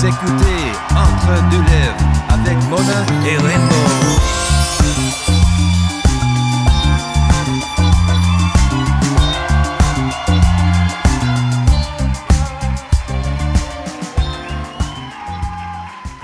Vous 0.00 0.06
écoutez 0.06 0.72
Entre 0.96 1.50
deux 1.50 1.62
lèvres 1.62 1.94
avec 2.30 2.56
Mona 2.70 3.04
et 3.26 3.36
Rainbow. 3.36 3.74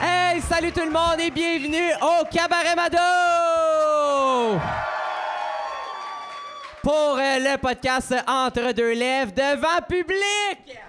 Hey, 0.01 0.41
salut 0.41 0.73
tout 0.73 0.81
le 0.81 0.91
monde 0.91 1.21
et 1.21 1.31
bienvenue 1.31 1.93
au 2.01 2.25
Cabaret 2.33 2.75
Mado! 2.75 4.59
Pour 6.83 7.19
euh, 7.19 7.39
le 7.41 7.59
podcast 7.59 8.15
Entre 8.27 8.73
deux 8.73 8.95
lèvres 8.95 9.33
devant 9.33 9.83
public! 9.87 10.86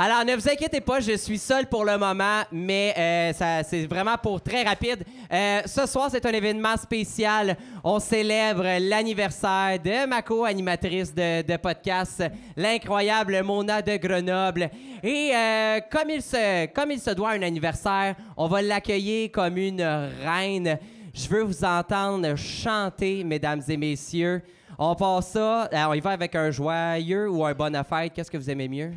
Alors, 0.00 0.24
ne 0.24 0.36
vous 0.36 0.48
inquiétez 0.48 0.80
pas, 0.80 1.00
je 1.00 1.16
suis 1.16 1.38
seul 1.38 1.66
pour 1.66 1.84
le 1.84 1.98
moment, 1.98 2.42
mais 2.52 2.94
euh, 2.96 3.32
c'est 3.68 3.84
vraiment 3.86 4.16
pour 4.16 4.40
très 4.40 4.62
rapide. 4.62 5.02
Euh, 5.32 5.60
ce 5.66 5.86
soir, 5.86 6.08
c'est 6.08 6.24
un 6.24 6.30
événement 6.30 6.76
spécial. 6.76 7.56
On 7.82 7.98
célèbre 7.98 8.62
l'anniversaire 8.78 9.76
de 9.84 10.06
ma 10.06 10.22
co-animatrice 10.22 11.12
de, 11.12 11.56
podcast, 11.56 12.22
l'incroyable 12.56 13.42
Mona 13.42 13.82
de 13.82 13.96
Grenoble. 13.96 14.70
Et 15.02 15.32
euh, 15.34 15.80
comme, 15.90 16.10
il 16.10 16.22
se, 16.22 17.12
doit 17.12 17.30
un 17.30 17.42
anniversaire, 17.42 18.14
on 18.36 18.46
va 18.46 18.62
l'accueillir 18.62 19.32
comme 19.32 19.56
une 19.56 19.82
reine. 19.82 20.78
Je 21.12 21.28
veux 21.28 21.42
vous 21.42 21.64
entendre 21.64 22.36
chanter, 22.36 23.24
mesdames 23.24 23.62
et 23.66 23.76
messieurs. 23.76 24.42
On 24.78 24.94
passe 24.94 25.32
ça, 25.32 25.68
on 25.88 25.94
y 25.94 25.98
va 26.00 26.10
avec 26.10 26.36
un 26.36 26.52
joyeux 26.52 27.28
ou 27.28 27.44
un 27.44 27.52
bonne 27.52 27.82
fête. 27.82 28.12
Qu'est-ce 28.14 28.30
que 28.30 28.38
vous 28.38 28.48
aimez 28.48 28.68
mieux? 28.68 28.92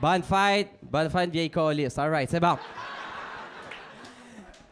Bonne 0.00 0.22
fête. 0.22 0.68
Bonne 0.82 1.10
fête, 1.10 1.30
vieille 1.30 1.50
calice. 1.50 1.98
All 1.98 2.10
right, 2.10 2.30
c'est 2.30 2.40
bon. 2.40 2.56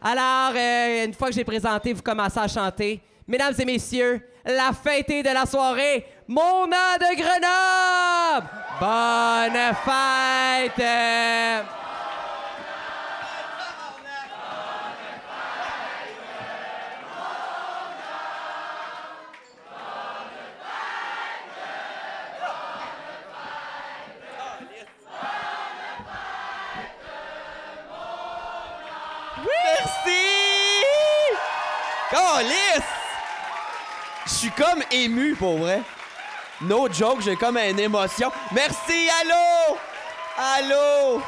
Alors, 0.01 0.53
euh, 0.55 1.05
une 1.05 1.13
fois 1.13 1.27
que 1.27 1.33
j'ai 1.33 1.43
présenté, 1.43 1.91
vous 1.93 2.01
commencez 2.01 2.39
à 2.39 2.47
chanter. 2.47 3.01
Mesdames 3.27 3.53
et 3.59 3.65
messieurs, 3.65 4.21
la 4.45 4.71
fêtée 4.71 5.21
de 5.21 5.29
la 5.29 5.45
soirée, 5.45 6.05
Mona 6.27 6.97
de 6.97 7.15
Grenoble! 7.17 8.47
Bonne 8.79 9.75
fête! 9.83 11.76
Suis 34.37 34.51
comme 34.51 34.83
ému, 34.91 35.35
pour 35.35 35.57
vrai. 35.57 35.81
No 36.61 36.87
joke, 36.91 37.21
j'ai 37.23 37.35
comme 37.35 37.57
une 37.57 37.79
émotion. 37.79 38.31
Merci, 38.51 39.09
allô! 39.21 39.77
Allô! 40.37 41.21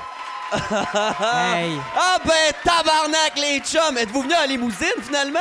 Hey! 0.52 1.72
Ah 1.96 2.18
ben, 2.26 2.54
tabarnak, 2.64 3.34
les 3.38 3.60
chums! 3.60 3.98
Êtes-vous 3.98 4.22
venus 4.22 4.38
en 4.44 4.48
limousine, 4.48 5.02
finalement? 5.02 5.40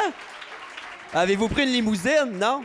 Avez-vous 1.14 1.48
pris 1.48 1.62
une 1.64 1.72
limousine, 1.72 2.39
non? 2.39 2.64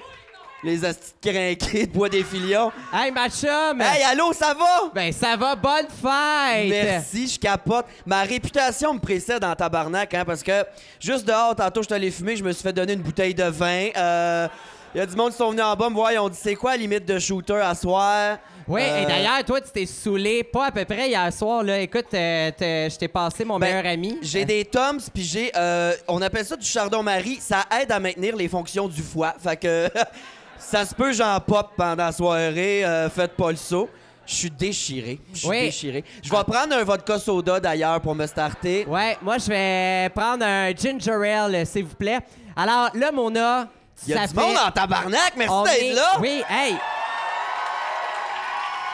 Les 0.63 0.85
astis 0.85 1.13
crinqués 1.21 1.87
de 1.87 1.91
bois 1.91 2.07
des 2.07 2.23
filions. 2.23 2.71
Hey, 2.93 3.11
ma 3.11 3.29
chum! 3.29 3.81
Hey, 3.81 4.03
allô, 4.03 4.31
ça 4.31 4.53
va? 4.53 4.89
Ben, 4.93 5.11
ça 5.11 5.35
va, 5.35 5.55
bonne 5.55 5.87
fête! 5.87 6.69
Merci, 6.69 7.27
je 7.27 7.39
capote. 7.39 7.85
Ma 8.05 8.21
réputation 8.23 8.93
me 8.93 8.99
précède 8.99 9.43
en 9.43 9.55
tabarnak, 9.55 10.13
hein, 10.13 10.23
parce 10.25 10.43
que 10.43 10.65
juste 11.01 11.25
dehors, 11.25 11.55
tantôt, 11.55 11.81
je 11.81 11.87
suis 11.87 11.93
allé 11.95 12.11
fumer, 12.11 12.37
je 12.37 12.43
me 12.43 12.51
suis 12.53 12.63
fait 12.63 12.71
donner 12.73 12.93
une 12.93 13.01
bouteille 13.01 13.33
de 13.33 13.43
vin. 13.43 13.89
Euh, 13.97 14.47
Il 14.93 14.99
y 14.99 15.01
a 15.01 15.05
du 15.05 15.15
monde 15.15 15.31
qui 15.31 15.37
sont 15.37 15.49
venus 15.49 15.63
en 15.63 15.75
bas 15.75 15.89
me 15.89 15.95
voir, 15.95 16.11
ils 16.11 16.19
ont 16.19 16.29
dit 16.29 16.37
c'est 16.39 16.55
quoi 16.55 16.71
la 16.71 16.77
limite 16.77 17.05
de 17.05 17.17
shooter 17.17 17.55
à 17.55 17.73
soir? 17.73 18.37
Oui, 18.67 18.81
Euh, 18.81 19.01
et 19.01 19.05
d'ailleurs, 19.05 19.43
toi, 19.43 19.59
tu 19.59 19.71
t'es 19.71 19.85
saoulé 19.85 20.43
pas 20.43 20.67
à 20.67 20.71
peu 20.71 20.85
près 20.85 21.09
hier 21.09 21.33
soir. 21.33 21.63
Là. 21.63 21.79
Écoute, 21.79 22.13
euh, 22.13 22.51
je 22.59 22.95
t'ai 22.97 23.07
passé 23.07 23.43
mon 23.43 23.57
Ben, 23.59 23.67
meilleur 23.75 23.91
ami. 23.91 24.17
J'ai 24.21 24.45
des 24.45 24.63
Toms, 24.65 24.99
puis 25.13 25.23
j'ai. 25.23 25.51
euh, 25.55 25.93
on 26.07 26.21
appelle 26.21 26.45
ça 26.45 26.55
du 26.55 26.65
chardon-marie. 26.65 27.39
Ça 27.41 27.65
aide 27.81 27.91
à 27.91 27.99
maintenir 27.99 28.35
les 28.35 28.47
fonctions 28.47 28.87
du 28.87 29.01
foie. 29.01 29.33
Fait 29.43 29.57
que. 29.57 29.89
ça 30.59 30.85
se 30.85 30.93
peut, 30.95 31.11
j'en 31.11 31.39
pop 31.41 31.71
pendant 31.75 32.05
la 32.05 32.11
soirée. 32.11 32.85
euh, 32.85 33.09
faites 33.09 33.33
pas 33.33 33.49
le 33.51 33.57
saut. 33.57 33.89
Je 34.25 34.33
suis 34.35 34.51
déchiré. 34.51 35.19
Je 35.33 35.39
suis 35.39 35.47
Oui. 35.49 35.59
déchiré. 35.61 36.03
Je 36.23 36.29
vais 36.29 36.43
prendre 36.45 36.73
un 36.73 36.83
vodka 36.83 37.19
soda 37.19 37.59
d'ailleurs 37.59 37.99
pour 37.99 38.15
me 38.15 38.25
starter. 38.27 38.85
Ouais, 38.87 39.17
moi, 39.21 39.37
je 39.39 39.47
vais 39.49 40.09
prendre 40.15 40.45
un 40.45 40.71
ginger 40.73 41.11
ale, 41.29 41.55
euh, 41.55 41.65
s'il 41.65 41.83
vous 41.83 41.95
plaît. 41.95 42.19
Alors, 42.55 42.89
là, 42.93 43.11
Mona, 43.11 43.67
Il 44.07 44.09
y 44.09 44.13
a 44.13 44.21
ça 44.21 44.27
du 44.27 44.33
fait... 44.33 44.39
monde 44.41 44.57
en 44.57 44.71
tabarnak. 44.71 45.33
Merci 45.35 45.53
on 45.53 45.63
d'être 45.63 45.81
est- 45.81 45.93
là. 45.93 46.17
Oui, 46.19 46.43
hey! 46.49 46.75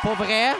Pour 0.01 0.13
vrai, 0.15 0.55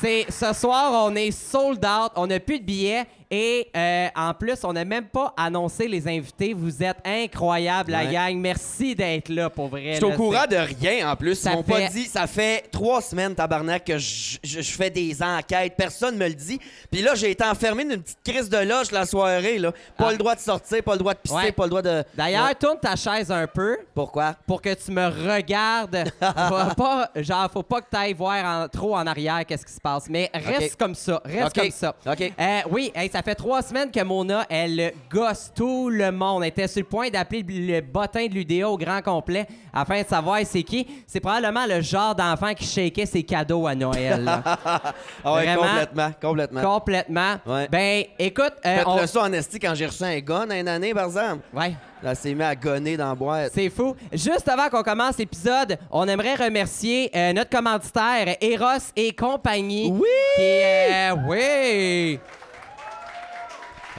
c'est 0.00 0.26
ce 0.30 0.52
soir, 0.52 0.92
on 1.06 1.14
est 1.16 1.30
sold 1.32 1.84
out, 1.84 2.12
on 2.14 2.26
n'a 2.28 2.38
plus 2.38 2.60
de 2.60 2.64
billets 2.64 3.06
et 3.30 3.68
euh, 3.76 4.08
en 4.16 4.32
plus, 4.34 4.64
on 4.64 4.72
n'a 4.72 4.84
même 4.84 5.06
pas 5.06 5.34
annoncé 5.36 5.86
les 5.86 6.06
invités. 6.08 6.54
Vous 6.54 6.82
êtes 6.82 6.96
incroyables, 7.04 7.90
la 7.92 8.04
Ouais. 8.04 8.12
gang. 8.12 8.36
Merci 8.38 8.94
d'être 8.94 9.28
là, 9.28 9.50
pour 9.50 9.68
vrai. 9.68 9.90
Je 9.92 9.96
suis 9.96 10.04
au 10.04 10.10
là, 10.10 10.16
courant 10.16 10.46
de 10.50 10.56
rien 10.56 11.10
en 11.10 11.16
plus. 11.16 11.34
Ça 11.34 11.50
Ils 11.52 11.56
m'ont 11.56 11.62
fait- 11.62 11.72
pas 11.72 11.88
dit. 11.88 12.04
Ça 12.06 12.26
fait 12.26 12.64
trois 12.70 13.02
semaines, 13.02 13.34
tabarnak, 13.34 13.84
que 13.84 13.98
je, 13.98 14.38
je- 14.42 14.60
je 14.62 14.72
fais 14.72 14.90
des 14.90 15.22
enquêtes. 15.22 15.74
Personne 15.76 16.16
me 16.16 16.26
le 16.26 16.34
dit. 16.34 16.58
Puis 16.90 17.02
là, 17.02 17.14
j'ai 17.14 17.30
été 17.32 17.44
enfermé 17.44 17.84
dans 17.84 17.94
une 17.94 18.02
petite 18.02 18.22
crise 18.24 18.48
de 18.48 18.58
loge 18.58 18.90
la 18.92 19.04
soirée. 19.04 19.58
Là. 19.58 19.72
Pas 19.96 20.06
Ah. 20.08 20.12
le 20.12 20.16
droit 20.18 20.34
de 20.34 20.40
sortir, 20.40 20.82
pas 20.82 20.92
le 20.92 20.98
droit 20.98 21.14
de 21.14 21.18
pisser, 21.18 21.34
Ouais. 21.34 21.52
pas 21.52 21.64
le 21.64 21.70
droit 21.70 21.82
de. 21.82 22.02
D'ailleurs, 22.14 22.46
Ouais. 22.46 22.54
tourne 22.54 22.78
ta 22.80 22.96
chaise 22.96 23.30
un 23.30 23.46
peu 23.46 23.76
Pourquoi? 23.94 24.34
pour 24.46 24.62
que 24.62 24.72
tu 24.74 24.90
me 24.90 25.06
regardes. 25.06 26.04
Va 26.20 26.74
pas, 26.76 27.10
genre, 27.16 27.50
faut 27.52 27.62
pas 27.62 27.80
que 27.82 27.86
tu 27.90 27.96
ailles 27.96 28.14
voir 28.14 28.44
en- 28.64 28.68
trop 28.68 28.96
en 28.96 29.06
arrière 29.06 29.44
qu'est-ce 29.46 29.66
qui 29.66 29.72
se 29.72 29.80
passe. 29.80 30.04
Mais 30.08 30.30
reste 30.32 30.72
Ok. 30.74 30.78
comme 30.78 30.94
ça. 30.94 31.20
Reste 31.24 31.46
Ok. 31.58 31.62
comme 31.62 31.70
ça. 31.70 31.94
Ok. 32.06 32.32
Euh, 32.40 32.60
oui, 32.70 32.90
hey, 32.94 33.10
ça 33.10 33.17
fait 33.22 33.34
trois 33.34 33.62
semaines 33.62 33.90
que 33.90 34.02
Mona, 34.02 34.44
elle 34.48 34.92
gosse 35.10 35.50
tout 35.54 35.88
le 35.90 36.10
monde. 36.12 36.42
Elle 36.42 36.48
était 36.48 36.68
sur 36.68 36.80
le 36.80 36.86
point 36.86 37.08
d'appeler 37.10 37.44
le 37.48 37.80
bottin 37.80 38.26
de 38.26 38.34
l'UDA 38.34 38.68
au 38.68 38.76
grand 38.76 39.02
complet 39.02 39.46
afin 39.72 40.02
de 40.02 40.06
savoir 40.06 40.38
c'est 40.44 40.62
qui. 40.62 40.86
C'est 41.06 41.20
probablement 41.20 41.66
le 41.66 41.80
genre 41.80 42.14
d'enfant 42.14 42.52
qui 42.54 42.64
shakeait 42.64 43.06
ses 43.06 43.22
cadeaux 43.22 43.66
à 43.66 43.74
Noël. 43.74 44.24
là. 44.24 44.42
Ah 45.24 45.34
ouais, 45.34 45.44
Vraiment? 45.44 45.62
complètement. 45.62 46.10
Complètement. 46.20 46.62
Complètement. 46.62 47.34
Ouais. 47.46 47.68
Ben, 47.70 48.04
écoute, 48.18 48.52
euh, 48.64 48.76
Faites 48.78 48.86
on- 48.86 49.00
le 49.00 49.06
ça 49.06 49.22
en 49.22 49.32
esti 49.32 49.58
quand 49.58 49.74
j'ai 49.74 49.86
reçu 49.86 50.04
un 50.04 50.18
gun 50.20 50.48
une 50.50 50.68
année, 50.68 50.94
par 50.94 51.06
exemple. 51.06 51.40
Ouais. 51.52 51.72
Là, 52.02 52.14
c'est 52.14 52.32
mis 52.34 52.44
à 52.44 52.54
gonner 52.54 52.96
dans 52.96 53.08
la 53.08 53.14
boîte. 53.14 53.50
C'est 53.54 53.70
fou. 53.70 53.96
Juste 54.12 54.48
avant 54.48 54.68
qu'on 54.68 54.82
commence 54.84 55.18
l'épisode, 55.18 55.76
on 55.90 56.06
aimerait 56.06 56.36
remercier 56.36 57.10
euh, 57.14 57.32
notre 57.32 57.50
commanditaire 57.50 58.36
Eros 58.40 58.92
et 58.94 59.12
compagnie. 59.12 59.90
Oui! 59.92 60.06
Qui 60.36 60.42
euh, 60.42 61.14
oui! 61.26 62.20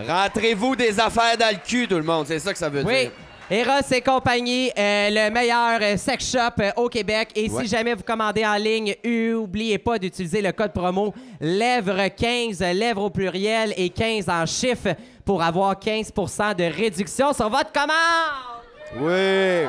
Rentrez-vous 0.08 0.76
des 0.76 1.00
affaires 1.00 1.38
dans 1.38 1.52
le 1.52 1.60
cul, 1.66 1.88
tout 1.88 1.96
le 1.98 2.04
monde. 2.04 2.26
C'est 2.28 2.40
ça 2.40 2.52
que 2.54 2.60
ça 2.60 2.70
veut 2.70 2.84
Oui. 2.84 3.02
dire. 3.02 3.12
Eros 3.52 3.82
et 3.92 4.02
compagnie, 4.02 4.70
euh, 4.78 5.10
le 5.10 5.32
meilleur 5.32 5.80
euh, 5.82 5.98
sex 5.98 6.32
shop 6.32 6.62
euh, 6.62 6.70
au 6.76 6.88
Québec. 6.88 7.30
Et 7.36 7.50
Ouais. 7.50 7.64
si 7.64 7.68
jamais 7.70 7.96
vous 7.96 8.04
commandez 8.04 8.46
en 8.46 8.54
ligne, 8.56 8.96
oubliez 9.36 9.80
pas 9.80 9.98
d'utiliser 9.98 10.40
le 10.42 10.52
code 10.52 10.72
promo 10.72 11.14
lèvres15, 11.42 12.60
lèvres 12.74 13.02
au 13.02 13.10
pluriel 13.10 13.74
et 13.76 13.90
15 13.90 14.30
en 14.30 14.46
chiffre 14.46 14.90
pour 15.26 15.42
avoir 15.42 15.74
15% 15.80 16.54
de 16.56 16.64
réduction 16.66 17.34
sur 17.34 17.50
votre 17.50 17.72
commande. 17.72 18.62
Oui. 18.98 19.68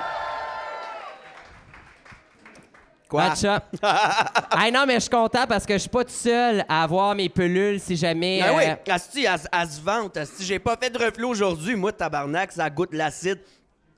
Quoi? 3.10 3.34
Hey, 4.56 4.70
non, 4.72 4.84
mais 4.86 4.94
je 4.94 5.00
suis 5.00 5.10
content 5.10 5.44
parce 5.48 5.66
que 5.66 5.74
je 5.74 5.78
suis 5.78 5.88
pas 5.88 6.04
tout 6.04 6.12
seul 6.12 6.64
à 6.68 6.84
avoir 6.84 7.14
mes 7.14 7.28
pelules 7.28 7.80
si 7.80 7.96
jamais. 7.96 8.40
Ah 8.42 8.52
oui, 8.54 8.62
euh, 8.66 8.92
Asti, 8.92 9.24
elle, 9.24 9.40
elle 9.52 9.68
se 9.68 9.80
vante. 9.80 10.16
Asti, 10.16 10.44
j'ai 10.44 10.58
pas 10.58 10.76
fait 10.80 10.90
de 10.90 10.98
reflux 10.98 11.24
aujourd'hui. 11.24 11.74
Moi, 11.74 11.92
tabarnak, 11.92 12.52
ça 12.52 12.70
goûte 12.70 12.92
l'acide. 12.92 13.38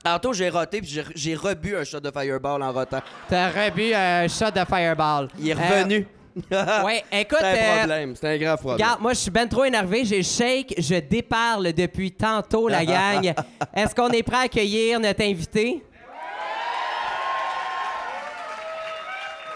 Tantôt, 0.02 0.32
j'ai 0.32 0.48
roté 0.48 0.80
puis 0.80 1.00
j'ai- 1.14 1.34
rebu 1.34 1.76
un 1.76 1.84
shot 1.84 2.00
de 2.00 2.10
Fireball 2.10 2.62
en 2.62 2.72
rotant. 2.72 3.00
T'as 3.28 3.48
rebu 3.50 3.92
un 3.94 4.26
shot 4.28 4.50
de 4.50 4.64
Fireball. 4.64 5.28
Il 5.38 5.50
est 5.50 5.54
revenu. 5.54 6.06
Euh, 6.50 6.82
ouais, 6.82 7.04
écoute. 7.12 7.38
C'est 7.40 7.46
un 7.46 7.74
euh, 7.74 7.78
problème. 7.78 8.16
C'est 8.16 8.28
un 8.28 8.38
grand 8.38 8.56
problème. 8.56 8.74
Regarde, 8.76 9.00
moi, 9.00 9.12
je 9.12 9.18
suis 9.18 9.30
ben 9.30 9.48
trop 9.48 9.64
énervé. 9.64 10.04
J'ai 10.04 10.22
shake. 10.22 10.74
Je 10.78 10.94
déparle 10.96 11.72
depuis 11.72 12.10
tantôt, 12.10 12.66
la 12.68 12.84
gang. 12.86 13.32
Est-ce 13.74 13.94
qu'on 13.94 14.08
est 14.08 14.22
prêt 14.22 14.36
à 14.36 14.40
accueillir 14.40 14.98
notre 14.98 15.22
invité? 15.22 15.82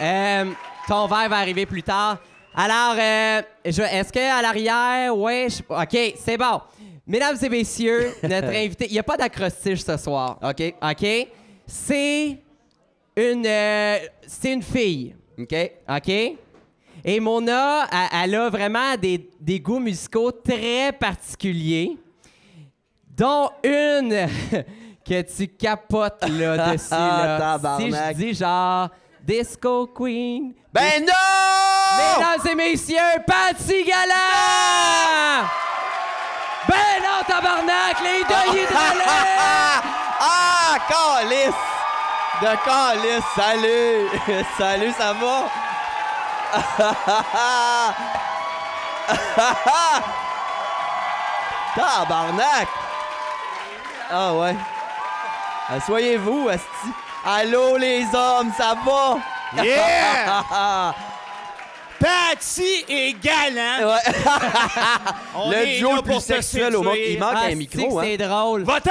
Euh, 0.01 0.45
ton 0.89 1.07
verre 1.07 1.29
va 1.29 1.37
arriver 1.39 1.67
plus 1.67 1.83
tard. 1.83 2.19
Alors, 2.55 2.97
euh, 2.99 3.43
je- 3.65 3.83
est-ce 3.83 4.13
qu'à 4.13 4.41
l'arrière, 4.41 5.17
ouais, 5.17 5.49
je- 5.51 5.63
OK, 5.73 6.15
c'est 6.19 6.37
bon. 6.39 6.61
Mesdames 7.07 7.37
et 7.43 7.49
messieurs, 7.49 8.15
notre 8.23 8.49
invité, 8.49 8.87
il 8.87 8.93
n'y 8.93 8.99
a 8.99 9.03
pas 9.03 9.17
d'acrostiche 9.17 9.81
ce 9.85 9.97
soir. 9.97 10.39
OK. 10.43 10.75
OK? 10.83 11.07
C'est 11.67 12.39
une, 13.17 13.47
euh, 13.47 13.99
c'est 14.27 14.53
une 14.53 14.63
fille. 14.63 15.15
OK? 15.39 15.55
OK? 15.89 16.09
Et 17.05 17.21
Mona, 17.21 17.87
elle, 17.93 18.09
elle 18.25 18.35
a 18.37 18.49
vraiment 18.51 18.97
des, 18.97 19.29
des 19.41 19.61
goûts 19.61 19.79
musicaux 19.79 20.33
très 20.33 20.91
particuliers, 20.93 21.97
dont 23.17 23.51
une 23.63 24.27
que 25.05 25.23
tu 25.23 25.47
capotes 25.49 26.25
là, 26.29 26.73
dessus. 26.73 26.91
Là. 26.91 27.59
si 27.79 27.91
je 27.91 28.13
dis 28.15 28.35
genre 28.35 28.89
Disco 29.27 29.89
Queen. 29.89 30.55
Ben 30.73 31.05
non! 31.05 31.99
Mesdames 31.99 32.47
et 32.49 32.55
messieurs, 32.55 33.19
Patty 33.27 33.83
Gala! 33.83 35.49
Ben 36.69 37.03
non, 37.03 37.25
tabarnak, 37.27 37.97
les 38.05 38.23
deux! 38.23 38.69
Ah, 40.19 40.79
calice! 40.89 41.53
De 42.41 42.57
calice, 42.65 43.23
salut! 43.35 44.09
salut, 44.59 44.93
ça 44.97 45.13
va? 45.13 45.51
Tabarnak! 51.75 52.69
Ah 54.09 54.33
ouais. 54.35 54.57
Asseyez-vous, 55.69 56.49
asti. 56.49 56.95
Allô, 57.27 57.77
les 57.77 58.05
hommes, 58.15 58.53
ça 58.57 58.75
va? 58.85 59.19
Yeah! 59.65 60.95
Patty 61.99 62.85
et 62.89 63.15
galant. 63.21 63.89
Ouais. 63.95 64.15
On 65.35 65.51
Le 65.51 65.57
est 65.57 65.79
duo 65.79 65.91
là 65.91 65.97
le 65.97 66.03
plus 66.03 66.13
pour 66.13 66.21
sexuel 66.23 66.77
au 66.77 66.83
monde. 66.83 66.95
Il 66.97 67.19
manque 67.19 67.33
Ah, 67.35 67.45
un 67.47 67.49
c'est 67.49 67.55
micro, 67.55 67.89
que 67.97 68.01
hein? 68.01 68.03
c'est 68.05 68.17
drôle. 68.19 68.63
Va-t'en! 68.65 68.91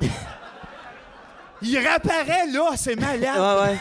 Il 1.62 1.78
réapparaît 1.78 2.46
là, 2.52 2.70
c'est 2.76 2.96
malade. 2.96 3.20
Ouais, 3.22 3.70
ouais. 3.70 3.78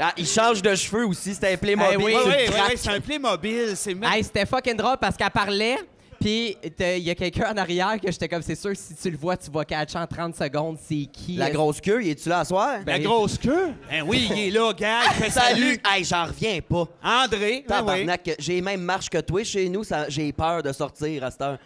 Ah, 0.00 0.12
il 0.16 0.26
change 0.26 0.60
de 0.62 0.74
cheveux 0.74 1.06
aussi, 1.06 1.34
c'était 1.34 1.52
un 1.52 1.56
Playmobil. 1.56 1.96
Eh 2.00 2.02
oui. 2.02 2.14
Ouais, 2.14 2.20
sur 2.20 2.28
le 2.28 2.34
ouais, 2.34 2.36
ouais, 2.36 2.46
crack. 2.52 2.68
ouais, 2.70 2.76
c'est 2.76 2.90
un 2.90 3.00
Playmobil, 3.00 3.72
c'est 3.76 3.94
malade. 3.94 4.16
Hey, 4.16 4.24
c'était 4.24 4.46
fucking 4.46 4.76
drôle 4.76 4.96
parce 4.98 5.16
qu'elle 5.16 5.30
parlait, 5.30 5.78
puis 6.20 6.56
il 6.62 6.98
y 6.98 7.10
a 7.10 7.14
quelqu'un 7.14 7.52
en 7.52 7.56
arrière 7.56 7.98
que 8.00 8.10
j'étais 8.10 8.28
comme, 8.28 8.42
c'est 8.42 8.54
sûr, 8.54 8.72
si 8.74 8.94
tu 8.94 9.10
le 9.10 9.16
vois, 9.16 9.36
tu 9.36 9.50
vas 9.50 9.64
catcher 9.64 9.98
en 9.98 10.06
30 10.06 10.34
secondes, 10.36 10.78
c'est 10.80 11.06
qui? 11.12 11.36
La 11.36 11.50
grosse 11.50 11.80
queue, 11.80 12.02
il 12.02 12.10
est-tu 12.10 12.28
là 12.28 12.40
à 12.40 12.44
soir? 12.44 12.78
La 12.86 12.98
grosse 12.98 13.38
queue? 13.38 13.72
Ben 13.88 14.02
oui, 14.06 14.28
il 14.30 14.38
est 14.38 14.50
là, 14.50 14.72
gars. 14.72 15.02
Salut! 15.30 15.80
Hey, 15.84 16.04
j'en 16.04 16.24
reviens 16.24 16.60
pas. 16.60 16.84
André, 17.02 17.64
ben 17.68 17.80
oui. 17.80 17.86
Tabarnak, 17.86 18.30
j'ai 18.38 18.54
les 18.54 18.62
mêmes 18.62 18.82
marches 18.82 19.08
que 19.10 19.18
toi 19.18 19.44
chez 19.44 19.68
nous, 19.68 19.84
j'ai 20.08 20.32
peur 20.32 20.62
de 20.62 20.72
sortir 20.72 21.24
à 21.24 21.30
cette 21.30 21.42
heure. 21.42 21.58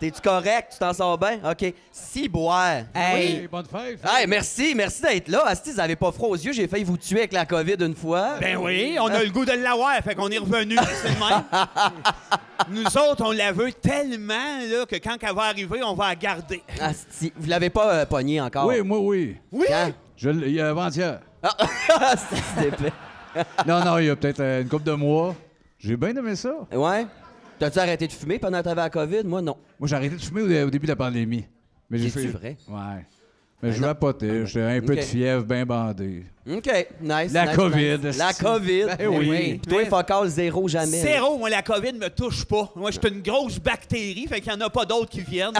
T'es-tu 0.00 0.22
correct? 0.22 0.72
Tu 0.72 0.78
t'en 0.78 0.94
sors 0.94 1.18
bien? 1.18 1.38
OK. 1.44 1.74
Si 1.92 2.26
boire. 2.26 2.84
Hey, 2.94 3.46
bonne 3.52 3.66
fête. 3.66 4.00
Hey, 4.02 4.26
merci, 4.26 4.72
merci 4.74 5.02
d'être 5.02 5.28
là. 5.28 5.44
Asti, 5.44 5.72
vous 5.72 5.80
avez 5.80 5.94
pas 5.94 6.10
froid 6.10 6.30
aux 6.30 6.36
yeux, 6.36 6.54
j'ai 6.54 6.66
failli 6.66 6.84
vous 6.84 6.96
tuer 6.96 7.18
avec 7.18 7.34
la 7.34 7.44
COVID 7.44 7.76
une 7.80 7.94
fois. 7.94 8.38
Ben 8.40 8.56
oui, 8.56 8.96
on 8.98 9.08
a 9.08 9.22
le 9.22 9.28
goût 9.28 9.44
de 9.44 9.52
l'avoir, 9.52 9.96
fait 10.02 10.14
qu'on 10.14 10.30
est 10.30 10.38
revenu. 10.38 10.76
C'est 11.02 11.08
le 11.08 11.18
même. 11.18 11.44
Nous 12.70 12.96
autres, 12.96 13.26
on 13.26 13.32
la 13.32 13.52
veut 13.52 13.72
tellement 13.72 14.60
là, 14.70 14.86
que 14.86 14.96
quand 14.96 15.16
elle 15.20 15.34
va 15.34 15.42
arriver, 15.42 15.82
on 15.84 15.94
va 15.94 16.08
la 16.08 16.16
garder. 16.16 16.62
Asti, 16.80 17.30
vous 17.36 17.48
l'avez 17.48 17.68
pas 17.68 17.92
euh, 17.92 18.06
pogné 18.06 18.40
encore? 18.40 18.66
Oui, 18.68 18.80
moi, 18.80 19.00
oui. 19.00 19.36
Oui! 19.52 19.66
Quand? 19.68 19.92
Je 20.16 20.30
l'ai 20.30 20.48
il 20.48 20.54
y 20.54 20.60
a 20.62 20.70
avant-hier. 20.70 21.20
Asti, 21.42 22.36
c'est 22.56 22.68
épais. 22.68 22.92
Non, 23.66 23.84
non, 23.84 23.98
il 23.98 24.06
y 24.06 24.10
a 24.10 24.16
peut-être 24.16 24.40
euh, 24.40 24.62
une 24.62 24.68
couple 24.68 24.84
de 24.84 24.92
mois. 24.92 25.34
J'ai 25.78 25.96
bien 25.96 26.14
aimé 26.14 26.36
ça. 26.36 26.52
Ouais? 26.72 27.06
T'as-tu 27.60 27.78
arrêté 27.78 28.06
de 28.06 28.12
fumer 28.12 28.38
pendant 28.38 28.58
que 28.58 28.64
t'avais 28.64 28.80
la 28.80 28.88
COVID? 28.88 29.24
Moi, 29.24 29.42
non. 29.42 29.54
Moi, 29.78 29.86
j'ai 29.86 29.94
arrêté 29.94 30.16
de 30.16 30.20
fumer 30.22 30.40
au, 30.40 30.66
au 30.66 30.70
début 30.70 30.86
de 30.86 30.92
la 30.92 30.96
pandémie. 30.96 31.44
Mais 31.90 31.98
j'ai 31.98 32.08
fait. 32.08 32.26
vrai? 32.28 32.56
Ouais. 32.66 33.06
Mais 33.62 33.72
je 33.72 33.80
non. 33.82 33.88
vapotais. 33.88 34.46
J'étais 34.46 34.62
un 34.62 34.80
peu 34.80 34.96
de 34.96 35.02
fièvre, 35.02 35.44
bien 35.44 35.66
bandé. 35.66 36.24
OK, 36.48 36.70
nice. 37.02 37.32
La 37.32 37.46
nice, 37.46 37.56
COVID, 37.56 37.98
nice. 38.02 38.16
La. 38.16 38.32
COVID. 38.40 38.86
Ben 38.98 39.08
oui. 39.08 39.60
Puis 39.62 39.70
toi, 39.70 39.84
focal, 39.84 40.26
zéro, 40.28 40.66
jamais. 40.68 41.02
Zéro, 41.02 41.36
moi, 41.36 41.50
la 41.50 41.60
COVID 41.60 41.92
me 41.92 42.08
touche 42.08 42.46
pas. 42.46 42.70
Moi, 42.74 42.90
je 42.90 42.98
suis 42.98 43.14
une 43.14 43.20
grosse 43.20 43.58
bactérie, 43.58 44.26
fait 44.26 44.40
qu'il 44.40 44.50
y 44.50 44.54
en 44.54 44.60
a 44.62 44.70
pas 44.70 44.86
d'autres 44.86 45.10
qui 45.10 45.20
viennent. 45.20 45.52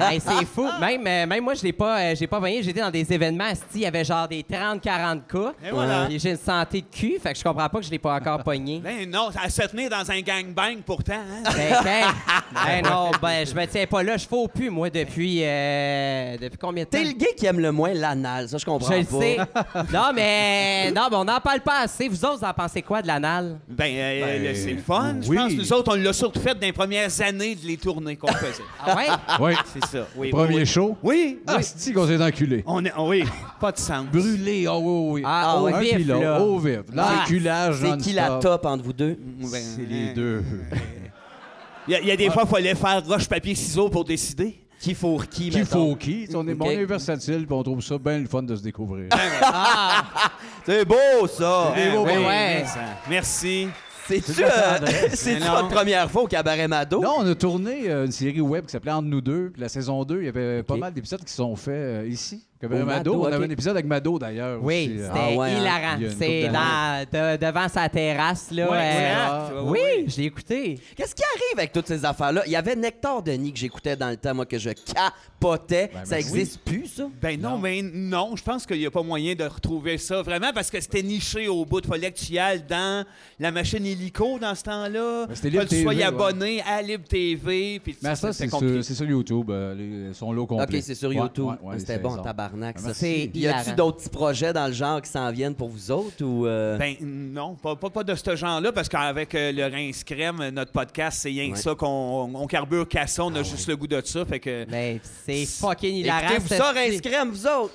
hey, 0.00 0.20
c'est 0.26 0.46
fou. 0.46 0.66
Même, 0.80 1.06
euh, 1.06 1.26
même 1.26 1.44
moi, 1.44 1.52
je 1.52 1.62
l'ai 1.62 1.74
pas, 1.74 2.00
euh, 2.00 2.14
j'ai 2.16 2.26
pas 2.26 2.38
voyé. 2.38 2.62
J'étais 2.62 2.80
dans 2.80 2.90
des 2.90 3.12
événements, 3.12 3.52
il 3.74 3.80
y 3.82 3.86
avait 3.86 4.04
genre 4.04 4.26
des 4.26 4.42
30-40 4.42 5.20
cas. 5.30 5.52
Et 5.66 5.70
voilà. 5.70 6.08
J'ai 6.08 6.30
une 6.30 6.38
santé 6.38 6.80
de 6.80 6.86
cul, 6.96 7.18
fait 7.22 7.34
que 7.34 7.38
je 7.38 7.44
comprends 7.44 7.68
pas 7.68 7.78
que 7.80 7.84
je 7.84 7.90
l'ai 7.90 7.98
pas 7.98 8.14
encore 8.14 8.38
pogné. 8.44 8.80
Ben 8.82 9.08
non, 9.10 9.28
à 9.38 9.50
se 9.50 9.62
tenir 9.62 9.90
dans 9.90 10.10
un 10.10 10.20
gangbang 10.22 10.78
pourtant. 10.84 11.12
Hein? 11.12 11.42
Ben, 11.54 11.76
ben, 11.84 12.06
ben 12.54 12.90
non, 12.90 13.10
ben, 13.20 13.46
je 13.46 13.54
me 13.54 13.66
tiens 13.66 13.86
pas 13.86 14.02
là. 14.02 14.16
Je 14.16 14.26
fais 14.26 14.36
au 14.36 14.48
pu, 14.48 14.70
moi, 14.70 14.88
depuis, 14.88 15.40
euh, 15.44 16.38
depuis 16.40 16.58
combien 16.58 16.84
de 16.84 16.88
temps? 16.88 16.96
T'es 16.96 17.04
le 17.04 17.12
gay 17.12 17.34
qui 17.36 17.44
aime 17.44 17.60
le 17.60 17.70
moins 17.70 17.92
l'anal, 17.92 18.48
ça, 18.48 18.56
je 18.56 18.64
comprends 18.64 18.90
Je 18.92 19.00
le 19.00 19.04
pas. 19.04 19.20
sais. 19.20 19.36
Non, 19.92 20.10
mais 20.14 20.21
non, 20.94 21.08
mais 21.10 21.16
on 21.16 21.24
n'en 21.24 21.40
parle 21.40 21.60
pas 21.60 21.80
assez. 21.80 22.08
Vous 22.08 22.24
autres, 22.24 22.38
vous 22.38 22.44
en 22.44 22.52
pensez 22.52 22.82
quoi 22.82 23.02
de 23.02 23.06
l'anal? 23.06 23.58
Ben, 23.68 23.92
euh, 23.96 24.20
Ben, 24.24 24.42
le- 24.44 24.54
c'est 24.54 24.72
le 24.72 24.78
fun. 24.82 25.16
Je 25.20 25.28
oui. 25.28 25.36
pense 25.36 25.52
que 25.52 25.58
nous 25.58 25.72
autres, 25.72 25.92
on 25.92 25.96
l'a 25.96 26.12
surtout 26.12 26.40
fait 26.40 26.54
dans 26.54 26.60
les 26.66 26.72
premières 26.72 27.10
années 27.22 27.54
de 27.54 27.66
les 27.66 27.76
tournées 27.76 28.16
qu'on 28.16 28.28
faisait. 28.32 28.62
Ah 28.84 28.96
ouais? 28.96 29.06
Oui. 29.40 29.52
C'est 29.72 29.84
ça. 29.86 30.06
Oui, 30.16 30.30
Premier 30.30 30.56
oui. 30.56 30.66
show? 30.66 30.96
Oui, 31.02 31.40
Ah, 31.46 31.56
oui. 31.58 31.62
c'est 31.64 31.92
qu'on 31.92 32.06
s'est 32.06 32.22
enculé? 32.22 32.62
On 32.66 32.84
est, 32.84 32.92
oui, 32.98 33.24
pas 33.60 33.72
de 33.72 33.78
sens. 33.78 34.06
Brûlé, 34.12 34.66
oh 34.68 34.78
oui, 34.82 35.20
oui. 35.20 35.22
Ah, 35.24 35.60
au 35.60 35.66
Un 35.66 35.80
vif, 35.80 35.94
puis 35.94 36.04
l'autre, 36.04 36.22
là. 36.22 36.40
Au 36.40 36.58
vif. 36.58 36.80
L'enculage 36.92 37.76
C'est 37.82 37.96
qui 37.98 38.12
la 38.12 38.28
non-stop. 38.30 38.62
top 38.62 38.66
entre 38.66 38.84
vous 38.84 38.92
deux? 38.92 39.16
Ben, 39.18 39.48
C'est 39.60 39.82
les 39.88 40.12
deux. 40.14 40.42
Il 41.88 41.92
y, 41.92 41.96
a- 41.96 42.00
il 42.00 42.06
y 42.06 42.10
a 42.12 42.16
des 42.16 42.30
fois, 42.30 42.44
il 42.46 42.48
fallait 42.48 42.74
faire 42.76 43.02
roche, 43.04 43.28
papier, 43.28 43.54
ciseaux 43.56 43.88
pour 43.88 44.04
décider. 44.04 44.61
Qui 44.82 44.94
faut 44.96 45.16
qui, 45.30 45.48
Qui 45.48 45.64
faut 45.64 45.94
qui? 45.94 46.28
On 46.34 46.44
est, 46.48 46.54
Ok. 46.54 46.58
on 46.60 46.70
est 46.70 46.84
versatile, 46.84 47.46
puis 47.46 47.54
on 47.54 47.62
trouve 47.62 47.80
ça 47.80 47.98
bien 47.98 48.18
le 48.18 48.26
fun 48.26 48.42
de 48.42 48.56
se 48.56 48.62
découvrir. 48.62 49.08
Ah, 49.42 50.32
C'est 50.66 50.84
beau, 50.84 51.26
ça! 51.28 51.72
Hein, 51.76 51.92
beau, 51.94 52.04
oui, 52.04 52.12
ben 52.14 52.26
ouais. 52.26 52.64
Merci. 53.08 53.68
C'est-tu 54.08 54.42
euh, 54.42 55.62
première 55.70 56.10
fois 56.10 56.22
au 56.22 56.26
Cabaret 56.26 56.66
Mado? 56.66 57.00
Non, 57.00 57.14
on 57.18 57.26
a 57.30 57.34
tourné 57.36 57.88
euh, 57.88 58.06
une 58.06 58.10
série 58.10 58.40
web 58.40 58.66
qui 58.66 58.72
s'appelait 58.72 58.90
Entre 58.90 59.06
nous 59.06 59.20
deux. 59.20 59.50
Puis 59.52 59.62
la 59.62 59.68
saison 59.68 60.02
2, 60.04 60.18
il 60.18 60.24
y 60.24 60.28
avait 60.28 60.64
pas 60.64 60.76
mal 60.76 60.92
d'épisodes 60.92 61.24
qui 61.24 61.32
sont 61.32 61.54
faits 61.54 61.74
euh, 61.74 62.08
ici. 62.08 62.44
Comme 62.62 62.72
Au 62.74 62.84
Mado. 62.86 62.86
Mado, 62.86 63.22
On 63.22 63.32
avait 63.32 63.44
un 63.46 63.50
épisode 63.50 63.72
avec 63.74 63.86
Mado 63.86 64.18
d'ailleurs. 64.20 64.60
oui, 64.62 64.94
euh. 64.98 65.06
c'était 65.08 65.18
Ah 65.20 65.36
ouais, 65.36 65.50
hein? 65.50 65.60
hilarant. 65.60 66.12
C'est 66.16 66.48
de- 67.12 67.36
devant 67.44 67.68
sa 67.68 67.88
terrasse, 67.88 68.50
là. 68.52 68.70
Ouais, 68.70 68.78
euh, 68.78 69.48
exact. 69.50 69.60
oui, 69.64 70.04
je 70.06 70.16
l'ai 70.18 70.26
écouté. 70.26 70.78
Qu'est-ce 70.96 71.14
qui 71.14 71.22
arrive 71.24 71.58
avec 71.58 71.72
toutes 71.72 71.88
ces 71.88 72.04
affaires-là? 72.04 72.42
Il 72.46 72.52
y 72.52 72.56
avait 72.56 72.76
Nectar 72.76 73.20
Denis 73.22 73.52
que 73.52 73.58
j'écoutais 73.58 73.96
dans 73.96 74.10
le 74.10 74.16
temps, 74.16 74.32
moi, 74.34 74.46
que 74.46 74.58
je 74.58 74.70
capotais. 74.70 75.90
Ben, 75.92 76.04
ça 76.04 76.14
ben 76.14 76.20
existe 76.20 76.60
plus, 76.60 76.86
ça? 76.86 77.08
Ben 77.20 77.40
non, 77.40 77.58
mais 77.58 77.82
non, 77.82 78.36
je 78.36 78.42
pense 78.44 78.64
qu'il 78.64 78.78
n'y 78.78 78.86
a 78.86 78.90
pas 78.90 79.02
moyen 79.02 79.34
de 79.34 79.44
retrouver 79.44 79.98
ça 79.98 80.22
vraiment 80.22 80.52
parce 80.54 80.70
que 80.70 80.80
c'était 80.80 81.02
niché 81.02 81.48
au 81.48 81.64
bout. 81.64 81.80
Il 81.84 81.88
fallait 81.88 82.12
que 82.12 82.18
tu 82.18 82.32
y 82.32 82.38
ailles 82.38 82.64
dans 82.68 83.04
la 83.40 83.50
machine 83.50 83.84
hélico 83.84 84.38
dans 84.38 84.54
ce 84.54 84.62
temps-là. 84.62 85.26
Ben, 85.26 85.34
c'était 85.34 85.66
tu 85.66 85.82
sois 85.82 86.04
abonné 86.04 86.62
à 86.62 86.80
Libre 86.80 87.08
TV. 87.08 87.80
Puis 87.82 87.96
Mais 88.02 88.14
ça, 88.14 88.32
c'est 88.32 88.48
sur, 88.48 88.84
c'est 88.84 88.94
sur 88.94 89.06
YouTube. 89.06 89.50
euh, 89.50 89.74
les- 89.74 90.14
son 90.14 90.32
lot 90.32 90.46
complet. 90.46 90.78
OK, 90.78 90.82
c'est 90.84 90.94
sur 90.94 91.12
YouTube. 91.12 91.44
ouais, 91.46 91.54
ouais, 91.62 91.78
C'était 91.78 91.98
bon, 91.98 92.16
ça. 92.16 92.22
Tabarnak, 92.52 92.78
ça. 92.78 92.86
Merci. 92.86 93.00
C'est 93.00 93.38
Y 93.38 93.46
a-tu 93.48 93.60
hilarant. 93.60 93.76
d'autres 93.76 93.96
petits 93.98 94.08
projets 94.10 94.52
dans 94.52 94.66
le 94.66 94.72
genre 94.72 95.00
qui 95.02 95.10
s'en 95.10 95.30
viennent 95.32 95.54
pour 95.54 95.68
vous 95.68 95.90
autres 95.90 96.22
ou... 96.24 96.46
euh, 96.46 96.76
Ben 96.78 96.96
non, 97.00 97.54
pas, 97.54 97.74
pas, 97.76 97.90
pas 97.90 98.04
de 98.04 98.14
ce 98.14 98.36
genre-là, 98.36 98.72
parce 98.72 98.88
qu'avec 98.88 99.34
euh, 99.34 99.52
le 99.52 99.64
Rince 99.64 100.04
Crème, 100.04 100.48
notre 100.50 100.72
podcast, 100.72 101.18
c'est 101.22 101.28
rien 101.30 101.48
que 101.50 101.56
Ouais. 101.56 101.60
ça 101.62 101.74
qu'on 101.74 102.30
on 102.34 102.46
carbure 102.46 102.86
qu'à 102.88 103.06
ça, 103.06 103.24
on 103.24 103.34
a 103.34 103.42
juste 103.42 103.66
le 103.68 103.76
goût 103.76 103.86
de 103.86 104.00
ça. 104.04 104.24
Fait 104.24 104.40
que. 104.40 104.64
Ben, 104.70 104.98
c'est 105.26 105.44
fucking 105.46 105.94
hilarant. 105.96 106.28
Écoutez-vous 106.30 106.48
ça. 106.48 106.72
Rince 106.72 107.00
Crème, 107.00 107.30
vous 107.30 107.46
autres? 107.46 107.74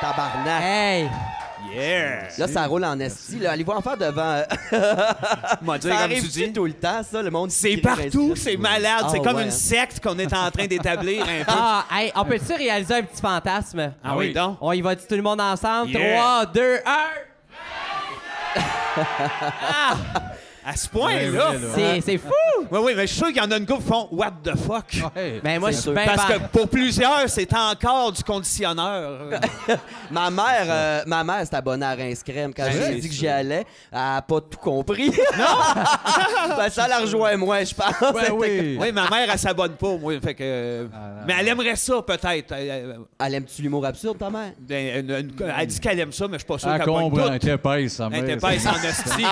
Tabarnak. 0.00 0.62
Hey! 0.62 1.08
Yeah! 1.70 2.28
Là, 2.38 2.48
ça 2.48 2.66
roule 2.66 2.84
en 2.84 2.98
esti. 3.00 3.38
là. 3.38 3.52
Allez-vous 3.52 3.72
en 3.72 3.80
faire 3.82 3.96
devant... 3.96 4.42
M'a 5.62 5.78
dit, 5.78 5.88
ça 5.88 5.94
comme 5.94 6.02
arrive 6.02 6.22
tu 6.22 6.28
dis. 6.28 6.52
tout 6.52 6.64
le 6.66 6.72
temps, 6.72 7.02
ça, 7.10 7.22
le 7.22 7.30
monde... 7.30 7.50
C'est 7.50 7.76
partout, 7.78 8.34
c'est 8.36 8.56
malade. 8.56 9.06
c'est 9.10 9.18
Ah, 9.20 9.24
comme 9.24 9.36
ouais, 9.36 9.42
une 9.44 9.48
hein. 9.48 9.52
secte 9.52 10.00
qu'on 10.02 10.18
est 10.18 10.32
en 10.34 10.50
train 10.50 10.66
d'établir 10.66 11.22
un 11.22 11.44
peu. 11.44 11.48
Ah, 11.48 11.84
hey, 11.92 12.12
on 12.14 12.24
peut-tu 12.24 12.54
réaliser 12.54 12.94
un 12.94 13.02
petit 13.02 13.20
fantasme? 13.22 13.92
Ah 14.04 14.16
oui, 14.16 14.32
donc. 14.32 14.58
On 14.60 14.72
y 14.72 14.80
va 14.80 14.96
tout 14.96 15.14
le 15.14 15.22
monde 15.22 15.40
ensemble? 15.40 15.90
Yeah. 15.90 16.18
3, 16.20 16.46
2, 16.46 16.76
1! 16.86 16.92
À 20.64 20.76
ce 20.76 20.88
point-là. 20.88 21.52
C'est 21.74 22.00
c'est 22.00 22.18
fou! 22.18 22.30
Oui, 22.70 22.78
oui, 22.84 22.92
mais 22.96 23.02
je 23.06 23.12
suis 23.12 23.16
sûr 23.18 23.26
qu'il 23.28 23.38
y 23.38 23.40
en 23.40 23.50
a 23.50 23.56
une 23.56 23.66
couple 23.66 23.82
qui 23.82 23.88
font 23.88 24.08
What 24.12 24.32
the 24.44 24.56
fuck? 24.56 24.84
Ouais. 25.16 25.40
Ben, 25.42 25.58
moi, 25.58 25.70
je 25.72 25.76
suis 25.78 25.90
bien 25.90 26.04
Parce 26.06 26.24
que 26.32 26.38
pour 26.52 26.68
plusieurs, 26.68 27.28
c'est 27.28 27.52
encore 27.54 28.12
du 28.12 28.22
conditionneur. 28.22 29.20
Ma 30.10 30.30
mère, 30.30 30.66
euh, 30.68 31.02
ma 31.06 31.24
mère 31.24 31.46
s'est 31.46 31.54
abonnée 31.56 31.86
à 31.86 31.94
Rince 31.94 32.22
Crème. 32.22 32.52
Quand 32.54 32.66
j'ai 32.70 32.96
dit 33.00 33.08
que 33.08 33.14
j'y 33.14 33.26
allais, 33.28 33.64
elle 33.90 33.98
n'a 33.98 34.22
pas 34.22 34.40
tout 34.40 34.58
compris. 34.58 35.08
Non! 35.38 36.54
ben, 36.56 36.68
ça 36.70 36.86
la 36.86 36.98
rejoint 36.98 37.36
moi, 37.36 37.64
je 37.64 37.74
pense. 37.74 38.12
Ouais, 38.14 38.30
oui. 38.30 38.76
oui, 38.80 38.92
ma 38.92 39.08
mère, 39.08 39.28
elle 39.32 39.38
s'abonne 39.38 39.72
pas, 39.72 39.96
moi. 39.96 40.12
Fait 40.22 40.34
que, 40.34 40.42
euh, 40.44 40.86
Ah, 40.94 40.98
mais 41.26 41.34
elle 41.40 41.48
aimerait 41.48 41.76
ça, 41.76 42.00
peut-être. 42.02 42.52
Elle, 42.52 42.68
elle- 42.68 42.98
Elle 43.18 43.34
aime-tu 43.34 43.62
l'humour 43.62 43.84
absurde, 43.86 44.18
ta 44.18 44.30
mère? 44.30 44.52
ben, 44.58 45.00
une- 45.04 45.10
une- 45.10 45.32
elle 45.58 45.66
dit 45.66 45.80
qu'elle 45.80 45.98
aime 46.00 46.12
ça, 46.12 46.26
mais 46.28 46.34
je 46.34 46.38
suis 46.38 46.46
pas 46.46 46.58
sûr 46.58 46.68
Elle 46.70 46.78
qu'elle 46.78 46.86
comprend. 46.86 47.10
tout. 47.10 47.28
Elle 47.28 47.34
était 47.36 47.52
épaisse, 47.54 47.92
sa 47.94 48.04
Elle 48.04 48.10
mère. 48.10 48.22
était 48.24 48.36
pas 48.36 48.48
en 48.48 48.52
esti. 48.52 49.24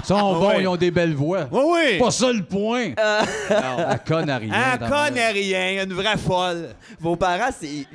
Ils 0.00 0.06
sont 0.06 0.32
bons, 0.38 0.58
ils 0.60 0.68
ont 0.68 0.76
des 0.78 0.90
belles 0.90 1.14
voix. 1.14 1.46
Oui, 1.50 1.62
oui. 1.66 1.98
Pas 1.98 2.10
ça 2.10 2.32
le 2.32 2.42
point. 2.42 2.88
Non. 2.88 3.86
Elle 3.90 4.00
conne 4.06 4.30
à 4.30 4.38
rien. 4.38 4.52
Elle 4.72 4.78
ta 4.78 4.88
mère. 4.88 5.06
connaît 5.06 5.30
rien, 5.30 5.84
une 5.84 5.92
vraie 5.92 6.16
folle. 6.16 6.70
Vos 7.00 7.16
parents, 7.16 7.50
c'est. 7.58 7.86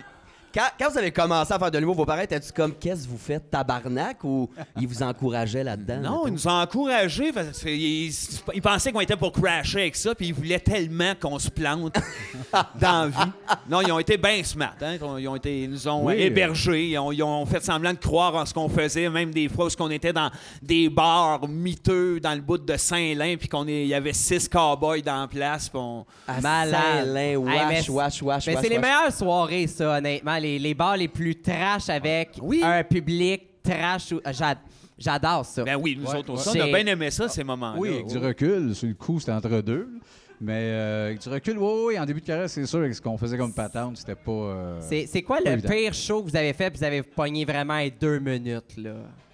Quand, 0.54 0.68
quand 0.80 0.92
vous 0.92 0.98
avez 1.00 1.12
commencé 1.12 1.52
à 1.52 1.58
faire 1.58 1.72
de 1.72 1.78
l'humour, 1.80 1.96
vos 1.96 2.06
parents 2.06 2.22
étaient-tu 2.22 2.52
comme 2.52 2.74
qu'est-ce 2.76 3.06
que 3.06 3.10
vous 3.10 3.18
faites, 3.18 3.50
tabarnak, 3.50 4.24
ou 4.24 4.50
ils 4.80 4.88
vous 4.88 5.02
encourageaient 5.02 5.64
là-dedans? 5.64 5.96
Non, 5.98 6.10
mettons? 6.12 6.28
ils 6.28 6.34
nous 6.34 6.48
ont 6.48 6.62
encouragés 6.62 7.32
parce 7.34 7.60
qu'ils 7.64 8.12
ils 8.54 8.62
pensaient 8.62 8.92
qu'on 8.92 9.00
était 9.00 9.16
pour 9.16 9.32
crasher 9.32 9.82
avec 9.82 9.96
ça, 9.96 10.14
puis 10.14 10.28
ils 10.28 10.34
voulaient 10.34 10.60
tellement 10.60 11.14
qu'on 11.20 11.40
se 11.40 11.50
plante 11.50 11.96
dans 12.80 13.06
la 13.06 13.08
vie. 13.08 13.32
Non, 13.68 13.82
ils 13.82 13.92
ont 13.92 13.98
été 13.98 14.16
bien 14.18 14.44
smart. 14.44 14.76
Hein? 14.82 14.98
Ils, 15.18 15.28
ont 15.28 15.36
été, 15.36 15.64
ils 15.64 15.70
nous 15.72 15.88
ont 15.88 16.06
Oui. 16.06 16.16
hébergés. 16.22 16.90
Ils 16.90 16.98
ont, 17.00 17.12
ils 17.12 17.24
ont 17.24 17.46
fait 17.48 17.64
semblant 17.64 17.94
de 17.94 17.98
croire 17.98 18.36
en 18.36 18.46
ce 18.46 18.54
qu'on 18.54 18.70
faisait, 18.70 19.10
même 19.10 19.32
des 19.32 19.50
fois 19.50 19.66
où 19.66 19.70
on 19.80 19.90
était 19.90 20.14
dans 20.14 20.30
des 20.62 20.88
bars 20.90 21.48
miteux 21.48 22.20
dans 22.20 22.36
le 22.36 22.42
bout 22.42 22.60
de 22.60 22.78
Saint-Lin, 22.78 23.38
puis 23.40 23.48
qu'on 23.48 23.68
est- 23.68 23.82
il 23.84 23.88
y 23.88 23.96
avait 23.96 24.14
six 24.14 24.48
cowboys 24.48 25.02
dans 25.02 25.22
la 25.22 25.28
place. 25.28 25.72
on- 25.74 26.06
À 26.28 26.40
Malade. 26.42 26.80
Saint-Lin, 27.06 27.20
Hey, 27.24 27.36
wesh, 27.38 27.90
mais- 27.90 27.90
wesh, 27.96 28.22
wesh, 28.22 28.48
Mais 28.48 28.54
wesh, 28.56 28.64
c'est 28.64 28.70
les 28.70 28.80
meilleures 28.80 29.12
soirées, 29.12 29.66
ça, 29.66 29.98
honnêtement. 29.98 30.43
Les, 30.44 30.60
les 30.60 30.74
bars 30.74 30.98
les 30.98 31.08
plus 31.08 31.36
trash 31.42 31.90
avec 31.90 32.32
Oui. 32.42 32.62
un 32.64 32.84
public 32.84 33.42
trash. 33.64 34.12
ou- 34.12 34.22
J'a- 34.32 34.56
J'adore 34.98 35.44
ça. 35.46 35.64
Ben 35.64 35.76
oui, 35.76 35.98
nous 36.00 36.08
Ouais, 36.08 36.18
autres 36.18 36.30
ouais. 36.34 36.36
aussi, 36.40 36.50
on 36.50 36.62
a 36.62 36.66
C'est- 36.66 36.72
bien 36.84 36.86
aimé 36.86 37.10
ça, 37.10 37.28
ces 37.28 37.44
moments-là. 37.44 37.80
Oui, 37.80 37.90
avec 37.90 38.06
du 38.08 38.18
recul, 38.20 38.76
sur 38.76 38.88
le 38.88 38.94
coup, 38.94 39.20
c'était 39.20 39.32
entre 39.32 39.62
deux. 39.62 39.90
là. 39.92 40.00
Mais 40.42 40.60
euh, 40.60 41.06
avec 41.08 41.20
du 41.20 41.30
recul, 41.30 41.58
oui, 41.58 41.72
oui, 41.88 42.00
en 42.00 42.06
début 42.06 42.20
de 42.22 42.26
carrière, 42.26 42.50
c'est 42.50 42.66
sûr, 42.66 42.80
avec 42.80 42.94
ce 42.94 43.02
qu'on 43.02 43.18
faisait 43.18 43.38
comme 43.38 43.54
patente, 43.54 43.98
c'était 43.98 44.16
pas. 44.16 44.32
euh, 44.32 44.80
C'est 44.82 45.06
c'est 45.08 45.22
quoi 45.22 45.38
Pas 45.38 45.50
le 45.50 45.52
évident. 45.54 45.70
pire 45.74 45.94
show 45.94 46.22
que 46.24 46.30
vous 46.30 46.36
avez 46.36 46.52
fait 46.54 46.70
puis 46.70 46.80
vous 46.80 46.86
avez 46.86 47.02
pogné 47.02 47.46
vraiment 47.46 47.74
à 47.76 47.90
deux 47.90 48.20
minutes, 48.20 48.76
là? 48.78 48.92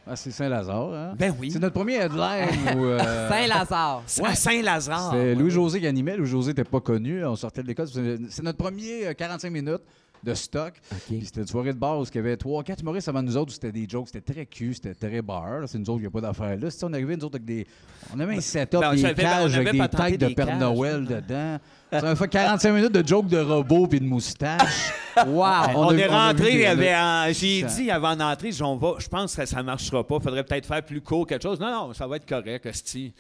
Ah, 0.08 0.16
c'est 0.16 0.32
Saint-Lazare, 0.32 0.94
hein? 0.94 1.14
Ben 1.18 1.36
oui. 1.40 1.52
C'est 1.52 1.60
notre 1.60 1.74
premier 1.76 1.96
headline 1.96 2.50
où. 2.78 2.86
euh, 2.86 3.30
Saint-Lazare. 3.30 4.04
À 4.24 4.36
Saint-Lazare. 4.36 5.12
C'était 5.12 5.36
Louis-José 5.36 5.80
qui 5.80 5.88
animait. 5.88 6.16
Louis-José 6.18 6.50
n'était 6.52 6.64
pas 6.64 6.80
connu. 6.80 7.24
On 7.26 7.36
sortait 7.36 7.62
de 7.64 7.68
l'école. 7.68 7.88
C'est 7.88 8.18
c'est 8.30 8.44
notre 8.44 8.58
premier 8.58 9.08
euh, 9.08 9.14
45 9.14 9.52
minutes 9.52 9.82
de 10.24 10.34
stock. 10.34 10.74
Puis 11.08 11.22
C'était 11.26 11.42
une 11.42 11.48
soirée 11.48 11.74
de 11.74 11.78
bar 11.78 12.00
où 12.00 12.04
il 12.06 12.16
y 12.16 12.18
avait 12.20 12.38
trois, 12.38 12.64
quatre 12.64 12.82
humoristes 12.82 13.08
avant 13.08 13.22
nous 13.22 13.38
autres 13.38 13.54
c'était 13.54 13.72
des 13.72 13.88
jokes. 13.88 14.08
C'était 14.12 14.34
très 14.34 14.46
cul, 14.46 14.74
c'était 14.74 14.94
très 14.94 15.22
bar. 15.22 15.64
C'est 15.68 15.78
nous 15.78 15.90
autres 15.90 16.02
qui 16.02 16.08
a 16.08 16.10
pas 16.12 16.22
d'affaires 16.22 16.58
là. 16.58 16.70
Si 16.70 16.84
on 16.84 16.94
arrivait, 16.94 17.16
nous 17.18 17.26
autres, 17.26 17.36
avec 17.36 17.46
des. 17.46 17.66
On 18.16 18.20
avait 18.20 18.36
un 18.38 18.42
setup, 18.42 18.80
Ben, 18.82 18.90
on 18.92 18.94
des 18.96 19.02
savait- 19.02 19.14
on 19.26 19.30
cages 19.30 19.56
avec 19.58 19.72
des 19.74 19.80
têtes 19.88 20.20
de 20.22 20.28
des 20.28 20.36
Père 20.36 20.48
cages. 20.48 20.60
Noël 20.60 21.06
dedans. 21.06 21.58
Ça 21.92 22.02
m'a 22.04 22.16
fait 22.16 22.28
45 22.28 22.72
minutes 22.72 22.92
de 22.92 23.08
jokes 23.08 23.28
de 23.28 23.40
robots 23.40 23.88
puis 23.88 24.00
de 24.00 24.06
moustaches. 24.06 24.92
Wow! 25.28 25.44
On, 25.76 25.90
a- 25.90 25.96
est 25.96 26.04
a 26.08 26.28
rentré, 26.28 26.52
il 26.54 26.58
des- 26.60 26.66
avait 26.66 27.34
j'ai 27.34 27.64
dit 27.64 27.92
avant 27.92 28.16
d'entrer, 28.16 28.54
je, 28.54 28.64
pense 29.10 29.36
que 29.36 29.46
ça 29.46 29.58
ne 29.58 29.64
marchera 29.64 30.08
pas. 30.08 30.18
faudrait 30.20 30.46
peut-être 30.46 30.66
faire 30.66 30.82
plus 30.86 31.02
court 31.02 31.28
quelque 31.28 31.42
chose. 31.44 31.60
Non, 31.60 31.70
non, 31.88 31.94
ça 31.94 32.08
va 32.08 32.16
être 32.18 32.26
correct, 32.30 32.66
Esti. 32.66 33.14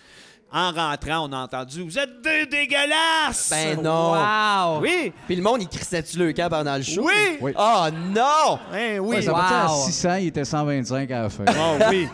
En 0.51 0.71
rentrant, 0.71 1.27
on 1.29 1.31
a 1.33 1.37
entendu 1.43 1.83
Vous 1.83 1.97
êtes 1.99 2.21
deux 2.23 2.45
dégueulasses! 2.47 3.49
Ben 3.51 3.79
non. 3.81 4.13
Wow! 4.13 4.81
Oui! 4.81 5.13
Puis 5.27 5.35
le 5.35 5.43
monde, 5.43 5.61
il 5.61 5.67
crissait-tu 5.67 6.17
le 6.17 6.33
camp 6.33 6.49
pendant 6.49 6.75
le 6.75 6.81
show? 6.81 7.03
Oui! 7.03 7.37
Oui. 7.39 7.51
Oh 7.55 7.85
non! 8.15 8.57
Hein, 8.73 8.97
Ouais, 8.97 8.99
oui! 8.99 9.23
ça 9.23 9.31
partait 9.31 9.53
à 9.55 9.67
Wow. 9.67 9.85
600, 9.85 10.15
il 10.15 10.27
était 10.27 10.45
125 10.45 11.11
à 11.11 11.21
la 11.23 11.29
fin? 11.29 11.45
Oh, 11.49 11.77
oui! 11.91 12.07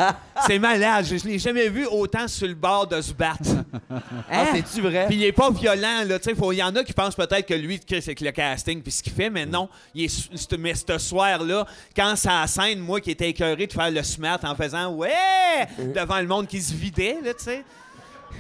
C'est 0.46 0.60
malade. 0.60 1.06
Je 1.06 1.16
ne 1.16 1.32
l'ai 1.32 1.40
jamais 1.40 1.70
vu 1.70 1.86
autant 1.86 2.28
sur 2.28 2.48
le 2.48 2.54
bord 2.56 2.86
de 2.88 3.00
se 3.02 3.14
battre. 3.14 3.40
Hein? 3.90 4.02
Ah, 4.30 4.46
c'est-tu 4.54 4.82
vrai? 4.82 5.06
Puis 5.08 5.16
il 5.18 5.24
est 5.24 5.32
pas 5.32 5.50
violent, 5.52 6.04
là. 6.06 6.20
Tu 6.20 6.32
sais, 6.34 6.36
il 6.52 6.58
y 6.58 6.64
en 6.64 6.76
a 6.76 6.84
qui 6.84 6.94
pensent 6.94 7.16
peut-être 7.16 7.46
que 7.48 7.54
lui, 7.54 7.80
avec 7.90 8.20
le 8.22 8.32
casting, 8.32 8.82
puis 8.82 8.92
ce 8.92 9.04
qu'il 9.04 9.14
fait, 9.14 9.30
mais 9.30 9.46
non. 9.46 9.70
Il 9.94 10.06
est, 10.06 10.08
c'est- 10.36 10.58
mais 10.58 10.74
ce 10.74 10.98
soir-là, 10.98 11.66
quand 11.96 12.16
ça 12.16 12.46
scène, 12.48 12.80
moi 12.80 13.00
qui 13.00 13.12
étais 13.12 13.30
écœuré 13.30 13.68
de 13.68 13.72
faire 13.74 13.92
le 13.92 14.04
smart 14.04 14.40
en 14.44 14.56
faisant 14.56 14.92
Ouais! 14.94 15.14
devant 15.94 16.20
le 16.20 16.28
monde 16.28 16.48
qui 16.48 16.62
se 16.62 16.74
vidait, 16.74 17.18
là, 17.24 17.34
tu 17.34 17.44
sais. 17.46 17.64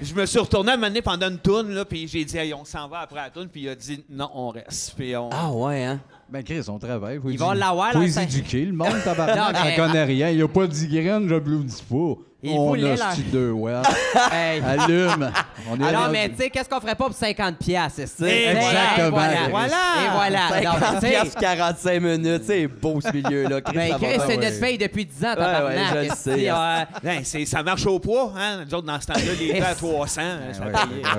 Je 0.02 0.14
me 0.14 0.26
suis 0.26 0.40
retourné 0.40 0.72
à 0.72 0.74
un 0.74 0.78
moment 0.78 0.88
donné 0.88 1.02
pendant 1.02 1.30
une 1.30 1.38
tourne, 1.40 1.72
là, 1.74 1.86
puis 1.86 2.08
j'ai 2.08 2.26
dit, 2.26 2.38
Hey, 2.38 2.54
on 2.54 2.66
s'en 2.66 2.88
va 2.88 3.00
après 3.00 3.16
la 3.16 3.30
tourne, 3.30 3.48
puis 3.48 3.62
il 3.62 3.70
a 3.70 3.76
dit, 3.76 4.04
non, 4.10 4.30
on 4.34 4.50
reste. 4.50 4.94
Puis 4.98 5.16
on. 5.16 5.30
Ah 5.32 5.52
ouais, 5.52 5.84
hein? 5.84 6.00
Ben, 6.30 6.44
Chris, 6.44 6.64
on 6.68 6.78
travaille. 6.80 7.20
Faut 7.20 7.30
Ils 7.30 7.40
vont 7.40 7.52
l'avoir, 7.54 7.92
Faut 7.94 8.00
là, 8.00 8.06
les 8.06 8.12
ça- 8.12 8.24
éduquer. 8.24 8.66
Le 8.66 8.74
monde, 8.74 8.88
tabarnak, 9.04 9.38
Non, 9.38 9.60
mais- 9.64 9.76
ça 9.76 9.88
connaît 9.88 10.04
rien. 10.04 10.30
Il 10.32 10.38
n'y 10.38 10.42
a 10.44 10.48
pas 10.48 10.68
de 10.68 10.74
graines, 10.74 11.28
je 11.30 11.36
ne 11.36 11.64
dis 11.64 11.84
pas. 11.90 12.14
Ils 12.46 12.58
on 12.58 12.68
voulaient 12.68 12.92
a 12.92 12.96
leur- 12.96 13.16
deux 13.32 13.52
ouais. 13.52 13.74
Hey. 14.32 14.62
Allume. 14.62 15.32
On 15.70 15.80
est 15.80 15.88
Alors, 15.88 16.10
mais 16.10 16.30
tu 16.30 16.36
sais, 16.38 16.50
qu'est-ce 16.50 16.70
qu'on 16.70 16.80
ferait 16.80 16.96
pas 16.96 17.06
pour 17.06 17.14
50 17.14 17.58
piastres? 17.58 18.02
sais, 18.08 18.44
exactement. 18.52 19.08
Et 19.08 19.10
voilà. 19.10 19.50
Voilà. 19.50 19.78
Et 20.06 20.10
voilà. 20.14 20.40
Non, 20.40 20.56
mais 20.56 20.64
50 20.64 20.94
tu 20.96 21.00
sais, 21.02 21.10
piastres, 21.10 21.40
45 21.40 22.02
minutes, 22.02 22.44
c'est 22.46 22.68
beau 22.68 23.00
ce 23.02 23.12
milieu-là. 23.12 23.62
Ben, 23.62 23.90
va 23.92 23.98
Chris, 23.98 24.08
bien. 24.18 24.26
c'est 24.28 24.38
notre 24.38 24.60
paye 24.60 24.78
depuis 24.78 25.06
10 25.06 25.26
ans, 25.26 25.30
ouais, 25.30 25.36
tabarnak. 25.36 25.86
je 25.90 25.96
le 25.96 26.04
esti, 26.06 26.18
sais, 26.22 26.50
euh, 26.50 26.86
Ben, 27.04 27.24
c'est- 27.24 27.46
ça 27.46 27.64
marche 27.64 27.86
au 27.86 28.00
poids, 28.00 28.34
hein? 28.38 28.64
Nous 28.66 28.74
autres, 28.74 28.88
dans 28.88 29.00
ce 29.02 29.08
temps-là, 29.08 29.22
les 29.40 29.54
deux 29.60 29.66
à 29.66 29.76
300, 29.76 30.08
ça 30.54 30.64
Ouais, 30.66 30.72
payait. 30.72 31.04
ouais, 31.04 31.12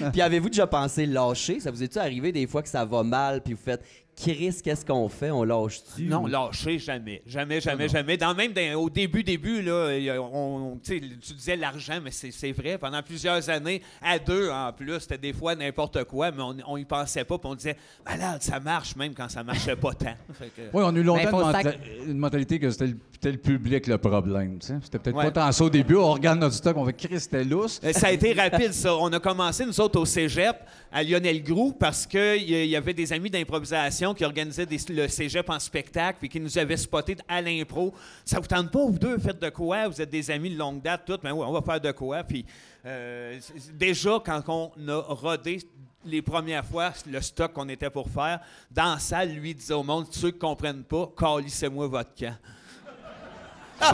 ouais. 0.02 0.10
Puis 0.10 0.20
avez-vous 0.22 0.48
déjà 0.48 0.66
pensé 0.66 1.06
lâcher? 1.06 1.60
Ça 1.60 1.70
vous 1.70 1.82
est-tu 1.82 1.98
arrivé 1.98 2.32
des 2.32 2.46
fois 2.46 2.62
que 2.62 2.68
ça 2.68 2.84
va 2.84 3.02
mal, 3.02 3.40
puis 3.42 3.54
vous 3.54 3.60
faites 3.64 3.82
Chris, 4.22 4.60
qu'est-ce 4.62 4.84
qu'on 4.84 5.08
fait? 5.08 5.30
On 5.30 5.42
lâche-tu? 5.42 6.04
Non, 6.04 6.26
lâcher, 6.26 6.78
jamais. 6.78 7.22
Jamais, 7.26 7.60
jamais, 7.60 7.88
jamais. 7.88 8.16
Dans, 8.16 8.34
même 8.34 8.52
dans- 8.52 8.80
au 8.80 8.88
début, 8.88 9.24
début, 9.24 9.62
là, 9.62 9.90
on, 10.32 10.78
tu 10.82 10.98
sais, 10.98 11.00
tu 11.20 11.34
disais 11.34 11.56
l'argent, 11.56 11.98
mais 12.02 12.10
c'est 12.12 12.52
vrai. 12.52 12.78
Pendant 12.78 13.02
plusieurs 13.02 13.48
années, 13.50 13.82
à 14.00 14.18
deux 14.18 14.48
en 14.50 14.72
plus, 14.72 15.00
c'était 15.00 15.18
des 15.18 15.32
fois 15.32 15.54
n'importe 15.54 16.04
quoi, 16.04 16.30
mais 16.30 16.42
on 16.42 16.56
on 16.66 16.76
y 16.76 16.84
pensait 16.84 17.24
pas. 17.24 17.38
Puis 17.38 17.48
on 17.50 17.54
disait, 17.54 17.76
malade, 18.06 18.42
ça 18.42 18.60
marche 18.60 18.94
même 18.96 19.14
quand 19.14 19.28
ça 19.28 19.42
marchait 19.42 19.76
pas 19.76 19.92
tant. 19.94 20.14
Que- 20.56 20.62
Oui, 20.72 20.82
on 20.84 20.94
a 20.94 20.98
eu 20.98 21.02
longtemps 21.02 21.30
Ben, 21.38 21.46
une, 21.46 21.52
sac- 21.52 21.64
menta- 21.66 22.06
une 22.08 22.18
mentalité 22.18 22.58
que 22.58 22.70
c'était 22.70 23.30
le, 23.32 23.36
public 23.38 23.86
le 23.86 23.98
problème. 23.98 24.58
C'était 24.60 24.98
peut-être 24.98 25.16
Ouais. 25.16 25.24
pas 25.24 25.30
tant 25.46 25.52
ça 25.52 25.64
au 25.64 25.70
début. 25.70 25.96
On 25.96 26.12
regarde 26.12 26.38
notre 26.38 26.54
stock, 26.54 26.76
on 26.76 26.84
fait 26.86 26.92
Chris, 26.92 27.20
c'était 27.20 27.44
lousse. 27.44 27.80
Euh, 27.84 27.92
Ça 27.92 28.08
a 28.08 28.12
été 28.12 28.32
rapide, 28.32 28.72
ça. 28.72 28.94
On 28.96 29.12
a 29.12 29.20
commencé, 29.20 29.64
nous 29.64 29.80
autres, 29.80 30.00
au 30.00 30.04
cégep, 30.04 30.56
à 30.92 31.02
Lionel 31.02 31.42
Groux, 31.42 31.72
parce 31.72 32.06
qu'il 32.06 32.42
y, 32.42 32.76
avait 32.76 32.92
des 32.92 33.12
amis 33.12 33.30
d'improvisation 33.30 34.12
qui 34.12 34.24
organisaient 34.24 34.66
des- 34.66 34.78
le 34.90 35.08
cégep 35.08 35.48
en 35.48 35.58
spectacle, 35.58 36.18
puis 36.20 36.28
qui 36.28 36.38
nous 36.38 36.58
avaient 36.58 36.76
spotés 36.76 37.16
à 37.26 37.40
l'impro. 37.40 37.94
Ça 38.24 38.38
vous 38.38 38.46
tente 38.46 38.70
pas, 38.70 38.84
vous 38.84 38.98
deux, 38.98 39.18
faites 39.18 39.40
de 39.40 39.48
quoi? 39.48 39.88
Vous 39.88 40.00
êtes 40.02 40.10
des 40.10 40.30
amis 40.30 40.50
de 40.50 40.58
longue 40.58 40.82
date, 40.82 41.02
tout. 41.06 41.18
Ben 41.22 41.32
oui, 41.32 41.44
on 41.48 41.52
va 41.52 41.62
faire 41.62 41.80
de 41.80 41.92
quoi? 41.92 42.22
Puis 42.24 42.44
euh, 42.84 43.38
déjà, 43.72 44.20
quand 44.24 44.42
on 44.48 44.88
a 44.88 45.00
rodé 45.00 45.60
les 46.04 46.20
premières 46.20 46.64
fois 46.64 46.92
le 47.10 47.20
stock 47.20 47.52
qu'on 47.52 47.68
était 47.68 47.88
pour 47.90 48.08
faire, 48.10 48.40
dans 48.70 48.94
la 48.94 48.98
salle, 48.98 49.30
lui 49.30 49.54
disait 49.54 49.74
au 49.74 49.82
monde, 49.82 50.06
ceux 50.10 50.32
qui 50.32 50.38
comprennent 50.38 50.84
pas, 50.84 51.10
calissez-moi 51.16 51.86
votre 51.86 52.14
camp. 52.14 52.36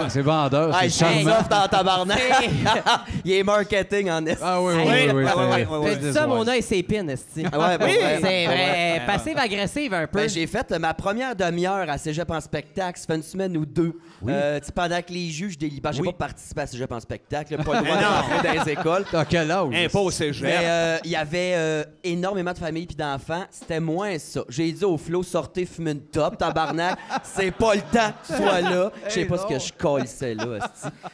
C'est 0.08 0.22
vendeur, 0.22 0.70
Ah, 0.72 0.78
c'est 0.80 0.84
hey, 0.86 0.90
charmant. 1.24 1.40
off 1.40 1.48
dans 1.48 1.68
tabarnak. 1.68 2.18
il 3.24 3.32
est 3.32 3.42
marketing 3.42 4.10
en 4.10 4.24
est. 4.26 4.38
Ah 4.42 4.60
oui, 4.60 4.74
oui, 4.76 4.82
oui. 4.86 4.90
oui, 5.12 5.22
ouais, 5.24 5.30
c'est- 5.30 5.36
ouais, 5.36 5.46
ouais, 5.46 5.66
T'as 5.66 5.78
ouais. 5.78 5.96
dit 5.96 6.12
ça, 6.12 6.26
mon 6.26 6.46
œil, 6.46 6.62
c'est 6.62 6.82
pin, 6.82 7.06
esti. 7.08 7.44
Ah 7.52 7.58
ouais, 7.58 7.76
Oui, 7.80 7.86
ouais. 7.90 8.18
c'est 8.20 8.46
vrai. 8.46 9.02
Passive-agressive 9.06 9.94
un 9.94 10.06
peu. 10.06 10.18
Ben, 10.20 10.28
j'ai 10.28 10.46
fait 10.46 10.70
euh, 10.72 10.78
ma 10.78 10.94
première 10.94 11.34
demi-heure 11.34 11.88
à 11.88 11.98
Cégep 11.98 12.30
en 12.30 12.40
spectacle. 12.40 12.98
Ça 12.98 13.06
fait 13.06 13.16
une 13.16 13.22
semaine 13.22 13.56
ou 13.56 13.64
deux. 13.66 13.92
Euh, 14.28 14.60
pendant 14.74 15.00
que 15.00 15.12
les 15.12 15.28
juges 15.28 15.56
délibèrent. 15.58 15.92
J'ai 15.92 16.00
Oui. 16.02 16.08
pas 16.12 16.26
participé 16.26 16.60
à 16.62 16.66
Cégep 16.66 16.90
en 16.92 17.00
spectacle. 17.00 17.56
Pas 17.62 17.80
le 17.80 17.84
droit 17.86 17.96
d'entrer 17.96 18.56
dans 18.58 18.64
les 18.64 18.72
écoles. 18.72 19.04
À 19.12 19.24
quel 19.24 19.50
âge? 19.50 19.68
Impôt 19.74 20.00
au 20.06 20.10
cégep. 20.10 20.44
Mais 20.44 20.56
euh, 20.62 20.98
il 21.04 21.10
y 21.10 21.16
avait 21.16 21.52
euh, 21.56 21.84
énormément 22.04 22.52
de 22.52 22.58
familles 22.58 22.86
puis 22.86 22.96
d'enfants. 22.96 23.44
C'était 23.50 23.80
moins 23.80 24.18
ça. 24.18 24.42
J'ai 24.48 24.70
dit 24.72 24.84
au 24.84 24.96
Flo, 24.98 25.22
sortez 25.22 25.66
fumer 25.66 25.92
une 25.92 26.00
top, 26.00 26.36
tabarnak. 26.38 26.98
C'est 27.22 27.50
pas 27.50 27.74
le 27.74 27.80
temps 27.80 28.12
que 28.22 28.32
tu 28.34 28.42
sois 28.42 28.60
là. 28.60 28.90
Je 29.08 29.12
sais 29.12 29.24
pas 29.24 29.38
ce 29.38 29.46
que 29.46 29.58
je 29.58 29.72
colissais 29.78 30.34
là. 30.34 30.70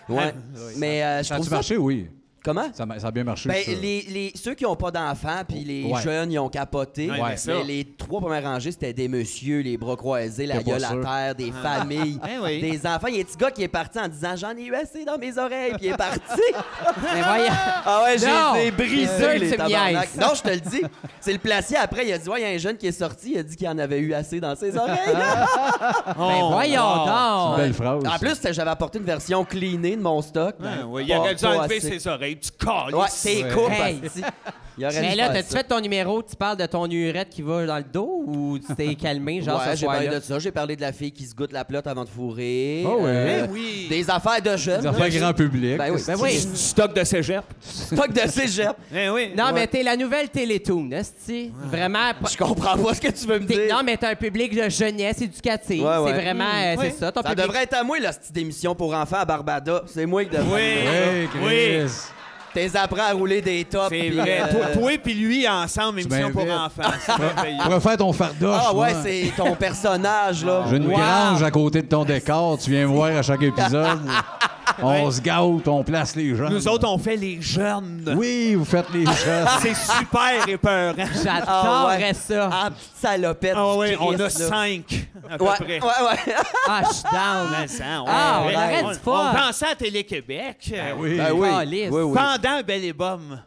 Ouais. 0.08 0.34
Mais 0.76 1.02
euh, 1.02 1.22
je 1.22 1.34
trouve 1.34 1.48
ça... 1.48 1.56
marché? 1.56 1.76
Oui. 1.76 2.08
Comment? 2.44 2.66
Ça, 2.74 2.84
a- 2.88 2.98
ça 2.98 3.06
a 3.06 3.10
bien 3.10 3.24
marché. 3.24 3.48
Ben, 3.48 3.64
ça. 3.64 3.70
les, 3.70 4.02
les- 4.02 4.32
ceux 4.34 4.54
qui 4.54 4.64
n'ont 4.64 4.76
pas 4.76 4.90
d'enfants, 4.90 5.42
puis 5.48 5.64
les 5.64 5.84
Ouais. 5.84 6.02
jeunes, 6.02 6.30
ils 6.30 6.38
ont 6.38 6.50
capoté. 6.50 7.10
Ouais, 7.10 7.16
mais 7.30 7.36
ça. 7.38 7.54
mais 7.54 7.64
les 7.64 7.84
trois 7.96 8.20
premières 8.20 8.42
rangées, 8.44 8.70
c'était 8.70 8.92
des 8.92 9.08
messieurs, 9.08 9.60
les 9.60 9.78
bras 9.78 9.96
croisés, 9.96 10.44
la 10.46 10.62
gueule 10.62 10.84
à 10.84 10.88
terre, 10.94 11.34
des 11.34 11.50
familles, 11.50 12.20
Ben 12.22 12.40
oui. 12.42 12.60
des 12.60 12.86
enfants. 12.86 13.06
Il 13.08 13.14
y 13.14 13.18
a 13.18 13.20
un 13.22 13.24
petit 13.24 13.36
gars 13.38 13.50
qui 13.50 13.62
est 13.62 13.68
parti 13.68 13.98
en 13.98 14.08
disant 14.08 14.36
J'en 14.36 14.50
ai 14.56 14.62
eu 14.64 14.74
assez 14.74 15.04
dans 15.06 15.16
mes 15.16 15.38
oreilles, 15.38 15.72
puis 15.78 15.86
il 15.86 15.92
est 15.92 15.96
parti. 15.96 16.20
Mais 17.14 17.22
voyons. 17.22 17.46
ah 17.86 18.02
ouais, 18.04 18.16
j'ai 18.18 18.70
brisé 18.72 19.08
que 19.24 19.38
les 19.40 19.56
tabarnak. 19.56 20.14
Non, 20.16 20.28
je 20.34 20.42
te 20.42 20.50
le 20.50 20.60
dis. 20.60 20.82
C'est 21.20 21.32
le 21.32 21.38
placier 21.38 21.78
après. 21.78 22.06
Il 22.06 22.12
a 22.12 22.18
dit 22.18 22.28
Ouais, 22.28 22.40
il 22.40 22.44
y 22.44 22.46
a 22.46 22.54
un 22.54 22.58
jeune 22.58 22.76
qui 22.76 22.86
est 22.88 22.92
sorti. 22.92 23.32
Il 23.32 23.38
a 23.38 23.42
dit 23.42 23.56
qu'il 23.56 23.68
en 23.68 23.78
avait 23.78 24.00
eu 24.00 24.12
assez 24.12 24.38
dans 24.38 24.54
ses 24.54 24.76
oreilles. 24.76 24.98
Ben 26.16 26.40
voyons 26.50 27.06
donc. 27.06 27.56
Belle 27.56 27.72
phrase. 27.74 28.02
en 28.06 28.18
plus, 28.18 28.38
j'avais 28.52 28.70
apporté 28.70 28.98
une 28.98 29.04
version 29.04 29.44
cleanée 29.44 29.96
de 29.96 30.02
mon 30.02 30.20
stock. 30.22 30.56
Ouais, 30.60 30.82
ouais, 30.84 31.04
il 31.06 31.16
aurait 31.16 31.34
dû 31.34 31.44
enlever 31.44 31.80
ses 31.80 32.06
oreilles. 32.06 32.33
Tu 32.40 32.50
calisses. 32.58 32.94
Ouais, 32.94 33.06
c'est 33.08 33.42
Ouais. 33.44 33.50
cool. 33.52 33.72
Hey. 33.72 34.00
Mais 34.76 35.14
là, 35.14 35.28
t'as-tu 35.28 35.50
fait 35.54 35.62
ton 35.62 35.80
numéro? 35.80 36.20
Tu 36.20 36.34
parles 36.34 36.56
de 36.56 36.66
ton 36.66 36.90
urette 36.90 37.28
qui 37.30 37.42
va 37.42 37.64
dans 37.64 37.76
le 37.76 37.84
dos 37.84 38.24
ou 38.26 38.58
tu 38.58 38.74
t'es 38.74 38.94
calmé, 39.00 39.40
genre 39.40 39.60
ouais, 39.64 39.76
ce 39.76 39.80
j'ai 39.80 39.86
parlé 39.86 40.08
de 40.08 40.18
ça. 40.18 40.38
J'ai 40.40 40.50
parlé 40.50 40.74
de 40.74 40.80
la 40.80 40.92
fille 40.92 41.12
qui 41.12 41.24
se 41.26 41.32
goûte 41.34 41.52
la 41.52 41.64
plotte 41.64 41.86
avant 41.86 42.02
de 42.02 42.08
fourrer. 42.08 42.82
Oh 42.84 43.02
ouais. 43.02 43.06
Euh, 43.06 43.46
oui. 43.50 43.86
Des 43.88 44.10
affaires 44.10 44.42
de 44.42 44.56
jeunes. 44.56 44.80
Des 44.80 44.86
affaires 44.88 45.10
grand 45.10 45.32
public. 45.32 45.78
Ben 45.78 45.92
oui. 45.94 46.02
Ben 46.04 46.16
oui. 46.20 46.44
Du 46.44 46.56
stock 46.56 46.92
de 46.92 47.04
cégep. 47.04 47.44
Stock 47.60 48.12
de 48.12 48.28
cégep. 48.28 48.72
Eh 48.92 49.08
oui. 49.10 49.30
Non, 49.38 49.44
Ouais. 49.44 49.52
mais 49.52 49.66
t'es 49.68 49.84
la 49.84 49.96
nouvelle 49.96 50.28
Télétoon, 50.28 50.90
esti. 50.90 51.52
Vraiment. 51.66 52.10
pas- 52.20 52.28
Je 52.32 52.36
comprends 52.36 52.76
pas 52.76 52.94
ce 52.94 53.00
que 53.00 53.12
tu 53.12 53.26
veux 53.28 53.38
me 53.38 53.46
dire. 53.46 53.72
Non, 53.72 53.82
mais 53.84 53.96
t'as 53.96 54.10
un 54.10 54.14
public 54.16 54.56
de 54.60 54.68
jeunesse 54.68 55.22
éducative. 55.22 55.84
Ouais, 55.84 55.98
ouais. 55.98 56.12
C'est 56.16 56.20
vraiment. 56.22 56.44
euh, 56.52 56.76
ouais. 56.76 56.90
C'est 56.90 56.98
ça, 56.98 57.12
ton 57.12 57.22
Ça 57.22 57.28
public. 57.30 57.46
devrait 57.46 57.62
être 57.62 57.74
à 57.74 57.84
moi, 57.84 58.00
la 58.00 58.12
petite 58.12 58.36
émission 58.36 58.74
pour 58.74 58.92
enfants 58.92 59.18
à 59.18 59.24
Barbada. 59.24 59.82
C'est 59.86 60.04
moi 60.06 60.24
qui 60.24 60.30
devrais. 60.36 61.28
Oui. 61.32 61.40
Oui. 61.44 61.90
T'es 62.54 62.76
apprends 62.76 63.02
à 63.08 63.12
rouler 63.12 63.42
des 63.42 63.64
tops. 63.64 63.88
C'est 63.90 63.98
puis, 63.98 64.10
vrai. 64.10 64.40
euh, 64.42 64.52
Toi, 64.52 64.66
toi 64.72 64.92
et 64.92 64.98
lui 65.14 65.48
ensemble, 65.48 66.00
émission 66.00 66.30
pour 66.30 66.42
enfants. 66.50 66.82
Tu 67.04 67.12
pourrais 67.62 67.80
faire 67.80 67.96
ton 67.96 68.12
fardoche. 68.12 68.62
Ah 68.66 68.74
ouais, 68.74 68.94
c'est 69.02 69.32
ton 69.36 69.54
personnage, 69.56 70.44
là. 70.44 70.64
J'ai 70.70 70.76
une 70.76 70.86
Wow. 70.86 70.96
grange 70.96 71.42
à 71.42 71.50
côté 71.50 71.82
de 71.82 71.88
ton 71.88 72.04
décor. 72.04 72.56
Tu 72.58 72.70
viens 72.70 72.82
me 72.86 72.92
voir 72.94 73.16
à 73.16 73.22
chaque 73.22 73.42
épisode. 73.42 73.98
On 74.82 75.10
se 75.10 75.20
gâte, 75.20 75.68
on 75.68 75.84
place 75.84 76.16
les 76.16 76.34
gens. 76.34 76.48
Nous 76.50 76.66
autres, 76.68 76.88
on 76.88 76.98
fait 76.98 77.16
les 77.16 77.40
jeunes. 77.40 78.14
Oui, 78.16 78.54
vous 78.54 78.64
faites 78.64 78.90
les 78.92 79.04
jeunes. 79.24 79.46
C'est 79.60 79.74
super 79.74 80.48
épeurant. 80.48 80.94
J'adorerais 81.22 81.46
Ah 81.46 81.86
ouais. 81.98 82.14
ça. 82.14 82.50
Ah, 82.52 82.70
petite 82.70 82.96
salopette. 82.96 83.54
Ah 83.56 83.76
oui, 83.76 83.88
on 84.00 84.18
a 84.18 84.30
cinq, 84.30 85.08
à 85.30 85.36
peu 85.38 85.44
Ouais, 85.44 85.50
près. 85.56 85.80
ouais, 85.80 85.80
ouais. 85.80 86.34
Ah, 86.68 86.82
je 86.88 86.92
suis 86.94 87.02
down. 87.04 87.48
Mais 87.60 87.68
ça, 87.68 87.84
on, 88.02 88.04
Ah, 88.08 88.42
on 89.06 89.36
pensait 89.36 89.66
à 89.66 89.74
Télé-Québec. 89.74 90.72
euh, 90.74 90.92
Oui. 90.98 91.16
Ben 91.18 91.32
oui. 91.32 91.48
Calisse. 91.50 91.90
oui, 91.92 92.02
oui. 92.02 92.14
Pendant 92.18 92.62
Belle 92.66 92.84
et 92.84 92.92
Bomme. 92.92 93.40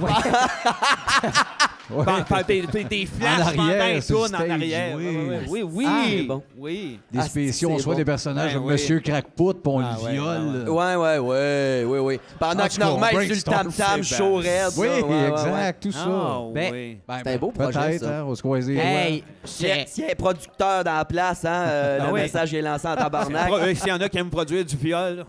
Ouais. 0.00 0.10
Ouais. 1.90 2.04
Pen- 2.04 2.24
pen- 2.26 2.44
Des, 2.46 2.62
des, 2.62 2.84
des 2.84 3.06
flashs 3.06 3.40
En 3.40 3.58
arrière, 3.60 3.78
pendant 3.78 4.00
tournes 4.06 4.34
en 4.34 4.38
stage, 4.38 4.50
arrière. 4.50 4.96
oui. 4.96 5.04
Oui, 5.06 5.36
oui, 5.48 5.62
oui. 5.70 5.84
Ah, 5.86 6.02
oui. 6.06 6.16
c'est 6.18 6.22
bon. 6.26 6.42
oui. 6.56 7.00
Des 7.12 7.18
Ah, 7.18 7.22
spéciaux, 7.24 7.70
on 7.72 7.76
c'est 7.76 7.82
soit 7.82 7.92
bon. 7.92 7.98
des 7.98 8.04
personnages 8.06 8.54
Ben 8.54 8.60
oui. 8.60 8.72
Monsieur 8.72 9.00
Crackpot, 9.00 9.52
puis 9.52 9.62
on 9.66 9.78
Ah 9.80 9.96
le 9.98 10.04
ouais, 10.04 10.12
viole. 10.12 10.68
Ouais, 10.70 10.96
ouais, 10.96 11.18
ouais, 11.18 11.84
oui, 11.86 11.98
oui. 11.98 12.20
Pendant 12.38 12.64
En 12.64 12.68
que 12.68 12.80
Normand 12.80 13.06
est 13.08 13.26
sur 13.26 13.34
le 13.36 13.42
tam-tam 13.42 14.02
c'est 14.02 14.16
chaud 14.16 14.36
raide. 14.36 14.72
Oui, 14.78 14.86
ça, 14.86 14.94
ouais, 14.94 15.02
ouais, 15.02 15.10
ouais. 15.10 15.28
exact, 15.30 15.82
tout 15.82 15.92
ça. 15.92 15.98
Ah, 16.06 16.38
Ben. 16.54 16.72
Ben, 17.06 17.20
C'est 17.22 17.34
un 17.34 17.36
beau 17.38 17.50
projet, 17.50 17.78
Peut-être, 17.78 18.00
ça. 18.04 18.18
hein, 18.20 18.24
on 18.28 18.34
se 18.34 18.42
Hey. 18.80 19.24
S'il 19.44 19.68
y 19.68 19.70
a- 20.06 20.10
un 20.12 20.14
producteur 20.16 20.84
dans 20.84 20.94
la 20.96 21.04
place, 21.04 21.44
hein, 21.44 21.64
euh, 21.66 21.98
Ah 22.00 22.06
le 22.06 22.12
oui. 22.14 22.20
message 22.22 22.54
est 22.54 22.62
lancé 22.62 22.88
en 22.88 22.96
tabarnak. 22.96 23.50
S'il 23.76 23.88
y 23.88 23.92
en 23.92 24.00
a 24.00 24.08
qui 24.08 24.16
aiment 24.18 24.30
produire 24.30 24.64
du 24.64 24.76
viol, 24.76 25.20
Un. 25.20 25.24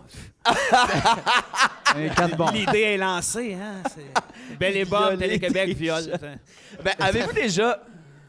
L'idée 2.52 2.80
est 2.80 2.96
lancée. 2.96 3.56
Hein? 3.60 3.82
Belle 4.60 4.76
et 4.76 4.84
Violer 4.84 5.16
Télé-Québec, 5.16 5.66
des 5.66 5.74
viol. 5.74 6.04
Ben, 6.84 6.94
avez-vous 6.98 7.32
déjà. 7.32 7.80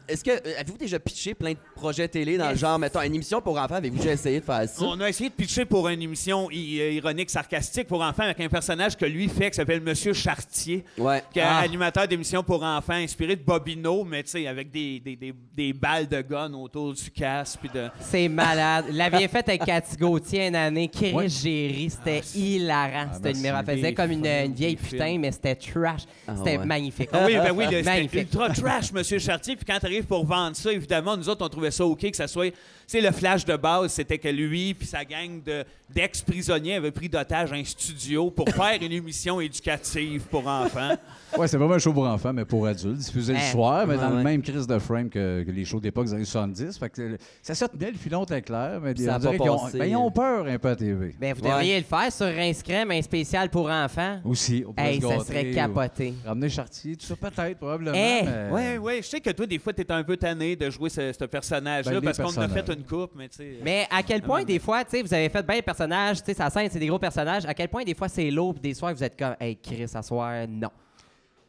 Est-ce 0.08 0.24
que. 0.24 0.30
euh, 0.30 0.54
Avez-vous 0.60 0.78
déjà 0.78 0.98
pitché 0.98 1.34
plein 1.34 1.52
de 1.52 1.58
projets 1.74 2.08
télé 2.08 2.36
dans 2.38 2.50
le 2.50 2.56
genre, 2.56 2.78
mettons, 2.78 3.00
une 3.02 3.14
émission 3.14 3.40
pour 3.40 3.58
enfants? 3.58 3.74
Avez-vous 3.76 3.98
déjà 3.98 4.12
essayé 4.12 4.40
de 4.40 4.44
faire 4.44 4.68
ça? 4.68 4.84
On 4.84 4.98
a 5.00 5.08
essayé 5.08 5.28
de 5.30 5.34
pitcher 5.34 5.64
pour 5.64 5.88
une 5.88 6.00
émission 6.02 6.48
euh, 6.50 6.90
ironique, 6.92 7.30
sarcastique 7.30 7.86
pour 7.86 8.00
enfants 8.02 8.22
avec 8.24 8.40
un 8.40 8.48
personnage 8.48 8.96
que 8.96 9.04
lui 9.04 9.28
fait 9.28 9.50
qui 9.50 9.56
s'appelle 9.56 9.80
Monsieur 9.80 10.12
Chartier. 10.12 10.84
Ouais. 10.96 11.22
qui 11.32 11.38
est 11.38 11.42
Ah. 11.42 11.58
animateur 11.58 12.08
d'émission 12.08 12.42
pour 12.42 12.62
enfants, 12.62 12.94
inspiré 12.94 13.36
de 13.36 13.42
Bobino, 13.42 14.04
mais 14.04 14.22
tu 14.22 14.30
sais, 14.30 14.46
avec 14.46 14.70
des, 14.70 15.00
des, 15.00 15.16
des, 15.16 15.34
des 15.54 15.72
balles 15.72 16.08
de 16.08 16.20
gun 16.22 16.52
autour 16.54 16.94
du 16.94 17.10
casque. 17.10 17.58
Puis 17.60 17.70
de... 17.74 17.88
C'est 18.00 18.28
malade. 18.28 18.86
L'aviez 18.92 19.28
fait 19.28 19.46
avec 19.48 19.64
Cathy 19.64 19.96
Gauthier 19.96 20.46
une 20.48 20.56
année. 20.56 20.88
Chris 20.88 21.12
Ouais. 21.12 21.28
Géry, 21.28 21.90
c'était 21.90 22.20
hilarant. 22.34 23.08
c'était 23.14 23.28
merci. 23.28 23.42
numéro. 23.42 23.58
Elle 23.66 23.76
faisait 23.76 23.94
comme 23.94 24.10
une, 24.12 24.52
vieille 24.54 24.76
putain, 24.76 25.06
films. 25.06 25.20
mais 25.20 25.32
c'était 25.32 25.54
trash. 25.54 26.02
Ah 26.26 26.34
c'était 26.36 26.58
ouais. 26.58 26.64
magnifique. 26.66 27.08
Ah 27.12 27.24
oui, 27.26 27.34
ben 27.36 27.52
oui, 27.54 27.64
c'était 27.68 28.20
ultra 28.20 28.48
trash, 28.50 28.92
Monsieur 28.92 29.18
Chartier. 29.18 29.56
Puis 29.56 29.64
quand 29.64 29.78
pour 30.06 30.26
vendre 30.26 30.56
ça, 30.56 30.72
évidemment, 30.72 31.16
nous 31.16 31.28
autres, 31.28 31.44
on 31.44 31.48
trouvait 31.48 31.70
ça 31.70 31.84
OK 31.84 32.10
que 32.10 32.16
ça 32.16 32.28
soit. 32.28 32.52
Tu 32.88 32.92
sais, 32.96 33.00
le 33.02 33.12
flash 33.12 33.44
de 33.44 33.54
base, 33.54 33.92
c'était 33.92 34.16
que 34.16 34.28
lui 34.28 34.72
puis 34.72 34.86
sa 34.86 35.04
gang 35.04 35.42
de- 35.44 35.62
d'ex-prisonniers 35.94 36.76
avaient 36.76 36.90
pris 36.90 37.08
d'otage 37.08 37.52
un 37.52 37.62
studio 37.62 38.30
pour 38.30 38.48
faire 38.48 38.78
une 38.80 38.92
émission 38.92 39.40
éducative 39.42 40.22
pour 40.30 40.46
enfants. 40.46 40.96
Ouais, 41.36 41.46
c'est 41.48 41.58
vraiment 41.58 41.74
un 41.74 41.78
show 41.78 41.92
pour 41.92 42.06
enfants, 42.06 42.32
mais 42.32 42.46
pour 42.46 42.66
adultes, 42.66 42.96
diffusé 42.98 43.34
le 43.34 43.38
Hein. 43.38 43.50
soir, 43.52 43.86
mais 43.86 43.94
Ouais, 43.96 44.00
dans 44.00 44.10
ouais. 44.10 44.16
le 44.16 44.22
même 44.22 44.40
crise 44.40 44.66
de 44.66 44.78
frame 44.78 45.10
que, 45.10 45.42
que 45.44 45.50
les 45.50 45.66
shows 45.66 45.80
d'époque 45.80 46.06
des 46.06 46.14
années 46.14 46.24
70. 46.24 46.78
Fait 46.78 46.88
que 46.88 47.02
euh, 47.02 47.16
ça 47.42 47.54
se 47.54 47.64
tenait, 47.66 47.90
le 47.90 47.98
filon 47.98 48.24
était 48.24 48.40
clair, 48.40 48.80
mais 48.82 48.96
Ça 48.96 49.16
a 49.16 49.18
on 49.18 49.32
qu'ils 49.32 49.50
ont, 49.50 49.68
ben, 49.74 49.84
ils 49.84 49.96
ont 49.96 50.10
peur 50.10 50.46
un 50.46 50.58
peu 50.58 50.68
à 50.70 50.76
TV. 50.76 51.14
Ben, 51.20 51.34
vous 51.34 51.42
Ouais. 51.42 51.50
devriez 51.50 51.78
le 51.78 51.84
faire 51.84 52.10
sur 52.10 52.26
Rince 52.26 52.62
Crème, 52.62 52.90
un 52.90 53.02
spécial 53.02 53.50
pour 53.50 53.68
enfants. 53.68 54.20
Aussi, 54.24 54.64
on 54.66 54.74
Hey, 54.82 54.98
se 55.00 55.08
ça 55.08 55.18
serait 55.26 55.50
ou 55.50 55.54
capoté. 55.54 56.14
Ramener 56.24 56.48
Chartier, 56.48 56.96
tout 56.96 57.04
ça, 57.04 57.16
peut-être, 57.16 57.58
probablement. 57.58 57.92
Eh, 57.94 58.22
mais- 58.24 58.48
Oui, 58.50 58.62
oui. 58.80 58.92
Je 59.02 59.06
sais 59.08 59.20
que 59.20 59.30
toi, 59.30 59.46
des 59.46 59.58
fois, 59.58 59.74
tu 59.74 59.82
es 59.82 59.92
un 59.92 60.02
peu 60.04 60.16
tanné 60.16 60.56
de 60.56 60.70
jouer 60.70 60.88
ce, 60.88 61.12
ce 61.12 61.24
personnage-là 61.26 62.00
Ben, 62.00 62.02
parce 62.02 62.16
qu'on 62.18 62.40
a 62.40 62.48
fait 62.48 62.54
personnages. 62.62 62.77
Une 62.78 62.84
coupe, 62.84 63.12
mais 63.16 63.28
tu 63.28 63.36
sais. 63.36 63.58
Mais 63.62 63.86
à 63.90 64.02
quel 64.02 64.22
point, 64.22 64.40
Ah, 64.42 64.44
des 64.44 64.58
fois, 64.58 64.84
tu 64.84 64.90
sais, 64.92 65.02
vous 65.02 65.12
avez 65.12 65.28
fait 65.28 65.46
bien 65.46 65.56
le 65.56 65.62
personnage, 65.62 66.18
tu 66.18 66.24
sais, 66.26 66.34
sa 66.34 66.48
scène, 66.50 66.68
c'est 66.70 66.78
des 66.78 66.86
gros 66.86 66.98
personnages. 66.98 67.44
À 67.46 67.54
quel 67.54 67.68
point, 67.68 67.84
des 67.84 67.94
fois, 67.94 68.08
c'est 68.08 68.30
lourd, 68.30 68.54
puis 68.54 68.62
des 68.62 68.74
soirs, 68.74 68.94
vous 68.94 69.04
êtes 69.04 69.18
comme, 69.18 69.34
hey, 69.40 69.56
Chris, 69.56 69.86
à 69.94 70.02
soir, 70.02 70.46
non. 70.48 70.70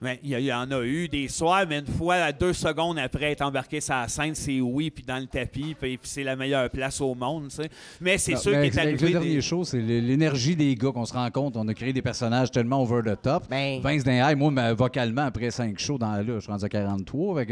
Mais 0.02 0.18
il 0.24 0.30
y, 0.40 0.54
en 0.54 0.72
a 0.72 0.82
eu 0.86 1.10
des 1.10 1.28
soirs, 1.28 1.66
mais 1.68 1.80
une 1.80 1.86
fois, 1.86 2.16
à 2.16 2.32
deux 2.32 2.54
secondes 2.54 2.98
après 2.98 3.34
être 3.34 3.42
embarqué 3.42 3.82
sur 3.82 3.96
la 3.96 4.08
scène, 4.08 4.34
c'est 4.34 4.62
oui, 4.62 4.90
puis 4.92 5.04
dans 5.04 5.18
le 5.18 5.26
tapis, 5.28 5.76
puis, 5.78 5.98
puis 5.98 6.10
c'est 6.10 6.24
la 6.24 6.38
meilleure 6.38 6.70
place 6.70 7.02
au 7.02 7.14
monde, 7.14 7.50
tu 7.50 7.58
sais. 7.58 7.70
Mais 8.00 8.18
c'est 8.18 8.38
sûr 8.38 8.54
qu'il 8.54 8.62
est 8.62 8.78
avec 8.80 8.94
le 9.02 9.08
arrivé. 9.08 9.12
dernier 9.12 9.36
des- 9.36 9.42
show, 9.42 9.66
c'est 9.66 9.82
l'énergie 9.82 10.56
des 10.56 10.74
gars 10.76 10.94
qu'on 10.94 11.04
se 11.04 11.12
rend 11.12 11.30
compte. 11.32 11.58
On 11.58 11.68
a 11.68 11.74
créé 11.74 11.92
des 11.92 12.02
personnages 12.02 12.50
tellement 12.50 12.82
over 12.82 13.02
the 13.04 13.22
top. 13.22 13.44
Ben- 13.50 13.82
Vince 13.82 14.06
Dinhay, 14.06 14.36
moi, 14.36 14.52
mais 14.52 14.74
vocalement, 14.74 15.24
après 15.24 15.52
cinq 15.52 15.78
shows 15.78 15.98
dans 15.98 16.14
là, 16.14 16.24
je 16.36 16.40
suis 16.40 16.50
rendu 16.52 16.64
à 16.64 16.70
43. 16.70 17.32
Avec 17.42 17.50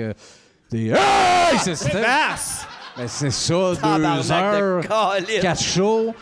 des 0.71 0.87
Hey! 0.95 1.57
C'est 1.59 1.75
Basse! 2.97 3.21
Ben, 3.21 3.29
c'est 3.29 3.31
ça, 3.31 3.53
deux 3.53 4.31
heures. 4.31 4.81
de. 4.81 5.41
Quatre 5.41 5.61
shows. 5.61 6.13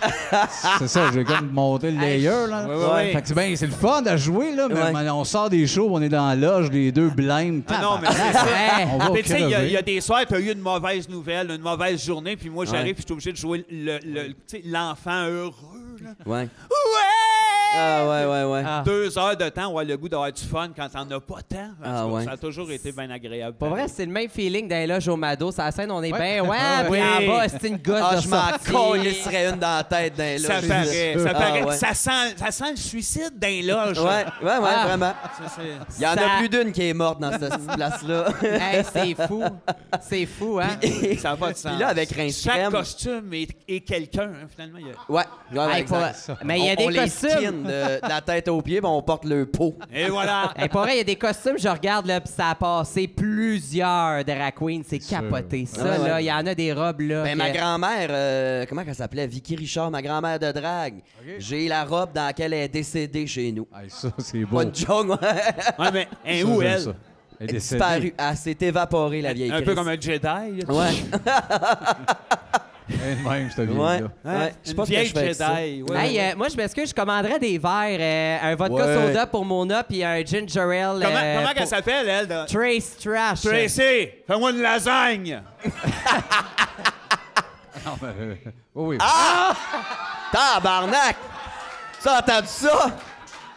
c'est 0.79 0.87
ça, 0.87 1.09
j'ai 1.13 1.23
comme 1.23 1.49
monté 1.51 1.91
le 1.91 1.99
layer, 1.99 2.47
là. 2.49 2.67
Fait 3.13 3.21
que 3.21 3.27
c'est 3.27 3.33
bien, 3.33 3.55
c'est 3.55 3.67
le 3.67 3.71
fun 3.71 4.03
à 4.05 4.17
jouer, 4.17 4.53
là, 4.55 4.67
mais 4.69 4.91
mais 5.03 5.09
on 5.09 5.23
sort 5.23 5.49
des 5.49 5.65
shows, 5.67 5.87
on 5.91 6.01
est 6.01 6.09
dans 6.09 6.27
la 6.27 6.35
loge, 6.35 6.69
les 6.71 6.91
deux 6.91 7.09
blind. 7.09 7.63
Ah 7.69 7.79
non, 7.81 7.99
mais 8.01 8.07
c'est 8.11 8.33
ça. 8.33 8.45
On 9.09 9.13
Mais 9.13 9.21
tu 9.23 9.29
sais, 9.29 9.41
il 9.41 9.49
y, 9.49 9.53
a- 9.53 9.57
crever. 9.57 9.67
il 9.67 9.73
y 9.73 9.77
a 9.77 9.81
des 9.81 10.01
soirs, 10.01 10.25
tu 10.27 10.35
as 10.35 10.39
eu 10.39 10.51
une 10.51 10.59
mauvaise 10.59 11.07
nouvelle, 11.09 11.51
une 11.51 11.61
mauvaise 11.61 12.03
journée, 12.05 12.35
puis 12.35 12.49
moi, 12.49 12.65
j'arrive, 12.65 12.95
puis 12.95 13.03
je 13.03 13.05
suis 13.05 13.13
obligé 13.13 13.31
de 13.31 13.37
jouer 13.37 13.65
le- 13.71 13.99
le- 14.05 14.35
l'enfant 14.71 15.25
heureux. 15.27 15.95
Là. 16.03 16.09
Ouais. 16.25 16.41
Ouais! 16.41 16.47
Ah, 17.77 18.07
ouais, 18.07 18.25
ouais, 18.25 18.43
ouais. 18.51 18.63
Ah. 18.65 18.83
Deux 18.85 19.17
heures 19.17 19.35
de 19.35 19.49
temps, 19.49 19.67
on 19.73 19.77
a 19.77 19.83
le 19.83 19.97
goût 19.97 20.07
d'avoir 20.09 20.31
du 20.31 20.41
fun 20.43 20.69
quand 20.75 20.87
t'en 20.89 21.01
as 21.01 21.19
pas 21.19 21.41
tant. 21.47 21.57
En 21.57 21.69
Ah, 21.83 22.01
tout 22.01 22.07
cas, 22.09 22.13
ouais. 22.13 22.23
Ça 22.25 22.31
a 22.31 22.37
toujours 22.37 22.71
été 22.71 22.91
bien 22.91 23.09
agréable. 23.09 23.57
Pour 23.57 23.69
vrai, 23.69 23.87
c'est 23.87 24.05
le 24.05 24.11
même 24.11 24.29
feeling 24.29 24.67
d'un 24.67 24.85
loge 24.85 25.07
au 25.07 25.15
Mado. 25.15 25.51
Sur 25.51 25.63
la 25.63 25.71
scène, 25.71 25.91
on 25.91 26.01
est 26.01 26.11
Ouais. 26.13 26.19
bien, 26.41 26.43
ouais, 26.49 26.57
Ah, 26.59 26.83
puis 26.83 26.91
oui. 26.91 27.01
en 27.01 27.31
bas, 27.37 27.47
c'est 27.49 27.67
une 27.67 27.77
gosse 27.77 28.01
Ah, 28.03 28.15
de 28.15 28.21
je 28.21 28.27
m'en 28.29 28.49
sortie. 28.49 28.71
colisserais 28.71 29.49
une 29.49 29.59
dans 29.59 29.77
la 29.77 29.83
tête 29.83 30.15
d'un 30.15 30.37
ça 30.37 30.61
là. 30.61 30.67
paraît, 30.67 31.15
ça 31.17 31.29
Ah, 31.29 31.33
paraît. 31.33 31.63
ouais. 31.63 31.75
Ça, 31.77 31.93
sent, 31.93 32.35
ça 32.37 32.51
sent 32.51 32.71
le 32.71 32.77
suicide 32.77 33.33
d'un 33.37 33.61
loge. 33.61 33.99
Ouais, 33.99 34.25
ouais, 34.41 34.57
ouais, 34.57 34.69
Ah. 34.75 34.85
vraiment. 34.87 35.13
Ça, 35.37 35.53
c'est- 35.55 35.97
Il 35.97 36.03
y 36.03 36.07
en 36.07 36.13
Ça- 36.15 36.21
a 36.35 36.37
plus 36.39 36.49
d'une 36.49 36.71
qui 36.71 36.87
est 36.89 36.93
morte 36.93 37.19
dans 37.19 37.31
cette 37.31 37.49
petite 37.49 37.73
place-là. 37.75 38.25
Hey, 38.43 38.83
c'est 38.91 39.27
fou. 39.27 39.43
C'est 40.01 40.25
fou, 40.25 40.59
hein? 40.61 40.77
Ça 41.19 41.31
n'a 41.31 41.37
pas 41.37 41.51
de 41.51 41.57
sens. 41.57 41.71
Puis 41.71 41.79
là, 41.81 41.87
avec 41.89 42.11
Rince 42.11 42.41
Chaque 42.41 42.55
Crème- 42.55 42.71
costume 42.71 43.33
est, 43.33 43.49
est 43.67 43.79
quelqu'un, 43.81 44.29
hein, 44.29 44.47
finalement. 44.53 44.79
il 44.79 44.87
y 44.87 44.89
a- 44.91 45.11
Ouais, 45.11 45.23
ouais, 45.53 45.65
ouais, 45.67 45.77
Hey, 45.79 45.83
pour- 45.83 45.97
exact. 45.97 46.31
Mais 46.43 46.59
il 46.59 46.65
y 46.65 46.69
a 46.69 46.73
On- 46.77 46.87
des 46.87 46.93
les 46.93 46.99
costumes. 47.01 47.29
skin 47.29 47.53
de, 47.65 48.01
de 48.05 48.09
la 48.09 48.21
tête 48.21 48.47
aux 48.47 48.61
pieds, 48.61 48.79
puis 48.79 48.89
on 48.89 49.01
porte 49.01 49.25
le 49.25 49.45
pot. 49.45 49.75
Et 49.93 50.07
voilà. 50.09 50.53
Hey, 50.57 50.69
pour 50.69 50.81
vrai, 50.81 50.93
il 50.95 50.97
y 50.97 51.01
a 51.01 51.03
des 51.03 51.15
costumes, 51.15 51.57
je 51.57 51.67
regarde, 51.67 52.05
là, 52.05 52.21
puis 52.21 52.31
ça 52.35 52.49
a 52.51 52.55
passé 52.55 53.07
plusieurs 53.07 54.23
drag 54.23 54.53
queens. 54.57 54.81
C'est 54.87 55.01
sûr. 55.01 55.17
capoté. 55.19 55.65
Ça, 55.65 55.83
Ouais, 55.83 55.89
ouais. 55.99 56.07
là, 56.07 56.21
il 56.21 56.25
y 56.25 56.31
en 56.31 56.45
a 56.45 56.55
des 56.55 56.71
robes, 56.73 57.01
là. 57.01 57.23
Ben, 57.23 57.33
que- 57.33 57.37
ma 57.37 57.49
grand-mère, 57.51 58.07
euh, 58.09 58.65
comment 58.69 58.83
elle 58.87 58.95
s'appelait? 58.95 59.27
Vicky 59.27 59.55
Richard, 59.55 59.91
ma 59.91 60.01
grand-mère 60.01 60.39
de 60.39 60.51
drague. 60.51 60.95
J'ai 61.39 61.67
la 61.67 61.83
robe 61.83 62.11
dans 62.13 62.25
laquelle 62.27 62.53
elle 62.53 62.63
est 62.63 62.69
décédée 62.69 63.27
chez 63.27 63.51
nous. 63.51 63.67
Hey, 63.75 63.89
ça, 63.89 64.09
c'est 64.19 64.45
beau. 64.45 64.57
Pas 64.57 64.65
de 64.65 64.75
joke, 64.75 65.09
ouais. 65.09 65.17
Ouais, 65.79 65.91
mais 65.91 66.07
hein, 66.25 66.39
Ça, 66.41 66.45
où 66.47 66.61
elle? 66.61 66.79
ça. 66.81 66.89
Elle 67.39 67.47
est 67.47 67.49
Elle 67.49 67.49
est 67.49 67.53
décédée. 67.53 67.79
disparue. 67.79 68.13
Elle 68.17 68.37
s'est 68.37 68.57
évaporée, 68.61 69.21
la 69.21 69.33
vieille 69.33 69.51
Un 69.51 69.61
peu 69.61 69.75
comme 69.75 69.89
un 69.89 69.99
Jedi. 69.99 70.21
là. 70.23 70.49
Ouais, 70.69 70.91
Même, 72.87 73.49
cette 73.49 73.69
ouais, 73.69 73.75
vieille-là. 73.75 74.07
Hein? 74.25 74.39
ouais. 74.39 74.53
Je 74.63 74.69
sais 74.69 74.75
pas 74.75 74.83
que 74.85 74.89
je. 74.93 74.95
Jedi. 74.95 75.83
ouais, 75.83 75.97
Hey, 75.97 76.17
ouais. 76.17 76.31
euh, 76.33 76.35
moi, 76.37 76.47
je 76.49 76.55
m'excuse, 76.57 76.89
je 76.89 76.93
commanderais 76.93 77.39
des 77.39 77.57
verres, 77.57 77.97
euh, 77.99 78.37
un 78.51 78.55
vodka 78.55 78.85
Ouais. 78.85 79.07
soda 79.07 79.25
pour 79.25 79.43
Mona, 79.43 79.83
puis 79.83 80.03
un 80.03 80.23
ginger 80.23 80.59
ale. 80.59 80.99
Comment, 81.01 81.15
euh, 81.15 81.35
comment 81.37 81.47
pour- 81.51 81.61
elle 81.61 81.67
s'appelle, 81.67 82.07
elle? 82.09 82.27
de- 82.27 82.45
Trace 82.45 82.97
Trash. 82.97 83.41
Tracy, 83.41 84.09
fais-moi 84.27 84.51
une 84.51 84.61
lasagne. 84.61 85.41
Non, 87.85 87.91
mais, 88.01 88.09
oui, 88.19 88.53
oui. 88.73 88.97
Ah! 88.99 89.53
Tabarnak! 90.31 91.15
Tu 92.01 92.09
as 92.09 92.17
entendu 92.17 92.47
ça? 92.47 92.91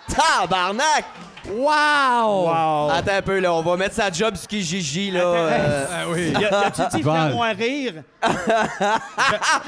Tabarnak! 0.07 1.05
Wow! 1.51 2.45
Wow. 2.47 2.91
Attends 2.91 3.13
un 3.19 3.23
peu, 3.23 3.39
là. 3.39 3.53
On 3.55 3.63
va 3.63 3.77
mettre 3.77 3.95
sa 3.95 4.11
job 4.11 4.35
sur 4.37 4.47
Kijiji, 4.49 5.11
là. 5.11 5.21
euh. 5.21 5.87
Ah 5.91 6.05
oui. 6.11 6.33
Y 6.39 6.45
a- 6.45 6.59
As-tu 6.67 6.83
dit 6.97 7.03
fais-moi 7.03 7.47
rire? 7.49 7.93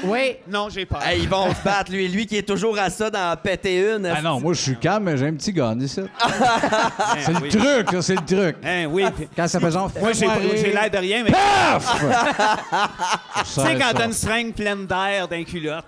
Oui. 0.03 0.37
Non, 0.47 0.69
j'ai 0.69 0.85
pas. 0.85 0.99
Hey, 1.05 1.21
ils 1.23 1.29
vont 1.29 1.53
se 1.53 1.61
battre, 1.63 1.91
lui. 1.91 2.07
Lui 2.07 2.25
qui 2.25 2.37
est 2.37 2.47
toujours 2.47 2.77
à 2.79 2.89
ça 2.89 3.09
d'en 3.09 3.35
péter 3.35 3.79
une. 3.95 4.05
Ah 4.05 4.21
non, 4.21 4.39
moi, 4.39 4.53
je 4.53 4.61
suis 4.61 4.77
calme, 4.77 5.03
mais 5.05 5.17
j'ai 5.17 5.27
un 5.27 5.33
petit 5.33 5.53
gun 5.53 5.77
ici. 5.79 6.01
C'est 7.19 7.35
oui. 7.35 7.49
le 7.51 7.59
truc, 7.59 7.91
là, 7.91 8.01
c'est 8.01 8.15
le 8.15 8.25
truc. 8.25 8.57
Hein, 8.63 8.85
oui. 8.89 9.05
puis- 9.15 9.27
Quand 9.35 9.47
ça 9.47 9.59
fait 9.59 9.71
genre... 9.71 9.89
Moi, 9.99 10.11
j'ai 10.13 10.71
l'air 10.71 10.89
de 10.89 10.97
rien, 10.97 11.23
mais 11.23 11.31
Paf! 11.31 12.01
tu 13.43 13.49
sais, 13.61 13.75
quand 13.79 13.93
t'as 13.97 14.05
une 14.05 14.13
seringue 14.13 14.53
pleine 14.53 14.85
d'air 14.85 15.27
d'un 15.27 15.43
culotte, 15.43 15.85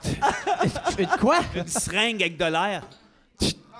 Une 0.98 1.08
quoi? 1.19 1.38
une 1.56 1.67
seringue 1.67 2.22
avec 2.22 2.38
de 2.38 2.46
l'air, 2.46 2.82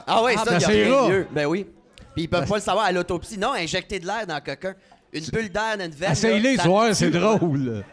Ah 0.08 0.22
oui, 0.24 0.34
Ah, 0.38 0.44
ça, 0.44 0.52
ben, 0.52 0.58
il 0.58 0.62
y 0.62 0.64
a 0.64 0.68
c'est 0.68 0.84
rien 0.84 1.02
de 1.04 1.10
mieux. 1.12 1.28
Ben 1.32 1.46
oui. 1.46 1.66
Puis 2.14 2.24
ils 2.24 2.28
peuvent 2.28 2.48
pas 2.48 2.56
le 2.56 2.62
savoir 2.62 2.86
à 2.86 2.92
l'autopsie. 2.92 3.38
Non, 3.38 3.54
injecter 3.54 4.00
de 4.00 4.06
l'air 4.06 4.26
dans 4.28 4.40
quelqu'un. 4.40 4.74
Une 5.12 5.26
bulle 5.26 5.50
d'air 5.50 5.78
dans 5.78 5.86
une 5.86 5.92
veine. 5.92 6.12
Essaye-les, 6.12 6.58
c'est 6.94 7.10
drôle. 7.12 7.84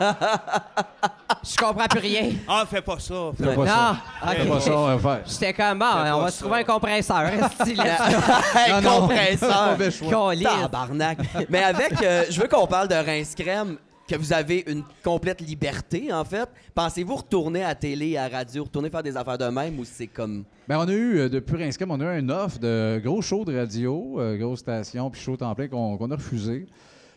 Je 1.43 1.57
comprends 1.57 1.87
plus 1.87 1.99
rien. 1.99 2.29
Ah, 2.47 2.63
fais 2.69 2.81
pas 2.81 2.99
ça. 2.99 3.31
fais 3.37 3.43
Fais 3.43 3.55
pas 3.55 3.61
Non. 3.61 3.67
ça. 3.67 3.97
ok. 4.23 4.29
Fais 4.37 4.45
pas 4.45 4.59
ça, 4.61 4.77
on 4.77 4.95
va 4.95 5.15
faire. 5.15 5.23
J'étais 5.27 5.53
comme, 5.53 5.79
bon, 5.79 5.85
on 5.85 6.21
va 6.21 6.31
se 6.31 6.39
trouver 6.41 6.59
un 6.59 6.63
compresseur. 6.63 7.23
non. 8.81 9.01
compresseur. 9.01 9.71
Mauvais 9.71 9.91
choix. 9.91 10.09
Câlisse. 10.31 10.47
Tabarnak. 10.61 11.17
Mais 11.49 11.63
avec, 11.63 12.01
euh, 12.01 12.23
je 12.29 12.39
veux 12.41 12.47
qu'on 12.47 12.67
parle 12.67 12.87
de 12.87 12.95
Rince 12.95 13.35
Crème, 13.35 13.77
que 14.17 14.21
vous 14.21 14.33
avez 14.33 14.63
une 14.67 14.83
complète 15.03 15.41
liberté, 15.41 16.11
en 16.13 16.23
fait. 16.25 16.47
Pensez-vous 16.75 17.15
retourner 17.15 17.63
à 17.63 17.69
la 17.69 17.75
télé, 17.75 18.17
à 18.17 18.29
la 18.29 18.37
radio, 18.37 18.63
retourner 18.63 18.89
faire 18.89 19.03
des 19.03 19.15
affaires 19.17 19.37
de 19.37 19.45
même 19.45 19.79
ou 19.79 19.85
c'est 19.85 20.07
comme. 20.07 20.43
Ben, 20.67 20.77
on 20.79 20.87
a 20.87 20.91
eu, 20.93 21.19
euh, 21.19 21.29
depuis 21.29 21.57
Rinscam, 21.57 21.91
on 21.91 21.99
a 21.99 22.03
eu 22.15 22.19
un 22.19 22.29
offre 22.29 22.59
de 22.59 23.01
gros 23.03 23.21
shows 23.21 23.45
de 23.45 23.57
radio, 23.57 24.19
euh, 24.19 24.37
grosse 24.37 24.59
station, 24.59 25.09
puis 25.09 25.21
show 25.21 25.35
temps 25.37 25.53
plein 25.55 25.67
qu'on 25.67 25.97
qu'on 25.97 26.09
a 26.11 26.15
refusé. 26.15 26.65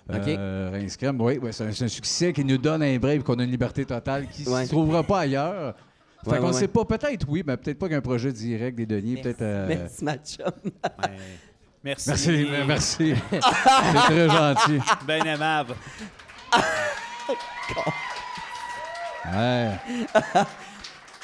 OK. 0.08 0.16
Euh, 0.28 0.86
oui, 1.18 1.38
ouais, 1.38 1.50
c'est 1.52 1.64
un, 1.64 1.72
c'est 1.72 1.84
un 1.84 1.88
succès 1.88 2.32
qui 2.32 2.44
nous 2.44 2.58
donne 2.58 2.82
un 2.82 2.96
break, 2.98 3.24
qu'on 3.24 3.38
a 3.40 3.44
une 3.44 3.50
liberté 3.50 3.84
totale 3.84 4.28
qui 4.28 4.44
ne 4.44 4.50
Ouais. 4.54 4.64
se 4.64 4.70
trouvera 4.70 5.02
pas 5.02 5.20
ailleurs. 5.20 5.74
Fait 6.24 6.30
Ouais, 6.30 6.38
qu'on 6.38 6.46
ouais, 6.46 6.52
sait 6.52 6.60
ouais. 6.62 6.68
pas, 6.68 6.84
peut-être 6.84 7.26
oui, 7.28 7.42
mais 7.46 7.56
peut-être 7.56 7.78
pas 7.78 7.88
qu'un 7.88 8.00
projet 8.00 8.32
direct 8.32 8.76
des 8.76 8.86
deniers, 8.86 9.20
peut-être. 9.20 9.42
euh, 9.42 9.66
Merci, 9.68 10.04
ma 10.04 10.16
chum. 10.16 10.46
Merci. 11.84 12.08
Merci, 12.08 12.46
merci. 12.66 13.14
c'est 13.30 13.40
très 13.40 14.28
gentil. 14.28 14.78
Ben 15.06 15.24
aimable. 15.26 15.74
Ouais. 19.34 19.70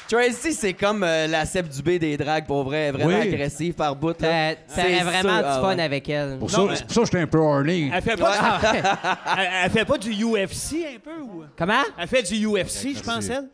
Tracy, 0.09 0.53
c'est 0.53 0.73
comme 0.73 1.01
euh, 1.03 1.27
la 1.27 1.45
Seb 1.45 1.67
Dubé 1.69 1.97
des 1.97 2.17
dragues, 2.17 2.45
pour 2.45 2.63
vrai. 2.65 2.91
Vraiment 2.91 3.07
Oui. 3.19 3.33
agressive 3.33 3.73
par 3.73 3.95
bout. 3.95 4.19
là. 4.21 4.55
C'est 4.67 4.99
vraiment 4.99 5.21
sûr, 5.21 5.39
du 5.39 5.45
ah 5.45 5.59
fun 5.61 5.75
ouais. 5.77 5.81
avec 5.83 6.09
elle. 6.09 6.37
Pour, 6.37 6.51
Non, 6.51 6.55
ça, 6.55 6.63
mais- 6.69 6.75
c'est 6.75 6.83
pour 6.85 6.93
ça 6.93 6.99
que 7.01 7.05
j'étais 7.05 7.19
un 7.19 7.27
peu 7.27 7.37
horny. 7.39 7.89
Elle 7.93 8.01
fait, 8.01 8.17
pas 8.17 8.33
Ah, 8.37 8.59
ouais. 8.73 8.81
du, 8.81 8.87
elle, 9.41 9.49
elle 9.65 9.71
fait 9.71 9.85
pas 9.85 9.97
du 9.97 10.11
UFC 10.11 10.85
un 10.95 10.99
peu 10.99 11.21
ou? 11.21 11.43
Comment? 11.57 11.81
Elle 11.97 12.07
fait 12.09 12.23
du 12.23 12.45
UFC, 12.45 12.95
je 12.97 13.01
pense, 13.01 13.29
elle. 13.29 13.47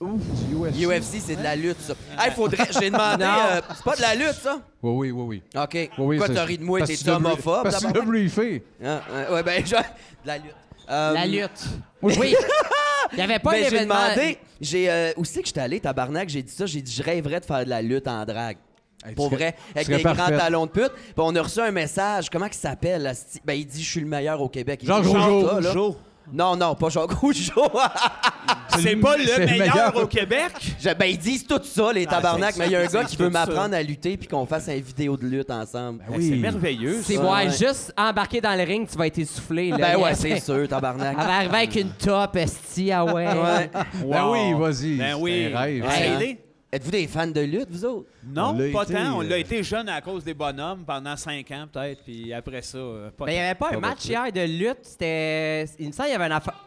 UFC, 0.00 1.20
c'est 1.26 1.34
de 1.36 1.42
la 1.42 1.56
lutte, 1.56 1.80
ça. 1.80 1.94
Hey, 2.18 2.30
faudrait. 2.30 2.68
J'ai 2.80 2.90
demandé. 2.90 3.24
Non. 3.24 3.34
euh, 3.50 3.60
c'est 3.74 3.84
pas 3.84 3.96
de 3.96 4.00
la 4.02 4.14
lutte, 4.14 4.34
ça? 4.40 4.60
Oui, 4.80 5.10
oui, 5.10 5.10
oui, 5.10 5.24
oui. 5.54 5.60
OK. 5.60 5.74
Oui, 5.74 5.90
oui, 5.98 6.16
Quoi, 6.18 6.28
c'est- 6.28 6.34
t'as 6.34 6.44
ri 6.44 6.56
de 6.58 6.64
moi? 6.64 6.78
parce 6.78 6.90
T'es 6.90 6.96
que 6.96 7.00
tu 7.02 7.06
l'as 7.08 7.18
brie- 7.18 7.32
homophobe? 7.32 7.62
Parce 7.64 7.84
que 7.84 7.90
tu 7.90 7.98
l'as 7.98 8.04
briefé. 8.06 8.64
Hein, 8.82 9.00
hein, 9.12 9.32
ouais, 9.34 9.42
ben, 9.42 9.66
je- 9.66 9.74
de 9.74 9.82
la 10.24 10.38
lutte. 10.38 10.54
Euh, 10.90 11.12
La 11.12 11.26
lutte. 11.26 11.64
Oui. 12.02 12.34
Il 13.12 13.16
n'y 13.16 13.22
avait 13.22 13.38
pas 13.38 13.52
Ben, 13.52 13.64
j'ai 13.64 13.70
d'événement. 13.70 13.94
demandé, 13.94 14.38
j'ai 14.60 14.90
euh, 14.90 15.12
où 15.16 15.24
c'est 15.24 15.40
que 15.40 15.46
j'étais 15.46 15.60
allé, 15.62 15.80
tabarnak, 15.80 16.28
j'ai 16.28 16.42
dit 16.42 16.52
ça, 16.52 16.66
j'ai 16.66 16.82
dit 16.82 16.92
je 16.92 17.02
rêverais 17.02 17.40
de 17.40 17.44
faire 17.46 17.64
de 17.64 17.70
la 17.70 17.80
lutte 17.80 18.06
en 18.06 18.22
drague. 18.26 18.58
Hey, 19.04 19.10
tu 19.10 19.14
Pour 19.14 19.26
serais- 19.30 19.36
vrai, 19.36 19.52
tu 19.54 19.72
avec 19.76 19.86
serais 19.86 19.96
des 19.98 20.02
grands 20.02 20.14
parfaite. 20.14 20.38
talons 20.38 20.66
de 20.66 20.70
pute. 20.70 20.92
Puis 20.92 21.12
on 21.16 21.34
a 21.34 21.40
reçu 21.42 21.60
un 21.60 21.70
message, 21.70 22.28
comment 22.28 22.46
il 22.46 22.52
s'appelle? 22.54 23.10
Ben 23.44 23.54
il 23.54 23.64
dit 23.66 23.82
je 23.82 23.90
suis 23.90 24.00
le 24.00 24.06
meilleur 24.06 24.42
au 24.42 24.48
Québec. 24.48 24.80
Il 24.82 24.88
Jean 24.88 25.00
dit, 25.00 25.08
Rougeau. 25.08 25.20
chante 25.20 25.50
ça, 25.50 25.60
là. 25.60 25.68
Rougeau. 25.70 25.96
Non, 26.32 26.56
non, 26.56 26.74
pas 26.74 26.88
Jean 26.88 27.06
Rougeau. 27.06 27.70
C'est 28.80 28.94
pas 28.96 29.16
le 29.16 29.24
c'est 29.26 29.40
le 29.40 29.46
meilleur, 29.58 29.96
au 29.96 30.06
Québec? 30.06 30.52
Je- 30.78 30.90
ben 30.94 31.06
ils 31.06 31.18
disent 31.18 31.44
tout 31.46 31.60
ça, 31.64 31.92
les 31.92 32.06
Ah, 32.06 32.10
tabarnak, 32.12 32.54
mais 32.58 32.66
il 32.66 32.72
y 32.72 32.76
a 32.76 32.80
un 32.80 32.86
gars 32.86 33.02
qui 33.02 33.16
veut 33.16 33.28
m'apprendre 33.30 33.74
à 33.74 33.82
lutter 33.82 34.16
puis 34.16 34.28
qu'on 34.28 34.46
fasse 34.46 34.68
une 34.68 34.80
vidéo 34.82 35.16
de 35.16 35.26
lutte 35.26 35.50
ensemble. 35.50 36.04
Ben 36.08 36.14
oui. 36.16 36.28
C'est 36.28 36.36
merveilleux. 36.36 37.00
C'est 37.02 37.16
ça. 37.16 37.22
ouais, 37.24 37.46
ouais. 37.46 37.50
juste 37.50 37.92
embarquer 37.96 38.40
dans 38.40 38.54
le 38.56 38.62
ring, 38.62 38.86
tu 38.88 38.96
vas 38.96 39.06
être 39.08 39.18
essoufflé. 39.18 39.70
Là. 39.70 39.78
Ben 39.78 39.96
ouais, 39.96 40.10
Elle 40.10 40.16
c'est 40.16 40.40
sûr, 40.40 40.68
tabarnak. 40.68 41.16
va 41.16 41.22
arriver 41.38 41.56
avec 41.56 41.74
une 41.76 41.90
top, 41.90 42.36
esti, 42.36 42.92
ah 42.92 43.04
ouais. 43.04 43.26
Ouais. 43.26 43.70
Ben 44.04 44.24
Wow. 44.24 44.32
oui, 44.32 44.52
vas-y. 44.54 44.96
Ben 44.96 45.06
c'est 45.08 45.14
oui. 45.14 45.52
un 45.52 45.58
rêve. 45.58 45.84
Hey. 45.90 46.38
Êtes-vous 46.70 46.90
des 46.90 47.06
fans 47.06 47.26
de 47.26 47.40
lutte, 47.40 47.68
vous 47.70 47.84
autres? 47.84 48.08
Non, 48.26 48.50
On 48.54 48.72
pas 48.72 48.82
été, 48.82 48.92
tant. 48.92 49.16
On 49.16 49.22
euh, 49.22 49.28
l'a 49.28 49.38
été 49.38 49.62
jeune 49.62 49.88
à 49.88 50.02
cause 50.02 50.22
des 50.22 50.34
bonhommes 50.34 50.84
pendant 50.86 51.16
cinq 51.16 51.50
ans, 51.50 51.66
peut-être. 51.72 52.02
Puis 52.04 52.30
après 52.32 52.60
ça, 52.60 52.76
euh, 52.76 53.10
pas 53.10 53.24
Ben, 53.24 53.32
il 53.32 53.34
n'y 53.36 53.40
avait 53.40 53.54
pas 53.54 53.70
un 53.74 53.80
match 53.80 54.04
hier 54.04 54.30
de 54.30 54.40
lutte. 54.42 54.78
C'était. 54.82 55.64
Il 55.78 55.86
me 55.86 55.92
semble 55.92 56.08
qu'il 56.08 56.12
y 56.12 56.16
avait 56.16 56.26
une 56.26 56.32
affaire. 56.32 56.64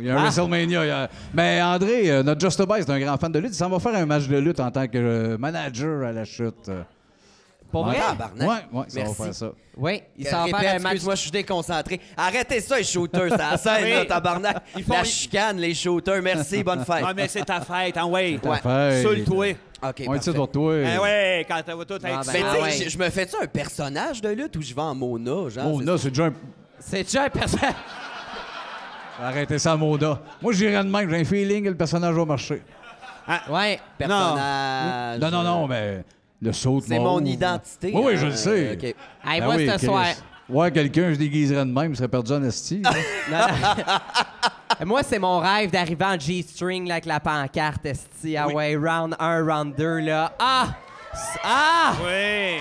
Il 0.00 0.06
y 0.06 0.10
a 0.10 0.14
un 0.14 0.16
Ah. 0.16 0.22
WrestleMania. 0.22 0.84
il 0.84 0.88
y 0.88 0.90
a- 0.90 1.08
Mais 1.32 1.62
André, 1.62 2.10
euh, 2.10 2.22
notre 2.24 2.40
Just 2.40 2.60
Base, 2.66 2.84
c'est 2.84 2.90
un 2.92 2.98
grand 2.98 3.16
fan 3.16 3.30
de 3.30 3.38
lutte. 3.38 3.52
Il 3.52 3.56
s'en 3.56 3.68
va 3.68 3.78
faire 3.78 3.94
un 3.94 4.06
match 4.06 4.26
de 4.26 4.38
lutte 4.38 4.58
en 4.58 4.72
tant 4.72 4.88
que 4.88 4.98
euh, 4.98 5.38
manager 5.38 6.04
à 6.08 6.10
la 6.12 6.24
chute. 6.24 6.68
Euh. 7.80 7.82
Pour 7.82 7.84
vrai? 7.86 7.98
Tabarnak. 7.98 8.48
Ouais, 8.48 8.78
ouais, 8.80 8.84
ça 8.88 9.00
Merci. 9.00 9.14
va 9.18 9.24
faire 9.24 9.34
ça. 9.34 9.50
Oui, 9.76 10.02
il 10.16 10.26
s'en 10.26 10.46
va 10.46 10.58
faire 10.58 10.70
un 10.70 10.78
match. 10.78 10.84
excuse-moi, 10.92 11.14
je 11.16 11.20
suis 11.20 11.30
déconcentré. 11.30 12.00
Arrêtez 12.16 12.60
ça, 12.60 12.78
les 12.78 12.84
shooters. 12.84 13.28
C'est 13.30 13.36
la 13.36 13.56
scène, 13.56 13.74
Oui. 13.84 13.90
là, 13.90 14.04
tabarnak. 14.06 14.56
Ils 14.76 14.84
font- 14.84 14.92
La 14.94 15.04
chicane, 15.04 15.56
les 15.58 15.74
shooters. 15.74 16.22
Merci, 16.22 16.62
bonne 16.62 16.84
fête. 16.84 17.04
Ah, 17.06 17.12
mais 17.14 17.28
c'est 17.28 17.44
ta 17.44 17.60
fête, 17.60 17.96
hein, 17.96 18.06
ouais. 18.06 18.38
Ouais. 18.42 18.58
Fête. 18.58 19.00
Sur 19.00 19.10
le 19.10 19.24
toit. 19.24 19.46
OK, 19.48 19.56
On 19.82 20.14
est 20.14 20.16
parfait. 20.16 20.32
pour 20.32 20.50
toi. 20.50 20.72
Ben 20.82 20.98
ouais, 21.00 21.46
quand 21.48 21.76
va 21.76 21.84
tout 21.84 21.94
être 21.94 22.04
Ah, 22.06 22.20
ben, 22.24 22.32
Mais 22.32 22.38
tu 22.40 22.44
sais, 22.48 22.62
ouais. 22.62 22.84
je- 22.84 22.88
je 22.90 22.98
me 22.98 23.10
fais-tu 23.10 23.36
un 23.42 23.46
personnage 23.46 24.22
de 24.22 24.28
lutte 24.30 24.56
ou 24.56 24.62
je 24.62 24.74
vais 24.74 24.80
en 24.80 24.94
Mona, 24.94 25.48
genre? 25.50 25.64
Oh, 25.74 25.80
c'est- 25.98 26.08
déjà 26.10 26.24
un. 26.26 26.32
C'est 26.78 27.02
déjà 27.02 27.24
un 27.24 27.28
personnage. 27.30 27.74
Arrêtez 29.22 29.58
ça, 29.58 29.76
Moda. 29.76 30.20
Moi, 30.42 30.52
j'irais 30.52 30.82
de 30.82 30.88
même. 30.88 31.08
J'ai 31.08 31.20
un 31.20 31.24
feeling 31.24 31.64
que 31.64 31.68
le 31.70 31.76
personnage 31.76 32.14
va 32.14 32.24
marcher. 32.24 32.62
Ouais. 33.50 33.80
personnage. 33.96 35.20
Non, 35.20 35.30
non, 35.30 35.42
non, 35.42 35.66
mais 35.68 36.04
le 36.42 36.52
saut 36.52 36.80
de 36.80 36.84
C'est 36.86 36.98
mauve. 36.98 37.22
mon 37.22 37.24
identité. 37.24 37.92
Oui, 37.94 38.02
oui, 38.04 38.12
hein, 38.14 38.18
je 38.20 38.26
le 38.26 38.32
sais. 38.36 38.72
OK. 38.74 38.82
Hey, 38.84 38.94
Ben 39.40 39.44
moi, 39.46 39.54
oui, 39.56 39.66
ce 39.70 39.76
Chris. 39.76 39.86
soir. 39.86 40.04
Ouais, 40.48 40.70
quelqu'un, 40.70 41.10
je 41.12 41.16
déguiserais 41.16 41.64
de 41.64 41.70
même, 41.72 41.92
il 41.92 41.96
serait 41.96 42.08
perdu 42.08 42.32
en 42.32 42.42
esti. 42.44 42.82
là. 43.30 43.46
Moi, 44.84 45.02
c'est 45.02 45.18
mon 45.20 45.38
rêve 45.38 45.70
d'arriver 45.70 46.04
en 46.04 46.18
G-string 46.18 46.86
là, 46.88 46.94
avec 46.94 47.06
la 47.06 47.20
pancarte, 47.20 47.86
esti. 47.86 48.36
Ah 48.36 48.48
ouais, 48.48 48.74
round 48.76 49.14
1, 49.18 49.42
round 49.46 49.74
2, 49.76 49.98
là. 50.00 50.32
Ah! 50.38 50.66
S- 51.12 51.38
Ah! 51.44 51.92
Oui. 52.04 52.58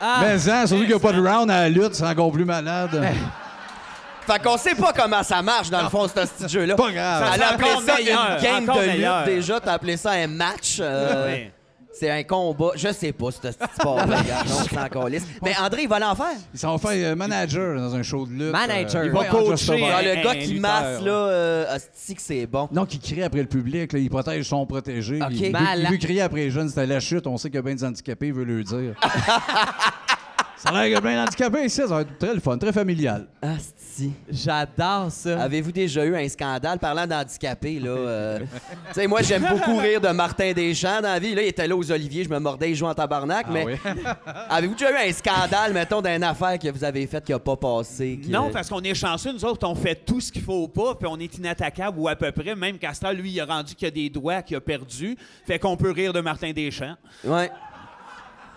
Ah! 0.00 0.18
mais 0.20 0.48
hein, 0.50 0.66
surtout 0.66 0.82
qu'il 0.82 0.88
n'y 0.88 0.94
a 0.94 0.98
pas 0.98 1.12
de 1.12 1.20
round 1.26 1.48
à 1.50 1.60
la 1.62 1.68
lutte, 1.68 1.94
c'est 1.94 2.04
encore 2.06 2.32
plus 2.32 2.44
malade. 2.44 2.90
Fait 4.26 4.42
qu'on 4.42 4.56
sait 4.56 4.74
pas 4.74 4.92
comment 4.92 5.22
ça 5.22 5.40
marche, 5.40 5.70
dans 5.70 5.82
le 5.82 5.88
fond, 5.88 6.06
ce 6.08 6.12
petit 6.12 6.48
jeu-là. 6.52 6.74
Pas 6.74 6.92
grave. 6.92 7.30
Elle 7.34 7.42
a 7.42 7.48
appelé 7.52 7.70
encore 7.70 7.82
ça 7.82 7.96
meilleur, 7.96 8.36
une 8.36 8.42
game 8.42 8.62
encore 8.68 8.80
de 8.82 8.86
meilleur. 8.86 9.24
lutte 9.26 9.34
déjà. 9.36 9.60
T'as 9.60 9.72
appelé 9.72 9.96
ça 9.96 10.10
un 10.12 10.26
match. 10.26 10.78
euh, 10.80 11.28
Oui. 11.32 11.50
C'est 11.94 12.10
un 12.10 12.22
combat. 12.24 12.70
Je 12.74 12.92
sais 12.92 13.12
pas, 13.12 13.30
ce 13.30 13.38
petit 13.38 13.56
sport-là. 13.74 14.04
regarde, 14.22 14.48
non, 14.48 14.54
c'est 14.68 14.78
encore 14.78 15.08
lisse. 15.08 15.26
Mais 15.42 15.54
André, 15.58 15.82
il 15.82 15.88
va 15.88 15.98
l'en 15.98 16.14
faire. 16.14 16.36
Ils 16.54 16.58
s'en 16.58 16.72
vont 16.72 16.78
faire 16.78 17.12
euh, 17.12 17.14
manager 17.14 17.76
dans 17.78 17.94
un 17.94 18.02
show 18.02 18.26
de 18.26 18.32
lutte. 18.32 18.52
Manager. 18.52 19.02
euh, 19.02 19.06
Il 19.06 19.12
va 19.12 19.20
ouais, 19.20 19.28
coacher, 19.28 19.72
About. 19.74 19.84
Ah, 19.92 19.98
un- 19.98 20.02
le 20.02 20.22
gars 20.22 20.30
un 20.30 20.34
qui 20.34 20.46
lutteur, 20.54 20.60
masse, 20.60 21.02
là, 21.02 21.12
euh, 21.12 21.76
hostie 21.76 22.14
que 22.14 22.22
c'est 22.22 22.46
bon. 22.46 22.68
Non, 22.72 22.86
qui 22.86 22.98
crie 22.98 23.22
après 23.22 23.40
le 23.42 23.46
public, 23.48 23.92
là, 23.92 23.98
il 23.98 24.08
protège 24.10 24.44
son 24.48 24.64
protégé. 24.66 25.20
Ok. 25.22 25.28
Il, 25.32 25.36
il 25.36 25.44
veut, 25.46 25.50
Malade. 25.52 25.78
il 25.84 25.90
veut 25.90 25.96
crier 25.98 26.22
après 26.22 26.40
les 26.40 26.50
jeunes, 26.50 26.68
c'était 26.68 26.86
la 26.86 27.00
chute, 27.00 27.26
on 27.26 27.36
sait 27.36 27.48
qu'il 27.50 27.56
y 27.56 27.58
a 27.58 27.62
bien 27.62 27.74
des 27.74 27.84
handicapés, 27.84 28.28
il 28.28 28.32
veut 28.34 28.44
le 28.44 28.64
dire. 28.64 28.94
ça 30.62 30.68
a 30.68 30.72
l'air 30.72 30.82
qu'il 30.84 30.92
y 30.92 30.96
a 30.96 31.00
plein 31.00 31.24
d'handicapés 31.24 31.64
ici, 31.64 31.76
ça 31.76 31.86
va 31.86 32.00
être 32.02 32.18
très 32.18 32.34
le 32.34 32.40
fun, 32.40 32.56
très 32.58 32.72
familial. 32.72 33.26
Asti. 33.40 34.12
J'adore 34.30 35.10
ça. 35.10 35.42
Avez-vous 35.42 35.72
déjà 35.72 36.04
eu 36.04 36.14
un 36.16 36.28
scandale? 36.28 36.78
Parlant 36.78 37.06
d'handicapés, 37.06 37.78
là? 37.78 37.90
euh, 37.96 38.38
tu 38.38 38.46
sais, 38.94 39.06
moi, 39.06 39.22
j'aime 39.22 39.44
beaucoup 39.48 39.76
rire 39.76 40.00
de 40.00 40.08
Martin 40.08 40.52
Deschamps 40.52 41.00
dans 41.02 41.12
la 41.12 41.18
vie. 41.18 41.34
Là, 41.34 41.42
il 41.42 41.48
était 41.48 41.66
là 41.66 41.76
aux 41.76 41.92
Oliviers, 41.92 42.24
je 42.24 42.30
me 42.30 42.38
mordais, 42.38 42.70
il 42.70 42.74
jouait 42.76 42.88
en 42.88 42.94
tabarnak. 42.94 43.46
mais 43.50 43.64
oui? 43.66 43.74
avez-vous 44.48 44.74
déjà 44.74 44.90
eu 44.92 45.08
un 45.08 45.12
scandale, 45.12 45.72
mettons, 45.72 46.00
d'une 46.00 46.22
affaire 46.22 46.58
que 46.58 46.68
vous 46.70 46.84
avez 46.84 47.06
faite 47.06 47.24
qui 47.24 47.32
n'a 47.32 47.38
pas 47.38 47.56
passé? 47.56 48.18
qui- 48.22 48.30
Non, 48.30 48.50
parce 48.50 48.68
qu'on 48.68 48.80
est 48.82 48.94
chanceux, 48.94 49.32
nous 49.32 49.44
autres, 49.44 49.66
on 49.68 49.74
fait 49.74 49.96
tout 49.96 50.20
ce 50.20 50.30
qu'il 50.32 50.42
faut 50.42 50.68
pas, 50.68 50.94
puis 50.94 51.08
on 51.10 51.18
est 51.18 51.36
inattaquable 51.36 51.98
ou 51.98 52.08
à 52.08 52.16
peu 52.16 52.30
près. 52.32 52.54
Même 52.54 52.78
Castor, 52.78 53.12
lui, 53.12 53.30
il 53.32 53.40
a 53.40 53.44
rendu 53.46 53.74
qu'il 53.74 53.88
a 53.88 53.90
des 53.90 54.08
doigts 54.08 54.42
qu'il 54.42 54.56
a 54.56 54.60
perdus. 54.60 55.16
Fait 55.46 55.58
qu'on 55.58 55.76
peut 55.76 55.90
rire 55.90 56.12
de 56.12 56.20
Martin 56.20 56.52
Deschamps. 56.52 56.96
Ouais. 57.24 57.50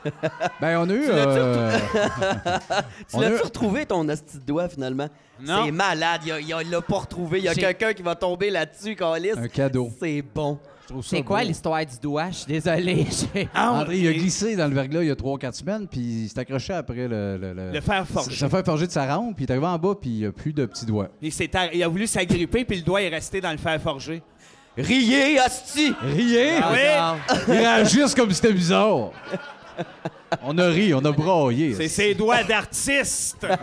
Ben, 0.61 0.77
on 0.79 0.89
a 0.89 0.93
eu. 0.93 1.07
l'as-tu 1.07 1.39
euh, 1.39 1.77
Tu 3.09 3.15
On 3.15 3.21
a- 3.21 3.29
l'as-tu 3.29 3.43
retrouvé, 3.43 3.85
ton 3.85 4.07
hostie 4.07 4.37
de 4.39 4.43
doigt, 4.45 4.69
finalement? 4.69 5.07
Non. 5.41 5.65
C'est 5.65 5.71
malade. 5.71 6.21
Il 6.25 6.31
a- 6.31 6.39
Il 6.39 6.53
a- 6.53 6.61
il 6.61 6.69
l'a 6.69 6.81
pas 6.81 6.97
retrouvé. 6.99 7.39
Il 7.39 7.45
y 7.45 7.47
a 7.49 7.53
J'ai- 7.53 7.61
quelqu'un 7.61 7.93
qui 7.93 8.01
va 8.03 8.15
tomber 8.15 8.49
là-dessus, 8.49 8.95
Calis. 8.95 9.31
Un 9.35 9.47
cadeau. 9.47 9.89
C'est 9.99 10.21
bon. 10.21 10.59
je 10.83 10.87
trouve 10.93 11.03
ça 11.03 11.09
C'est 11.17 11.23
quoi 11.23 11.41
beau. 11.41 11.47
l'histoire 11.47 11.83
du 11.85 11.97
doigt? 12.01 12.29
Je 12.29 12.35
suis 12.35 12.45
désolé. 12.45 13.07
J'ai- 13.33 13.49
Ah, 13.53 13.71
André, 13.73 13.97
il 13.97 14.07
a 14.07 14.13
glissé 14.13 14.55
dans 14.55 14.67
le 14.67 14.75
verglas 14.75 15.01
il 15.01 15.07
y 15.07 15.11
a 15.11 15.15
3-4 15.15 15.53
semaines, 15.55 15.87
puis 15.87 15.99
il 15.99 16.29
s'est 16.29 16.39
accroché 16.39 16.73
après 16.73 17.07
le. 17.07 17.37
Le, 17.37 17.53
le- 17.53 17.71
Le 17.71 17.81
fer 17.81 18.05
forgé. 18.07 18.35
Ça 18.37 18.47
fait 18.49 18.63
forger 18.65 18.87
de 18.87 18.91
sa 18.91 19.13
rampe, 19.15 19.35
puis 19.35 19.45
il 19.45 19.47
est 19.47 19.51
arrivé 19.51 19.65
en 19.67 19.77
bas, 19.79 19.95
puis 19.99 20.09
il 20.11 20.19
n'y 20.19 20.25
a 20.25 20.31
plus 20.31 20.53
de 20.53 20.65
petits 20.65 20.85
doigts. 20.85 21.09
Il, 21.21 21.31
s'est 21.33 21.49
il 21.73 21.83
a 21.83 21.87
voulu 21.87 22.05
s'agripper, 22.07 22.63
puis 22.65 22.77
le 22.77 22.83
doigt 22.83 23.01
est 23.01 23.09
resté 23.09 23.41
dans 23.41 23.51
le 23.51 23.57
fer 23.57 23.81
forgé. 23.81 24.21
Riez, 24.77 25.39
hostie! 25.39 25.95
Riez! 26.01 26.57
Ah 26.61 26.71
oui? 26.73 27.33
Ils 27.47 27.53
réagissent 27.53 28.13
comme 28.13 28.29
si 28.29 28.35
c'était 28.35 28.51
bizarre. 28.53 29.11
On 30.43 30.57
a 30.57 30.67
ri, 30.67 30.93
on 30.93 31.03
a 31.05 31.11
braillé. 31.11 31.73
C'est 31.75 31.87
ses 31.87 32.13
doigts 32.15 32.43
d'artiste. 32.43 33.45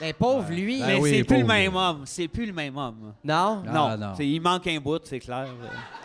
Ben, 0.00 0.14
pauvre 0.14 0.50
lui. 0.50 0.78
Ben 0.80 0.86
Mais 0.86 0.94
oui, 0.98 1.10
c'est 1.18 1.24
plus 1.24 1.40
le 1.40 1.44
même 1.44 1.76
homme. 1.76 2.02
C'est 2.06 2.26
plus 2.26 2.46
le 2.46 2.54
même 2.54 2.74
homme. 2.74 3.12
Non? 3.22 3.62
Ah, 3.68 3.70
non. 3.70 3.98
non. 3.98 4.12
Il 4.18 4.40
manque 4.40 4.66
un 4.66 4.78
bout, 4.80 4.98
c'est 5.04 5.18
clair. 5.18 5.48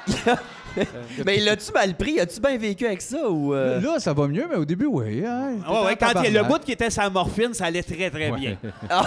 Mais 1.26 1.38
l'as-tu 1.38 1.72
mal 1.72 1.96
pris? 1.96 2.20
As-tu 2.20 2.42
bien 2.42 2.58
vécu 2.58 2.86
avec 2.86 3.02
ça 3.02 3.30
ou. 3.30 3.54
euh? 3.54 3.80
Là, 3.80 3.98
ça 4.00 4.12
va 4.12 4.28
mieux, 4.28 4.46
mais 4.50 4.58
au 4.58 4.66
début, 4.66 4.88
oui. 4.88 5.26
Hein, 5.26 5.60
Ah 5.66 5.84
ouais, 5.86 5.96
quand 5.96 6.12
il 6.26 6.34
y 6.34 6.38
a 6.38 6.42
le 6.42 6.46
bout 6.46 6.60
qui 6.60 6.74
était 6.74 6.90
sa 6.90 7.10
morphine, 7.10 7.54
ça 7.54 7.68
allait 7.68 7.84
très, 7.84 8.10
très 8.10 8.32
Ouais. 8.32 8.38
bien. 8.38 8.58
Ah. 8.90 9.06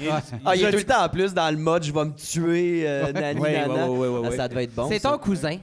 Il- 0.00 0.10
Ah, 0.44 0.56
il 0.56 0.62
nous 0.62 0.64
est 0.64 0.66
a 0.66 0.70
tout 0.70 0.76
le 0.76 0.82
dit- 0.82 0.84
temps 0.86 1.04
en 1.04 1.08
plus 1.08 1.32
dans 1.32 1.50
le 1.52 1.56
mode 1.60 1.84
je 1.84 1.92
vais 1.92 2.04
me 2.04 2.14
tuer, 2.16 2.82
euh, 2.88 3.12
nani, 3.12 3.40
Ouais, 3.40 3.52
nana. 3.52 3.88
ouais, 3.88 3.96
ouais, 3.96 4.08
ouais, 4.08 4.08
ouais, 4.08 4.20
Ah, 4.26 4.30
ouais. 4.30 4.36
Ça 4.36 4.48
devait 4.48 4.64
être 4.64 4.74
bon. 4.74 4.88
c'est 4.90 4.98
ton 4.98 5.16
cousin. 5.18 5.58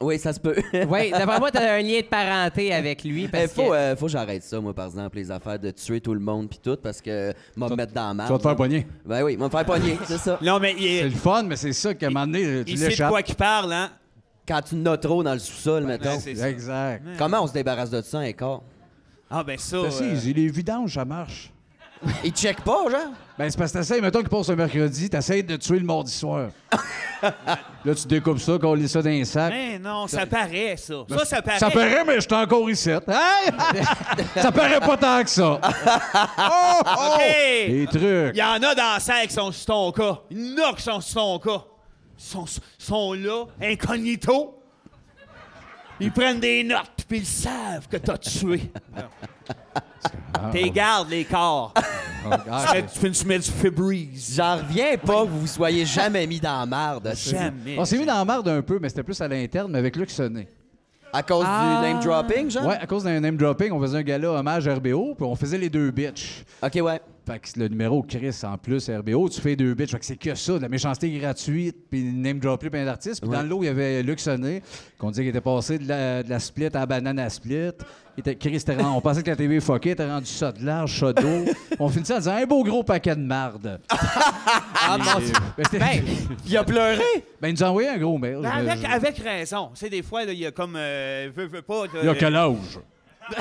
Oui, 0.00 0.18
ça 0.18 0.32
se 0.32 0.40
peut. 0.40 0.56
Oui, 0.88 1.10
d'après 1.12 1.38
moi, 1.38 1.50
t'as 1.50 1.76
un 1.76 1.80
lien 1.80 2.00
de 2.00 2.04
parenté 2.06 2.72
avec 2.72 3.04
lui. 3.04 3.22
Il 3.24 3.30
Parce 3.30 3.52
faut, 3.52 3.70
que... 3.70 3.74
euh, 3.74 3.96
faut 3.96 4.06
que 4.06 4.12
j'arrête 4.12 4.42
ça, 4.42 4.60
moi, 4.60 4.74
par 4.74 4.86
exemple, 4.86 5.16
les 5.16 5.30
affaires 5.30 5.58
de 5.58 5.70
tuer 5.70 6.00
tout 6.00 6.12
le 6.14 6.20
monde 6.20 6.48
puis 6.48 6.58
tout, 6.62 6.76
parce 6.82 7.00
que 7.00 7.32
m'a 7.56 7.68
me 7.68 7.76
mettre 7.76 7.92
dans 7.92 8.12
la 8.16 8.24
Tu 8.26 8.32
vas 8.32 8.38
te 8.38 8.42
faire 8.42 8.56
pogner. 8.56 8.86
Ben 9.04 9.22
oui, 9.22 9.36
m'a 9.36 9.44
me 9.46 9.50
faire 9.50 9.64
pogner, 9.64 9.96
c'est 10.04 10.18
ça. 10.18 10.38
Non, 10.42 10.58
mais 10.58 10.72
il, 10.76 10.82
C'est 10.82 10.88
est- 10.96 11.02
le 11.04 11.10
fun, 11.10 11.42
mais 11.44 11.56
c'est 11.56 11.72
ça 11.72 11.94
qu'à 11.94 12.06
un 12.06 12.10
moment 12.10 12.26
donné, 12.26 12.64
tu 12.64 12.72
il 12.72 12.78
sait 12.78 12.88
de 12.90 13.08
quoi 13.08 13.22
qu'il 13.22 13.36
parle, 13.36 13.72
hein? 13.72 13.90
Quand 14.46 14.60
tu 14.60 14.74
n'as 14.74 14.96
trop 14.98 15.22
dans 15.22 15.32
le 15.32 15.38
sous-sol, 15.38 15.84
mettons. 15.84 16.18
C'est 16.20 16.34
ça. 16.34 16.50
Exact. 16.50 17.02
Comment 17.16 17.42
on 17.42 17.46
se 17.46 17.52
débarrasse 17.54 17.88
de 17.90 18.02
ça, 18.02 18.18
un 18.18 18.32
corps? 18.32 18.62
Ah, 19.30 19.42
ben 19.42 19.56
ça. 19.56 19.78
T'as 19.80 20.02
euh, 20.04 20.16
si, 20.20 20.34
les 20.34 20.48
vidanges, 20.48 20.94
ça 20.94 21.04
marche. 21.06 21.50
Il 22.24 22.32
check 22.32 22.60
pas, 22.62 22.90
genre? 22.90 23.12
Ben, 23.36 23.50
c'est 23.50 23.58
parce 23.58 23.72
que 23.72 23.78
t'essayes, 23.78 24.00
mettons 24.00 24.20
qu'il 24.20 24.28
passe 24.28 24.48
un 24.48 24.54
mercredi, 24.54 25.10
t'essayes 25.10 25.42
de 25.42 25.56
tuer 25.56 25.80
le 25.80 25.84
mardi 25.84 26.12
soir. 26.12 26.50
là, 27.22 27.94
tu 27.94 28.06
découpes 28.06 28.38
ça, 28.38 28.58
qu'on 28.58 28.74
lit 28.74 28.88
ça 28.88 29.02
dans 29.02 29.10
un 29.10 29.24
sac. 29.24 29.52
Mais 29.52 29.78
non, 29.78 30.06
ça 30.06 30.24
paraît, 30.24 30.76
ça. 30.76 30.94
Ça, 31.08 31.24
ça 31.24 31.42
paraît. 31.42 31.58
Ça 31.58 31.70
paraît, 31.70 32.04
mais 32.04 32.16
je 32.16 32.20
suis 32.20 32.34
encore 32.34 32.70
ici. 32.70 32.90
Hey! 32.90 33.50
ça 34.36 34.52
paraît 34.52 34.78
pas 34.78 34.96
tant 34.96 35.22
que 35.22 35.30
ça. 35.30 35.60
Oh, 36.38 36.80
oh! 36.86 37.14
OK! 37.14 37.22
Les 37.68 37.86
trucs. 37.86 38.34
Il 38.34 38.38
y 38.38 38.42
en 38.42 38.62
a 38.62 38.74
dans 38.74 38.94
la 38.94 39.00
salle 39.00 39.26
qui 39.26 39.34
sont 39.34 39.50
sur 39.50 39.66
ton 39.66 39.92
cas. 39.92 40.20
Il 40.30 40.54
y 40.54 40.60
en 40.60 40.68
a 40.68 40.74
qui 40.74 40.82
sont 40.82 41.00
sur 41.00 41.14
ton 41.14 41.38
cas. 41.38 41.64
Ils 42.18 42.24
sont, 42.24 42.44
sont 42.78 43.12
là, 43.14 43.46
incognito. 43.60 44.60
Ils 46.00 46.12
prennent 46.12 46.40
des 46.40 46.62
notes, 46.64 47.04
puis 47.08 47.18
ils 47.18 47.26
savent 47.26 47.88
que 47.88 47.96
t'as 47.96 48.18
tué. 48.18 48.70
T'es 50.52 50.70
gardes, 50.70 51.10
les 51.10 51.24
corps. 51.24 51.72
Ah, 52.30 52.64
Tu 52.68 52.74
mets- 52.74 52.82
Tu 52.82 52.98
fais 52.98 53.10
tu 53.10 53.26
mets 53.26 53.38
du 53.38 53.50
Febreze. 53.50 54.34
J'en 54.36 54.56
reviens 54.56 54.96
pas 54.96 55.24
que 55.24 55.28
vous 55.28 55.40
vous 55.40 55.46
soyez 55.46 55.84
jamais 55.84 56.26
mis 56.26 56.40
dans 56.40 56.60
la 56.60 56.66
merde. 56.66 57.12
Jamais. 57.16 57.76
On 57.78 57.84
s'est 57.84 57.98
mis 57.98 58.06
dans 58.06 58.14
la 58.18 58.24
marde 58.24 58.48
un 58.48 58.62
peu, 58.62 58.78
mais 58.80 58.88
c'était 58.88 59.02
plus 59.02 59.20
à 59.20 59.28
l'interne, 59.28 59.70
mais 59.72 59.78
avec 59.78 59.94
Luc 59.96 60.10
Sonnet. 60.10 60.48
À 61.12 61.22
cause 61.22 61.44
Ah. 61.46 61.80
du 61.82 61.88
name 61.92 62.02
dropping, 62.02 62.50
genre? 62.50 62.66
Ouais, 62.66 62.76
à 62.80 62.86
cause 62.86 63.04
d'un 63.04 63.20
name 63.20 63.36
dropping, 63.36 63.70
on 63.72 63.80
faisait 63.80 63.98
un 63.98 64.02
gala 64.02 64.30
hommage 64.32 64.66
à 64.66 64.74
RBO, 64.74 65.14
puis 65.14 65.24
on 65.24 65.36
faisait 65.36 65.58
les 65.58 65.70
deux 65.70 65.90
bitches. 65.92 66.44
Ok, 66.62 66.78
ouais. 66.82 67.00
Fait 67.26 67.38
que 67.38 67.58
le 67.60 67.68
numéro 67.68 68.02
Chris 68.02 68.36
en 68.42 68.58
plus 68.58 68.90
RBO, 68.90 69.28
tu 69.28 69.40
fais 69.40 69.54
deux 69.54 69.74
bitches. 69.74 69.92
Fait 69.92 69.98
que 70.00 70.04
c'est 70.04 70.16
que 70.16 70.34
ça, 70.34 70.54
de 70.54 70.58
la 70.62 70.68
méchanceté 70.68 71.10
gratuite, 71.18 71.76
puis 71.88 72.02
name 72.02 72.38
dropper 72.40 72.68
plein 72.68 72.84
d'artistes. 72.84 73.20
Puis 73.20 73.30
Ouais. 73.30 73.36
dans 73.36 73.42
le 73.42 73.48
lot, 73.48 73.62
il 73.62 73.66
y 73.66 73.68
avait 73.68 74.02
Luc 74.02 74.18
Sonnet, 74.18 74.62
qu'on 74.98 75.10
disait 75.10 75.22
qu'il 75.22 75.30
était 75.30 75.40
passé 75.40 75.78
de 75.78 75.88
la, 75.88 76.22
de 76.22 76.28
la 76.30 76.40
split 76.40 76.66
à 76.66 76.70
la 76.80 76.86
banane 76.86 77.18
à 77.20 77.30
split. 77.30 77.70
Chris 78.38 78.64
on 78.80 79.00
pensait 79.00 79.22
que 79.22 79.30
la 79.30 79.36
TV 79.36 79.60
fuckait, 79.60 79.90
était 79.90 80.06
rendu 80.08 80.26
ça 80.26 80.52
de 80.52 80.64
large, 80.64 80.98
ça 81.00 81.12
d'eau. 81.12 81.44
on 81.78 81.88
finissait 81.88 82.14
en 82.14 82.18
disant 82.18 82.36
un 82.36 82.46
beau 82.46 82.62
gros 82.64 82.82
paquet 82.84 83.16
de 83.16 83.20
marde. 83.20 83.80
Ah, 83.88 84.96
mon 84.98 85.20
Dieu. 85.20 85.32
Ben, 85.56 85.64
c'était- 85.64 85.78
Ben, 85.78 86.04
Il 86.46 86.56
a 86.56 86.64
pleuré! 86.64 87.02
ben, 87.40 87.48
il 87.48 87.54
nous 87.54 87.64
a 87.64 87.68
envoyé 87.70 87.88
un 87.88 87.98
gros 87.98 88.16
mail. 88.18 88.38
Ben, 88.42 88.50
avec, 88.50 88.78
je- 88.80 88.86
avec 88.86 89.18
raison. 89.18 89.70
C'est 89.74 89.90
des 89.90 90.02
fois, 90.02 90.24
là, 90.24 90.32
il 90.32 90.38
y 90.38 90.46
a 90.46 90.50
comme. 90.52 90.74
Euh, 90.76 91.30
veux, 91.34 91.46
veux 91.46 91.62
pas. 91.62 91.86
de- 91.88 92.00
Il 92.02 92.08
a 92.08 92.14
quel 92.14 92.36
âge? 92.36 92.78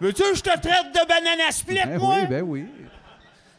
Veux-tu 0.00 0.22
que 0.22 0.34
je 0.36 0.42
te 0.42 0.50
traite 0.50 0.92
de 0.92 1.08
banane 1.08 1.40
à 1.48 1.52
split, 1.52 1.78
Ben 1.84 1.98
moi? 1.98 2.16
oui, 2.20 2.26
ben 2.28 2.42
oui. 2.42 2.66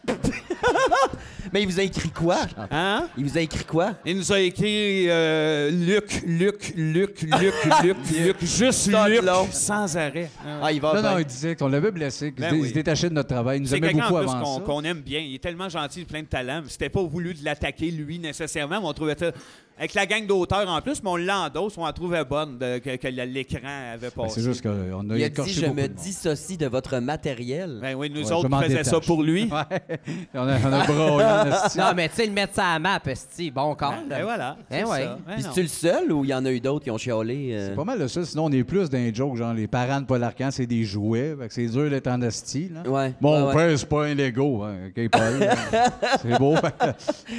Mais 1.53 1.61
il 1.61 1.67
vous 1.67 1.79
a 1.79 1.83
écrit 1.83 2.09
quoi? 2.09 2.37
Hein? 2.71 3.07
Il 3.17 3.23
vous 3.25 3.37
a 3.37 3.41
écrit 3.41 3.63
quoi? 3.63 3.91
Il 4.05 4.17
nous 4.17 4.31
a 4.33 4.39
écrit 4.39 5.05
euh, 5.09 5.69
Luc, 5.71 6.23
Luc, 6.25 6.73
Luc, 6.75 7.21
Luc, 7.21 7.53
Luc, 7.83 7.97
Luc, 8.19 8.35
juste 8.43 8.87
Luc, 8.87 9.21
long. 9.21 9.47
sans 9.51 9.95
arrêt. 9.95 10.29
Ah, 10.61 10.71
il 10.71 10.81
va 10.81 10.93
Non, 10.95 11.01
bien. 11.01 11.11
non, 11.13 11.17
il 11.19 11.25
disait 11.25 11.55
qu'on 11.55 11.67
l'avait 11.69 11.91
blessé, 11.91 12.33
qu'il 12.33 12.41
Ben 12.41 12.49
se 12.49 12.55
dé- 12.55 12.61
oui. 12.61 12.67
il 12.67 12.69
se 12.69 12.73
détachait 12.73 13.09
de 13.09 13.13
notre 13.13 13.29
travail. 13.29 13.59
Il 13.59 13.61
nous 13.61 13.67
C'est 13.67 13.77
aimait 13.77 13.89
quelqu'un 13.89 14.09
beaucoup 14.09 14.17
en 14.17 14.23
plus 14.23 14.31
avant 14.31 14.43
qu'on 14.43 14.55
ça. 14.57 14.61
qu'on 14.65 14.83
aime 14.83 15.01
bien. 15.01 15.19
Il 15.19 15.35
est 15.35 15.43
tellement 15.43 15.69
gentil, 15.69 16.03
plein 16.03 16.21
de 16.23 16.27
talent. 16.27 16.63
C'était 16.67 16.89
pas 16.89 17.03
voulu 17.03 17.33
de 17.33 17.45
l'attaquer 17.45 17.91
lui 17.91 18.19
nécessairement, 18.19 18.81
mais 18.81 18.87
on 18.87 18.93
trouvait 18.93 19.15
ça 19.17 19.31
avec 19.77 19.93
la 19.93 20.05
gang 20.05 20.25
d'auteurs 20.25 20.67
en 20.69 20.81
plus, 20.81 21.01
mais 21.03 21.09
on 21.09 21.15
l'endosse, 21.17 21.77
on 21.77 21.85
la 21.85 21.93
trouvait 21.93 22.23
bonne 22.23 22.57
de- 22.57 22.77
que, 22.79 22.95
que 22.95 23.07
l'écran 23.07 23.91
avait 23.93 24.07
Ben, 24.15 24.23
passé. 24.23 24.35
c'est 24.41 24.47
juste 24.47 24.61
qu'on 24.61 25.09
a 25.09 25.17
Il 25.17 25.23
a 25.23 25.29
dit 25.29 25.51
Je 25.51 25.65
me 25.65 25.87
dissocie 25.87 26.57
de 26.57 26.67
votre 26.67 26.97
matériel. 26.99 27.79
Ben 27.81 27.95
oui, 27.95 28.09
nous 28.09 28.25
Ouais, 28.25 28.31
autres 28.31 28.49
on 28.51 28.61
faisait 28.61 28.83
ça 28.83 28.99
pour 28.99 29.21
lui. 29.23 29.49
Ouais. 29.55 29.97
on 30.33 30.47
a, 30.47 30.57
on 30.59 30.73
a 30.73 30.85
en 31.75 31.89
non, 31.89 31.93
mais 31.95 32.09
tu 32.09 32.15
sais, 32.15 32.25
le 32.25 32.31
mettre 32.31 32.53
ça 32.55 32.67
à 32.67 32.73
la 32.73 32.79
map, 32.79 32.99
esti, 33.05 33.51
bon 33.51 33.75
corps. 33.75 33.93
Ben 34.09 34.23
voilà. 34.23 34.57
Eh 34.69 34.75
c'est 34.77 34.83
ouais. 34.85 35.05
Ben 35.27 35.33
Puis 35.35 35.43
c'est-tu 35.43 35.61
le 35.61 35.67
seul 35.67 36.11
ou 36.11 36.23
il 36.23 36.29
y 36.29 36.33
en 36.33 36.45
a 36.45 36.51
eu 36.51 36.59
d'autres 36.59 36.83
qui 36.83 36.91
ont 36.91 36.97
chialé? 36.97 37.51
euh? 37.53 37.69
C'est 37.69 37.75
pas 37.75 37.83
mal 37.83 37.99
de 37.99 38.07
ça. 38.07 38.23
Sinon, 38.25 38.45
on 38.45 38.51
est 38.51 38.63
plus 38.63 38.89
dans 38.89 38.97
les 38.97 39.13
jokes, 39.13 39.35
genre 39.37 39.53
les 39.53 39.67
parents 39.67 40.01
de 40.01 40.05
Paul 40.05 40.23
Arcand, 40.23 40.49
c'est 40.51 40.65
des 40.67 40.83
jouets. 40.83 41.35
Fait 41.39 41.47
que 41.47 41.53
c'est 41.53 41.67
dur 41.67 41.89
d'être 41.89 42.07
en 42.07 42.21
esti. 42.21 42.69
Là. 42.73 42.89
Ouais. 42.89 43.13
Mon 43.21 43.47
ouais, 43.47 43.47
ouais. 43.47 43.53
père, 43.67 43.79
c'est 43.79 43.89
pas 43.89 44.05
un 44.05 44.13
Lego. 44.13 44.63
Hein. 44.63 44.75
OK, 44.89 45.09
Paul. 45.09 45.49
c'est 46.21 46.39
beau. 46.39 46.55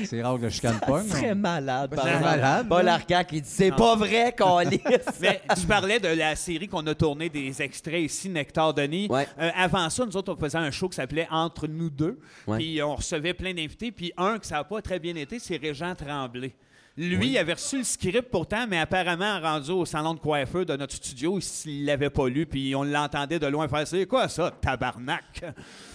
c'est 0.05 0.23
rare 0.23 0.39
que 0.39 0.49
je 0.49 0.55
chicane 0.55 0.79
pas. 0.87 1.03
Très 1.09 1.35
malade, 1.35 1.93
exemple. 1.93 2.26
Malade, 2.31 2.69
Paul. 2.69 2.89
Arcand 2.89 3.23
qui 3.25 3.41
dit 3.41 3.49
C'est 3.49 3.71
pas 3.71 3.97
vrai, 3.97 4.35
Calis. 4.37 4.81
Mais 5.21 5.41
tu 5.59 5.67
parlais 5.67 6.01
de 6.01 6.09
la 6.09 6.37
série 6.37 6.69
qu'on 6.69 6.87
a 6.87 6.95
tourné 6.95 7.29
des 7.29 7.61
extraits 7.63 8.03
ici, 8.03 8.29
Nectar 8.29 8.75
Denis. 8.75 9.09
Ouais. 9.09 9.27
Euh, 9.39 9.51
avant 9.55 9.89
ça, 9.91 10.05
nous 10.05 10.17
autres, 10.17 10.33
on 10.33 10.37
faisait 10.37 10.59
un 10.59 10.71
show 10.71 10.89
qui 10.89 10.97
s'appelait 10.97 11.29
Entre 11.31 11.67
nous 11.67 11.91
deux. 11.91 12.19
Ouais. 12.47 12.59
Puis 12.59 12.83
on 12.83 12.97
recevait 12.97 13.35
plein 13.35 13.55
d'invités. 13.55 13.93
Puis 13.93 14.13
un 14.17 14.39
qui 14.39 14.49
ça 14.49 14.57
n'a 14.57 14.65
pas 14.65 14.83
très 14.83 14.99
bien 14.99 15.15
été, 15.17 15.39
c'est 15.39 15.57
Régent 15.57 15.95
Tremblay. 15.95 16.55
Lui, 16.99 17.33
il 17.33 17.39
avait 17.39 17.53
reçu 17.53 17.77
le 17.77 17.85
script 17.85 18.31
pourtant, 18.31 18.67
mais 18.67 18.79
apparemment, 18.79 19.39
rendu 19.39 19.71
au 19.71 19.85
salon 19.85 20.15
de 20.15 20.19
coiffeur 20.19 20.65
de 20.65 20.77
notre 20.77 20.95
studio, 20.95 21.39
il 21.67 21.85
l'avait 21.85 22.09
pas 22.09 22.27
lu, 22.27 22.47
puis 22.47 22.75
on 22.75 22.85
l'entendait 22.85 23.39
de 23.39 23.47
loin 23.47 23.69
faire 23.69 23.87
C'est 23.87 24.07
quoi 24.07 24.29
ça, 24.29 24.51
tabarnak 24.51 25.45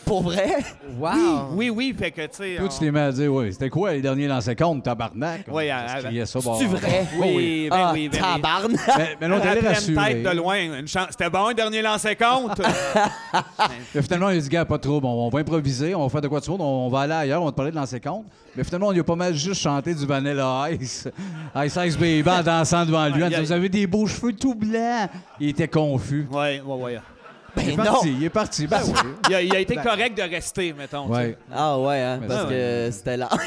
Pour 0.06 0.24
vrai? 0.24 0.58
Wow. 1.00 1.52
Oui, 1.54 1.70
oui, 1.70 1.96
fait 1.98 2.12
que, 2.12 2.22
tu 2.22 2.28
sais. 2.32 2.56
Toi, 2.58 2.66
on- 2.66 2.70
tu 2.70 2.80
t'es 2.80 2.92
mis 2.92 3.00
à 3.00 3.12
dire, 3.12 3.34
oui, 3.34 3.54
c'était 3.54 3.70
quoi 3.70 3.94
les 3.94 4.02
derniers 4.02 4.28
lancers 4.28 4.56
compte, 4.56 4.84
tabarnak? 4.84 5.46
Oui, 5.50 5.70
à- 5.70 5.88
ça, 6.26 6.40
bon. 6.40 6.56
C'est 6.60 6.66
vrai? 6.66 7.08
Oui, 7.20 7.68
ben 7.70 7.78
ah, 7.80 7.92
oui, 7.94 8.10
ben 8.10 8.20
oui. 8.22 8.42
tabarnak! 8.42 8.80
Mais, 8.98 9.18
mais 9.22 9.28
là, 9.28 9.36
on 9.36 9.38
À 9.38 9.42
t'allait 9.42 9.60
pleine 9.60 9.74
rassurer. 9.74 10.06
tête 10.14 10.24
de 10.24 10.30
loin. 10.38 10.58
Une 10.80 10.88
chance- 10.88 11.08
C'était 11.12 11.30
bon, 11.30 11.48
un 11.48 11.54
dernier 11.54 11.82
lancé 11.82 12.16
compte? 12.16 12.60
Mais 13.96 14.02
finalement, 14.02 14.30
il 14.30 14.38
a 14.38 14.42
dit, 14.42 14.50
gars, 14.50 14.66
pas 14.66 14.78
trop, 14.78 15.00
bon, 15.00 15.28
on 15.28 15.30
va 15.30 15.40
improviser, 15.40 15.96
on 15.96 16.04
va 16.04 16.10
faire 16.10 16.22
de 16.22 16.28
quoi 16.28 16.40
de 16.40 16.50
monde, 16.50 16.62
on 16.62 16.90
va 16.90 17.02
aller 17.02 17.14
ailleurs, 17.14 17.42
on 17.42 17.46
va 17.46 17.52
te 17.52 17.56
parler 17.56 17.72
de 17.72 17.76
lancer 17.78 18.00
compte. 18.00 18.26
Mais 18.56 18.64
finalement, 18.64 18.88
on 18.88 18.92
lui 18.92 19.00
a 19.00 19.04
pas 19.04 19.16
mal 19.16 19.34
juste 19.34 19.62
chanté 19.62 19.94
du 19.94 20.06
Vanilla 20.06 20.68
Ice. 20.80 21.08
Ice 21.56 21.80
Ice 21.86 21.98
Baby 21.98 22.30
en 22.30 22.44
dansant 22.44 22.86
devant 22.86 23.08
lui. 23.08 23.24
en 23.24 23.28
disant, 23.30 23.42
Vous 23.42 23.52
avez 23.54 23.70
des 23.70 23.88
beaux 23.88 24.08
cheveux 24.08 24.34
tout 24.34 24.56
blancs. 24.56 25.10
Il 25.40 25.50
était 25.50 25.68
confus. 25.70 26.28
Oui, 26.32 26.60
oui, 26.66 26.78
oui. 26.82 26.92
Il 27.58 27.70
est 27.70 27.76
Ben 27.76 27.84
non! 27.84 27.92
parti, 27.94 28.14
il 28.18 28.24
est 28.24 28.30
parti. 28.30 28.68
Ben 28.68 28.82
oui. 28.86 28.94
Il 29.30 29.36
a, 29.36 29.42
il 29.42 29.56
a 29.56 29.60
été 29.60 29.76
correct 29.76 30.18
de 30.18 30.24
rester, 30.24 30.74
mettons. 30.74 31.08
tu 31.08 31.14
sais. 31.14 31.20
Ouais. 31.20 31.38
Ah 31.54 31.80
ouais, 31.80 32.00
hein, 32.00 32.18
Mais 32.22 32.28
parce 32.28 32.46
que 32.50 32.90
c'était 32.92 33.18
là. 33.18 33.30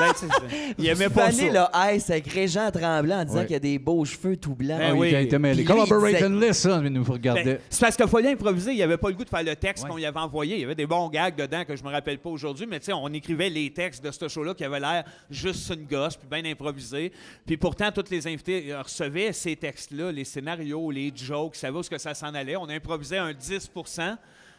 Ben, 0.00 0.10
il 0.78 0.86
aimait 0.86 1.10
pas 1.10 1.30
ça. 1.30 1.48
Là, 1.50 1.70
Ice 1.92 2.08
avec 2.08 2.26
Régent 2.32 2.70
Tremblant 2.70 3.20
en 3.20 3.24
disant 3.26 3.38
Ouais. 3.40 3.46
qu'il 3.46 3.56
a 3.56 3.58
des 3.58 3.78
beaux 3.78 4.02
cheveux 4.06 4.38
tout 4.38 4.54
blancs. 4.54 4.78
Ben 4.78 4.92
Ah 4.92 4.94
oui, 4.94 5.10
il 5.10 5.16
était 5.16 5.38
mêlé. 5.38 5.64
Collaborate 5.64 6.22
and 6.22 6.40
listen, 6.40 6.82
il 6.86 6.92
nous 6.92 7.04
regardait. 7.04 7.44
Ben, 7.44 7.58
c'est 7.68 7.80
parce 7.80 7.96
qu'il 7.96 8.08
fallait 8.08 8.32
improviser. 8.32 8.72
Il 8.72 8.82
avait 8.82 8.96
pas 8.96 9.10
le 9.10 9.14
goût 9.16 9.24
de 9.24 9.28
faire 9.28 9.42
le 9.42 9.54
texte 9.54 9.86
qu'on 9.86 9.96
lui 9.96 10.06
avait 10.06 10.18
envoyé. 10.18 10.56
Il 10.56 10.60
y 10.62 10.64
avait 10.64 10.74
des 10.74 10.86
bons 10.86 11.08
gags 11.10 11.36
dedans 11.36 11.64
que 11.66 11.76
je 11.76 11.84
me 11.84 11.90
rappelle 11.90 12.18
pas 12.18 12.30
aujourd'hui, 12.30 12.66
mais 12.66 12.80
tu 12.80 12.86
sais, 12.86 12.92
on 12.94 13.08
écrivait 13.08 13.50
les 13.50 13.70
textes 13.70 14.02
de 14.02 14.10
ce 14.10 14.28
show-là 14.28 14.54
qui 14.54 14.64
avait 14.64 14.80
l'air 14.80 15.04
juste 15.30 15.70
une 15.74 15.84
gosse, 15.84 16.16
puis 16.16 16.26
bien 16.40 16.50
improvisé. 16.50 17.12
Puis 17.46 17.58
pourtant, 17.58 17.92
tous 17.92 18.10
les 18.10 18.26
invités 18.26 18.74
recevaient 18.74 19.32
ces 19.34 19.56
textes-là, 19.56 20.10
les 20.10 20.24
scénarios, 20.24 20.90
les 20.90 21.12
jokes, 21.14 21.54
savaient 21.54 21.78
où 21.78 21.82
ce 21.82 21.90
que 21.90 21.98
ça 21.98 22.14
s'en 22.14 22.32
allait. 22.34 22.56
On 22.56 22.68
improvisait 22.70 23.18
un 23.22 23.32
10 23.32 23.70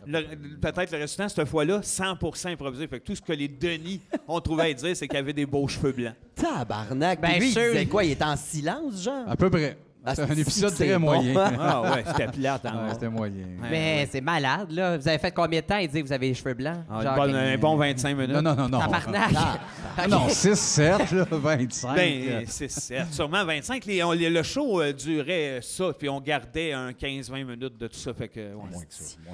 le- 0.05 0.57
Peut-être 0.59 0.91
le 0.91 0.97
restant, 0.97 1.29
cette 1.29 1.47
fois-là, 1.47 1.81
100% 1.81 2.49
improvisé. 2.51 2.87
Fait 2.87 2.99
que 2.99 3.05
tout 3.05 3.15
ce 3.15 3.21
que 3.21 3.33
les 3.33 3.47
Denis 3.47 4.01
ont 4.27 4.41
trouvé 4.41 4.63
à 4.63 4.73
dire, 4.73 4.95
c'est 4.95 5.07
qu'il 5.07 5.17
avait 5.17 5.33
des 5.33 5.45
beaux 5.45 5.67
cheveux 5.67 5.91
blancs. 5.93 6.15
Tabarnak! 6.35 7.21
Ben 7.21 7.29
Puis 7.31 7.39
lui, 7.39 7.47
il 7.47 7.53
sûr. 7.53 7.71
disait 7.71 7.85
quoi? 7.85 8.03
Il 8.03 8.11
était 8.11 8.23
en 8.25 8.35
silence, 8.35 9.01
genre? 9.03 9.23
À 9.29 9.35
peu 9.37 9.49
près. 9.49 9.77
Ah, 10.05 10.15
C'était 10.15 10.31
un 10.31 10.35
c'est- 10.35 10.41
épisode 10.41 10.73
c'est 10.75 10.85
très 10.85 10.93
bon. 10.95 10.99
moyen. 10.99 11.33
Ah 11.59 11.81
ouais, 11.81 12.03
c'était 12.05 12.27
plate. 12.27 12.65
hein. 12.65 12.73
Ouais, 12.87 12.93
c'était 12.93 13.09
moyen. 13.09 13.45
Mais 13.71 14.05
c'est 14.11 14.19
malade, 14.19 14.67
là. 14.71 14.97
Vous 14.97 15.07
avez 15.07 15.17
fait 15.17 15.31
combien 15.31 15.61
de 15.61 15.65
temps? 15.65 15.77
Il 15.77 15.87
dit 15.89 16.01
que 16.01 16.07
vous 16.07 16.11
avez 16.13 16.27
les 16.27 16.33
cheveux 16.33 16.53
blancs. 16.53 16.79
Ah, 16.91 17.01
Genre, 17.01 17.13
un, 17.13 17.15
bon, 17.15 17.31
que- 17.31 17.37
un 17.37 17.57
bon 17.57 17.75
25 17.77 18.17
minutes. 18.17 18.35
Non, 18.35 18.41
non, 18.41 18.55
non, 18.55 18.67
non. 18.69 18.79
Tabarnak. 18.79 19.31
Ah, 19.97 20.07
non, 20.09 20.27
6, 20.27 20.59
7, 20.59 21.11
là, 21.11 21.25
25. 21.31 21.95
Ben, 21.95 22.43
c'est 22.47 22.69
c'est 22.69 23.05
sûrement 23.11 23.45
25. 23.45 23.85
Les- 23.85 24.03
on- 24.03 24.11
les- 24.11 24.29
le 24.29 24.43
show 24.43 24.81
euh, 24.81 24.91
durait 24.91 25.59
ça, 25.61 25.93
puis 25.97 26.09
on 26.09 26.19
gardait 26.19 26.73
un 26.73 26.91
15-20 26.91 27.43
minutes 27.45 27.77
de 27.77 27.87
tout 27.87 27.95
ça. 27.97 28.13
Fait 28.13 28.27
que, 28.27 28.39
ouais. 28.55 28.87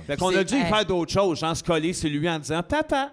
Fait 0.05 0.17
qu'on 0.17 0.29
a 0.29 0.34
C'est- 0.34 0.43
dû 0.45 0.60
faire 0.62 0.86
d'autres 0.86 1.12
choses, 1.12 1.39
genre 1.39 1.55
se 1.58 1.63
coller 1.63 1.93
sur 1.93 2.10
lui 2.12 2.29
en 2.29 2.38
disant 2.38 2.62
Papa! 2.62 3.12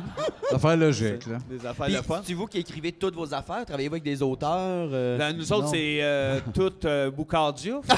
Affaire 0.52 0.76
logique, 0.76 1.26
là. 1.26 1.38
Des 1.48 1.64
affaires 1.66 1.86
Puis, 1.86 1.94
de 1.96 2.02
fun. 2.02 2.20
c'est 2.24 2.34
vous 2.34 2.46
qui 2.46 2.58
écrivez 2.58 2.92
toutes 2.92 3.14
vos 3.14 3.32
affaires? 3.32 3.64
Travaillez-vous 3.64 3.94
avec 3.94 4.02
des 4.04 4.22
auteurs? 4.22 4.50
euh? 4.92 5.16
Ben, 5.18 5.32
nous 5.36 5.50
autres, 5.52 5.64
Non. 5.64 5.70
c'est 5.70 5.98
euh, 6.02 6.40
tout 6.54 6.72
euh, 6.84 7.10
Boucardia. 7.10 7.80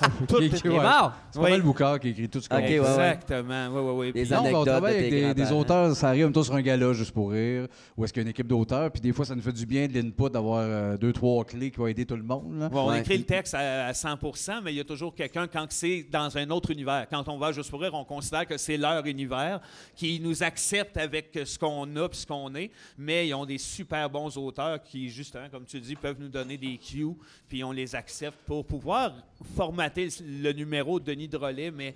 c'est 0.00 0.26
tout 0.26 0.42
est- 0.42 0.64
mort. 0.68 1.12
C'est 1.30 1.38
pas 1.40 1.44
Oui. 1.44 1.50
mal 1.52 1.62
Boucard 1.62 2.00
qui 2.00 2.08
écrit 2.10 2.28
tout 2.28 2.40
ce 2.40 2.48
qu'on 2.48 2.56
fait. 2.56 2.74
Exactement, 2.76 3.68
oui, 3.72 3.80
oui, 3.80 3.92
oui. 3.98 4.12
Des 4.12 4.22
Puis- 4.22 4.30
Non, 4.52 4.60
on 4.60 4.64
travaille 4.64 4.96
avec 4.96 5.34
des, 5.36 5.52
auteurs, 5.52 5.94
ça 5.96 6.08
arrive 6.08 6.24
même 6.24 6.32
tous 6.32 6.44
sur 6.44 6.54
un 6.54 6.62
gala 6.62 6.92
juste 6.92 7.12
pour 7.12 7.30
rire, 7.30 7.66
ou 7.96 8.04
est-ce 8.04 8.12
qu'il 8.12 8.20
y 8.20 8.22
a 8.22 8.26
une 8.26 8.30
équipe 8.30 8.46
d'auteurs, 8.46 8.90
puis 8.90 9.00
des 9.00 9.12
fois 9.12 9.24
ça 9.24 9.34
nous 9.34 9.42
fait 9.42 9.52
du 9.52 9.66
bien 9.66 9.86
de 9.88 9.94
l'input 9.94 10.30
d'avoir 10.30 10.60
euh, 10.62 10.96
deux, 10.96 11.12
trois 11.12 11.44
clés 11.44 11.70
qui 11.70 11.78
vont 11.78 11.86
aider 11.86 12.06
tout 12.06 12.16
le 12.16 12.22
monde. 12.22 12.58
là. 12.58 12.68
Bon, 12.68 12.86
on 12.86 12.90
Ouais. 12.90 13.00
écrit 13.00 13.18
le 13.18 13.24
texte 13.24 13.54
à, 13.54 13.86
à 13.86 13.94
100 13.94 14.16
mais 14.62 14.72
il 14.72 14.76
y 14.76 14.80
a 14.80 14.84
toujours 14.84 15.14
quelqu'un, 15.14 15.46
quand 15.46 15.66
c'est 15.70 16.06
dans 16.10 16.36
un 16.36 16.48
autre 16.50 16.70
univers. 16.70 17.06
Quand 17.10 17.28
on 17.28 17.36
va 17.38 17.52
Juste 17.52 17.70
pour 17.70 17.80
rire, 17.80 17.94
on 17.94 18.04
considère 18.04 18.46
que 18.46 18.56
c'est 18.58 18.76
leur 18.76 19.04
univers, 19.06 19.60
qui 19.96 20.20
nous 20.20 20.42
accepte 20.42 20.96
avec 20.96 21.38
ce 21.44 21.58
qu'on 21.58 21.96
a 21.96 22.08
puis 22.08 22.18
ce 22.18 22.26
qu'on 22.26 22.54
est, 22.54 22.70
mais 22.96 23.26
ils 23.28 23.34
ont 23.34 23.46
des 23.46 23.58
super 23.58 24.08
bons 24.10 24.36
auteurs 24.36 24.82
qui, 24.82 25.08
justement, 25.08 25.48
comme 25.50 25.64
tu 25.64 25.80
dis, 25.80 25.96
peuvent 25.96 26.18
nous 26.20 26.28
donner 26.28 26.56
des 26.56 26.76
cues, 26.76 27.06
puis 27.48 27.64
on 27.64 27.72
les 27.72 27.94
accepte 27.94 28.36
pour 28.46 28.64
pouvoir 28.64 29.12
formater 29.54 30.08
le 30.20 30.52
numéro 30.52 30.98
de 31.00 31.04
Denis 31.04 31.28
Drolet, 31.28 31.70
mais 31.70 31.94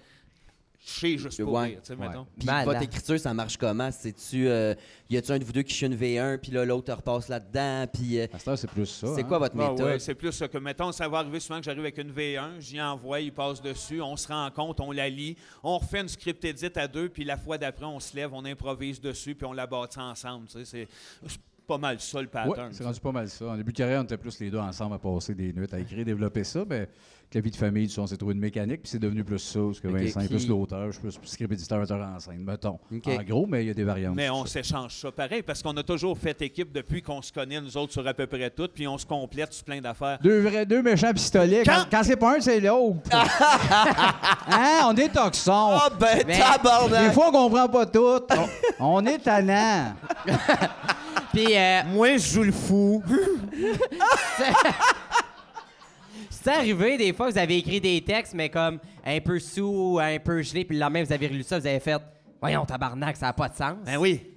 chez 0.85 1.17
Juste 1.17 1.41
pour 1.45 1.53
Ouais. 1.53 1.67
rire, 1.67 1.79
tu 1.81 1.87
sais, 1.87 1.95
Ouais. 1.95 2.09
mettons. 2.09 2.27
Puis 2.37 2.49
votre 2.65 2.83
écriture, 2.83 3.21
ça 3.21 3.33
marche 3.33 3.57
comment? 3.57 3.89
C'est-tu. 3.93 4.49
euh, 4.49 4.75
y 5.09 5.17
a-tu 5.17 5.31
un 5.31 5.39
de 5.39 5.45
vous 5.45 5.53
deux 5.53 5.63
qui 5.63 5.73
chie 5.73 5.87
une 5.87 5.95
V1, 5.95 6.39
puis 6.39 6.51
là, 6.51 6.65
l'autre 6.65 6.93
repasse 6.93 7.29
là-dedans, 7.29 7.87
puis. 7.93 8.19
euh, 8.19 8.27
c'est 8.57 8.69
plus 8.69 8.87
ça. 8.87 9.07
c'est 9.15 9.21
hein? 9.21 9.25
quoi 9.25 9.39
votre 9.39 9.55
Ah 9.61 9.71
méthode? 9.71 9.87
ouais, 9.87 9.99
c'est 10.01 10.17
plus 10.17 10.33
ça 10.33 10.49
que, 10.49 10.59
mettons, 10.59 10.91
ça 10.91 11.09
va 11.09 11.19
arriver 11.19 11.39
souvent 11.39 11.61
que 11.61 11.65
j'arrive 11.67 11.83
avec 11.83 11.99
une 11.99 12.11
V1, 12.11 12.59
j'y 12.59 12.81
envoie, 12.83 13.21
il 13.21 13.33
passe 13.33 13.63
dessus, 13.63 14.03
on 14.03 14.17
se 14.17 14.27
rend 14.27 14.51
compte, 14.51 14.81
on 14.81 14.91
la 14.91 15.09
lit, 15.09 15.37
on 15.63 15.79
refait 15.79 16.01
une 16.01 16.09
script 16.09 16.45
edit 16.45 16.71
à 16.75 16.89
deux, 16.89 17.09
puis 17.09 17.23
la 17.23 17.37
fois 17.37 17.59
d'après, 17.59 17.85
on 17.87 18.01
se 18.01 18.17
lève, 18.17 18.31
on 18.35 18.45
improvise 18.45 19.01
dessus, 19.01 19.37
puis 19.37 19.47
on 19.47 19.53
la 19.53 19.69
bâtit 19.69 20.01
ensemble. 20.01 20.49
tu 20.49 20.65
sais, 20.65 20.65
C'est 20.65 20.89
c'est 21.29 21.39
pas 21.65 21.79
mal 21.79 22.01
ça 22.01 22.19
le 22.21 22.25
Ouais, 22.27 22.31
pattern. 22.33 22.73
c'est 22.73 22.83
rendu 22.83 22.99
pas 22.99 23.13
mal 23.13 23.29
ça. 23.29 23.47
En 23.47 23.57
début 23.57 23.71
de 23.71 23.77
carrière, 23.77 24.01
on 24.01 24.05
était 24.05 24.17
plus 24.17 24.37
les 24.41 24.51
deux 24.51 24.59
ensemble 24.59 24.97
à 24.97 24.99
passer 24.99 25.33
des 25.33 25.53
nuits, 25.53 25.69
à 25.71 25.79
écrire, 25.79 26.05
développer 26.05 26.43
ça. 26.43 26.65
Mais 26.69 26.89
la 27.35 27.41
vie 27.41 27.51
de 27.51 27.57
famille, 27.57 27.89
tu 27.89 27.95
sais, 27.95 28.01
on 28.01 28.07
s'est 28.07 28.17
trouvé 28.17 28.35
une 28.35 28.41
mécanique, 28.41 28.83
puis 28.83 28.91
c'est 28.91 28.99
devenu 28.99 29.25
plus 29.25 29.39
ça. 29.39 29.61
Parce 29.61 29.81
que 29.81 29.89
Ok, 29.89 29.95
Vincent 29.95 30.21
est 30.21 30.29
plus 30.29 30.49
l'auteur, 30.49 30.91
je 30.93 30.99
suis 31.11 31.47
plus 31.47 31.59
metteur 31.79 32.01
en 32.01 32.19
scène, 32.19 32.45
mettons. 32.45 32.79
En 33.07 33.23
gros, 33.23 33.47
mais 33.47 33.65
il 33.65 33.69
y 33.69 33.71
a 33.71 33.75
des 33.75 33.85
variantes. 33.85 34.15
Mais 34.17 34.31
on 34.31 34.45
s'échange 34.47 34.95
ça 34.95 35.11
pareil, 35.13 35.43
parce 35.43 35.63
qu'on 35.63 35.77
a 35.77 35.83
toujours 35.83 36.17
fait 36.19 36.41
équipe 36.43 36.73
depuis 36.73 37.03
qu'on 37.03 37.23
se 37.23 37.33
connaît, 37.33 37.61
nous 37.61 37.77
autres, 37.77 37.93
sur 37.93 38.07
à 38.07 38.15
peu 38.15 38.27
près 38.27 38.51
tout, 38.51 38.69
puis 38.73 38.87
on 38.87 38.99
se 38.99 39.07
complète 39.07 39.53
sur 39.53 39.65
plein 39.65 39.81
d'affaires. 39.81 40.19
Deux, 40.23 40.41
vrais, 40.41 40.67
deux 40.67 40.83
méchants 40.83 41.13
pistolets. 41.13 41.63
Quand, 41.65 41.73
Quand- 41.73 41.87
quand 41.99 42.03
c'est 42.05 42.17
pas 42.17 42.37
un, 42.37 42.41
c'est 42.41 42.61
l'autre. 42.61 42.99
hein? 43.13 44.81
On 44.87 44.95
est 44.97 45.09
toxon. 45.09 45.53
Ah 45.53 45.89
ben, 45.99 46.23
Mais- 46.27 46.39
Des 47.09 47.13
fois, 47.13 47.29
on 47.29 47.33
comprend 47.33 47.69
pas 47.69 47.87
tout. 47.87 48.21
On, 48.79 48.87
on 48.97 49.07
est 49.07 49.19
tannant. 49.19 49.95
Puis, 51.33 51.57
euh, 51.57 51.81
Moi, 51.93 52.17
je 52.19 52.27
joue 52.35 52.43
le 52.43 52.53
fou. 52.53 53.03
c'est 56.43 56.51
arrivé 56.51 56.97
des 56.97 57.13
fois, 57.13 57.31
vous 57.31 57.39
avez 57.39 57.59
écrit 57.59 57.81
des 57.81 58.01
textes, 58.01 58.35
mais 58.35 58.49
comme 58.49 58.79
un 59.05 59.21
peu 59.21 59.39
sous, 59.39 59.99
un 60.01 60.19
peu 60.19 60.43
gelé, 60.43 60.65
puis 60.65 60.77
le 60.77 60.81
lendemain, 60.81 61.05
vous 61.05 61.13
avez 61.13 61.29
relu 61.29 61.43
ça, 61.43 61.59
vous 61.59 61.67
avez 61.67 61.81
fait 61.81 62.01
Voyons, 62.41 62.65
tabarnak, 62.65 63.17
ça 63.17 63.27
n'a 63.27 63.33
pas 63.33 63.49
de 63.49 63.55
sens. 63.55 63.77
Ben 63.87 63.97
oui. 63.99 64.32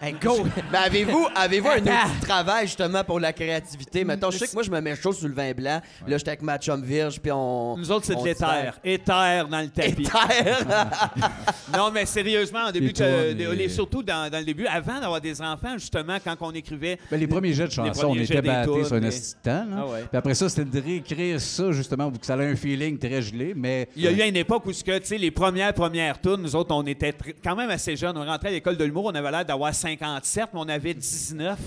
Hey, 0.00 0.14
go! 0.20 0.44
Ben 0.72 0.80
avez-vous 0.86 1.26
avez-vous 1.34 1.68
un 1.68 1.78
outil 1.78 2.20
de 2.20 2.24
travail 2.26 2.66
justement 2.66 3.02
pour 3.04 3.18
la 3.20 3.32
créativité? 3.32 4.04
Mettons, 4.04 4.30
je 4.30 4.38
sais 4.38 4.46
que 4.48 4.52
moi 4.54 4.62
je 4.62 4.70
me 4.70 4.80
mets 4.80 4.94
chaud 4.96 5.12
sur 5.12 5.28
le 5.28 5.34
vin 5.34 5.52
blanc. 5.52 5.80
Là, 6.06 6.18
j'étais 6.18 6.30
avec 6.30 6.42
ma 6.42 6.58
chum 6.58 6.82
Virge, 6.82 7.18
puis 7.20 7.32
on. 7.32 7.76
Nous 7.76 7.90
autres, 7.90 8.06
c'est 8.06 8.14
de 8.14 8.24
l'éther. 8.24 8.78
Éther 8.84 9.48
dans 9.48 9.60
le 9.60 9.68
tapis. 9.68 10.02
Éther? 10.02 10.66
Non, 11.76 11.90
mais 11.92 12.06
sérieusement, 12.06 12.68
au 12.68 12.72
début, 12.72 12.92
que- 12.92 13.32
les- 13.32 13.68
surtout 13.68 14.02
dans, 14.02 14.30
dans 14.30 14.38
le 14.38 14.44
début, 14.44 14.66
avant 14.66 14.98
d'avoir 15.00 15.20
des 15.20 15.40
enfants, 15.42 15.74
justement, 15.74 16.16
quand 16.22 16.34
on 16.40 16.50
écrivait. 16.52 16.98
Ben, 17.10 17.20
les 17.20 17.26
premiers 17.26 17.52
jets 17.52 17.66
de 17.66 17.72
chansons, 17.72 18.08
on 18.08 18.14
était 18.14 18.40
battés 18.40 18.84
sur 18.84 18.96
un 18.96 19.00
mais- 19.00 19.08
assistant. 19.08 19.66
là. 19.68 19.76
Ah 19.78 19.86
ouais. 19.86 20.00
Puis 20.08 20.16
après 20.16 20.34
ça, 20.34 20.48
c'était 20.48 20.64
de 20.64 20.80
réécrire 20.84 21.40
ça, 21.40 21.70
justement, 21.72 22.10
pour 22.10 22.18
que 22.20 22.26
ça 22.26 22.36
ait 22.36 22.46
un 22.50 22.56
feeling 22.56 22.98
très 22.98 23.20
gelé. 23.20 23.52
Mais 23.54 23.88
Il 23.96 24.02
y 24.02 24.08
a 24.08 24.12
eu 24.12 24.28
une 24.28 24.36
époque 24.36 24.64
où, 24.66 24.72
ce 24.72 24.82
que, 24.82 24.96
tu 24.98 25.06
sais, 25.06 25.18
les 25.18 25.30
premières, 25.30 25.74
premières 25.74 26.20
tunes, 26.20 26.36
nous 26.38 26.56
autres, 26.56 26.74
on 26.74 26.84
était 26.86 27.14
quand 27.44 27.54
même 27.54 27.70
assez 27.70 27.94
jeunes. 27.96 28.16
On 28.16 28.24
rentrait 28.24 28.48
à 28.48 28.52
l'école 28.52 28.76
de 28.78 28.84
l'humour, 28.84 29.04
on 29.06 29.14
avait 29.14 29.30
l'air 29.30 29.44
d'avoir 29.44 29.67
57, 29.72 30.50
mais 30.52 30.60
on 30.60 30.68
avait 30.68 30.94
19. 30.94 31.58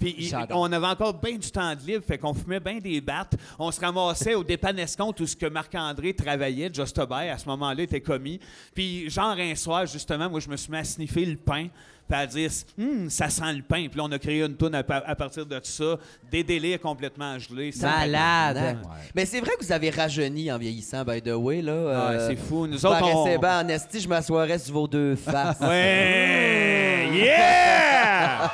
Puis 0.00 0.32
on 0.50 0.72
avait 0.72 0.86
encore 0.86 1.12
bien 1.12 1.36
du 1.36 1.50
temps 1.50 1.74
de 1.74 1.80
libre, 1.82 2.02
fait 2.06 2.16
qu'on 2.16 2.32
fumait 2.32 2.58
bien 2.58 2.78
des 2.78 3.00
battes. 3.02 3.34
On 3.58 3.70
se 3.70 3.78
ramassait 3.78 4.34
au 4.34 4.42
dépannescompte 4.42 5.20
où 5.20 5.26
ce 5.26 5.36
que 5.36 5.46
Marc-André 5.46 6.14
travaillait, 6.14 6.70
Just 6.72 6.98
à 6.98 7.38
ce 7.38 7.46
moment-là, 7.46 7.82
était 7.82 8.00
commis. 8.00 8.40
Puis 8.74 9.10
genre 9.10 9.36
un 9.38 9.54
soir, 9.54 9.84
justement, 9.84 10.30
moi, 10.30 10.40
je 10.40 10.48
me 10.48 10.56
suis 10.56 10.72
mis 10.72 10.78
à 10.78 10.84
sniffer 10.84 11.26
le 11.26 11.36
pain, 11.36 11.68
puis 12.10 12.18
à 12.20 12.26
dire 12.26 12.50
Hum, 12.78 13.08
ça 13.08 13.28
sent 13.28 13.52
le 13.52 13.62
pain». 13.62 13.86
Puis 13.90 13.96
là, 13.98 14.04
on 14.04 14.12
a 14.12 14.18
créé 14.18 14.42
une 14.42 14.56
tune 14.56 14.74
à, 14.74 14.82
pa- 14.82 15.02
à 15.06 15.14
partir 15.14 15.46
de 15.46 15.60
ça, 15.62 15.96
des 16.30 16.42
délires 16.42 16.80
complètement 16.80 17.38
gelés. 17.38 17.72
Malade! 17.80 18.78
Mais 19.14 19.24
c'est 19.26 19.40
vrai 19.40 19.52
que 19.58 19.64
vous 19.64 19.72
avez 19.72 19.90
rajeuni 19.90 20.50
en 20.50 20.58
vieillissant, 20.58 21.04
by 21.04 21.22
the 21.22 21.28
way. 21.34 21.62
Là, 21.62 21.72
Ah, 21.72 22.10
Euh, 22.12 22.28
c'est 22.28 22.36
fou. 22.36 22.66
Nous 22.66 22.84
autres, 22.84 23.02
on... 23.02 23.38
bien 23.38 23.60
en 23.60 23.68
esti, 23.68 24.00
je 24.00 24.08
m'assoirais 24.08 24.58
sur 24.58 24.74
vos 24.74 24.88
deux 24.88 25.14
faces. 25.16 25.60
Ouais! 25.60 27.08
Yeah! 27.12 28.50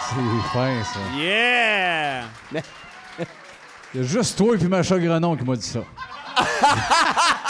c'est 0.00 0.48
fin, 0.52 0.82
ça. 0.84 1.00
Yeah! 1.18 2.22
Il 3.94 4.00
y 4.00 4.04
a 4.04 4.06
juste 4.06 4.36
toi 4.38 4.54
et 4.54 4.58
puis 4.58 4.68
Macha 4.68 4.98
Grenon 4.98 5.36
qui 5.36 5.44
m'a 5.44 5.54
dit 5.56 5.62
ça. 5.66 5.80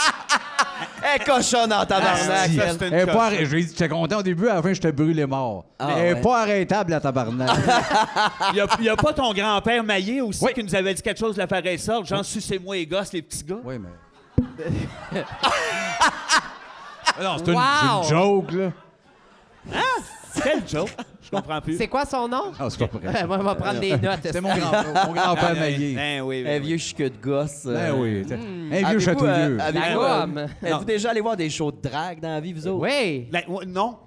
Eh, 1.07 1.19
cochon 1.23 1.67
dans 1.67 1.85
tabarnak! 1.85 2.47
Si. 2.49 2.55
ça, 2.55 2.69
c'est 2.79 2.87
une 2.87 2.93
Elle 2.93 3.09
est 3.09 3.11
pas 3.13 3.25
arrêt- 3.27 3.45
j'ai 3.45 3.61
dit, 3.63 3.67
J'étais 3.71 3.89
content 3.89 4.17
au 4.19 4.23
début, 4.23 4.47
à 4.47 4.55
la 4.55 4.61
fin, 4.63 4.73
j'étais 4.73 4.91
brûlé 4.91 5.25
mort. 5.25 5.65
Ah, 5.77 5.89
Elle 5.97 6.05
est 6.05 6.13
ouais. 6.15 6.21
pas 6.21 6.41
arrêtable, 6.41 6.91
la 6.91 6.99
tabarnak. 6.99 7.49
Il 8.53 8.65
n'y 8.81 8.89
a, 8.89 8.95
pas 8.95 9.13
ton 9.13 9.31
grand-père 9.33 9.83
Maillé 9.83 10.21
aussi 10.21 10.43
Oui. 10.43 10.53
qui 10.53 10.63
nous 10.63 10.73
avait 10.73 10.93
dit 10.93 11.01
quelque 11.01 11.19
chose 11.19 11.35
de 11.35 11.39
la 11.41 11.47
pareille 11.47 11.77
sorte, 11.79 12.07
genre 12.07 12.25
sucez-moi 12.25 12.75
les 12.75 12.87
gosses, 12.87 13.13
les 13.13 13.21
petits 13.21 13.43
gars? 13.43 13.57
oui, 13.63 13.75
mais. 13.79 13.89
Ah 17.17 17.23
non, 17.23 17.37
c'est 17.37 17.47
une, 17.51 17.55
Wow! 17.55 17.63
c'est 18.03 18.09
une 18.13 18.19
joke, 18.19 18.51
là. 18.51 18.71
Quel 20.43 20.67
joke? 20.67 20.89
Je 21.25 21.29
comprends 21.31 21.59
plus. 21.61 21.77
C'est 21.77 21.87
quoi 21.87 22.05
son 22.05 22.27
nom? 22.27 22.51
Ah, 22.59 22.67
c'est 22.69 22.87
pas 22.87 22.97
vrai. 22.99 23.25
Moi, 23.27 23.37
on 23.39 23.43
va 23.43 23.55
prendre 23.55 23.79
des 23.79 23.91
notes. 23.97 24.19
C'était 24.23 24.41
mon 24.41 24.55
grand- 24.55 25.07
mon 25.07 25.13
grand-père 25.13 25.55
Maillé. 25.55 25.95
Ben 25.95 26.21
oui, 26.21 26.41
Un 26.41 26.43
ben 26.43 26.61
oui. 26.61 26.67
vieux 26.67 26.77
chique 26.77 26.97
de 26.99 27.11
gosse. 27.21 27.63
euh. 27.65 27.73
Ben 27.73 27.95
oui. 27.99 28.23
Un 28.83 28.89
vieux 28.91 28.99
chatouilleux. 28.99 29.31
euh, 29.31 29.57
avez-vous, 29.59 30.01
La 30.01 30.21
euh, 30.21 30.25
gomme. 30.25 30.45
Êtes-vous 30.63 30.85
déjà 30.85 31.09
allé 31.09 31.21
voir 31.21 31.35
des 31.35 31.49
shows 31.49 31.71
de 31.71 31.81
drague 31.81 32.19
dans 32.19 32.29
la 32.29 32.39
vie, 32.39 32.53
vous 32.53 32.67
autres? 32.67 32.87
Oui! 32.87 33.27
Ben, 33.31 33.41
non, 33.67 33.97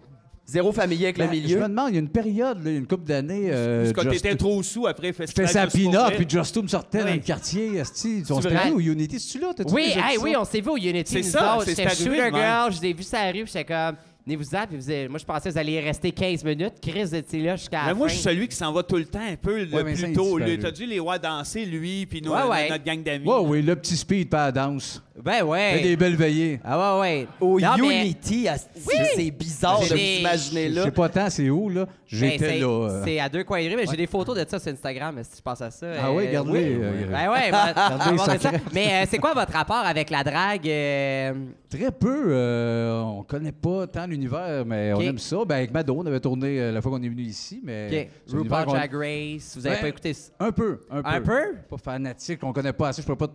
Zéro 0.47 0.73
familier 0.73 1.07
avec 1.07 1.19
le 1.19 1.27
Ben, 1.27 1.35
Je 1.35 1.41
milieu? 1.43 1.57
me 1.61 1.69
demande, 1.69 1.89
il 1.91 1.95
y 1.95 1.97
a 1.99 2.01
une 2.01 2.09
période, 2.09 2.65
là, 2.65 2.71
il 2.71 2.73
y 2.73 2.77
a 2.77 2.79
une 2.79 2.87
couple 2.87 3.05
d'années. 3.05 3.49
euh, 3.51 3.93
parce 3.93 4.07
que 4.07 4.13
Just- 4.13 4.23
t'étais 4.23 4.37
trop 4.37 4.63
sous 4.63 4.87
après 4.87 5.13
festival. 5.13 5.47
sa 5.47 5.65
Just 5.65 5.73
pour 5.77 5.91
pina, 5.91 6.05
vrai. 6.07 6.17
puis 6.17 6.27
Justo 6.27 6.63
me 6.63 6.69
sortait 6.69 7.01
dans 7.01 7.05
Oui. 7.05 7.13
le 7.17 7.19
quartier. 7.19 7.77
esti. 7.77 8.23
On 8.31 8.37
C'est 8.37 8.43
s'était 8.49 8.55
vrai? 8.55 8.69
vu 8.71 8.75
au 8.77 8.81
Unity. 8.81 9.21
C'est-tu 9.21 9.41
là? 9.45 9.51
Oui, 9.71 9.93
hey, 9.95 10.17
oui, 10.19 10.35
on 10.39 10.45
s'est 10.47 10.63
vu 10.63 10.71
au 10.71 10.77
Unity. 10.79 11.05
C'est 11.05 11.23
ça, 11.23 11.59
c'est 11.65 11.71
J'étais 11.77 11.85
même. 12.09 12.35
girl, 12.35 12.73
je 12.73 12.81
l'ai 12.81 12.95
vu 12.95 13.03
ça 13.03 13.21
arrive, 13.21 13.45
j'étais 13.47 13.67
comme, 13.67 13.97
puis 14.37 14.77
vous 14.77 14.91
avez- 14.91 15.09
moi 15.09 15.19
je 15.19 15.25
pensais 15.25 15.49
que 15.49 15.55
vous 15.55 15.59
alliez 15.59 15.81
rester 15.81 16.11
15 16.13 16.45
minutes. 16.45 16.75
Chris, 16.83 17.05
vous 17.05 17.15
étiez 17.15 17.43
là 17.43 17.57
jusqu'à 17.57 17.81
la 17.83 17.87
Mais 17.89 17.95
moi, 17.95 18.09
je 18.09 18.15
suis 18.15 18.23
celui 18.23 18.49
qui 18.49 18.57
s'en 18.57 18.73
va 18.73 18.83
tout 18.83 18.97
le 18.97 19.07
temps 19.07 19.21
un 19.27 19.37
peu 19.37 19.65
le 19.65 19.75
Ouais, 19.75 19.83
plus 19.85 20.01
il 20.03 20.13
tôt. 20.15 20.39
disparu. 20.39 20.51
Lui, 20.57 20.59
T'as 20.59 20.71
dû 20.71 20.87
les 20.87 20.99
voir 20.99 21.19
danser, 21.19 21.65
lui, 21.65 22.07
puis 22.07 22.21
nous, 22.23 22.33
Ouais, 22.33 22.43
ouais. 22.43 22.69
notre 22.69 22.85
gang 22.85 23.03
d'amis. 23.03 23.27
Ouais, 23.27 23.41
oui, 23.43 23.63
le 23.63 23.75
petit 23.77 23.97
speed, 23.97 24.29
pas 24.29 24.47
la 24.47 24.53
danse. 24.53 25.03
Ben 25.25 25.33
Fait 25.39 25.43
ouais. 25.43 25.81
des 25.83 25.97
belles 25.97 26.17
veillées. 26.17 26.61
Ah 26.65 26.97
ouais, 26.97 27.01
ouais. 27.01 27.27
Au 27.41 27.59
Non, 27.61 27.77
mais- 27.81 28.03
Unity, 28.07 28.49
asti, 28.49 28.69
c'est 29.17 29.31
bizarre 29.31 29.83
J'ai 29.83 29.89
de 29.91 29.95
des- 29.95 30.15
vous 30.15 30.21
imaginer 30.21 30.69
Je 30.71 30.75
là. 30.77 30.83
sais 30.85 30.91
pas 30.91 31.09
tant 31.09 31.31
c'est 31.31 31.51
où, 31.51 31.69
là? 31.69 31.85
Ben, 31.87 31.93
J'étais 32.07 32.39
c'est- 32.39 32.59
là. 32.61 32.67
euh. 32.67 33.03
C'est 33.05 33.19
à 33.21 33.29
deux 33.29 33.45
coins 33.45 33.63
de 33.63 33.69
rue, 33.69 33.77
mais 33.77 33.87
j'ai 33.91 33.97
des 33.97 34.07
photos 34.07 34.37
de 34.39 34.49
ça 34.49 34.59
sur 34.59 34.73
Instagram, 34.73 35.21
si 35.23 35.37
tu 35.37 35.43
penses 35.43 35.61
à 35.61 35.71
ça. 35.71 35.87
Ah 36.03 36.13
oui, 36.13 36.29
garde-les, 36.33 36.53
oui. 36.77 36.79
euh, 36.83 37.05
Ben 37.11 37.31
ouais, 37.31 37.51
ben, 37.51 37.75
on 37.77 37.97
va 37.97 38.13
voir 38.13 38.27
ça. 38.27 38.33
secret. 38.39 38.61
Mais 38.73 38.87
euh, 39.03 39.07
c'est 39.11 39.19
quoi 39.19 39.35
votre 39.35 39.53
rapport 39.53 39.77
avec 39.85 40.09
la 40.11 40.25
drague? 40.25 40.67
euh, 40.69 41.35
Très 41.69 41.91
peu. 41.91 42.27
euh, 42.29 43.03
on 43.03 43.23
connaît 43.25 43.53
pas 43.53 43.87
tant 43.87 44.07
l'univers, 44.07 44.65
mais 44.65 44.93
Ok. 44.95 45.01
on 45.01 45.03
aime 45.03 45.19
ça. 45.19 45.37
Ben, 45.47 45.57
avec 45.57 45.73
Mado, 45.73 45.95
on 45.99 46.07
avait 46.07 46.21
tourné 46.21 46.59
euh, 46.61 46.73
la 46.73 46.81
fois 46.81 46.93
qu'on 46.93 47.03
est 47.03 47.09
venu 47.09 47.23
ici, 47.23 47.61
mais. 47.63 47.87
OK. 47.87 48.09
c'est 48.27 48.35
un 48.35 48.39
univers 48.39 48.59
RuPaul 48.61 48.73
qu'on- 48.73 48.79
Drag 48.79 48.95
Race, 48.95 49.57
vous 49.57 49.67
avez 49.67 49.77
pas 49.77 49.89
écouté 49.89 50.15
ça? 50.15 50.31
Un 50.41 50.53
peu, 50.53 50.81
un 50.91 51.03
peu. 51.03 51.09
Un 51.11 51.21
peu? 51.21 51.43
Pas 51.69 51.77
fanatique, 51.79 52.41
on 52.43 52.53
connaît 52.53 52.73
pas 52.73 52.89
assez. 52.89 53.03
Je 53.03 53.07
pourrais 53.07 53.19
pas 53.19 53.33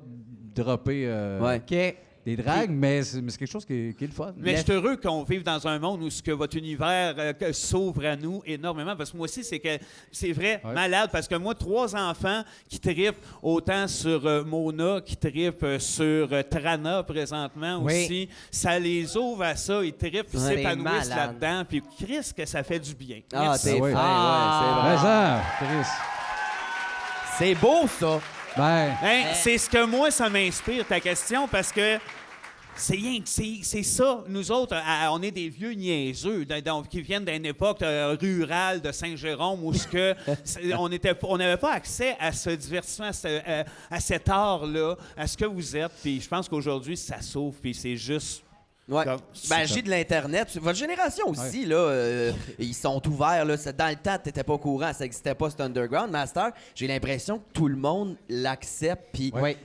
dropper 0.55 1.03
euh, 1.07 1.39
Ouais. 1.41 1.97
Des 2.25 2.37
dragues, 2.37 2.69
mais 2.71 3.03
c'est 3.03 3.21
mais 3.21 3.31
c'est 3.31 3.37
quelque 3.37 3.51
chose 3.51 3.65
qui 3.65 3.73
est, 3.73 3.97
qui 3.97 4.05
est 4.05 4.07
le 4.07 4.13
fun. 4.13 4.31
Mais 4.37 4.55
je 4.55 4.63
suis 4.63 4.71
heureux 4.71 4.95
qu'on 4.95 5.23
vive 5.23 5.43
dans 5.43 5.67
un 5.67 5.77
monde 5.77 6.03
où 6.03 6.09
ce 6.09 6.23
que 6.23 6.31
votre 6.31 6.55
univers 6.55 7.13
euh, 7.17 7.33
s'ouvre 7.51 8.05
à 8.05 8.15
nous 8.15 8.41
énormément. 8.45 8.95
Parce 8.95 9.11
que 9.11 9.17
moi 9.17 9.25
aussi, 9.25 9.43
c'est 9.43 9.59
que 9.59 9.77
c'est 10.09 10.31
vrai, 10.31 10.61
Ouais. 10.63 10.71
malade. 10.73 11.09
Parce 11.11 11.27
que 11.27 11.35
moi, 11.35 11.53
trois 11.53 11.93
enfants 11.97 12.43
qui 12.69 12.79
trippent 12.79 13.17
autant 13.41 13.89
sur 13.89 14.25
euh, 14.25 14.41
Mona, 14.45 15.01
qui 15.01 15.17
trippent 15.17 15.65
sur 15.79 16.29
euh, 16.31 16.43
Trana 16.49 17.03
présentement 17.03 17.79
Oui. 17.81 18.05
aussi, 18.05 18.29
ça 18.49 18.79
les 18.79 19.17
ouvre 19.17 19.43
à 19.43 19.57
ça. 19.57 19.83
Ils 19.83 19.91
trippent, 19.91 20.27
ils 20.33 20.39
Ouais, 20.39 20.55
s'épanouissent 20.55 21.03
c'est 21.03 21.09
malade. 21.09 21.35
là-dedans. 21.41 21.65
Puis 21.67 21.83
Chris, 21.99 22.31
que 22.37 22.45
ça 22.45 22.63
fait 22.63 22.79
du 22.79 22.95
bien. 22.95 23.19
Ah, 23.33 23.41
Merci. 23.49 23.65
t'es 23.65 23.81
Ah 23.83 23.91
fin, 23.91 23.93
Ah. 23.97 24.81
ouais, 24.85 24.91
Mais 24.91 24.97
ça, 25.01 25.41
Chris. 25.57 25.89
c'est 27.37 27.53
vrai. 27.53 27.53
C'est 27.53 27.55
beau, 27.55 27.85
ça. 27.99 28.21
Ben, 28.57 28.91
Hein, 29.03 29.23
c'est 29.33 29.57
ce 29.57 29.69
que 29.69 29.83
moi, 29.85 30.11
ça 30.11 30.29
m'inspire, 30.29 30.85
ta 30.87 30.99
question, 30.99 31.47
parce 31.47 31.71
que 31.71 31.97
C'est 32.75 32.95
rien 32.95 33.19
c'est 33.23 33.83
ça. 33.83 34.23
Nous 34.27 34.51
autres, 34.51 34.73
euh, 34.75 35.07
on 35.11 35.21
est 35.21 35.29
des 35.29 35.47
vieux 35.47 35.73
niaiseux 35.73 36.43
qui 36.89 37.01
viennent 37.01 37.23
d'une 37.25 37.45
époque 37.45 37.83
euh, 37.83 38.17
rurale 38.19 38.81
de 38.81 38.91
Saint-Jérôme 38.91 39.63
où 39.63 39.71
ce 39.75 39.87
que 39.87 40.15
on 40.79 40.91
était 40.91 41.13
on 41.21 41.37
n'avait 41.37 41.57
pas 41.57 41.73
accès 41.73 42.15
à 42.19 42.31
ce 42.31 42.49
divertissement, 42.49 43.05
à, 43.07 43.13
ce- 43.13 43.41
à- 43.61 43.65
à 43.91 43.99
cet 43.99 44.27
art-là, 44.27 44.95
à 45.15 45.27
ce 45.27 45.37
que 45.37 45.45
vous 45.45 45.77
êtes. 45.77 45.91
Puis 46.01 46.19
je 46.19 46.27
pense 46.27 46.49
qu'aujourd'hui, 46.49 46.97
ça 46.97 47.21
s'ouvre, 47.21 47.55
puis 47.61 47.75
c'est 47.75 47.95
juste. 47.95 48.41
Ouais. 48.89 49.05
Comme- 49.05 49.21
Ben, 49.49 49.65
j'ai 49.65 49.81
de 49.81 49.89
l'Internet. 49.89 50.57
Votre 50.61 50.77
génération 50.77 51.27
aussi, 51.29 51.65
là, 51.65 51.77
euh, 51.77 52.31
ils 52.59 52.73
sont 52.73 53.01
ouverts. 53.07 53.45
Là. 53.45 53.55
Dans 53.77 53.89
le 53.89 53.95
temps, 53.95 54.17
t'étais 54.21 54.43
pas 54.43 54.53
au 54.53 54.57
courant, 54.57 54.91
ça 54.93 55.05
n'existait 55.05 55.35
pas, 55.35 55.49
cet 55.49 55.61
underground. 55.61 56.11
Master, 56.11 56.51
j'ai 56.75 56.87
l'impression 56.87 57.39
que 57.39 57.45
tout 57.53 57.67
le 57.69 57.77
monde 57.77 58.17
l'accepte. 58.27 59.07
Puis 59.13 59.31
Ouais. 59.33 59.55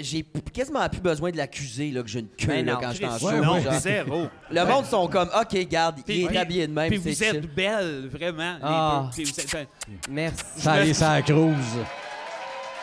j'ai 0.00 0.22
quasiment 0.54 0.88
plus 0.88 1.00
besoin 1.00 1.30
de 1.30 1.36
l'accuser 1.36 1.90
là, 1.90 2.02
que 2.02 2.08
j'ai 2.08 2.20
une 2.20 2.28
queue 2.28 2.46
Ben 2.46 2.64
là, 2.66 2.72
non, 2.74 2.78
quand 2.80 2.90
je 2.92 2.96
suis 2.96 3.04
en 3.06 3.08
Christ, 3.10 3.20
show. 3.30 3.44
non, 3.44 3.60
genre. 3.60 3.72
zéro. 3.74 4.26
Le 4.50 4.64
monde 4.64 4.84
sont 4.86 5.08
comme, 5.08 5.28
OK, 5.38 5.68
garde, 5.68 5.96
Puis- 6.06 6.22
il 6.22 6.34
est 6.34 6.38
habillé 6.38 6.66
de 6.66 6.72
même. 6.72 6.88
Puis 6.88 6.96
vous 6.98 7.08
êtes 7.22 7.32
chill. 7.42 7.50
belles, 7.54 8.08
vraiment. 8.08 8.54
les 8.54 8.60
Ah. 8.62 9.10
deux. 9.14 9.22
Puis 9.22 9.32
vous 9.32 9.40
êtes- 9.56 9.68
Merci. 10.08 10.44
Ça 10.56 10.72
allait 10.72 10.94
ça 10.94 11.20
cruise. 11.22 11.78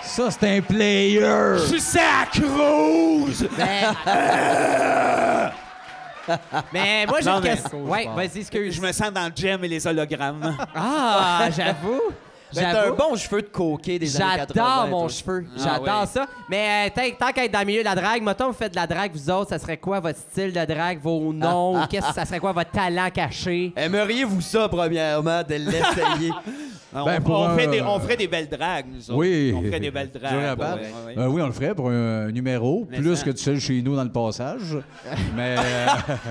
Ça, 0.03 0.29
c'est 0.29 0.57
un 0.57 0.61
player. 0.61 1.19
Je 1.57 1.65
suis 1.65 1.81
sacrose! 1.81 3.47
Mais 6.71 7.05
moi, 7.07 7.19
j'ai 7.21 7.29
une 7.29 7.41
question. 7.41 7.83
Ouais, 7.85 8.07
vas-y, 8.15 8.39
excuse. 8.39 8.75
Je 8.75 8.81
me 8.81 8.91
sens 8.91 9.11
dans 9.11 9.25
le 9.25 9.31
gem 9.35 9.63
et 9.63 9.67
les 9.67 9.85
hologrammes. 9.87 10.55
Ah, 10.75 11.47
j'avoue. 11.55 12.01
Ben, 12.53 12.71
t'as 12.71 12.87
un 12.87 12.91
bon 12.91 13.15
cheveu 13.15 13.41
de 13.41 13.47
coquet 13.47 13.97
des 13.97 14.15
années 14.21 14.37
80. 14.37 14.53
J'adore 14.55 14.87
mon 14.87 15.07
cheveu. 15.07 15.45
Ah, 15.55 15.59
J'adore 15.63 16.01
ouais. 16.01 16.07
ça. 16.07 16.27
Mais 16.49 16.91
euh, 16.95 17.09
tant, 17.17 17.31
qu'à 17.31 17.45
être 17.45 17.51
dans 17.51 17.59
le 17.59 17.65
milieu 17.65 17.79
de 17.79 17.85
la 17.85 17.95
drague, 17.95 18.21
mettons, 18.21 18.47
vous 18.47 18.53
faites 18.53 18.71
de 18.71 18.75
la 18.75 18.85
drague, 18.85 19.11
vous 19.13 19.29
autres, 19.29 19.49
ça 19.49 19.57
serait 19.59 19.77
quoi 19.77 19.99
votre 19.99 20.19
style 20.19 20.53
de 20.53 20.65
drague, 20.65 20.99
vos 21.01 21.33
noms? 21.33 21.81
ou 21.81 21.87
qu'est-ce 21.89 22.13
ça 22.13 22.25
serait 22.25 22.39
quoi 22.39 22.51
votre 22.51 22.69
talent 22.69 23.09
caché? 23.11 23.73
Aimeriez-vous 23.75 24.41
ça, 24.41 24.69
premièrement, 24.69 25.41
de 25.41 25.55
l'essayer? 25.55 26.31
On, 26.95 27.05
Ben, 27.05 27.21
pour 27.21 27.39
on 27.39 27.45
un- 27.45 27.57
fait 27.57 27.67
des- 27.67 27.81
on 27.81 27.99
ferait 27.99 28.17
des 28.17 28.27
belles 28.27 28.49
dragues, 28.49 28.85
nous 28.93 29.01
autres. 29.09 29.17
Oui. 29.19 29.53
On 29.55 29.61
ferait 29.63 29.79
des 29.79 29.91
belles 29.91 30.11
dragues. 30.11 30.59
ouais. 30.59 31.17
Euh, 31.17 31.27
oui, 31.27 31.41
on 31.41 31.47
le 31.47 31.51
ferait 31.51 31.73
pour 31.75 31.89
un 31.89 32.31
numéro, 32.31 32.87
Mais 32.89 32.97
plus 32.97 33.15
ça- 33.15 33.23
que 33.25 33.29
tu 33.31 33.43
sais 33.43 33.59
chez 33.59 33.81
nous 33.81 33.95
dans 33.95 34.03
le 34.03 34.11
passage. 34.11 34.77
Mais 35.35 35.55
euh, 35.57 35.87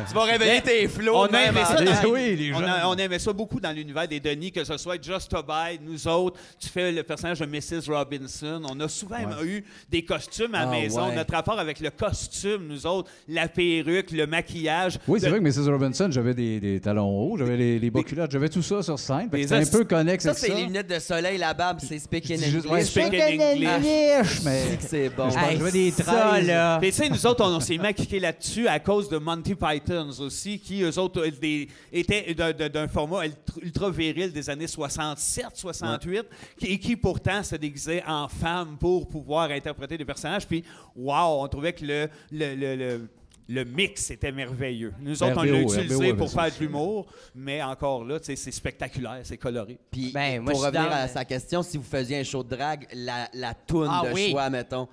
tu 0.08 0.14
vas 0.14 0.22
réveiller 0.24 0.60
tes 0.60 0.88
flots. 0.88 1.12
On 1.16 1.30
même 1.30 1.50
aimait, 1.50 1.60
en- 1.62 1.64
ça 1.66 1.74
dans- 2.02 2.10
oui, 2.10 2.36
les 2.36 2.52
on, 2.54 2.58
jeunes. 2.60 2.68
a- 2.68 2.88
on 2.88 2.94
aimait 2.96 3.18
ça 3.18 3.32
beaucoup 3.32 3.60
dans 3.60 3.72
l'univers 3.74 4.06
des 4.08 4.20
Denis, 4.20 4.52
que 4.52 4.64
ce 4.64 4.76
soit 4.76 5.02
Just 5.02 5.32
Abide, 5.34 5.80
nous 5.86 6.06
autres. 6.08 6.38
Tu 6.58 6.68
fais 6.68 6.92
le 6.92 7.02
personnage 7.02 7.40
de 7.40 7.46
Mrs. 7.46 7.90
Robinson. 7.92 8.62
On 8.70 8.78
a 8.80 8.88
souvent 8.88 9.16
eu 9.44 9.64
des 9.90 10.04
costumes 10.04 10.54
à 10.54 10.64
la 10.64 10.68
Ah, 10.68 10.70
maison. 10.72 11.08
ouais. 11.08 11.14
Notre 11.14 11.32
rapport 11.34 11.58
avec 11.58 11.80
le 11.80 11.90
costume, 11.90 12.66
nous 12.68 12.86
autres, 12.86 13.10
la 13.28 13.48
perruque, 13.48 14.10
le 14.12 14.26
maquillage. 14.26 14.98
oui, 15.08 15.18
c'est 15.20 15.26
De- 15.26 15.30
vrai 15.30 15.40
que 15.40 15.44
Mrs. 15.44 15.70
Robinson, 15.70 16.08
j'avais 16.10 16.34
des, 16.34 16.60
des 16.60 16.80
talons 16.80 17.08
hauts, 17.08 17.36
j'avais 17.36 17.56
les, 17.56 17.78
les 17.78 17.90
bas 17.90 18.02
culottes, 18.02 18.30
j'avais 18.30 18.48
tout 18.48 18.62
ça 18.62 18.82
sur 18.82 18.98
scène. 18.98 19.28
C'était 19.32 19.54
un 19.54 19.66
peu 19.66 19.84
connexe 19.84 20.26
Ça, 20.52 20.58
les 20.58 20.64
lunettes 20.66 20.86
de 20.90 20.98
soleil, 20.98 21.38
la 21.38 21.54
barbe, 21.54 21.78
c'est 21.80 21.98
speaking 21.98 22.38
Je 22.38 22.44
dis 22.44 22.50
juste- 22.50 22.66
English. 22.66 22.72
ouais, 22.72 22.84
Speak 23.08 23.14
in 23.14 23.40
English. 23.40 24.42
mais 24.44 24.78
C'est 24.80 25.08
bon. 25.10 25.28
Hey, 25.28 25.56
j'avais 25.58 25.70
des 25.72 25.90
ça, 25.90 26.02
13. 26.04 26.46
là. 26.46 26.78
Puis, 26.80 26.90
tu 26.90 26.96
sais, 26.96 27.08
nous 27.08 27.26
autres, 27.26 27.44
on, 27.44 27.60
s'est 27.60 27.78
maquillés 27.78 28.20
là-dessus 28.20 28.68
à 28.68 28.78
cause 28.80 29.08
de 29.08 29.18
Monty 29.18 29.54
Pythons 29.54 30.10
aussi, 30.20 30.58
qui, 30.58 30.82
eux 30.82 30.98
autres, 30.98 31.20
euh, 31.26 31.30
des- 31.30 31.68
étaient 31.92 32.34
d'un- 32.34 32.88
format 32.88 33.24
ultra- 33.60 33.90
viril 33.90 34.32
des 34.32 34.48
années 34.50 34.66
67, 34.66 35.46
68, 35.54 36.24
qui, 36.58 36.66
et 36.66 36.78
qui 36.78 36.96
pourtant 36.96 37.42
se 37.42 37.56
déguisaient 37.56 38.02
en 38.06 38.28
femmes 38.28 38.76
pour 38.78 39.08
pouvoir 39.08 39.50
interpréter 39.50 39.96
des 39.98 40.04
personnages. 40.04 40.46
Puis, 40.46 40.62
wow, 40.96 41.42
on 41.42 41.48
trouvait 41.48 41.72
que 41.72 41.84
le, 41.84 42.08
le, 42.30 42.54
le, 42.54 42.76
le- 42.76 43.08
le 43.48 43.64
mix 43.64 44.10
était 44.10 44.32
merveilleux. 44.32 44.92
Nous 45.00 45.22
autres, 45.22 45.34
on 45.38 45.42
l'a 45.42 45.60
utilisé 45.60 46.14
pour 46.14 46.30
faire 46.30 46.46
de 46.54 46.60
l'humour, 46.60 47.06
mais 47.34 47.62
encore 47.62 48.04
là, 48.04 48.18
c'est 48.22 48.36
spectaculaire, 48.36 49.20
c'est 49.24 49.36
coloré. 49.36 49.78
Puis, 49.90 50.12
Ben, 50.12 50.44
pour 50.44 50.62
revenir 50.64 50.90
à 50.92 51.08
sa 51.08 51.24
question, 51.24 51.62
si 51.62 51.76
vous 51.76 51.84
faisiez 51.84 52.18
un 52.20 52.24
show 52.24 52.42
de 52.42 52.50
drague, 52.56 52.86
la, 52.94 53.28
la 53.34 53.54
toune 53.54 53.88
Ah 53.90 54.02
de 54.08 54.12
oui. 54.12 54.30
choix, 54.30 54.48
mettons. 54.50 54.88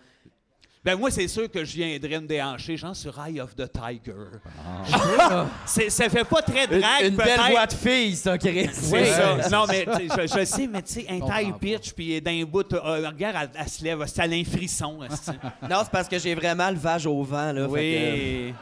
Ben 0.84 0.96
moi, 0.98 1.12
c'est 1.12 1.28
sûr 1.28 1.52
que 1.52 1.66
je 1.66 1.74
viendrais 1.76 2.22
me 2.22 2.26
déhancher, 2.26 2.78
genre 2.78 2.96
sur 2.96 3.14
Eye 3.20 3.42
of 3.42 3.54
the 3.54 3.70
Tiger. 3.70 4.14
C'est- 5.66 5.90
ça 5.90 6.08
fait 6.10 6.24
pas 6.24 6.42
très 6.42 6.66
Une, 6.66 6.80
drague, 6.80 7.04
une 7.04 7.16
belle 7.18 7.26
peut-être. 7.38 7.52
voix 7.52 7.66
de 7.68 7.74
fille, 7.74 8.16
ça, 8.16 8.38
Chris. 8.38 8.70
C'est 8.72 9.06
ça. 9.08 9.50
Non, 9.52 9.66
mais 9.68 9.86
je, 9.86 10.40
je 10.40 10.46
sais, 10.46 10.68
mais 10.68 10.82
tu 10.82 10.94
sais, 10.94 11.06
un 11.10 11.20
taille 11.20 11.54
pitch, 11.60 11.92
puis 11.94 12.22
d'un 12.22 12.44
bout, 12.46 12.72
euh, 12.74 12.80
regarde, 13.10 13.36
elle, 13.54 13.62
elle 13.62 13.68
se 13.70 13.84
lève, 13.84 14.04
c'est 14.08 14.22
un 14.22 14.44
frisson. 14.46 15.00
Non, 15.70 15.80
c'est 15.84 15.92
parce 15.92 16.08
que 16.08 16.18
j'ai 16.18 16.34
vraiment 16.34 16.70
le 16.70 16.78
vage 16.78 17.06
au 17.06 17.22
vent, 17.24 17.52
là. 17.52 17.68
oui. 17.68 18.54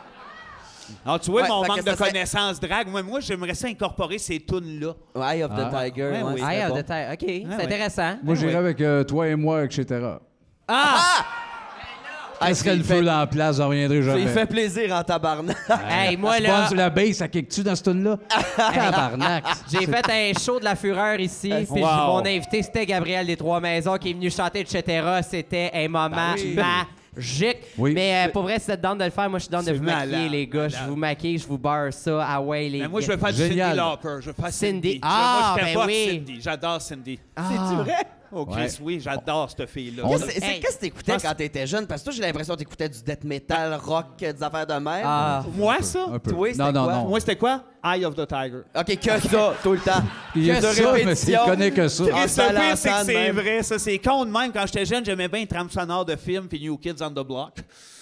Alors, 1.05 1.20
tu 1.20 1.30
vois, 1.30 1.41
Ouais, 1.41 1.47
mon 1.49 1.68
manque 1.68 1.82
ça 1.82 1.91
de 1.91 1.97
serait- 1.97 2.07
connaissances 2.11 2.59
drague, 2.61 2.88
moi, 2.88 3.03
moi 3.03 3.20
j'aimerais 3.20 3.53
ça 3.53 3.68
incorporer 3.68 4.18
ces 4.18 4.39
tunes-là. 4.39 4.93
Eye 5.34 5.43
of 5.43 5.51
the 5.51 5.59
Ah. 5.72 5.84
Tiger, 5.84 6.03
Ouais, 6.03 6.24
ouais, 6.24 6.34
oui. 6.36 6.41
Ah, 6.43 6.70
bon. 6.70 6.76
de 6.78 6.82
terre. 6.82 7.11
OK, 7.13 7.20
c'est 7.28 7.45
ouais. 7.45 7.63
intéressant. 7.63 8.15
moi, 8.24 8.34
Ah, 8.36 8.39
j'irais 8.39 8.53
ouais. 8.53 8.57
avec 8.59 8.82
euh, 8.82 9.03
toi 9.03 9.28
et 9.28 9.36
moi, 9.36 9.65
etc. 9.65 9.86
Ah! 10.68 10.95
Ah, 10.97 11.26
Est-ce 12.45 12.63
que 12.63 12.69
le 12.69 12.83
feu 12.83 13.03
dans 13.03 13.19
la 13.19 13.27
place, 13.27 13.57
j'en 13.57 13.67
reviendrai 13.69 14.01
jamais. 14.03 14.21
Il 14.21 14.27
fait 14.27 14.45
plaisir 14.45 14.93
en 14.95 15.03
tabarnak. 15.03 15.57
Hey, 15.89 16.15
moi, 16.17 16.38
Tu 16.38 16.43
là, 16.43 16.69
la 16.75 16.89
base, 16.89 17.13
ça 17.17 17.27
kick-tu 17.27 17.63
dans 17.63 17.75
ce 17.75 17.83
tune-là? 17.83 18.17
Tabarnak. 18.57 19.43
j'ai 19.71 19.85
fait 19.85 20.09
un 20.09 20.39
show 20.39 20.59
de 20.59 20.65
la 20.65 20.75
fureur 20.75 21.19
ici. 21.19 21.49
Puis 21.71 21.81
Wow. 21.81 22.07
mon 22.07 22.25
invité, 22.25 22.61
c'était 22.61 22.85
Gabriel 22.85 23.25
des 23.25 23.38
Trois 23.38 23.59
Maisons 23.59 23.97
qui 23.97 24.11
est 24.11 24.13
venu 24.13 24.29
chanter, 24.29 24.59
etc. 24.61 24.83
C'était 25.27 25.71
un 25.73 25.88
moment 25.88 26.09
magique. 26.09 27.57
Oui. 27.77 27.93
Mais 27.93 28.27
euh, 28.27 28.31
pour 28.31 28.43
vrai, 28.43 28.59
si 28.59 28.65
vous 28.67 28.71
êtes 28.73 28.81
de 28.81 29.03
le 29.03 29.09
faire, 29.09 29.29
moi, 29.29 29.39
je 29.39 29.43
suis 29.45 29.51
down 29.51 29.61
de 29.61 29.65
C'est 29.65 29.73
vous 29.73 29.83
maquiller, 29.83 30.29
les 30.29 30.47
gars. 30.47 30.67
Je 30.67 30.77
vous 30.88 30.95
maquille, 30.95 31.38
je 31.39 31.47
vous 31.47 31.57
beurre 31.57 31.91
ça. 31.91 32.23
Ah 32.27 32.41
ouais, 32.41 32.69
les 32.69 32.81
Mais 32.81 32.88
moi, 32.88 33.01
je 33.01 33.07
veux 33.07 33.17
faire 33.17 33.33
du 33.33 33.38
Génial. 33.38 33.75
Cindy 33.75 33.89
Lauper. 33.89 34.21
Je 34.21 34.27
veux 34.27 34.33
faire 34.33 34.53
Cindy. 34.53 34.73
Cindy. 34.91 34.99
Ah, 35.01 35.39
moi, 35.39 35.57
je 35.59 35.65
ben 35.65 35.73
capote 35.73 35.88
oui. 35.88 36.07
Cindy. 36.11 36.41
J'adore 36.41 36.81
Cindy. 36.81 37.19
C'est-tu 37.35 37.75
vrai? 37.83 37.93
Oh, 38.32 38.45
Chris, 38.45 38.61
Ouais. 38.61 38.69
oui, 38.82 38.99
j'adore 39.01 39.49
cette 39.49 39.69
fille-là. 39.69 40.03
Qu'est-ce 40.09 40.25
c'est- 40.25 40.39
c'est- 40.39 40.45
Hey. 40.45 40.59
qu'est-ce 40.59 40.75
que 40.75 40.82
t'écoutais 40.82 41.17
quand 41.21 41.34
t'étais 41.34 41.65
jeune? 41.67 41.88
Parce 41.88 42.01
que 42.01 42.05
toi, 42.05 42.13
j'ai 42.13 42.21
l'impression 42.21 42.53
que 42.55 42.59
t'écoutais 42.59 42.89
du 42.89 43.01
death 43.01 43.23
metal, 43.23 43.73
rock, 43.75 44.05
euh, 44.23 44.34
des 44.34 44.43
affaires 44.43 44.67
de 44.67 44.73
même. 44.73 45.03
Ah. 45.05 45.43
Moi, 45.55 45.82
ça? 45.82 46.05
Un 46.11 46.19
peu. 46.19 46.32
Toi, 46.32 46.49
non, 46.57 46.71
non, 46.71 46.84
quoi? 46.84 46.93
non. 46.93 47.07
Moi, 47.07 47.19
c'était 47.19 47.36
quoi? 47.38 47.63
Eye 47.84 48.03
of 48.05 48.15
the 48.15 48.28
Tiger. 48.28 48.61
OK, 48.75 48.99
que 48.99 49.30
ça, 49.30 49.53
tout 49.63 49.71
le 49.73 49.80
temps. 49.80 50.03
Il 50.36 50.45
y 50.45 50.51
a 50.51 50.55
Que 50.55 50.61
ça, 50.61 50.73
de 50.73 50.82
mais 50.82 50.91
répétition. 51.03 51.39
il 51.45 51.49
connaît 51.49 51.71
que 51.71 51.88
ça. 51.88 52.03
Le 52.03 52.09
c'est 52.28 52.89
que 52.89 53.05
c'est 53.05 53.32
vrai, 53.32 53.63
ça. 53.63 53.80
C'est 53.80 53.97
con 53.99 54.25
de 54.25 54.32
même. 54.32 54.51
Quand 54.51 54.65
j'étais 54.65 54.86
jeune, 54.86 55.05
j'aimais 55.05 55.28
bien 55.30 55.39
les 55.41 55.47
trames 55.47 55.69
sonores 55.69 56.03
de 56.05 56.15
films 56.15 56.47
puis 56.47 56.59
New 56.59 56.78
Kids 56.78 56.95
on 57.01 57.09
the 57.11 57.25
Block. 57.25 57.53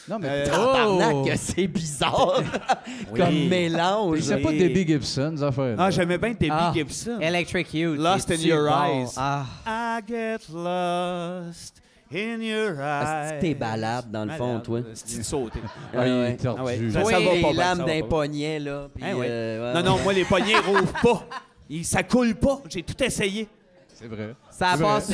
Non, 0.07 0.19
mais 0.19 0.27
Euh, 0.29 0.45
Tabarnak, 0.45 1.15
Oh. 1.15 1.23
que 1.25 1.35
c'est 1.35 1.67
bizarre 1.67 2.41
comme 3.15 3.47
mélange. 3.49 4.19
c'est 4.21 4.37
pas. 4.37 4.51
Debbie 4.51 4.85
Gibson, 4.87 5.31
des 5.31 5.43
affaires. 5.43 5.75
Ah, 5.79 5.89
j'aimais 5.89 6.17
bien 6.17 6.29
Debbie 6.31 6.49
Ah. 6.51 6.71
Gibson. 6.73 7.19
Electric 7.19 7.73
Youth. 7.73 7.97
Lost 7.97 8.29
in 8.31 8.35
your 8.35 8.67
bon? 8.69 9.01
eyes. 9.03 9.13
Ah. 9.17 9.45
I 9.65 10.01
get 10.07 10.39
lost 10.53 11.81
in 12.13 12.39
your 12.41 12.75
Ah, 12.79 13.29
eyes. 13.33 13.39
tes 13.41 13.55
balades, 13.55 14.11
dans 14.11 14.25
le 14.25 14.31
fond, 14.33 14.59
toi? 14.59 14.81
C'est 14.93 15.23
sauté. 15.23 15.59
Ah, 15.95 16.07
il 16.07 16.13
ouais. 16.13 16.31
est 16.33 16.37
tordu. 16.37 16.59
Ah 16.61 16.65
ouais. 16.65 16.79
Oui, 16.79 16.91
Ça, 16.91 17.03
ça 17.03 17.11
va 17.11 17.19
les 17.19 17.41
pas 17.41 17.51
bien, 17.51 17.53
lames 17.53 17.77
ça 17.79 17.83
d'un 17.85 18.01
poignet, 18.03 18.59
là. 18.59 18.87
puis, 18.93 19.03
Hein, 19.03 19.15
ouais. 19.15 19.27
euh, 19.29 19.73
ouais, 19.73 19.81
non, 19.81 19.89
non, 19.89 19.95
ouais. 19.97 20.03
moi, 20.03 20.13
les 20.13 20.25
poignets 20.25 20.57
rouvrent 20.67 21.01
pas. 21.01 21.25
Ils- 21.69 21.83
ça 21.83 22.03
coule 22.03 22.35
pas. 22.35 22.61
J'ai 22.69 22.83
tout 22.83 23.03
essayé. 23.03 23.47
C'est 23.93 24.07
vrai. 24.07 24.35
Ça 24.51 24.75
passe. 24.79 25.13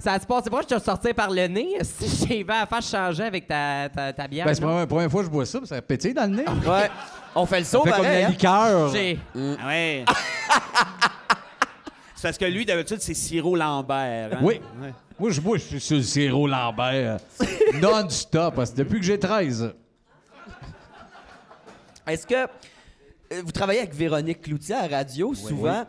Ça 0.00 0.18
se 0.18 0.26
passe 0.26 0.48
pas, 0.48 0.62
je 0.62 0.74
te 0.74 0.78
sortir 0.80 1.14
par 1.14 1.30
le 1.30 1.46
nez. 1.46 1.76
Si 1.82 2.26
j'ai 2.26 2.46
à 2.48 2.64
faire 2.66 2.80
changer 2.82 3.24
avec 3.24 3.46
ta, 3.46 3.88
ta, 3.94 4.12
ta 4.14 4.26
bière. 4.26 4.46
Ben, 4.46 4.54
c'est 4.54 4.62
la 4.62 4.86
première, 4.86 5.10
fois 5.10 5.20
que 5.20 5.26
je 5.26 5.30
bois 5.30 5.44
ça, 5.44 5.58
puis 5.58 5.68
ça 5.68 5.80
pétille 5.82 6.14
dans 6.14 6.28
le 6.30 6.36
nez. 6.36 6.44
Ouais. 6.66 6.90
On 7.34 7.46
fait 7.46 7.60
le 7.60 7.64
saut, 7.64 7.82
fait 7.84 7.90
comme 7.90 8.00
pareil, 8.02 8.22
la 8.22 8.26
hein? 8.26 8.30
liqueur. 8.30 8.88
J'ai- 8.92 9.18
Ah 9.36 9.66
ouais. 9.68 10.04
c'est 12.16 12.22
parce 12.22 12.38
que 12.38 12.46
lui, 12.46 12.64
d'habitude, 12.64 12.98
c'est 13.00 13.14
Sirop 13.14 13.54
Lambert. 13.54 14.30
hein? 14.32 14.38
Oui. 14.42 14.60
Ouais. 14.80 14.92
Moi, 15.18 15.30
je 15.30 15.40
bois, 15.40 15.58
je 15.58 15.64
suis 15.64 15.80
sur 15.80 15.96
le 15.98 16.02
sirop 16.02 16.46
Lambert. 16.48 17.18
Non-stop, 17.74 18.54
parce 18.56 18.70
que 18.70 18.76
depuis 18.78 18.98
que 19.00 19.04
j'ai 19.04 19.18
13. 19.18 19.74
Est-ce 22.06 22.26
que 22.26 22.34
euh, 22.34 22.46
vous 23.44 23.52
travaillez 23.52 23.80
avec 23.80 23.94
Véronique 23.94 24.42
Cloutier 24.42 24.74
à 24.74 24.88
la 24.88 24.96
radio 24.98 25.32
souvent? 25.34 25.84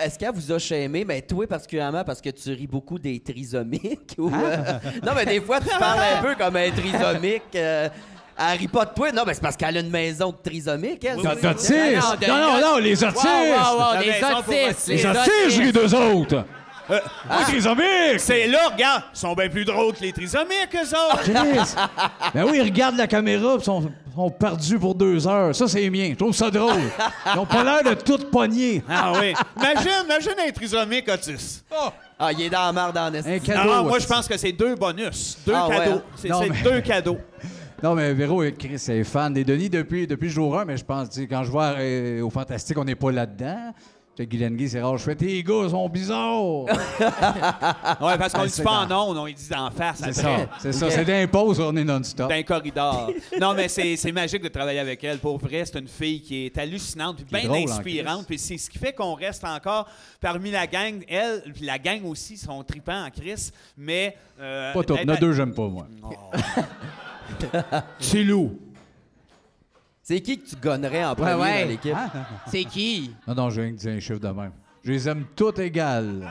Est-ce 0.00 0.18
qu'elle 0.18 0.32
vous 0.34 0.50
a 0.52 0.58
chémé? 0.58 1.04
Mais 1.04 1.20
toi 1.22 1.46
particulièrement 1.46 2.02
parce 2.04 2.20
que 2.20 2.30
tu 2.30 2.50
ris 2.52 2.66
beaucoup 2.66 2.98
des 2.98 3.20
trisomiques? 3.20 4.14
ou, 4.18 4.28
euh, 4.28 4.56
Non, 5.04 5.12
mais 5.14 5.26
des 5.26 5.40
fois, 5.40 5.60
tu 5.60 5.68
parles 5.78 6.00
un 6.18 6.22
peu 6.22 6.34
comme 6.34 6.56
un 6.56 6.70
trisomique. 6.70 7.42
euh, 7.54 7.88
Elle 8.38 8.58
rit 8.58 8.68
pas 8.68 8.86
de 8.86 8.94
toi. 8.94 9.12
Non, 9.12 9.24
mais 9.26 9.34
c'est 9.34 9.42
parce 9.42 9.56
qu'elle 9.56 9.76
a 9.76 9.80
une 9.80 9.90
maison 9.90 10.30
de 10.30 10.36
trisomique, 10.42 11.04
elle. 11.04 11.16
Oui, 11.18 11.24
ça. 11.24 11.32
oui, 11.34 11.38
Les 11.42 11.48
autistes! 11.48 12.28
non, 12.28 12.28
Non, 12.28 12.38
non, 12.38 12.60
non, 12.72 12.78
les 12.78 13.04
autistes! 13.04 13.24
Wow, 13.24 13.32
wow, 13.32 13.78
wow, 13.78 13.84
T'as 13.92 14.00
les 14.00 14.10
votre- 14.20 14.88
Les 14.88 15.06
autistes, 15.06 15.50
je 15.50 15.60
ris 15.62 15.72
d'eux 15.72 15.94
autres! 15.94 16.44
Euh, 16.90 16.98
Ah, 17.28 17.42
trisomiques! 17.42 18.18
c'est 18.18 18.46
là, 18.46 18.68
regarde, 18.72 19.02
ils 19.14 19.18
sont 19.18 19.34
bien 19.34 19.48
plus 19.48 19.64
drôles 19.64 19.92
que 19.94 20.00
les 20.02 20.12
trisomiques, 20.12 20.74
eux 20.74 20.96
autres. 20.96 21.22
Chris! 21.22 21.74
Ben 22.34 22.44
oui, 22.44 22.52
ils 22.56 22.62
regardent 22.62 22.96
la 22.96 23.06
caméra 23.06 23.56
et 23.58 23.62
sont, 23.62 23.90
sont 24.14 24.30
perdus 24.30 24.78
pour 24.78 24.94
deux 24.94 25.26
heures. 25.28 25.54
Ça, 25.54 25.68
c'est 25.68 25.88
mien. 25.90 26.08
Je 26.12 26.16
trouve 26.16 26.34
ça 26.34 26.50
drôle. 26.50 26.80
Ils 27.34 27.38
ont 27.38 27.46
pas 27.46 27.62
l'air 27.64 27.82
de 27.84 28.00
tout 28.00 28.18
pogner. 28.30 28.82
Ah 28.88 29.12
oui. 29.20 29.34
Imagine, 29.56 29.90
imagine 30.06 30.32
un 30.48 30.50
trisomique 30.50 31.08
autiste. 31.12 31.64
Ah, 32.18 32.32
il 32.32 32.42
est 32.42 32.50
dans 32.50 32.62
la 32.66 32.72
marde 32.72 32.96
en 32.98 33.12
esti. 33.14 33.30
Un 33.30 33.38
cadeau. 33.38 33.70
Non, 33.74 33.84
moi, 33.84 33.98
je 33.98 34.06
pense 34.06 34.26
que 34.26 34.36
c'est 34.36 34.52
deux 34.52 34.74
bonus. 34.74 35.38
Deux 35.46 35.52
Ah, 35.54 35.68
ouais, 35.68 35.76
cadeaux. 35.76 35.96
hein? 35.98 36.02
C'est 36.16 36.28
Non, 36.28 36.40
c'est 36.42 36.50
mais- 36.50 36.62
deux 36.62 36.80
cadeaux. 36.80 37.18
Non, 37.80 37.94
mais 37.94 38.12
Véro, 38.12 38.42
euh, 38.42 38.50
Chris, 38.58 38.82
est 38.88 39.04
fan 39.04 39.32
des 39.32 39.44
Denis 39.44 39.68
depuis, 39.70 40.04
depuis 40.08 40.26
le 40.26 40.32
jour 40.34 40.58
1, 40.58 40.64
mais 40.64 40.76
je 40.76 40.84
pense, 40.84 41.08
quand 41.30 41.44
je 41.44 41.50
vois 41.50 41.74
euh, 41.78 42.22
au 42.22 42.30
Fantastique, 42.30 42.76
on 42.76 42.82
n'est 42.84 42.96
pas 42.96 43.12
là-dedans. 43.12 43.72
Guylaine 44.24 44.56
Gay, 44.56 44.68
c'est 44.68 44.80
rare, 44.80 44.96
je 44.98 45.04
fais 45.04 45.14
tes 45.14 45.42
gars 45.42 45.68
sont 45.68 45.88
bizarres. 45.88 46.64
Ouais, 48.00 48.16
parce 48.18 48.32
qu'on 48.32 48.40
Ah, 48.40 48.44
le 48.44 48.48
dit 48.48 48.54
c'est 48.54 48.62
pas 48.62 48.86
en 48.86 48.90
ondes, 48.90 49.16
on 49.18 49.26
le 49.26 49.32
dit 49.32 49.48
d'en 49.48 49.70
face. 49.70 50.00
c'est 50.04 50.12
ça, 50.12 50.36
c'est 50.58 50.72
ça. 50.72 50.90
C'est 50.90 51.04
d'impôts, 51.04 51.54
on 51.60 51.76
est 51.76 51.84
non-stop. 51.84 52.28
Dans 52.28 52.34
un 52.34 52.42
corridor. 52.42 53.10
non, 53.40 53.54
mais 53.54 53.68
c'est 53.68 53.96
c'est 53.96 54.12
magique 54.12 54.42
de 54.42 54.48
travailler 54.48 54.78
avec 54.80 55.02
elle. 55.04 55.18
Pour 55.18 55.38
vrai, 55.38 55.64
c'est 55.64 55.78
une 55.78 55.88
fille 55.88 56.20
qui 56.20 56.46
est 56.46 56.58
hallucinante, 56.58 57.16
puis 57.16 57.24
bien 57.40 57.50
en 57.50 57.54
inspirante. 57.54 58.26
Puis 58.26 58.38
c'est 58.38 58.58
ce 58.58 58.68
qui 58.70 58.78
fait 58.78 58.92
qu'on 58.92 59.14
reste 59.14 59.44
encore 59.44 59.88
parmi 60.20 60.50
la 60.50 60.66
gang. 60.66 61.02
Elle, 61.08 61.42
puis 61.54 61.64
la 61.64 61.78
gang 61.78 62.04
aussi, 62.04 62.36
sont 62.36 62.62
tripants 62.64 63.04
en 63.06 63.10
crise. 63.10 63.52
Mais. 63.76 64.16
euh, 64.40 64.72
Pas 64.72 64.82
top. 64.84 64.96
d'être 64.98 65.04
Il 65.04 65.08
y 65.08 65.10
en 65.10 65.14
a 65.14 65.16
à- 65.16 65.20
deux, 65.20 65.32
j'aime 65.32 65.54
pas, 65.54 65.68
moi. 65.68 65.86
Chilou. 68.00 68.58
C'est 70.08 70.22
qui 70.22 70.38
que 70.38 70.48
tu 70.48 70.56
gonnerais 70.56 71.04
en 71.04 71.14
premier 71.14 71.34
ouais. 71.34 71.62
dans 71.64 71.68
l'équipe? 71.68 71.94
Hein? 71.94 72.10
C'est 72.50 72.64
qui? 72.64 73.14
Non, 73.26 73.34
non, 73.34 73.50
je 73.50 73.60
viens 73.60 73.72
de 73.72 73.76
dire 73.76 73.92
un 73.92 74.00
chiffre 74.00 74.18
de 74.18 74.28
même. 74.28 74.52
Je 74.82 74.92
les 74.92 75.06
aime 75.06 75.26
toutes 75.36 75.58
égales. 75.58 76.26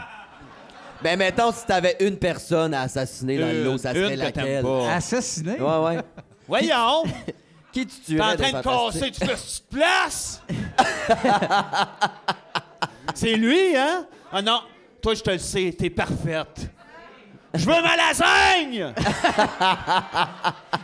Ben, 1.04 1.16
mettons, 1.16 1.52
si 1.52 1.64
t'avais 1.64 1.96
une 2.00 2.18
personne 2.18 2.74
à 2.74 2.82
assassiner 2.82 3.38
dans 3.38 3.46
le 3.46 3.64
lot, 3.64 3.78
ça 3.78 3.94
Une 3.94 3.98
serait 3.98 4.16
que 4.16 4.32
t'aimes 4.32 4.46
laquelle? 4.46 4.64
pas. 4.64 4.94
Assassiné? 4.96 5.62
Ouais, 5.62 5.78
ouais. 5.86 6.00
Voyons! 6.48 7.04
Qui 7.72 7.86
tu 7.86 8.16
T'es 8.16 8.20
en 8.20 8.36
tuerais 8.36 8.52
train 8.52 8.60
de 8.60 8.64
casser 8.64 9.12
toute 9.12 9.38
cette 9.38 9.70
place! 9.70 10.42
C'est 13.14 13.36
lui, 13.36 13.76
hein? 13.76 14.08
Ah 14.32 14.42
non, 14.42 14.62
toi, 15.04 15.14
je 15.14 15.22
te 15.22 15.30
le 15.30 15.38
sais, 15.38 15.76
t'es 15.78 15.92
parfaite. 15.92 16.72
Je 17.58 17.66
veux 17.66 17.82
ma 17.82 17.95
lasagne! 17.95 18.93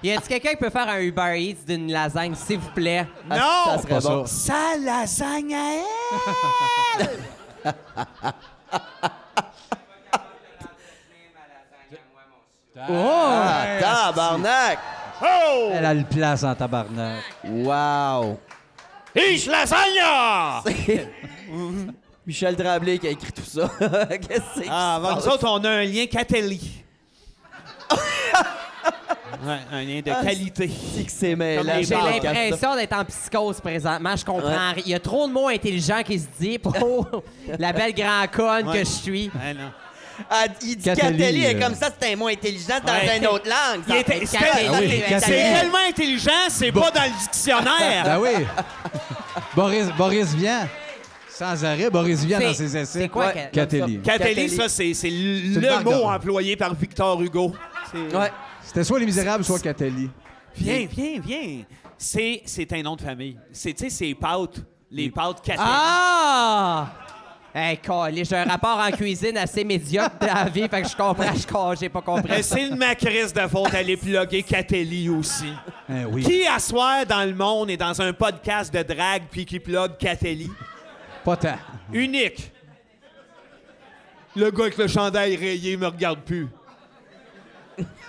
Y 0.04 0.12
a-t-il 0.12 0.28
quelqu'un 0.28 0.50
qui 0.50 0.58
peut 0.58 0.70
faire 0.70 0.90
un 0.90 1.00
Uber 1.00 1.40
Eats 1.40 1.66
d'une 1.66 1.90
lasagne, 1.90 2.36
s'il 2.36 2.60
vous 2.60 2.72
plaît? 2.72 3.08
Ah, 3.30 3.38
non! 3.38 3.78
Ça 3.78 3.82
serait 3.82 4.02
bon. 4.02 4.26
Sa 4.26 4.76
lasagne 4.84 5.56
à 5.56 5.72
elle! 7.00 7.10
Ah, 12.76 13.66
tabarnak! 13.80 14.80
Oh! 15.22 15.70
Elle 15.72 15.86
a 15.86 15.94
le 15.94 16.04
place 16.04 16.44
en 16.44 16.56
tabarnak. 16.56 17.24
Wow! 17.46 18.40
Ich 19.16 19.46
lasagna! 19.46 20.64
Michel 22.26 22.56
Tremblay 22.56 23.00
qui 23.00 23.08
a 23.08 23.12
écrit 23.12 23.32
tout 23.32 23.42
ça. 23.46 23.70
Qu'est-ce 23.80 24.28
que 24.28 24.44
c'est? 24.64 24.68
Ah, 24.70 25.00
passe? 25.04 25.26
nous 25.26 25.32
autres, 25.32 25.48
on 25.50 25.64
a 25.64 25.70
un 25.70 25.84
lien 25.84 26.06
Catelli. 26.06 26.84
ouais, 29.46 29.58
un 29.72 29.82
lien 29.84 30.02
de 30.02 30.12
Ah, 30.12 30.24
qualité. 30.24 30.70
C'est 30.96 31.04
que 31.04 31.12
c'est 31.12 31.36
mêlant. 31.36 31.64
J'ai 31.80 31.84
ce 31.86 31.94
podcast-là. 31.94 32.34
l'impression 32.34 32.76
d'être 32.76 32.94
en 32.94 33.06
psychose 33.06 33.60
présentement. 33.62 34.16
Je 34.16 34.26
comprends 34.26 34.48
rien. 34.50 34.74
Il 34.86 34.88
y 34.90 34.94
a 34.96 35.00
trop 35.00 35.28
de 35.28 35.34
mots 35.34 35.50
intelligents 35.50 36.02
qui 36.04 36.20
se 36.20 36.28
disent 36.40 36.60
pour 36.60 36.74
la 37.60 37.74
belle 37.74 37.94
grand 37.94 38.26
conne 38.32 38.68
Ouais. 38.70 38.80
que 38.80 38.86
je 38.86 38.92
suis. 38.92 39.26
Ouais, 39.36 39.54
non. 39.54 39.72
Ah, 40.30 40.46
il 40.62 40.78
dit 40.78 40.84
Catelli, 40.84 41.46
euh. 41.48 41.60
comme 41.60 41.74
ça, 41.76 41.90
c'est 42.00 42.14
un 42.14 42.16
mot 42.16 42.28
intelligent 42.28 42.80
dans 42.86 42.94
Ouais. 42.94 43.18
une 43.18 43.28
autre 43.28 43.50
langue. 43.50 43.82
Il 43.88 43.94
ça. 43.94 44.00
était- 44.00 44.14
Fait 44.20 44.26
c'était- 44.28 44.46
Catelli, 44.46 44.68
Ah 44.70 44.78
oui, 44.80 44.90
c'est 44.90 45.00
Catelli. 45.00 45.10
C'est 45.10 45.20
Catelli. 45.20 45.60
tellement 45.60 45.90
intelligent, 45.90 46.32
c'est 46.50 46.72
pas 46.72 46.92
dans 46.92 47.04
le 47.04 47.20
dictionnaire. 47.20 48.04
Ben 48.06 48.20
oui. 48.20 48.46
Boris, 49.56 49.88
Boris 49.98 50.34
Vian. 50.36 50.68
Sans 51.36 51.66
arrêt, 51.66 51.90
Boris 51.90 52.24
Vian 52.24 52.40
dans 52.40 52.54
ses 52.54 52.78
essais. 52.78 53.00
c'est 53.02 53.10
quoi 53.10 53.28
Ouais. 53.28 53.50
Catelli? 53.52 54.50
ça, 54.50 54.70
c'est 54.70 54.84
le 55.10 55.84
mot 55.84 55.92
de- 55.92 55.96
employé 56.16 56.56
par 56.56 56.74
Victor 56.76 57.22
Hugo. 57.22 57.54
Ouais. 57.94 58.32
C'était 58.62 58.84
soit 58.84 59.00
Les 59.00 59.06
Misérables, 59.06 59.44
soit 59.44 59.60
Catelli. 59.60 60.10
Viens, 60.56 60.86
viens, 60.90 61.20
viens. 61.24 61.64
C'est 61.98 62.42
c'est 62.46 62.72
un 62.74 62.82
nom 62.84 62.96
de 62.96 63.02
famille. 63.02 63.38
C'est, 63.52 63.74
tu 63.74 63.86
sais, 63.86 63.90
c'est 63.90 64.14
pâtes. 64.16 64.62
Les 64.92 65.10
pâtes 65.10 65.42
Catelli. 65.42 65.68
Ah! 65.68 66.92
Hey, 67.56 67.80
j'ai 68.24 68.36
un 68.36 68.46
rapport 68.46 68.80
en 68.80 68.90
cuisine 68.92 69.38
assez 69.38 69.64
médiocre 69.64 70.18
dans 70.20 70.26
la 70.34 70.46
vie, 70.50 70.68
fait 70.68 70.82
que 70.82 70.88
je 70.90 70.96
comprends, 70.96 71.36
je 71.36 71.46
comprends, 71.46 71.76
j'ai 71.76 71.88
pas 71.88 72.00
Mais 72.00 72.06
compris. 72.22 72.44
c'est 72.44 72.68
une 72.68 72.76
macrice 72.78 73.32
de 73.32 73.42
faute 73.48 73.72
d'aller 73.72 73.96
plugger 73.96 74.42
Catelli 74.42 75.08
aussi. 75.10 75.54
Hein, 75.88 76.06
oui. 76.12 76.24
Qui, 76.24 76.48
à 76.48 76.58
soir, 76.58 77.06
dans 77.06 77.24
le 77.24 77.36
monde, 77.36 77.70
est 77.70 77.78
dans 77.78 78.02
un 78.02 78.12
podcast 78.12 78.74
de 78.74 78.82
drague 78.82 79.24
puis 79.30 79.46
qui 79.46 79.60
plug 79.60 79.98
Catelli? 80.00 80.50
Pas 81.24 81.38
tant. 81.38 81.56
Unique. 81.92 82.52
Le 84.36 84.50
gars 84.52 84.64
avec 84.64 84.78
le 84.78 84.88
chandail 84.88 85.36
rayé 85.36 85.78
me 85.78 85.88
regarde 85.88 86.20
plus. 86.22 86.48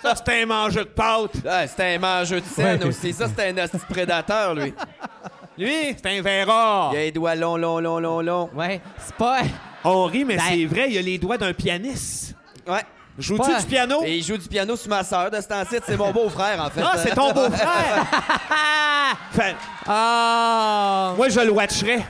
Ça, 0.02 0.14
c'est 0.16 0.42
un 0.42 0.46
mangeur 0.46 0.84
de 0.84 0.90
pâtes. 0.90 1.36
Ouais, 1.44 1.66
c'était 1.66 1.94
un 1.94 1.98
mangeur 1.98 2.40
de 2.40 2.46
scène 2.46 2.80
Ouais. 2.82 2.88
aussi. 2.88 3.12
Ça, 3.12 3.28
c'était 3.28 3.48
un 3.48 3.64
hostie 3.64 3.78
prédateur, 3.88 4.54
lui. 4.54 4.74
Lui, 5.56 5.96
c'est 5.96 6.06
un 6.18 6.20
verra. 6.22 6.90
Il 6.92 6.96
a 6.96 7.00
les 7.00 7.12
doigts 7.12 7.34
longs, 7.34 7.56
longs, 7.56 7.80
longs, 7.80 8.00
longs, 8.00 8.20
longs. 8.20 8.50
Ouais, 8.54 8.80
c'est 8.98 9.14
pas. 9.14 9.40
On 9.84 10.04
rit, 10.04 10.24
mais 10.24 10.36
Ben- 10.36 10.42
c'est 10.48 10.64
vrai, 10.66 10.86
il 10.90 10.98
a 10.98 11.02
les 11.02 11.16
doigts 11.18 11.38
d'un 11.38 11.52
pianiste. 11.54 12.34
Ouais. 12.66 12.80
Joues-tu 13.18 13.50
Pas- 13.50 13.60
du 13.60 13.66
piano? 13.66 14.02
Et 14.04 14.16
il 14.16 14.24
joue 14.24 14.36
du 14.36 14.48
piano 14.48 14.74
sur 14.76 14.88
ma 14.90 15.04
sœur 15.04 15.30
de 15.30 15.40
ce 15.40 15.46
temps-ci. 15.46 15.76
C'est 15.86 15.96
mon 15.96 16.10
beau-frère, 16.10 16.60
en 16.60 16.68
fait. 16.70 16.82
Ah, 16.84 16.98
c'est 16.98 17.14
ton 17.14 17.32
beau-frère! 17.32 18.06
Fait- 19.30 19.54
Ah! 19.86 21.14
moi, 21.16 21.28
je 21.28 21.40
le 21.40 21.50
watcherais. 21.52 22.04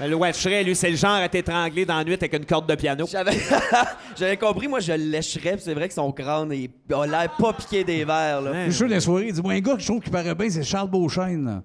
Je 0.00 0.04
le 0.06 0.16
watcherais, 0.16 0.64
lui, 0.64 0.74
c'est 0.74 0.90
le 0.90 0.96
genre 0.96 1.14
à 1.14 1.28
t'étrangler 1.28 1.84
dans 1.84 1.96
la 1.98 2.04
nuit 2.04 2.14
avec 2.14 2.32
une 2.34 2.44
corde 2.44 2.68
de 2.68 2.74
piano. 2.74 3.06
J'avais... 3.10 3.38
J'avais 4.16 4.36
compris, 4.36 4.66
moi, 4.66 4.80
je 4.80 4.92
le 4.92 5.04
lécherais, 5.04 5.52
puis 5.52 5.62
c'est 5.64 5.74
vrai 5.74 5.86
que 5.88 5.94
son 5.94 6.10
crâne 6.10 6.52
il 6.52 6.68
a 6.92 7.06
l'air 7.06 7.30
pas 7.38 7.52
piqué 7.52 7.84
des 7.84 8.04
verres, 8.04 8.40
là. 8.40 8.50
Ouais. 8.50 8.64
Je 8.66 8.70
suis 8.70 8.78
sûr, 8.78 8.88
dans 8.88 8.94
les 8.94 9.00
soirées, 9.00 9.26
il 9.28 9.32
dit 9.34 9.40
Moi, 9.42 9.52
un 9.52 9.60
gars 9.60 9.74
que 9.74 9.80
je 9.80 9.86
trouve 9.86 10.00
qui 10.02 10.10
paraît 10.10 10.34
bien, 10.34 10.50
c'est 10.50 10.64
Charles 10.64 10.90
Beauchesne. 10.90 11.62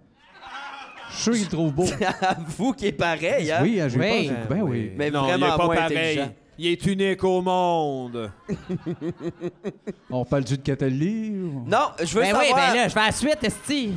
Je 1.11 1.15
suis 1.15 1.23
sûr 1.23 1.33
qu'il 1.33 1.43
le 1.43 1.49
trouve 1.49 1.73
beau. 1.73 1.85
Avoue 2.21 2.73
qu'il 2.73 2.87
est 2.87 2.91
pareil, 2.91 3.51
hein? 3.51 3.59
Oui, 3.63 3.81
hein, 3.81 3.87
j'ai 3.89 3.99
Oui. 3.99 4.31
Ben 4.47 4.61
oui. 4.61 4.91
Mais 4.95 5.09
non, 5.09 5.23
vraiment 5.23 5.47
il 5.47 5.53
est 5.53 5.57
pas 5.57 5.65
moins 5.65 5.75
pareil. 5.75 5.97
intelligent. 5.97 6.33
Il 6.61 6.67
est 6.67 6.85
unique 6.85 7.23
au 7.23 7.41
monde. 7.41 8.31
On 10.11 10.25
parle-tu 10.25 10.57
de 10.57 11.41
ou- 11.41 11.63
Non, 11.65 11.87
je 12.03 12.13
veux 12.13 12.21
Ben 12.21 12.35
oui, 12.37 12.47
savoir, 12.47 12.67
ben 12.67 12.75
là, 12.75 12.87
je 12.89 12.93
vais 12.93 12.99
à 13.01 13.05
la 13.05 13.11
suite, 13.13 13.37
Esti. 13.43 13.93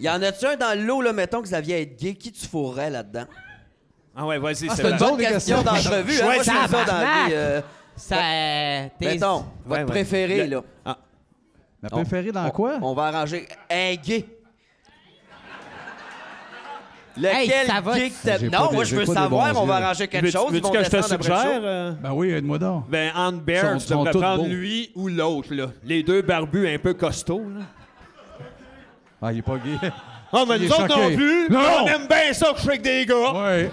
y 0.00 0.08
en 0.08 0.22
a-tu 0.22 0.46
un 0.46 0.56
dans 0.56 0.76
le 0.78 0.84
lot, 0.84 1.02
là, 1.02 1.12
mettons 1.12 1.40
que 1.42 1.46
Xavier 1.46 1.82
est 1.82 2.00
gay, 2.00 2.14
qui 2.14 2.32
tu 2.32 2.46
fourrais 2.48 2.88
là-dedans? 2.90 3.26
Ah 4.16 4.26
ouais, 4.26 4.38
vas-y, 4.38 4.68
Ah, 4.68 4.74
c'est 4.74 4.82
c'est 4.82 4.90
une 4.90 4.96
Bonne 4.96 5.16
question 5.18 5.62
d'entrevue, 5.62 6.20
hein? 6.20 6.24
Moi, 6.24 6.34
je 6.38 6.42
fais 6.42 6.44
ça 6.50 6.66
dans 6.68 6.68
Tabarnak! 6.84 7.28
des... 7.28 7.34
euh, 7.34 7.60
Ça. 7.96 8.16
t'es- 8.16 8.90
Mettons, 9.14 9.44
votre 9.64 9.80
ouais. 9.80 9.86
préféré, 9.86 10.44
Le- 10.46 10.56
là. 10.56 10.62
Ah, 10.84 10.98
Ma 11.82 11.88
préférée 11.90 12.32
dans 12.32 12.50
quoi? 12.50 12.78
On 12.82 12.92
va 12.92 13.04
arranger 13.04 13.46
un 13.70 13.94
gay. 13.94 14.26
Lequel 17.16 17.66
ça 17.66 17.80
va- 17.80 17.94
gay 17.98 18.10
que 18.10 18.14
t'aimes? 18.22 18.38
J'ai 18.40 18.50
pas 18.50 18.58
Non, 18.60 18.66
des- 18.68 18.74
moi, 18.74 18.84
je 18.84 18.90
j'ai 18.90 18.96
veux 18.96 19.02
pas 19.04 19.12
des 19.12 19.18
savoir, 19.20 19.52
bons 19.52 19.60
on 19.60 19.66
va 19.66 19.78
yeux. 19.78 19.84
arranger 19.84 20.08
quelque 20.08 20.24
veux-tu 20.26 20.36
chose. 20.36 20.46
ils 20.48 20.54
veux-tu 20.54 20.66
vont 20.66 20.72
que 20.72 20.84
je 20.84 20.90
te 20.90 20.96
descendre 20.96 21.14
après 21.14 21.28
le 21.28 21.36
suggère? 21.36 21.60
show. 21.60 21.66
euh? 21.66 21.92
Ben 22.02 22.12
oui, 22.12 22.30
aide-moi 22.30 22.58
donc. 22.58 22.88
Ben, 22.88 23.12
Anne 23.16 23.40
Bear, 23.40 23.72
Sont- 23.72 23.78
tu 23.78 23.86
sont 23.86 23.98
devrais 23.98 24.12
tous 24.12 24.20
prendre 24.20 24.42
beaux. 24.44 24.48
lui 24.48 24.90
ou 24.94 25.08
l'autre, 25.08 25.54
là. 25.54 25.66
Les 25.84 26.02
deux 26.02 26.22
barbus 26.22 26.68
un 26.68 26.78
peu 26.78 26.94
costauds, 26.94 27.44
là. 27.58 27.64
Ah, 29.22 29.32
il 29.32 29.38
est 29.38 29.42
pas 29.42 29.56
gay. 29.58 29.90
Ah, 30.32 30.44
mais 30.48 30.56
Il 30.58 30.66
nous 30.66 30.72
autres 30.72 30.86
non 30.88 31.14
plus! 31.14 31.48
Non! 31.50 31.60
On 31.82 31.86
aime 31.88 32.06
bien 32.06 32.32
ça 32.32 32.50
que 32.52 32.56
je 32.58 32.60
suis 32.60 32.68
avec 32.70 32.82
des 32.82 33.04
gars! 33.04 33.32
ouais. 33.34 33.70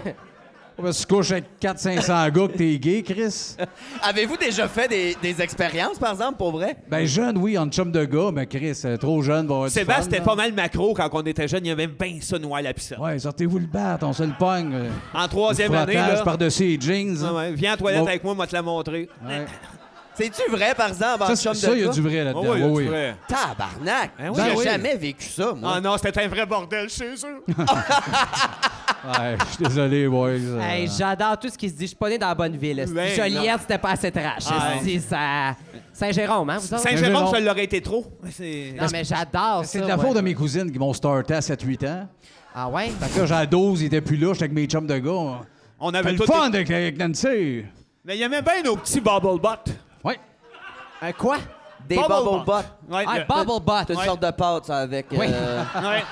Parce 0.82 1.03
que 1.05 1.09
tu 1.09 1.15
couches 1.15 1.32
avec 1.32 1.45
400-500 1.61 2.32
gars 2.32 2.47
que 2.47 2.57
t'es 2.57 2.78
gay, 2.78 3.01
Chris. 3.01 3.55
Avez-vous 4.03 4.38
déjà 4.38 4.67
fait 4.67 4.88
des, 4.88 5.17
des 5.21 5.41
expériences, 5.41 5.97
par 5.97 6.11
exemple, 6.11 6.38
pour 6.38 6.51
vrai? 6.51 6.78
Ben 6.89 7.05
jeune, 7.05 7.38
oui, 7.39 7.57
en 7.57 7.67
chum 7.67 7.91
de 7.91 8.05
gars, 8.05 8.30
mais 8.32 8.45
Chris, 8.45 8.80
euh, 8.86 8.95
trop 8.97 9.21
jeune, 9.21 9.47
va 9.47 9.53
avoir 9.55 9.67
du 9.69 9.73
Sébastien, 9.73 10.03
c'était 10.03 10.21
pas 10.23 10.36
mal 10.36 10.53
macro 10.53 10.93
quand 10.93 11.09
on 11.13 11.21
était 11.23 11.47
jeune. 11.47 11.65
Il 11.65 11.69
y 11.69 11.71
avait 11.71 11.88
bien 11.88 12.19
ça 12.21 12.38
noir 12.38 12.59
à 12.59 12.61
la 12.61 12.73
piscine. 12.73 12.97
Ouais, 12.99 13.17
sortez-vous 13.17 13.59
le 13.59 13.65
bat, 13.65 13.97
on 14.03 14.13
se 14.13 14.23
le 14.23 14.34
pogne. 14.38 14.71
euh, 14.73 14.89
En 15.13 15.28
troisième 15.28 15.73
année, 15.73 15.93
là. 15.95 16.21
par-dessus 16.23 16.63
les 16.78 16.80
jeans. 16.80 17.17
Ah 17.25 17.34
ouais, 17.34 17.51
Viens 17.53 17.71
à 17.71 17.73
la 17.73 17.78
toilette 17.78 18.01
Bon. 18.01 18.07
avec 18.07 18.23
moi, 18.23 18.36
moi 18.36 18.45
te 18.47 18.53
la 18.53 18.61
montrer. 18.61 19.09
Ouais. 19.25 19.45
C'est-tu 20.18 20.49
vrai, 20.51 20.74
par 20.76 20.88
exemple, 20.88 21.24
en 21.24 21.28
Ça, 21.28 21.36
chum 21.36 21.53
c'est- 21.53 21.68
de 21.68 21.72
ça, 21.72 21.74
il 21.74 21.80
y 21.80 21.84
a 21.84 21.86
gars? 21.88 21.91
du 21.93 22.01
vrai 22.01 22.20
Ah 22.20 22.24
là-dedans. 22.24 22.41
ouais, 22.41 22.63
oui, 22.63 22.72
oui. 22.72 22.86
vrai. 22.86 23.15
Tabarnak! 23.28 24.11
Ben 24.18 24.30
oui. 24.30 24.36
J'ai 24.36 24.49
Ben 24.49 24.55
oui. 24.57 24.63
jamais 24.65 24.95
vécu 24.95 25.26
ça, 25.30 25.53
moi. 25.53 25.74
Ah 25.76 25.82
non, 25.82 25.95
c'était 25.97 26.24
un 26.24 26.28
vrai 26.28 26.45
bordel 26.45 26.89
chez 26.89 27.13
eux. 27.13 27.43
Ouais, 29.07 29.38
je 29.39 29.53
suis 29.53 29.63
désolé, 29.63 30.07
boys. 30.07 30.30
euh, 30.32 30.59
Hey, 30.59 30.89
j'adore 30.97 31.38
tout 31.39 31.47
ce 31.49 31.57
qui 31.57 31.70
se 31.70 31.76
dit. 31.76 31.84
Je 31.84 31.88
suis 31.88 31.95
pas 31.95 32.09
né 32.09 32.18
dans 32.18 32.28
la 32.28 32.36
bonne 32.36 32.57
ville. 32.57 32.80
esti. 32.80 32.93
Ben, 32.93 33.15
Joliette, 33.15 33.61
c'était 33.61 33.78
pas 33.78 33.91
assez 33.91 34.11
trash. 34.11 34.43
Ah, 34.49 34.74
esti, 34.78 34.99
ça... 34.99 35.55
Saint-Jérôme, 35.93 36.49
hein, 36.49 36.57
vous 36.59 36.74
autres? 36.74 36.84
Saint-Jérôme, 36.84 37.32
ça 37.32 37.39
l'aurait 37.39 37.63
été 37.63 37.80
trop. 37.80 38.05
C'est- 38.32 38.74
Non, 38.78 38.88
mais 38.91 39.03
j'adore 39.03 39.63
ça. 39.63 39.63
C'est 39.65 39.82
de 39.82 39.88
la 39.88 39.97
ouais. 39.97 40.05
faute 40.05 40.15
de 40.15 40.22
mes 40.22 40.34
cousines 40.34 40.70
qui 40.72 40.80
m'ont 40.80 40.91
starté 40.93 41.36
à 41.36 41.41
7-8 41.41 41.86
ans. 41.88 42.07
Ah 42.53 42.68
ouais? 42.70 42.89
Fait 42.99 43.13
que 43.13 43.20
là, 43.22 43.26
j'ai 43.28 43.34
à 43.36 43.45
12, 43.45 43.82
ils 43.82 43.86
étaient 43.86 44.01
plus 44.01 44.18
là, 44.18 44.34
j'étais 44.34 44.45
avec 44.45 44.55
mes 44.55 44.65
chums 44.65 44.88
de 44.88 44.97
gars. 44.97 45.41
On 45.80 45.93
avait 45.93 46.11
le 46.11 46.18
tout. 46.18 46.26
fun 46.26 46.47
avec, 46.47 46.70
avec 46.70 46.97
Nancy. 46.99 47.63
Mais 48.03 48.15
il 48.15 48.20
y 48.20 48.24
avait 48.24 48.41
bien 48.41 48.63
nos 48.65 48.76
petits 48.78 48.99
bubble 48.99 49.39
butts. 49.39 49.74
Un 51.01 51.11
quoi? 51.13 51.37
Des 51.87 51.95
bubble 51.95 52.43
butt. 52.45 52.65
Ouais, 52.89 53.05
Ah, 53.07 53.19
le- 53.19 53.23
Bubble 53.25 53.63
Butt. 53.63 53.83
C'est 53.87 53.93
une 53.93 53.99
Ouais. 53.99 54.05
sorte 54.05 54.21
de 54.21 54.31
pâte, 54.31 54.65
ça, 54.65 54.79
avec... 54.79 55.05
Oui. 55.11 55.27
euh, 55.29 55.63
ouais. 55.75 56.03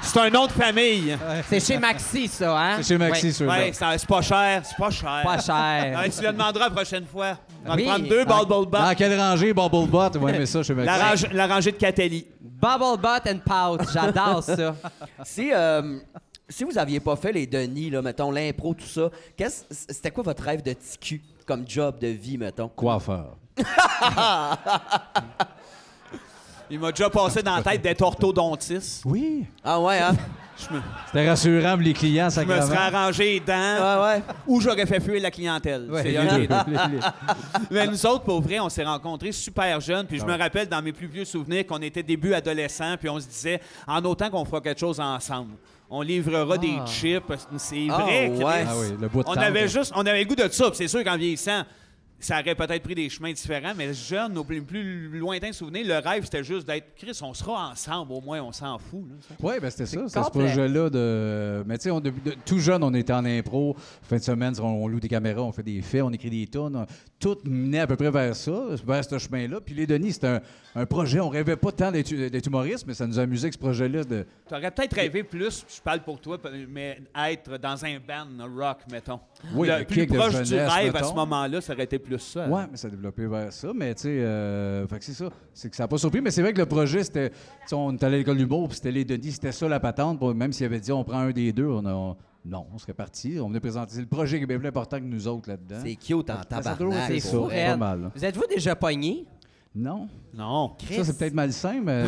C'est 0.00 0.18
un 0.18 0.30
nom 0.30 0.46
de 0.46 0.52
famille. 0.52 1.16
C'est 1.48 1.60
chez 1.60 1.78
Maxi, 1.78 2.26
ça, 2.26 2.58
hein? 2.58 2.76
C'est 2.78 2.88
chez 2.94 2.98
Maxi, 2.98 3.32
ceux-là. 3.32 3.52
Ouais, 3.52 3.72
c'est 3.72 3.98
c'est 3.98 4.08
pas 4.08 4.22
cher. 4.22 4.62
C'est 4.64 4.76
pas 4.76 4.90
cher. 4.90 5.20
Pas 5.22 5.38
cher. 5.38 5.98
Ouais, 6.00 6.10
tu 6.10 6.22
le 6.22 6.32
demanderas 6.32 6.64
la 6.64 6.70
prochaine 6.74 7.06
fois. 7.06 7.36
On 7.64 7.68
va 7.68 7.74
Oui. 7.76 7.84
prendre 7.84 8.08
deux 8.08 8.24
Bubble 8.24 8.66
Butt. 8.68 8.80
Dans 8.80 8.94
quelle 8.96 9.20
rangée, 9.20 9.52
Bubble 9.52 9.86
Butt? 9.86 10.16
Ouais, 10.16 10.32
mais 10.38 10.46
ça, 10.46 10.62
je 10.62 10.66
sais 10.68 10.74
même 10.74 10.86
La, 10.86 10.96
range- 11.10 11.30
la 11.32 11.46
rangée 11.46 11.70
de 11.72 11.76
Catelli. 11.76 12.26
Bubble 12.40 13.00
butt 13.00 13.22
and 13.28 13.38
pout. 13.44 13.88
J'adore 13.92 14.42
ça. 14.42 14.74
Si, 15.24 15.52
euh, 15.52 15.98
si 16.48 16.64
vous 16.64 16.76
aviez 16.78 16.98
pas 17.00 17.14
fait 17.16 17.32
les 17.32 17.46
Denis, 17.46 17.90
là, 17.90 18.02
mettons, 18.02 18.30
l'impro, 18.30 18.74
tout 18.74 18.86
ça, 18.86 19.08
qu'est-ce- 19.36 19.64
c'était 19.70 20.10
quoi 20.10 20.22
votre 20.24 20.42
rêve 20.42 20.62
de 20.62 20.72
TQ 20.72 21.22
comme 21.46 21.64
job 21.68 21.98
de 22.00 22.08
vie, 22.08 22.38
mettons? 22.38 22.68
Coiffeur. 22.68 23.36
Il 26.70 26.78
m'a 26.80 26.90
déjà 26.90 27.10
passé 27.10 27.42
dans 27.42 27.56
la 27.56 27.62
tête 27.62 27.82
d'être 27.82 28.00
orthodontiste. 28.00 29.02
Oui. 29.04 29.44
Ah 29.62 29.78
ouais, 29.78 29.98
hein? 29.98 30.16
Je 30.58 30.74
me, 30.74 30.80
C'était 31.06 31.28
rassurant 31.28 31.72
pour 31.72 31.80
les 31.82 31.92
clients, 31.92 32.28
je 32.30 32.40
me 32.40 32.60
serais 32.60 32.76
arrangé 32.76 33.24
les 33.24 33.40
dents 33.40 33.52
Ouais, 33.52 34.02
ouais. 34.16 34.22
ou 34.46 34.60
j'aurais 34.60 34.86
fait 34.86 35.00
fuir 35.00 35.20
la 35.20 35.30
clientèle. 35.30 35.90
Ouais, 35.90 36.02
C'est 36.02 36.16
un 36.16 36.38
des 36.38 36.46
deux. 36.46 36.54
Mais 37.70 37.86
nous 37.86 38.06
autres, 38.06 38.24
pour 38.24 38.40
vrai, 38.40 38.58
on 38.60 38.68
s'est 38.68 38.84
rencontrés 38.84 39.32
super 39.32 39.80
jeunes. 39.80 40.06
Puis 40.06 40.18
je 40.18 40.24
Ah 40.24 40.28
me 40.28 40.38
rappelle 40.38 40.68
dans 40.68 40.80
mes 40.80 40.92
plus 40.92 41.06
vieux 41.08 41.24
souvenirs 41.24 41.66
qu'on 41.66 41.80
était 41.82 42.02
début 42.02 42.32
adolescents. 42.32 42.96
Puis 42.98 43.08
on 43.08 43.18
se 43.20 43.26
disait, 43.26 43.60
en 43.86 44.02
autant 44.04 44.30
qu'on 44.30 44.44
fera 44.44 44.60
quelque 44.60 44.80
chose 44.80 45.00
ensemble. 45.00 45.54
On 45.90 46.00
livrera 46.00 46.56
des 46.56 46.78
chips. 46.86 47.22
C'est 47.58 47.86
Ah, 47.90 47.98
vrai. 47.98 48.28
ouais. 48.28 48.36
Chris. 48.38 48.66
Ah 48.68 48.74
oui, 48.78 48.86
le 49.00 49.08
bout 49.08 49.22
de 49.24 49.28
On 49.28 49.34
tente. 49.34 49.42
avait 49.44 49.68
juste, 49.68 49.92
on 49.94 50.06
avait 50.06 50.20
le 50.22 50.28
goût 50.28 50.36
de 50.36 50.48
ça. 50.50 50.68
Puis 50.68 50.76
c'est 50.76 50.88
sûr 50.88 51.02
qu'en 51.04 51.16
vieillissant, 51.18 51.64
ça 52.24 52.40
aurait 52.40 52.54
peut-être 52.54 52.82
pris 52.82 52.94
des 52.94 53.08
chemins 53.08 53.32
différents. 53.32 53.72
Mais 53.76 53.92
jeune, 53.94 54.32
nos 54.32 54.44
plus, 54.44 54.62
plus 54.62 55.18
lointains 55.18 55.52
souvenirs, 55.52 55.86
le 55.86 55.98
rêve, 55.98 56.24
c'était 56.24 56.44
juste 56.44 56.66
d'être, 56.66 56.94
Chris, 56.96 57.18
on 57.22 57.34
sera 57.34 57.70
ensemble. 57.70 58.12
Au 58.12 58.20
moins, 58.20 58.40
on 58.42 58.52
s'en 58.52 58.78
fout. 58.78 59.04
Oui, 59.40 59.54
ben 59.60 59.70
c'était 59.70 59.86
ça, 59.86 60.00
c'est 60.08 60.22
ce 60.22 60.30
projet-là 60.30 60.90
de. 60.90 61.64
Mais 61.66 61.78
tu 61.78 61.84
sais, 61.84 61.90
on- 61.90 62.00
depuis- 62.00 62.22
de- 62.30 62.36
tout 62.44 62.58
jeune, 62.58 62.82
on 62.82 62.94
était 62.94 63.12
en 63.12 63.24
impro. 63.24 63.76
Fin 64.02 64.16
de 64.16 64.22
semaine, 64.22 64.54
on, 64.60 64.64
on 64.64 64.88
loue 64.88 65.00
des 65.00 65.08
caméras, 65.08 65.42
on 65.42 65.52
fait 65.52 65.62
des 65.62 65.80
faits, 65.82 66.02
on 66.02 66.10
écrit 66.10 66.30
des 66.30 66.46
tunes. 66.46 66.86
Tout 67.22 67.38
menait 67.44 67.78
à 67.78 67.86
peu 67.86 67.94
près 67.94 68.10
vers 68.10 68.34
ça, 68.34 68.64
vers 68.84 69.04
ce 69.04 69.16
chemin-là. 69.16 69.60
Puis 69.60 69.76
les 69.76 69.86
Denis, 69.86 70.14
c'était 70.14 70.26
un, 70.26 70.40
un 70.74 70.86
projet. 70.86 71.20
On 71.20 71.28
rêvait 71.28 71.54
pas 71.54 71.70
tant 71.70 71.92
d'être 71.92 72.10
humoriste, 72.46 72.84
mais 72.84 72.94
ça 72.94 73.06
nous 73.06 73.16
amusait 73.16 73.48
que 73.48 73.54
ce 73.54 73.60
projet-là 73.60 74.02
de. 74.02 74.26
Tu 74.48 74.54
aurais 74.54 74.72
peut-être 74.72 74.94
rêvé 74.96 75.22
plus, 75.22 75.64
je 75.72 75.80
parle 75.80 76.00
pour 76.02 76.20
toi, 76.20 76.36
mais 76.68 77.00
être 77.30 77.58
dans 77.58 77.84
un 77.84 77.98
band 78.00 78.44
rock, 78.58 78.78
mettons. 78.90 79.20
Oui, 79.54 79.68
le 79.68 79.78
le 79.78 79.84
plus 79.84 80.06
proche 80.08 80.42
du 80.42 80.54
rêve 80.56 80.96
à 80.96 81.04
ce 81.04 81.14
moment-là, 81.14 81.60
ça 81.60 81.74
aurait 81.74 81.84
été 81.84 82.00
plus 82.00 82.18
ça. 82.18 82.48
Ouais, 82.48 82.64
mais 82.68 82.76
ça 82.76 82.88
a 82.88 82.90
développé 82.90 83.24
vers 83.28 83.52
ça. 83.52 83.68
Mais 83.72 83.94
tu 83.94 84.02
sais, 84.02 84.08
euh, 84.08 84.84
fait 84.88 84.98
que 84.98 85.04
c'est 85.04 85.14
ça. 85.14 85.28
C'est 85.54 85.70
que 85.70 85.76
ça 85.76 85.84
n'a 85.84 85.88
pas 85.88 85.98
surpris. 85.98 86.20
Mais 86.20 86.32
c'est 86.32 86.42
vrai 86.42 86.52
que 86.52 86.58
le 86.58 86.66
projet, 86.66 87.04
c'était. 87.04 87.30
On 87.70 87.94
était 87.94 88.06
allé 88.06 88.16
à 88.16 88.18
l'école 88.18 88.38
d'humour, 88.38 88.66
puis 88.66 88.78
c'était 88.78 88.90
les 88.90 89.04
Denis, 89.04 89.30
c'était 89.30 89.52
ça 89.52 89.68
la 89.68 89.78
patente. 89.78 90.20
Même 90.34 90.52
s'il 90.52 90.66
avait 90.66 90.80
dit 90.80 90.90
on 90.90 91.04
prend 91.04 91.18
un 91.20 91.30
des 91.30 91.52
deux, 91.52 91.66
on 91.66 91.86
a. 91.86 91.92
on- 91.94 92.16
non, 92.44 92.66
on 92.74 92.78
serait 92.78 92.92
parti. 92.94 93.38
On 93.40 93.48
venait 93.48 93.60
présenter. 93.60 93.94
C'est 93.94 94.00
le 94.00 94.06
projet 94.06 94.38
qui 94.38 94.44
est 94.44 94.46
bien 94.46 94.58
plus 94.58 94.68
important 94.68 94.98
que 94.98 95.04
nous 95.04 95.28
autres 95.28 95.48
là-dedans. 95.48 95.80
C'est 95.84 95.94
cute 95.96 96.28
en 96.30 96.34
Ça, 96.50 96.62
ça 96.62 96.70
a 96.72 96.76
toujours 96.76 96.92
tabarnak. 96.92 97.20
C'est 97.20 97.30
fou, 97.30 97.48
pas 97.48 97.76
mal. 97.76 98.10
Vous 98.14 98.24
êtes-vous 98.24 98.46
déjà 98.48 98.74
pogné? 98.74 99.24
Non. 99.74 100.06
Non. 100.34 100.72
Ça, 100.90 101.02
c'est 101.04 101.16
peut-être 101.18 101.32
malsain, 101.32 101.80
mais. 101.82 102.02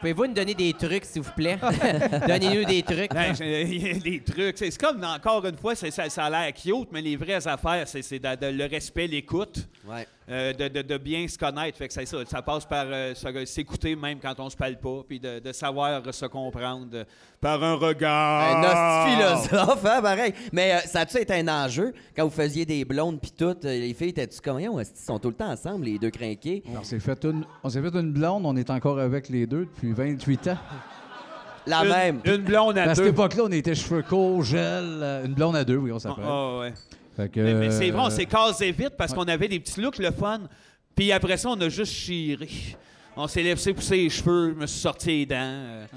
Pouvez-vous 0.00 0.22
de- 0.24 0.28
nous 0.28 0.34
donner 0.34 0.54
des 0.54 0.72
trucs, 0.72 1.04
s'il 1.04 1.22
vous 1.22 1.30
plaît? 1.30 1.56
Donnez-nous 2.26 2.64
des 2.64 2.82
trucs. 2.82 3.12
Ben, 3.14 3.34
j'ai- 3.34 3.62
Il 3.72 3.86
y 3.86 3.90
a 3.90 3.94
des 4.00 4.20
trucs. 4.20 4.58
C'est 4.58 4.76
comme, 4.78 5.04
encore 5.04 5.44
une 5.46 5.56
fois, 5.56 5.74
ça, 5.76 5.90
ça 5.90 6.24
a 6.24 6.30
l'air 6.30 6.52
cute, 6.52 6.88
mais 6.90 7.00
les 7.02 7.14
vraies 7.16 7.46
affaires, 7.46 7.86
c'est 7.86 8.02
c'est 8.02 8.18
de- 8.18 8.34
de- 8.34 8.46
le 8.56 8.64
respect, 8.66 9.06
l'écoute, 9.06 9.68
Ouais. 9.88 10.06
Euh, 10.28 10.52
de, 10.52 10.68
de- 10.68 10.82
de 10.82 10.96
bien 10.98 11.26
se 11.28 11.36
connaître. 11.36 11.76
Fait 11.78 11.88
que 11.88 11.94
c'est 11.94 12.06
ça, 12.06 12.18
ça 12.26 12.42
passe 12.42 12.64
par 12.64 12.84
euh, 12.88 13.12
s'écouter 13.44 13.96
même 13.96 14.18
quand 14.20 14.38
on 14.38 14.48
se 14.50 14.56
parle 14.56 14.76
pas, 14.76 15.02
puis 15.08 15.18
de, 15.18 15.38
de 15.40 15.52
savoir 15.52 16.02
se 16.14 16.26
comprendre 16.26 17.04
par 17.40 17.62
un 17.62 17.74
regard. 17.74 18.64
Un 18.64 19.06
philosophe, 19.46 19.84
hein, 19.84 20.00
pareil. 20.02 20.32
Mais 20.52 20.74
euh, 20.74 20.78
ça 20.86 21.00
a-tu 21.00 21.18
été 21.18 21.34
un 21.34 21.48
enjeu 21.48 21.92
quand 22.16 22.24
vous 22.24 22.30
faisiez 22.30 22.64
des 22.64 22.84
blondes 22.84 23.20
puis 23.20 23.32
tout? 23.32 23.44
euh, 23.46 23.54
les 23.64 23.94
filles, 23.94 24.10
étaient-tu 24.10 24.40
comme, 24.40 24.60
ils 24.60 24.68
sont 24.94 25.18
tout 25.18 25.28
le 25.28 25.34
temps 25.34 25.50
ensemble, 25.50 25.84
les 25.86 25.98
deux 25.98 26.10
crinqués? 26.10 26.62
On 26.78 26.84
s'est 26.84 27.00
fait 27.00 27.24
une, 27.24 27.44
on 27.64 27.68
s'est 27.68 27.82
fait 27.82 27.94
une 27.94 28.12
blonde, 28.12 28.42
on 28.46 28.56
est 28.56 28.70
encore 28.70 28.98
avec 29.00 29.28
les 29.28 29.46
deux 29.46 29.64
depuis 29.66 29.92
28 29.92 30.48
ans. 30.48 30.58
La 31.66 31.82
Une, 31.84 31.88
même. 31.90 32.20
une 32.24 32.42
blonde 32.42 32.76
à 32.76 32.82
À 32.90 32.94
cette 32.94 33.04
deux. 33.04 33.10
époque-là, 33.10 33.44
on 33.46 33.52
était 33.52 33.76
cheveux 33.76 34.02
courts, 34.02 34.42
gel, 34.42 35.22
une 35.24 35.32
blonde 35.34 35.54
à 35.54 35.64
deux, 35.64 35.76
oui, 35.76 35.92
on 35.92 35.96
Ah, 35.96 36.00
s'appelle. 36.00 36.24
ah, 36.26 36.58
ouais. 36.58 36.72
Fait 37.16 37.28
que, 37.28 37.40
Mais, 37.40 37.54
mais 37.54 37.70
c'est 37.70 37.90
vrai, 37.90 38.02
on 38.02 38.06
euh, 38.06 38.10
s'est 38.10 38.26
casé 38.26 38.72
vite 38.72 38.94
parce 38.96 39.12
qu'on 39.12 39.24
avait 39.24 39.48
des 39.48 39.60
petits 39.60 39.80
looks 39.80 39.98
le 39.98 40.10
fun. 40.10 40.40
Puis 40.94 41.12
après 41.12 41.36
ça, 41.36 41.48
on 41.50 41.60
a 41.60 41.68
juste 41.68 41.92
chiré. 41.92 42.48
On 43.14 43.26
s'est 43.26 43.42
laissé 43.42 43.74
pousser 43.74 43.96
les 43.96 44.08
cheveux, 44.08 44.54
je 44.54 44.60
me 44.60 44.66
suis 44.66 44.80
sorti 44.80 45.08
les 45.08 45.26
dents. 45.26 45.36
euh. 45.38 45.86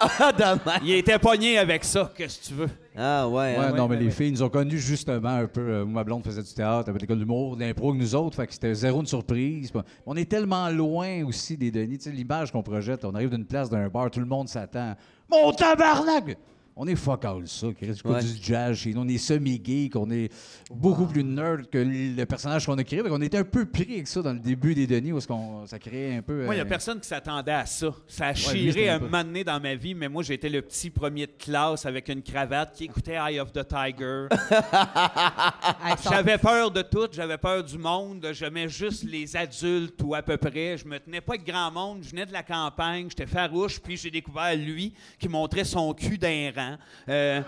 Ah, 0.00 0.32
dommage. 0.32 0.80
Il 0.82 0.90
était 0.92 1.18
pogné 1.18 1.56
avec 1.58 1.84
ça, 1.84 2.12
qu'est-ce 2.16 2.40
que 2.40 2.46
tu 2.46 2.54
veux? 2.54 2.68
Ah, 2.96 3.28
ouais. 3.28 3.56
Ouais, 3.56 3.64
hein. 3.66 3.72
non, 3.76 3.88
mais 3.88 3.96
les 3.96 4.06
ouais. 4.06 4.10
filles 4.10 4.32
nous 4.32 4.42
ont 4.42 4.48
connus 4.48 4.78
justement 4.78 5.28
un 5.28 5.46
peu. 5.46 5.60
euh, 5.60 5.84
moi, 5.84 6.00
ma 6.00 6.04
blonde 6.04 6.24
faisait 6.24 6.42
du 6.42 6.52
théâtre, 6.52 6.88
avait 6.88 6.98
l'école 6.98 7.18
d'humour, 7.18 7.56
de 7.56 7.60
l'impro 7.62 7.92
que 7.92 7.98
nous 7.98 8.14
autres. 8.14 8.36
Fait 8.36 8.46
que 8.46 8.52
c'était 8.52 8.74
zéro 8.74 9.00
une 9.00 9.06
surprise. 9.06 9.70
On 10.04 10.16
est 10.16 10.28
tellement 10.28 10.68
loin 10.70 11.24
aussi 11.24 11.56
des 11.56 11.70
Denis. 11.70 11.98
Tu 11.98 12.04
sais, 12.04 12.10
l'image 12.10 12.52
qu'on 12.52 12.62
projette, 12.62 13.04
on 13.04 13.14
arrive 13.14 13.30
d'une 13.30 13.44
place 13.46 13.70
d'un 13.70 13.88
bar, 13.88 14.10
tout 14.10 14.20
le 14.20 14.26
monde 14.26 14.48
s'attend. 14.48 14.94
Mon 15.30 15.52
tabarnak! 15.52 16.36
On 16.76 16.88
est 16.88 16.96
fuck 16.96 17.24
all 17.24 17.46
ça. 17.46 17.68
Chris. 17.76 18.00
Ouais. 18.04 18.20
du 18.20 18.42
jazz 18.42 18.76
chez 18.76 18.92
nous. 18.92 19.02
On 19.02 19.08
est 19.08 19.18
semi-geek. 19.18 19.94
On 19.94 20.10
est 20.10 20.28
beaucoup 20.70 21.06
plus 21.06 21.22
nerd 21.22 21.68
que 21.70 21.78
le 21.78 22.24
personnage 22.24 22.66
qu'on 22.66 22.76
a 22.76 22.82
créé. 22.84 23.00
Qu'on 23.02 23.22
était 23.22 23.38
un 23.38 23.44
peu 23.44 23.64
pris 23.64 23.92
avec 23.92 24.08
ça 24.08 24.22
dans 24.22 24.32
le 24.32 24.40
début 24.40 24.74
des 24.74 24.86
Denis 24.86 25.12
où 25.12 25.18
est-ce 25.18 25.28
qu'on, 25.28 25.66
ça 25.66 25.78
créait 25.78 26.16
un 26.16 26.22
peu. 26.22 26.44
Moi, 26.44 26.54
il 26.54 26.56
n'y 26.56 26.62
a 26.62 26.64
euh, 26.64 26.68
personne 26.68 26.98
qui 26.98 27.06
s'attendait 27.06 27.52
à 27.52 27.66
ça. 27.66 27.94
Ça 28.08 28.26
a 28.26 28.32
lui, 28.32 28.40
chiré 28.40 28.88
un 28.88 28.96
un 28.96 28.98
moment 28.98 29.24
donné 29.24 29.44
dans 29.44 29.60
ma 29.60 29.74
vie, 29.74 29.94
mais 29.94 30.08
moi, 30.08 30.22
j'étais 30.22 30.48
le 30.48 30.62
petit 30.62 30.90
premier 30.90 31.26
de 31.26 31.32
classe 31.38 31.86
avec 31.86 32.08
une 32.08 32.22
cravate 32.22 32.74
qui 32.74 32.84
écoutait 32.84 33.14
Eye 33.14 33.38
of 33.38 33.52
the 33.52 33.66
Tiger. 33.66 34.26
J'avais 36.10 36.38
peur 36.38 36.70
de 36.70 36.82
tout, 36.82 37.08
j'avais 37.12 37.38
peur 37.38 37.62
du 37.62 37.78
monde, 37.78 38.26
j'aimais 38.32 38.68
juste 38.68 39.04
les 39.04 39.36
adultes 39.36 40.00
ou 40.02 40.14
à 40.14 40.22
peu 40.22 40.36
près. 40.36 40.78
Je 40.78 40.86
me 40.86 40.98
tenais 40.98 41.20
pas 41.20 41.34
avec 41.34 41.46
grand 41.46 41.70
monde, 41.70 41.98
je 42.02 42.10
venais 42.10 42.26
de 42.26 42.32
la 42.32 42.42
campagne, 42.42 43.06
j'étais 43.08 43.26
farouche, 43.26 43.80
puis 43.80 43.96
j'ai 43.96 44.10
découvert 44.10 44.54
lui 44.56 44.94
qui 45.18 45.28
montrait 45.28 45.64
son 45.64 45.92
cul 45.92 46.18
d'un 46.18 46.50
rang. 46.54 46.63
Euh, 47.08 47.42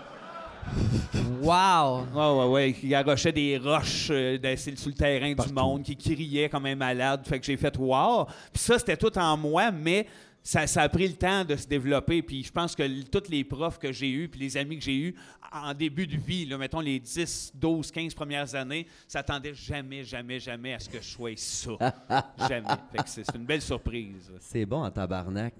Wow! 1.41 2.05
Ouais, 2.13 2.39
ouais, 2.39 2.51
ouais, 2.51 2.73
qui 2.73 2.89
garochait 2.89 3.31
des 3.31 3.57
roches 3.57 4.09
euh, 4.11 4.37
dans- 4.37 4.57
sur 4.57 4.71
le 4.89 4.93
terrain 4.93 5.33
Partout. 5.33 5.49
du 5.51 5.55
monde, 5.55 5.83
qui 5.83 5.95
criait 5.95 6.49
comme 6.49 6.65
un 6.65 6.75
malade. 6.75 7.25
Fait 7.25 7.39
que 7.39 7.45
j'ai 7.45 7.55
fait 7.57 7.75
wow. 7.77 8.25
Puis 8.51 8.61
ça, 8.61 8.77
c'était 8.77 8.97
tout 8.97 9.15
en 9.17 9.37
moi, 9.37 9.71
mais 9.71 10.05
ça, 10.43 10.67
ça 10.67 10.81
a 10.81 10.89
pris 10.89 11.07
le 11.07 11.13
temps 11.13 11.45
de 11.45 11.55
se 11.55 11.65
développer. 11.67 12.21
Puis 12.21 12.43
je 12.43 12.51
pense 12.51 12.75
que 12.75 12.83
l- 12.83 13.05
tous 13.09 13.29
les 13.29 13.43
profs 13.45 13.79
que 13.79 13.91
j'ai 13.93 14.09
eus, 14.11 14.27
puis 14.27 14.41
les 14.41 14.57
amis 14.57 14.77
que 14.77 14.83
j'ai 14.83 14.95
eus 14.97 15.15
en 15.53 15.73
début 15.73 16.05
de 16.05 16.17
vie, 16.17 16.45
là, 16.45 16.57
mettons 16.57 16.81
les 16.81 16.99
10, 16.99 17.53
12, 17.55 17.89
15 17.89 18.13
premières 18.13 18.53
années, 18.53 18.87
s'attendaient 19.07 19.53
jamais, 19.53 20.03
jamais, 20.03 20.39
jamais 20.39 20.73
à 20.73 20.79
ce 20.79 20.89
que 20.89 20.99
je 21.01 21.07
sois 21.07 21.31
ça. 21.37 21.71
jamais. 22.49 22.67
Fait 22.91 22.97
que 23.03 23.09
c'est 23.09 23.23
c'est 23.23 23.35
une 23.37 23.45
belle 23.45 23.61
surprise. 23.61 24.31
C'est 24.41 24.65
bon 24.65 24.83
en 24.83 24.91
tabarnak. 24.91 25.53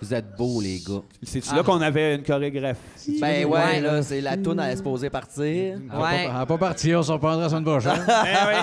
Vous 0.00 0.12
êtes 0.12 0.36
beaux, 0.36 0.60
les 0.60 0.78
gars. 0.80 1.00
C'est-tu 1.22 1.54
là 1.54 1.62
qu'on 1.62 1.80
avait 1.80 2.16
une 2.16 2.22
chorégraphie? 2.22 3.18
Ben 3.20 3.46
ouais, 3.46 3.50
Ouais. 3.50 3.80
là, 3.80 4.02
c'est 4.02 4.20
la 4.20 4.36
toune 4.36 4.60
à 4.60 4.76
supposée 4.76 5.08
partir. 5.08 5.44
Elle 5.44 5.88
va 5.88 5.94
Ouais. 5.96 6.02
pas- 6.02 6.16
elle 6.24 6.32
va 6.32 6.46
pas 6.46 6.58
partir, 6.58 6.98
on 6.98 7.02
s'en 7.02 7.18
prendra 7.18 7.42
la 7.44 7.48
semaine 7.48 7.64
prochaine. 7.64 7.92
Eh 8.06 8.46
ouais. 8.46 8.62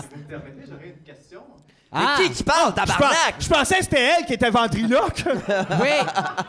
Si 0.00 0.06
vous 0.14 0.22
me 0.22 0.26
permettez, 0.28 0.62
j'aurais 0.70 0.88
une 0.88 1.04
question. 1.04 1.40
Ah! 1.92 2.16
Mais 2.18 2.24
qui 2.28 2.32
qui 2.34 2.44
parle, 2.44 2.72
tabarnak? 2.72 3.34
je 3.40 3.48
pensais 3.48 3.78
que 3.78 3.84
c'était 3.84 4.00
elle 4.18 4.24
qui 4.24 4.34
était 4.34 4.50
ventriloque, 4.50 5.24
Oui! 5.26 5.88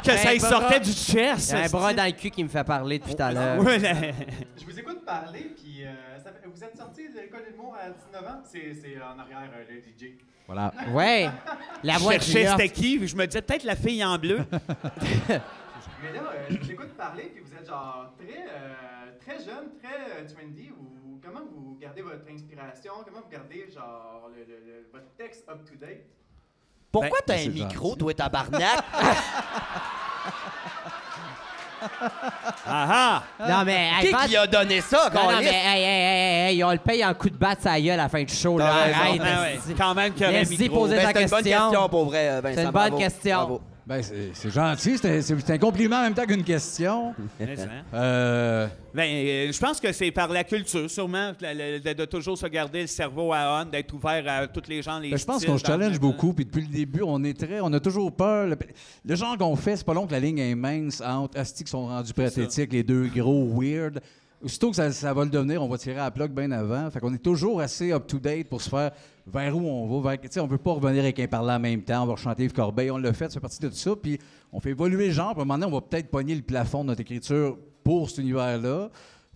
que 0.03 0.15
ça 0.17 0.29
Un 0.29 0.33
y 0.33 0.37
bras- 0.39 0.49
sortait 0.49 0.79
du 0.79 0.91
chest. 0.91 1.49
Il 1.51 1.57
y 1.57 1.61
a 1.61 1.65
un 1.65 1.69
bras 1.69 1.93
dans 1.93 2.05
le 2.05 2.11
cul 2.11 2.29
qui 2.29 2.43
me 2.43 2.49
fait 2.49 2.63
parler 2.63 2.99
depuis 2.99 3.15
tout 3.15 3.23
à 3.23 3.31
l'heure. 3.31 3.59
Je 3.59 4.65
vous 4.65 4.79
écoute 4.79 5.03
parler, 5.03 5.51
puis 5.59 5.83
euh, 5.83 5.89
ça 6.23 6.31
fait- 6.31 6.47
vous 6.47 6.63
êtes 6.63 6.77
sorti 6.77 7.09
de 7.09 7.19
l'école 7.19 7.43
d'humour 7.49 7.75
à 7.75 7.89
19 7.89 8.23
ans? 8.31 8.41
C'est 8.43 8.73
c'est 8.79 8.97
en 9.01 9.17
arrière, 9.19 9.49
euh, 9.55 9.63
le 9.67 9.79
DJ. 9.81 10.11
voilà. 10.45 10.71
Ouais! 10.91 11.27
La 11.83 11.93
Je 11.95 11.99
voix 11.99 12.13
cherchais 12.13 12.43
de 12.45 12.49
c'était 12.49 12.69
qui, 12.69 12.97
puis 12.99 13.07
je 13.07 13.15
me 13.15 13.25
disais 13.25 13.41
peut-être 13.41 13.63
la 13.63 13.75
fille 13.75 14.05
en 14.05 14.19
bleu. 14.19 14.41
Mais 16.03 16.13
là, 16.13 16.21
euh, 16.33 16.45
je 16.49 16.57
vous 16.57 16.71
écoute 16.71 16.93
parler, 16.97 17.31
puis 17.33 17.43
vous 17.43 17.53
êtes 17.55 17.67
genre 17.67 18.13
très, 18.17 18.41
euh, 18.41 19.11
très 19.25 19.37
jeune, 19.43 19.69
très 19.81 20.21
euh, 20.21 20.27
trendy. 20.35 20.69
Ou 20.71 21.01
comment 21.24 21.41
vous 21.51 21.78
gardez 21.80 22.01
votre 22.01 22.26
inspiration? 22.32 22.93
Comment 23.05 23.22
vous 23.24 23.30
gardez 23.32 23.67
genre 23.74 24.30
le, 24.36 24.43
le- 24.43 24.59
le- 24.65 24.89
votre 24.91 25.11
texte 25.17 25.47
up 25.49 25.59
to 25.69 25.76
date? 25.76 26.05
Pourquoi 26.91 27.19
t'as 27.26 27.38
c'est 27.38 27.47
un 27.47 27.51
micro, 27.51 27.95
toi, 27.95 28.13
tabarnak? 28.13 28.61
Ah 32.67 33.24
ah! 33.39 33.47
Non, 33.49 33.63
mais. 33.65 33.89
hey, 33.99 34.13
qui 34.13 34.28
qui 34.28 34.38
a 34.38 34.45
donné 34.45 34.82
ça, 34.82 35.09
Non, 35.13 35.32
non, 35.32 35.39
mais 35.39 35.45
hey, 35.47 35.55
hey, 35.55 35.84
hey, 35.84 36.53
hey, 36.55 36.63
on 36.63 36.72
le 36.72 36.78
paye 36.78 37.03
en 37.03 37.11
coup 37.15 37.30
de 37.30 37.36
batte 37.36 37.65
à 37.65 37.82
gueule 37.82 37.99
à 37.99 38.03
la 38.03 38.09
fin 38.09 38.22
du 38.24 38.32
show. 38.34 38.57
Là. 38.59 38.65
T'as. 38.65 38.99
Arrête, 38.99 39.22
Ah 39.24 39.41
ouais. 39.41 39.59
Quand 39.76 39.95
même 39.95 40.13
qu'il 40.13 40.22
y 40.22 40.26
aurait 40.30 40.36
un 40.36 40.39
Laisse-y 40.41 40.57
micro. 40.59 40.80
poser 40.82 40.95
Ben, 40.97 41.11
ta 41.11 41.13
c'est 41.13 41.24
une 41.24 41.30
bonne 41.30 41.43
question. 41.43 41.69
question 41.72 41.89
pour 41.89 42.05
vrai, 42.05 42.41
Vincent. 42.41 42.55
C'est 42.55 42.63
une 42.65 42.72
bonne 42.72 42.72
bravo. 42.89 42.97
question. 42.97 43.36
Bravo. 43.38 43.61
Ben, 43.86 44.01
c'est 44.03 44.51
gentil. 44.51 44.97
C'est 44.97 45.49
un 45.49 45.57
compliment 45.57 45.97
en 45.97 46.03
même 46.03 46.13
temps 46.13 46.25
qu'une 46.25 46.43
question. 46.43 47.13
Ça. 47.39 47.67
Euh, 47.93 48.67
Ben, 48.93 49.03
euh, 49.03 49.51
je 49.51 49.59
pense 49.59 49.79
que 49.79 49.91
c'est 49.91 50.11
par 50.11 50.27
la 50.27 50.43
culture, 50.43 50.89
sûrement, 50.89 51.32
de, 51.32 51.93
de 51.93 52.05
toujours 52.05 52.38
se 52.38 52.45
garder 52.45 52.82
le 52.82 52.88
cerveau 52.88 53.34
à 53.34 53.63
on, 53.63 53.69
d'être 53.69 53.93
ouvert 53.93 54.23
à 54.27 54.47
tous 54.47 54.69
les 54.69 54.82
gens, 54.82 54.99
les 54.99 55.09
ben, 55.09 55.17
je 55.17 55.25
pense 55.25 55.45
qu'on 55.45 55.57
se 55.57 55.65
challenge 55.65 55.93
même 55.93 55.99
beaucoup. 55.99 56.34
Puis 56.34 56.45
depuis 56.45 56.61
le 56.61 56.67
début, 56.67 57.01
on 57.03 57.23
est 57.23 57.38
très. 57.38 57.59
On 57.61 57.73
a 57.73 57.79
toujours 57.79 58.11
peur. 58.11 58.47
Le, 58.47 58.57
le 59.05 59.15
genre 59.15 59.38
qu'on 59.38 59.55
fait, 59.55 59.77
c'est 59.77 59.86
pas 59.86 59.93
long 59.93 60.05
que 60.05 60.11
la 60.11 60.19
ligne 60.19 60.39
est 60.39 60.55
mince 60.55 61.01
entre 61.01 61.39
Asti 61.39 61.63
qui 61.63 61.71
sont 61.71 61.88
rendus 61.88 62.13
pathétiques, 62.13 62.71
les 62.73 62.84
deux 62.84 63.07
gros 63.07 63.47
weird. 63.59 63.99
Aussitôt 64.43 64.71
que 64.71 64.75
ça, 64.91 65.13
va 65.13 65.23
le 65.23 65.29
devenir, 65.29 65.61
on 65.61 65.67
va 65.67 65.77
tirer 65.77 65.99
à 65.99 66.05
la 66.05 66.11
plug 66.11 66.31
bien 66.31 66.51
avant. 66.51 66.89
Fait 66.89 66.99
qu'on 66.99 67.13
est 67.13 67.21
toujours 67.21 67.61
assez 67.61 67.91
up-to-date 67.91 68.47
pour 68.47 68.61
se 68.61 68.69
faire 68.69 68.91
vers 69.27 69.55
où 69.55 69.61
on 69.61 69.99
va. 70.01 70.15
Vers, 70.15 70.43
on 70.43 70.47
veut 70.47 70.57
pas 70.57 70.73
revenir 70.73 71.03
avec 71.03 71.19
un 71.19 71.27
parlant 71.27 71.55
en 71.55 71.59
même 71.59 71.81
temps. 71.81 72.03
On 72.03 72.07
va 72.07 72.15
chanter 72.15 72.45
Yves 72.45 72.53
Corbeil. 72.53 72.91
On 72.91 72.97
l'a 72.97 73.13
fait, 73.13 73.25
ça 73.25 73.35
fait 73.35 73.39
partie 73.39 73.59
de 73.59 73.69
tout 73.69 73.75
ça. 73.75 73.91
Puis 73.95 74.19
on 74.51 74.59
fait 74.59 74.71
évoluer 74.71 75.07
le 75.07 75.13
genre. 75.13 75.29
À 75.29 75.31
un 75.31 75.35
moment 75.35 75.57
donné, 75.57 75.71
on 75.71 75.75
va 75.75 75.81
peut-être 75.81 76.09
pogner 76.09 76.35
le 76.35 76.41
plafond 76.41 76.83
de 76.83 76.89
notre 76.89 77.01
écriture 77.01 77.57
pour 77.83 78.09
cet 78.09 78.19
univers-là. 78.19 78.89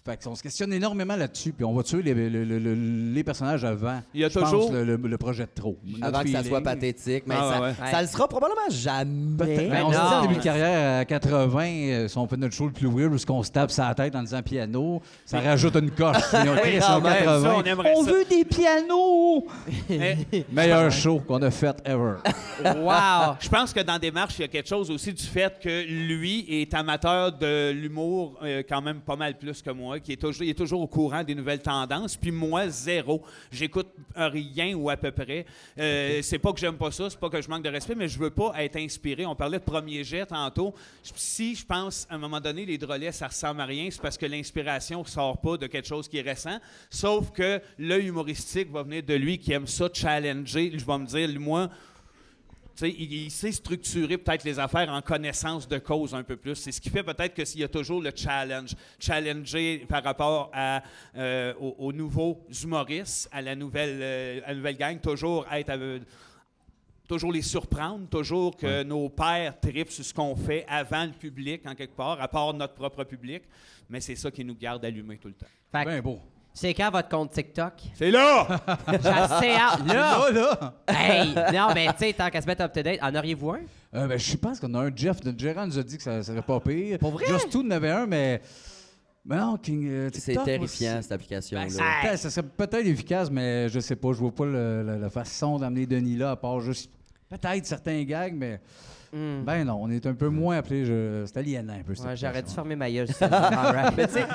Fait 0.05 0.23
qu'on 0.23 0.35
se 0.35 0.43
questionne 0.43 0.71
énormément 0.71 1.15
là-dessus. 1.15 1.51
Puis 1.51 1.65
on 1.65 1.73
va 1.73 1.81
tuer 1.81 2.03
les, 2.03 2.13
le- 2.13 2.29
le- 2.45 2.59
le- 2.59 3.11
les 3.13 3.23
personnages 3.23 3.65
avant. 3.65 4.01
Il 4.13 4.21
y 4.21 4.23
a 4.25 4.29
je 4.29 4.37
pense, 4.37 4.51
toujours- 4.51 4.71
le, 4.71 4.83
le- 4.83 4.97
le 4.97 5.17
projet 5.17 5.45
de 5.45 5.49
trop. 5.55 5.77
Avant 5.99 6.21
que 6.21 6.29
ça 6.29 6.43
soit 6.43 6.61
pathétique. 6.61 7.23
Mais 7.25 7.33
Ah, 7.35 7.51
ça, 7.55 7.61
ouais. 7.61 7.91
ça 7.91 8.01
le 8.03 8.07
sera 8.07 8.27
probablement 8.27 8.69
jamais. 8.69 9.67
Ben, 9.67 9.83
on 9.83 9.91
se 9.91 9.97
dit 9.97 10.03
en 10.03 10.21
début 10.21 10.35
de 10.35 10.43
carrière 10.43 10.99
à 10.99 11.05
80, 11.05 11.65
euh, 11.65 12.07
si 12.07 12.17
on 12.19 12.27
fait 12.27 12.37
notre 12.37 12.53
show 12.53 12.67
le 12.67 12.71
plus 12.73 12.87
weird, 12.87 13.11
où 13.13 13.17
on 13.33 13.41
se 13.41 13.49
tape 13.51 13.71
sa 13.71 13.95
tête 13.95 14.15
en 14.15 14.21
disant 14.21 14.43
piano, 14.43 15.01
ça 15.25 15.39
rajoute 15.39 15.75
une 15.75 15.89
coche. 15.89 16.17
Ils 16.33 16.49
ont 16.49 16.55
écrit 16.57 16.77
quand 16.79 16.97
en 16.97 17.01
même, 17.01 17.13
ça, 17.13 17.23
80. 17.23 17.63
on 17.95 18.03
veut 18.03 18.25
des 18.29 18.45
pianos! 18.45 19.47
Meilleur 20.51 20.91
show 20.91 21.19
qu'on 21.19 21.41
a 21.41 21.49
fait 21.51 21.75
ever. 21.85 22.15
Wow! 22.63 23.35
je 23.39 23.49
pense 23.49 23.73
que 23.73 23.81
dans 23.81 23.99
Démarche, 23.99 24.35
il 24.39 24.41
y 24.43 24.45
a 24.45 24.47
quelque 24.47 24.69
chose 24.69 24.89
aussi 24.89 25.11
du 25.13 25.23
fait 25.23 25.59
que 25.61 25.83
lui 25.87 26.45
est 26.49 26.73
amateur 26.73 27.31
de 27.31 27.71
l'humour 27.71 28.37
euh, 28.43 28.63
quand 28.67 28.81
même 28.81 28.99
pas 29.01 29.15
mal 29.15 29.37
plus 29.37 29.61
que 29.61 29.71
moi, 29.71 29.94
qui 29.99 30.13
est 30.13 30.21
toujours, 30.21 30.43
il 30.43 30.49
est 30.49 30.57
toujours 30.57 30.81
au 30.81 30.87
courant 30.87 31.23
des 31.23 31.35
nouvelles 31.35 31.61
tendances. 31.61 32.15
Puis 32.15 32.31
moi, 32.31 32.67
zéro. 32.69 33.21
J'écoute 33.51 33.87
rien 34.15 34.75
ou 34.75 34.89
à 34.89 34.97
peu 34.97 35.11
près. 35.11 35.45
Euh, 35.77 36.19
C'est 36.21 36.39
pas 36.39 36.53
que 36.53 36.59
j'aime 36.59 36.77
pas 36.77 36.91
ça, 36.91 37.09
c'est 37.09 37.19
pas 37.19 37.29
que 37.29 37.41
je 37.41 37.49
manque 37.49 37.63
de 37.63 37.69
respect, 37.69 37.95
mais 37.95 38.07
je 38.07 38.19
veux 38.19 38.29
pas 38.29 38.53
être 38.57 38.77
inspiré. 38.77 39.25
On 39.25 39.35
parlait 39.35 39.59
de 39.59 39.63
premier 39.63 40.03
jet 40.03 40.25
tantôt. 40.25 40.73
Si 41.03 41.55
je 41.55 41.65
pense, 41.65 42.07
à 42.09 42.15
un 42.15 42.17
moment 42.17 42.39
donné, 42.39 42.65
les 42.65 42.77
drôlets, 42.77 43.11
ça 43.11 43.27
ressemble 43.27 43.61
à 43.61 43.65
rien, 43.65 43.87
c'est 43.91 44.01
parce 44.01 44.17
que 44.17 44.25
l'inspiration 44.25 45.03
sort 45.05 45.39
pas 45.39 45.57
de 45.57 45.67
quelque 45.67 45.87
chose 45.87 46.07
qui 46.07 46.17
est 46.17 46.21
récent. 46.21 46.59
Sauf 46.89 47.31
que 47.31 47.61
l'œil 47.77 48.07
humoristique 48.07 48.71
va 48.71 48.83
venir 48.83 49.03
de 49.03 49.13
lui 49.13 49.37
qui 49.37 49.51
aime 49.53 49.67
ça 49.67 49.89
challenger. 49.93 50.71
Je 50.77 50.85
vais 50.85 50.97
me 50.97 51.05
dire, 51.05 51.39
moi, 51.39 51.69
il, 52.81 53.13
il 53.13 53.31
sait 53.31 53.51
structurer 53.51 54.17
peut-être 54.17 54.43
les 54.43 54.59
affaires 54.59 54.89
en 54.91 55.01
connaissance 55.01 55.67
de 55.67 55.77
cause 55.77 56.13
un 56.13 56.23
peu 56.23 56.35
plus. 56.35 56.55
C'est 56.55 56.71
ce 56.71 56.81
qui 56.81 56.89
fait 56.89 57.03
peut-être 57.03 57.33
que 57.33 57.45
s'il 57.45 57.61
y 57.61 57.63
a 57.63 57.67
toujours 57.69 58.01
le 58.01 58.11
challenge, 58.15 58.71
challenger 58.99 59.85
par 59.87 60.03
rapport 60.03 60.49
à, 60.53 60.83
euh, 61.15 61.53
aux, 61.59 61.75
aux 61.79 61.93
nouveaux 61.93 62.45
humoristes, 62.63 63.29
à 63.31 63.41
la 63.41 63.55
nouvelle, 63.55 63.99
euh, 64.01 64.39
à 64.45 64.49
la 64.49 64.55
nouvelle 64.55 64.77
gang, 64.77 64.99
toujours 64.99 65.45
être 65.51 65.69
avec- 65.69 66.03
toujours 67.07 67.31
les 67.31 67.43
surprendre, 67.43 68.07
toujours 68.09 68.57
que 68.57 68.83
nos 68.83 69.09
pères 69.09 69.59
tripent 69.59 69.91
sur 69.91 70.03
ce 70.03 70.13
qu'on 70.13 70.35
fait 70.35 70.65
avant 70.67 71.05
le 71.05 71.11
public, 71.11 71.61
en 71.65 71.75
quelque 71.75 71.95
part, 71.95 72.19
à 72.19 72.27
part 72.27 72.53
notre 72.53 72.73
propre 72.73 73.03
public. 73.03 73.43
Mais 73.89 74.01
c'est 74.01 74.15
ça 74.15 74.31
qui 74.31 74.43
nous 74.43 74.55
garde 74.55 74.83
allumés 74.83 75.17
tout 75.17 75.27
le 75.27 75.35
temps. 75.35 75.45
Ben 75.85 76.01
beau. 76.01 76.19
C'est 76.57 76.73
quand 76.73 76.89
votre 76.89 77.09
compte 77.09 77.31
TikTok? 77.31 77.73
C'est 77.93 78.09
là! 78.11 78.47
J'ai 78.87 79.09
assez 79.09 79.51
hâte. 79.51 79.85
Là! 79.87 80.29
Là, 80.31 80.31
là! 80.31 80.73
Hey! 80.87 81.35
Non, 81.53 81.67
mais 81.75 81.87
tu 81.87 81.93
sais, 81.99 82.13
tant 82.13 82.29
qu'à 82.29 82.41
se 82.41 82.47
mettre 82.47 82.63
up-to-date, 82.63 82.99
en 83.03 83.13
auriez-vous 83.13 83.51
un? 83.51 83.59
Euh, 83.93 84.07
ben, 84.07 84.17
je 84.17 84.35
pense 84.37 84.59
qu'on 84.59 84.73
a 84.73 84.79
un 84.87 84.91
Jeff. 84.95 85.23
Notre 85.23 85.37
gérant 85.39 85.67
nous 85.67 85.77
a 85.77 85.83
dit 85.83 85.97
que 85.97 86.03
ça 86.03 86.23
serait 86.23 86.41
pas 86.41 86.59
pire. 86.59 86.97
Pour 86.97 87.11
vrai? 87.11 87.25
Just 87.27 87.51
Two 87.51 87.61
en 87.61 87.69
avait 87.71 87.91
un, 87.91 88.05
mais. 88.07 88.41
Mais 89.25 89.37
non, 89.37 89.57
King. 89.57 89.87
euh, 89.89 90.09
C'est 90.13 90.21
TikTok, 90.33 90.45
terrifiant, 90.45 90.99
cette 91.01 91.11
application-là. 91.11 91.65
Ben, 92.03 92.15
ça, 92.17 92.29
serait 92.29 92.45
peut-être 92.45 92.85
efficace, 92.87 93.29
mais 93.29 93.67
je 93.69 93.79
sais 93.79 93.95
pas. 93.95 94.09
Je 94.13 94.19
vois 94.19 94.31
pas 94.33 94.45
le- 94.45 94.97
la 95.01 95.09
façon 95.09 95.57
d'amener 95.59 95.85
Denis 95.85 96.15
là, 96.17 96.31
à 96.31 96.35
part 96.35 96.59
juste. 96.61 96.89
Peut-être 97.29 97.65
certains 97.65 98.03
gags, 98.03 98.33
mais. 98.35 98.61
Hmm. 99.15 99.45
Ben 99.45 99.63
non, 99.63 99.77
on 99.81 99.89
est 99.89 100.05
un 100.05 100.13
peu 100.13 100.27
moins 100.27 100.57
appelé. 100.57 100.83
Je... 100.85 101.23
C'est 101.25 101.37
aliénant 101.37 101.71
un 101.73 101.83
peu. 101.83 101.93
Ouais, 101.93 102.17
j'aurais 102.17 102.43
dû 102.43 102.51
fermer 102.51 102.75
ma 102.75 102.91
gueule. 102.91 103.07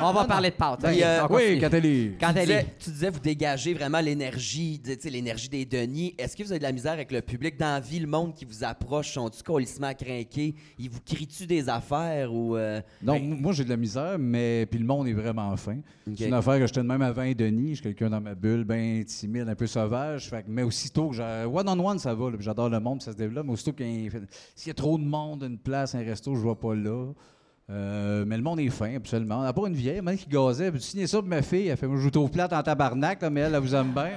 On 0.03 0.13
va 0.13 0.25
parler 0.25 0.51
de 0.51 0.55
pâtes. 0.55 0.85
Ok, 0.85 0.91
euh, 1.03 1.27
Oui, 1.29 1.59
quand 1.61 1.69
elle 1.75 1.85
est. 1.87 2.17
Quand 2.19 2.33
tu, 2.33 2.39
elle 2.39 2.47
disais, 2.47 2.61
est. 2.61 2.79
tu 2.79 2.91
disais, 2.91 3.11
vous 3.11 3.19
dégagez 3.21 3.75
vraiment 3.75 4.01
l'énergie, 4.01 4.81
tu 4.83 4.97
sais, 4.99 5.11
l'énergie 5.11 5.49
des 5.51 5.67
Denis. 5.67 6.15
Est-ce 6.17 6.35
que 6.37 6.43
vous 6.43 6.51
avez 6.53 6.59
de 6.61 6.65
la 6.65 6.73
misère 6.73 6.93
avec 6.93 7.13
le 7.13 7.21
public 7.21 7.59
dans 7.59 7.75
la 7.75 7.81
vie, 7.81 7.99
le 8.01 8.07
monde 8.07 8.35
qui 8.35 8.45
vous 8.47 8.65
approche? 8.65 9.13
Sont-tu 9.13 9.43
colissement 9.43 9.93
craqués? 9.93 10.55
Ils 10.79 10.89
vous 10.89 11.01
crient-tu 11.05 11.47
des 11.47 11.69
affaires 11.69 12.33
ou. 12.33 12.57
euh, 12.57 12.81
Non, 13.03 13.15
ben, 13.15 13.39
moi 13.41 13.53
j'ai 13.53 13.65
de 13.65 13.71
la 13.71 13.77
misère, 13.77 14.17
mais 14.19 14.67
puis 14.71 14.79
le 14.81 14.87
monde 14.87 15.09
est 15.09 15.13
vraiment 15.13 15.55
fin. 15.57 15.79
C'est 16.17 16.27
une 16.27 16.35
affaire 16.35 16.59
que 16.59 16.67
j'étais 16.67 16.81
de 16.81 16.87
même 16.87 17.03
avant 17.03 17.31
Denis. 17.33 17.71
Je 17.71 17.75
suis 17.75 17.83
quelqu'un 17.83 18.09
dans 18.11 18.21
ma 18.21 18.35
bulle, 18.35 18.65
bien 18.65 19.03
timide, 19.07 19.49
un 19.49 19.55
peu 19.55 19.67
sauvage. 19.67 20.29
Fait 20.31 20.43
que- 20.43 20.49
mais 20.49 20.63
aussitôt 20.63 21.11
que 21.11 21.17
j'ai. 21.17 21.45
One-on-one, 21.53 21.99
ça 21.99 22.15
va. 22.15 22.31
J'adore 22.41 22.69
le 22.71 22.81
monde, 22.81 22.99
puis 22.99 23.05
ça 23.05 23.13
se 23.13 23.17
développe. 23.17 23.47
Mais 23.47 23.53
aussitôt 23.53 23.73
qu'il 23.73 24.05
y 24.05 24.09
a- 24.09 24.70
y 24.71 24.73
a 24.73 24.75
trop 24.75 24.99
de 24.99 25.05
monde, 25.05 25.43
une 25.43 25.59
place, 25.59 25.95
un 25.95 26.01
resto, 26.01 26.35
je 26.35 26.41
ne 26.45 26.49
vais 26.49 26.55
pas 26.57 26.75
là. 26.75 27.13
Euh, 27.73 28.25
mais 28.27 28.37
le 28.37 28.43
monde 28.43 28.59
est 28.59 28.69
fin, 28.69 28.97
absolument. 28.97 29.39
On 29.39 29.43
n'a 29.43 29.53
pas 29.53 29.69
une 29.69 29.75
vieille, 29.75 30.01
elle 30.05 30.17
qui 30.19 30.29
gazait. 30.29 30.73
Puis 30.73 30.81
signer 30.83 31.07
ça 31.07 31.19
pour 31.21 31.29
ma 31.29 31.41
fille. 31.41 31.69
Elle 31.69 31.77
fait 31.77 31.87
Moi, 31.87 31.99
je 31.99 32.03
vous 32.03 32.11
trouve 32.11 32.29
plate 32.29 32.53
en 32.53 32.63
tabarnak, 32.65 33.23
là, 33.23 33.31
mais 33.31 33.43
elle, 33.43 33.55
elle 33.55 33.61
vous 33.61 33.75
aime 33.77 33.93
bien. 33.93 34.11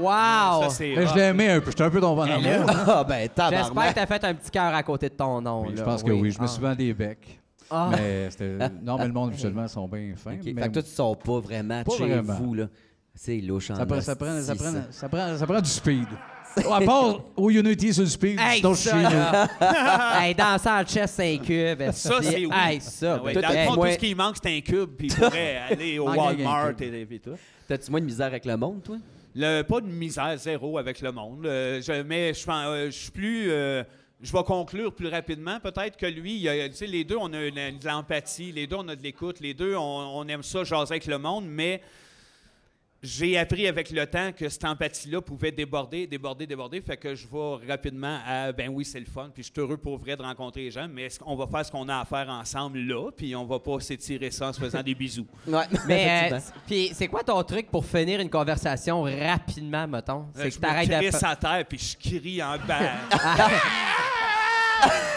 Wow! 0.00 0.62
Ça, 0.62 0.66
c'est 0.70 0.94
Mais 0.96 1.06
je 1.06 1.12
hot. 1.12 1.16
l'ai 1.16 1.22
aimé 1.22 1.50
un 1.50 1.60
peu. 1.60 1.70
J'étais 1.72 1.82
un 1.82 1.90
peu 1.90 2.00
tombé 2.00 2.22
en 2.22 2.40
Ben 2.40 2.62
amour. 2.62 2.70
Ah, 2.86 3.02
ben, 3.02 3.28
J'espère 3.50 3.88
que 3.88 3.94
t'as 3.94 4.06
fait 4.06 4.24
un 4.24 4.34
petit 4.34 4.50
cœur 4.52 4.72
à 4.72 4.82
côté 4.84 5.08
de 5.08 5.14
ton 5.14 5.40
nom. 5.40 5.64
Oui, 5.66 5.72
je 5.76 5.82
pense 5.82 6.02
que 6.04 6.12
oui. 6.12 6.30
Je 6.30 6.38
me 6.38 6.44
Ah. 6.44 6.46
suis 6.46 6.56
souvent 6.56 6.74
des 6.76 6.94
becs. 6.94 7.40
Ah. 7.68 7.88
Mais 7.90 8.30
c'était. 8.30 8.56
Non, 8.84 8.96
mais 8.98 9.06
le 9.08 9.12
monde, 9.12 9.30
absolument, 9.32 9.66
sont 9.66 9.88
bien 9.88 10.12
fins. 10.14 10.36
Mais- 10.44 10.62
Fait 10.62 10.68
que 10.68 10.74
toi, 10.74 10.82
tu 10.84 10.90
sors 10.90 11.18
pas 11.18 11.40
vraiment 11.40 11.82
Pas 11.82 11.96
chez 11.96 12.06
vraiment. 12.06 12.34
vous, 12.34 12.54
là. 12.54 12.66
C'est 13.14 13.38
louche 13.40 13.70
en 13.72 13.74
Ça 13.76 13.84
prend, 13.84 14.00
ça. 14.00 14.14
prend, 14.16 14.40
ça, 14.40 14.54
prend, 15.08 15.36
ça 15.36 15.46
prend 15.46 15.60
du 15.60 15.68
speed. 15.68 16.06
À 16.70 16.80
part 16.80 17.20
au 17.36 17.50
Unity 17.50 17.92
sur 17.94 18.02
le 18.02 18.08
speed, 18.08 18.38
Hey, 18.40 18.56
sinon 18.58 18.74
je 18.74 18.80
suis 18.80 18.90
ça, 18.90 18.96
chez 18.96 19.02
nous. 19.04 19.10
là. 19.10 20.20
hey, 20.26 20.34
danser 20.34 20.68
en 20.68 20.84
chest 20.84 21.14
5 21.14 21.42
cubes. 21.42 21.90
Ça, 21.92 22.18
c'est 22.22 22.44
oui. 22.46 22.48
Hey, 22.54 22.80
ça. 22.80 23.16
Ah 23.18 23.22
ouais, 23.22 23.34
ben, 23.34 23.42
dans 23.42 23.48
le 23.48 23.54
hey, 23.56 23.66
fond, 23.66 23.74
moi- 23.74 23.86
tout 23.88 23.92
ce 23.94 23.98
qui 23.98 24.14
manque, 24.14 24.36
c'est 24.42 24.56
un 24.56 24.60
cube, 24.60 24.90
puis 24.96 25.08
il 25.08 25.14
pourrait 25.14 25.56
aller 25.70 25.98
au 25.98 26.06
Manque 26.06 26.16
un 26.18 26.20
Walmart 26.44 26.76
cube. 26.76 26.94
et, 26.94 27.14
et 27.14 27.18
tout. 27.18 27.36
T'as-tu 27.68 27.90
moins 27.90 28.00
de 28.00 28.06
misère 28.06 28.26
avec 28.26 28.44
le 28.44 28.56
monde, 28.56 28.82
toi? 28.82 28.96
Le, 29.34 29.62
pas 29.62 29.80
de 29.80 29.86
misère 29.86 30.36
zéro 30.36 30.76
avec 30.78 31.00
le 31.00 31.10
monde. 31.10 31.46
Euh, 31.46 31.80
je, 31.80 32.02
mais 32.02 32.34
je, 32.34 32.44
pense- 32.44 32.64
euh, 32.66 32.86
je 32.86 32.90
suis 32.96 33.10
plus. 33.10 33.50
euh, 33.50 33.82
je 34.20 34.30
vais 34.32 34.42
conclure 34.44 34.94
plus 34.94 35.08
rapidement. 35.08 35.58
Peut-être 35.58 35.96
que 35.96 36.06
lui, 36.06 36.34
il 36.34 36.42
y 36.42 36.48
a- 36.48 36.68
tu 36.68 36.76
sais, 36.76 36.86
les 36.86 37.02
deux, 37.02 37.16
on 37.18 37.32
a 37.32 37.40
une- 37.44 37.54
de 37.78 37.86
l'empathie, 37.88 38.52
les 38.52 38.66
deux, 38.66 38.76
on 38.76 38.86
a 38.88 38.94
de 38.94 39.02
l'écoute, 39.02 39.40
les 39.40 39.54
deux, 39.54 39.74
on, 39.74 39.80
on 39.80 40.28
aime 40.28 40.42
ça, 40.42 40.64
jaser 40.64 40.92
avec 40.92 41.06
le 41.06 41.18
monde, 41.18 41.44
mais 41.48 41.80
j'ai 43.02 43.36
appris 43.36 43.66
avec 43.66 43.90
le 43.90 44.06
temps 44.06 44.30
que 44.32 44.48
cette 44.48 44.64
empathie-là 44.64 45.20
pouvait 45.20 45.50
déborder, 45.50 46.06
déborder, 46.06 46.46
déborder. 46.46 46.80
Fait 46.80 46.96
que 46.96 47.14
je 47.14 47.26
vais 47.26 47.66
rapidement 47.68 48.20
à 48.24 48.52
ben 48.52 48.68
oui, 48.68 48.84
c'est 48.84 49.00
le 49.00 49.06
fun, 49.06 49.30
puis 49.34 49.42
je 49.42 49.50
suis 49.50 49.60
heureux 49.60 49.76
pour 49.76 49.98
vrai 49.98 50.16
de 50.16 50.22
rencontrer 50.22 50.62
les 50.62 50.70
gens, 50.70 50.86
mais 50.88 51.02
est-ce 51.04 51.18
qu'on 51.18 51.34
va 51.34 51.46
faire 51.48 51.66
ce 51.66 51.72
qu'on 51.72 51.88
a 51.88 52.00
à 52.00 52.04
faire 52.04 52.28
ensemble 52.28 52.78
là, 52.78 53.10
puis 53.10 53.34
on 53.34 53.44
va 53.44 53.58
pas 53.58 53.80
s'étirer 53.80 54.30
ça 54.30 54.48
en 54.48 54.52
se 54.52 54.60
faisant 54.60 54.82
des 54.82 54.94
bisous? 54.94 55.26
Ouais. 55.46 55.64
Mais, 55.86 56.30
euh, 56.32 56.38
puis 56.66 56.92
c'est 56.94 57.08
quoi 57.08 57.22
ton 57.22 57.42
truc 57.42 57.70
pour 57.70 57.84
finir 57.84 58.20
une 58.20 58.30
conversation 58.30 59.02
rapidement, 59.02 59.86
mettons? 59.88 60.26
Euh, 60.36 60.44
C'est 60.44 60.50
je 60.52 60.58
que 60.60 60.66
me 60.66 61.00
crisse 61.00 61.22
à 61.22 61.36
terre, 61.36 61.64
puis 61.68 61.78
je 61.78 61.96
crie 61.96 62.42
en 62.42 62.56
bas. 62.58 62.78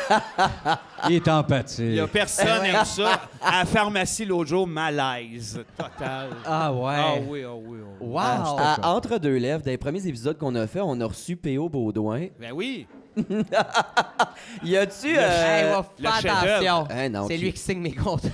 Il 1.10 1.16
est 1.16 1.28
empathique. 1.28 1.80
Il 1.80 1.96
y 1.96 2.00
a 2.00 2.08
personne 2.08 2.62
qui 2.64 2.70
aime 2.70 2.86
ça. 2.86 3.22
À 3.42 3.60
la 3.60 3.66
pharmacie 3.66 4.26
l'autre 4.26 4.50
jour, 4.50 4.68
malaise 4.68 5.64
total. 5.78 6.30
Ah 6.46 6.72
ouais. 6.74 6.94
Ah 6.98 7.14
oui, 7.28 7.44
ah 7.46 7.54
oui, 7.56 7.78
ah 7.84 7.98
oui. 8.02 8.08
Wow. 8.08 8.20
À 8.22 8.90
entre 8.94 9.18
deux 9.18 9.38
lèvres, 9.38 9.64
dans 9.64 9.72
les 9.72 9.78
premiers 9.78 10.06
épisodes 10.08 10.38
qu'on 10.38 10.56
a 10.56 10.68
fait, 10.68 10.82
on 10.82 11.00
a 11.02 11.06
reçu 11.06 11.36
P.O. 11.36 11.70
Baudouin. 11.70 12.28
Ben 12.40 12.52
oui. 12.54 12.88
Y 14.64 14.76
a-tu. 14.78 15.08
Hey, 15.10 15.18
euh, 15.18 15.82
chef-d'œuvre. 16.22 16.88
attention. 16.90 17.10
Non, 17.12 17.28
c'est 17.28 17.36
qui- 17.38 17.42
lui 17.44 17.54
qui 17.54 17.60
signe 17.60 17.80
mes 17.80 17.94
comptes. 17.94 18.26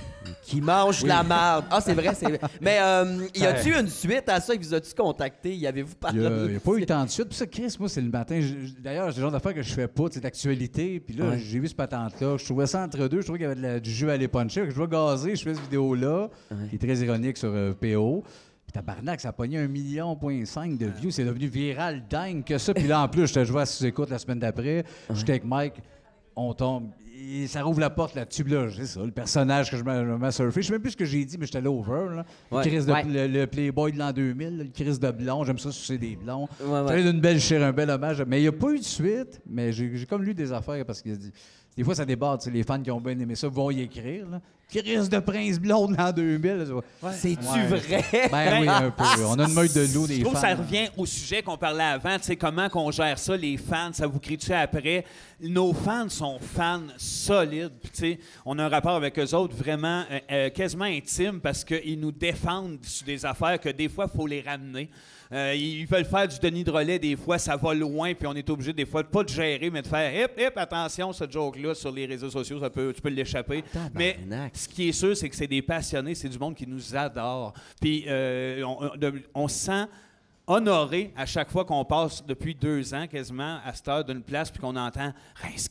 Qui 0.42 0.60
mange 0.60 1.04
la 1.04 1.22
marde? 1.22 1.64
Ah, 1.70 1.80
c'est 1.80 1.94
vrai, 1.94 2.12
c'est 2.14 2.26
vrai. 2.26 2.40
Mais 2.60 2.78
euh, 2.80 3.26
y 3.34 3.44
a-tu 3.46 3.72
une 3.78 3.88
suite 3.88 4.28
à 4.28 4.40
ça? 4.40 4.52
Vous 4.54 4.74
a-tu 4.74 4.92
contacté? 4.94 5.54
Y 5.56 5.66
avez-vous 5.66 5.92
Il 5.92 5.96
parlé? 5.96 6.20
n'y 6.20 6.26
a, 6.26 6.44
il 6.50 6.56
a 6.56 6.60
pas 6.60 6.72
eu 6.74 6.84
tant 6.86 7.04
de 7.04 7.10
suite. 7.10 7.28
Puis 7.28 7.36
ça, 7.38 7.46
Chris, 7.46 7.76
moi, 7.78 7.88
c'est 7.88 8.00
le 8.00 8.10
matin. 8.10 8.40
D'ailleurs, 8.80 9.10
c'est 9.10 9.16
le 9.18 9.22
genre 9.22 9.30
d'affaires 9.32 9.54
que 9.54 9.62
je 9.62 9.72
fais 9.72 9.88
pas, 9.88 10.04
c'est 10.10 10.20
d'actualité. 10.20 11.00
Puis 11.00 11.14
là, 11.16 11.30
Ouais. 11.30 11.38
j'ai 11.38 11.58
vu 11.60 11.68
ce 11.68 11.74
patente-là. 11.74 12.36
Je 12.38 12.44
trouvais 12.44 12.66
ça 12.66 12.82
entre 12.82 13.08
deux. 13.08 13.20
Je 13.20 13.26
trouvais 13.26 13.38
qu'il 13.38 13.48
y 13.48 13.50
avait 13.50 13.60
de 13.60 13.62
la- 13.66 13.80
du 13.80 13.90
jus 13.90 14.10
à 14.10 14.14
aller 14.14 14.28
puncher. 14.28 14.64
Je 14.68 14.74
vois 14.74 14.86
gazer, 14.88 15.34
je 15.36 15.42
fais 15.42 15.54
cette 15.54 15.62
vidéo-là, 15.64 16.28
qui 16.68 16.76
est 16.76 16.78
très 16.78 16.96
ironique 17.04 17.36
sur 17.38 17.50
euh, 17.54 17.72
PO. 17.72 18.22
Puis 18.64 18.72
tabarnak, 18.72 19.20
ça 19.20 19.28
a 19.28 19.32
pogné 19.32 19.58
un 19.58 19.68
million 19.68 20.14
point 20.16 20.44
cinq 20.44 20.78
de 20.78 20.86
views. 20.86 21.10
C'est 21.10 21.24
devenu 21.24 21.46
viral, 21.46 22.02
dingue 22.08 22.44
que 22.44 22.58
ça. 22.58 22.72
Puis 22.74 22.86
là, 22.88 23.00
en 23.02 23.08
plus, 23.08 23.26
je 23.26 23.34
te 23.34 23.44
jouais 23.44 23.62
à 23.62 23.66
sous-écoute 23.66 24.10
la 24.10 24.18
semaine 24.18 24.38
d'après. 24.38 24.84
J'étais 25.14 25.32
avec 25.32 25.44
Mike. 25.44 25.74
On 26.36 26.54
tombe. 26.54 26.90
Et 27.34 27.46
ça 27.46 27.62
rouvre 27.62 27.80
la 27.80 27.90
porte 27.90 28.14
là-dessus. 28.14 28.42
Là, 28.44 28.66
c'est 28.74 28.86
ça, 28.86 29.00
le 29.04 29.10
personnage 29.12 29.70
que 29.70 29.76
je 29.76 29.84
à 30.24 30.32
surfer. 30.32 30.62
Je 30.62 30.66
sais 30.66 30.72
même 30.72 30.82
plus 30.82 30.90
ce 30.92 30.96
que 30.96 31.04
j'ai 31.04 31.24
dit, 31.24 31.38
mais 31.38 31.46
j'étais 31.46 31.60
là 31.60 31.70
over. 31.70 32.16
Là. 32.16 32.24
Ouais. 32.50 32.64
Le, 32.68 32.80
de- 32.84 33.12
le, 33.12 33.26
le 33.40 33.46
Playboy 33.46 33.92
de 33.92 33.98
l'an 33.98 34.12
2000, 34.12 34.56
là, 34.58 34.64
le 34.64 34.70
Chris 34.70 34.98
de 34.98 35.10
blond. 35.10 35.44
J'aime 35.44 35.58
ça 35.58 35.70
sucer 35.70 35.98
des 35.98 36.16
blonds. 36.16 36.48
Ouais, 36.64 37.02
d'une 37.02 37.20
belle 37.20 37.40
chère, 37.40 37.62
un 37.62 37.72
bel 37.72 37.90
hommage. 37.90 38.22
Mais 38.26 38.38
il 38.40 38.42
n'y 38.42 38.48
a 38.48 38.52
pas 38.52 38.70
eu 38.70 38.78
de 38.78 38.84
suite. 38.84 39.40
Mais 39.48 39.72
j'ai 39.72 40.04
comme 40.06 40.24
lu 40.24 40.34
des 40.34 40.52
affaires 40.52 40.84
parce 40.84 41.00
qu'il 41.00 41.12
a 41.12 41.16
dit. 41.16 41.32
Des 41.76 41.84
fois, 41.84 41.94
ça 41.94 42.04
déborde. 42.04 42.42
Les 42.52 42.64
fans 42.64 42.80
qui 42.82 42.90
ont 42.90 43.00
bien 43.00 43.18
aimé 43.18 43.34
ça 43.34 43.48
vont 43.48 43.70
y 43.70 43.80
écrire. 43.82 44.28
Là. 44.28 44.40
Chris 44.72 45.08
de 45.08 45.18
Prince 45.18 45.58
Blonde 45.60 45.94
en 45.98 46.10
2000. 46.12 46.50
là, 46.52 47.10
C'est-tu 47.12 47.44
Ouais. 47.46 47.66
vrai? 47.66 48.04
Ben 48.32 48.60
oui, 48.62 48.68
un 48.68 48.90
peu. 48.90 49.04
On 49.28 49.38
a 49.38 49.46
une 49.46 49.54
meute 49.54 49.74
de 49.74 49.94
loup 49.94 50.06
des 50.06 50.16
Je 50.16 50.20
trouve 50.22 50.34
que 50.34 50.40
ça 50.40 50.54
revient 50.54 50.88
au 50.96 51.04
sujet 51.06 51.42
qu'on 51.42 51.56
parlait 51.58 51.82
avant, 51.84 52.16
tu 52.18 52.24
sais, 52.24 52.36
comment 52.36 52.68
qu'on 52.68 52.90
gère 52.90 53.18
ça, 53.18 53.36
les 53.36 53.56
fans, 53.56 53.90
ça 53.92 54.06
vous 54.06 54.18
crie-tu 54.18 54.52
après? 54.52 55.04
Nos 55.40 55.72
fans 55.72 56.08
sont 56.08 56.38
fans 56.40 56.82
solides, 56.96 57.72
puis 57.82 57.90
tu 57.92 57.98
sais, 58.00 58.18
on 58.46 58.58
a 58.58 58.64
un 58.64 58.68
rapport 58.68 58.94
avec 58.96 59.18
eux 59.18 59.34
autres 59.34 59.56
vraiment 59.56 60.04
euh, 60.10 60.18
euh, 60.30 60.50
quasiment 60.50 60.84
intime 60.84 61.40
parce 61.40 61.64
qu'ils 61.64 61.98
nous 62.00 62.12
défendent 62.12 62.78
sur 62.82 63.04
des 63.04 63.26
affaires 63.26 63.60
que 63.60 63.68
des 63.68 63.88
fois, 63.88 64.08
il 64.12 64.16
faut 64.16 64.26
les 64.26 64.40
ramener. 64.40 64.88
Euh, 65.32 65.54
ils 65.54 65.86
veulent 65.86 66.04
faire 66.04 66.28
du 66.28 66.38
Denis 66.38 66.62
de 66.64 66.70
relais, 66.70 66.98
des 66.98 67.16
fois, 67.16 67.38
ça 67.38 67.56
va 67.56 67.72
loin, 67.72 68.12
puis 68.14 68.26
on 68.26 68.34
est 68.34 68.48
obligé, 68.50 68.72
des 68.72 68.84
fois, 68.84 69.02
de 69.02 69.08
pas 69.08 69.22
de 69.24 69.28
gérer, 69.30 69.70
mais 69.70 69.80
de 69.80 69.86
faire 69.86 70.12
hip, 70.14 70.32
hip, 70.38 70.52
attention, 70.56 71.12
ce 71.12 71.24
joke-là 71.30 71.74
sur 71.74 71.90
les 71.90 72.04
réseaux 72.06 72.28
sociaux, 72.30 72.60
ça 72.60 72.68
peut, 72.68 72.92
tu 72.94 73.00
peux 73.00 73.08
l'échapper. 73.08 73.64
Mais 73.94 74.18
Tabarnak. 74.28 74.56
ce 74.56 74.68
qui 74.68 74.88
est 74.90 74.92
sûr, 74.92 75.16
c'est 75.16 75.28
que 75.30 75.36
c'est 75.36 75.46
des 75.46 75.62
passionnés, 75.62 76.14
c'est 76.14 76.28
du 76.28 76.38
monde 76.38 76.54
qui 76.54 76.66
nous 76.66 76.94
adore. 76.94 77.54
Puis 77.80 78.04
euh, 78.08 78.62
on, 78.64 78.84
on- 78.86 79.12
on 79.34 79.48
se 79.48 79.54
sent 79.66 79.84
honoré 80.46 81.12
à 81.16 81.24
chaque 81.24 81.50
fois 81.50 81.64
qu'on 81.64 81.84
passe 81.84 82.24
depuis 82.26 82.54
deux 82.54 82.92
ans 82.92 83.06
quasiment 83.06 83.60
à 83.64 83.72
cette 83.72 83.88
heure 83.88 84.04
d'une 84.04 84.22
place 84.22 84.50
puis 84.50 84.60
qu'on 84.60 84.76
entend 84.76 85.12
Rince 85.40 85.68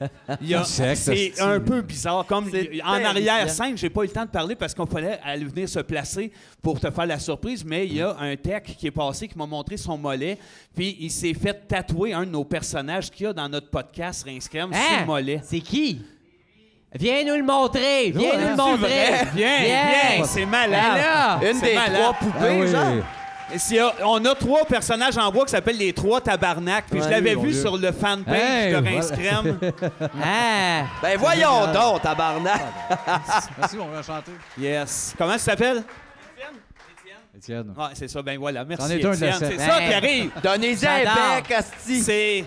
C'est 0.94 1.40
un 1.40 1.60
peu 1.60 1.80
bizarre. 1.82 2.24
Comme 2.26 2.50
en 2.84 3.04
arrière 3.04 3.48
scène, 3.50 3.76
j'ai 3.76 3.90
pas 3.90 4.02
eu 4.02 4.06
le 4.06 4.12
temps 4.12 4.24
de 4.24 4.30
parler 4.30 4.54
parce 4.54 4.74
qu'on 4.74 4.86
fallait 4.86 5.18
aller 5.24 5.44
venir 5.44 5.68
se 5.68 5.80
placer 5.80 6.32
pour 6.62 6.78
te 6.80 6.90
faire 6.90 7.06
la 7.06 7.18
surprise, 7.18 7.64
mais 7.64 7.86
il 7.86 7.94
y 7.94 8.02
a 8.02 8.16
un 8.18 8.36
tech 8.36 8.62
qui 8.78 8.86
est 8.88 8.90
passé 8.90 9.28
qui 9.28 9.36
m'a 9.38 9.46
montré 9.46 9.76
son 9.76 9.96
mollet, 9.96 10.38
puis 10.74 10.96
il 11.00 11.10
s'est 11.10 11.34
fait 11.34 11.66
tatouer 11.66 12.12
un 12.12 12.24
de 12.24 12.30
nos 12.30 12.44
personnages 12.44 13.10
qu'il 13.10 13.24
y 13.24 13.28
a 13.28 13.32
dans 13.32 13.48
notre 13.48 13.70
podcast 13.70 14.24
Rince 14.26 14.48
crème 14.48 14.72
sur 14.72 14.80
Hein? 14.80 15.00
le 15.00 15.06
mollet. 15.06 15.40
C'est 15.44 15.60
qui? 15.60 16.02
Viens 16.94 17.24
nous 17.24 17.34
le 17.34 17.42
montrer! 17.42 18.10
Viens 18.10 18.30
Ouais, 18.30 18.36
nous 18.42 18.48
le 18.50 18.56
montrer! 18.56 19.26
Viens, 19.34 19.62
viens, 19.64 20.24
c'est 20.24 20.46
malade. 20.46 21.42
Une 21.42 21.54
C'est 21.58 21.66
des 21.66 21.74
malade. 21.74 21.94
trois 22.00 22.16
Ah 22.18 22.24
poupées, 22.24 22.60
oui. 22.60 22.68
genre? 22.68 23.04
On 24.04 24.24
a 24.24 24.34
trois 24.34 24.64
personnages 24.64 25.16
en 25.16 25.30
bois 25.30 25.44
qui 25.44 25.52
s'appellent 25.52 25.78
les 25.78 25.92
trois 25.92 26.20
tabarnak. 26.20 26.86
Puis 26.90 27.00
je 27.02 27.08
l'avais 27.08 27.34
vu 27.34 27.52
Dieu. 27.52 27.60
sur 27.60 27.76
le 27.76 27.92
fanpage 27.92 28.34
Hey, 28.34 28.72
de 28.72 28.76
Rince 28.76 29.12
voilà. 29.12 29.22
Crème. 29.22 29.58
Ah! 30.22 30.82
Ben 31.02 31.18
voyons 31.18 31.72
donc, 31.72 32.02
tabarnak! 32.02 32.60
Merci, 33.58 33.76
on 33.78 33.86
va 33.88 34.02
chanter. 34.02 34.32
Yes. 34.58 35.14
Comment 35.16 35.32
ça 35.32 35.38
s'appelle? 35.38 35.84
Étienne. 37.36 37.74
Ouais, 37.76 37.88
c'est 37.94 38.08
ça. 38.08 38.22
Ben 38.22 38.38
voilà. 38.38 38.64
Merci. 38.64 38.94
Étienne. 38.94 39.14
C'est 39.14 39.58
ça 39.58 39.78
qui 39.78 39.92
arrive. 39.94 40.30
Donnez-y 40.42 40.86
un 40.86 40.98
bec, 41.36 41.50
asti! 41.52 42.00
C'est. 42.02 42.44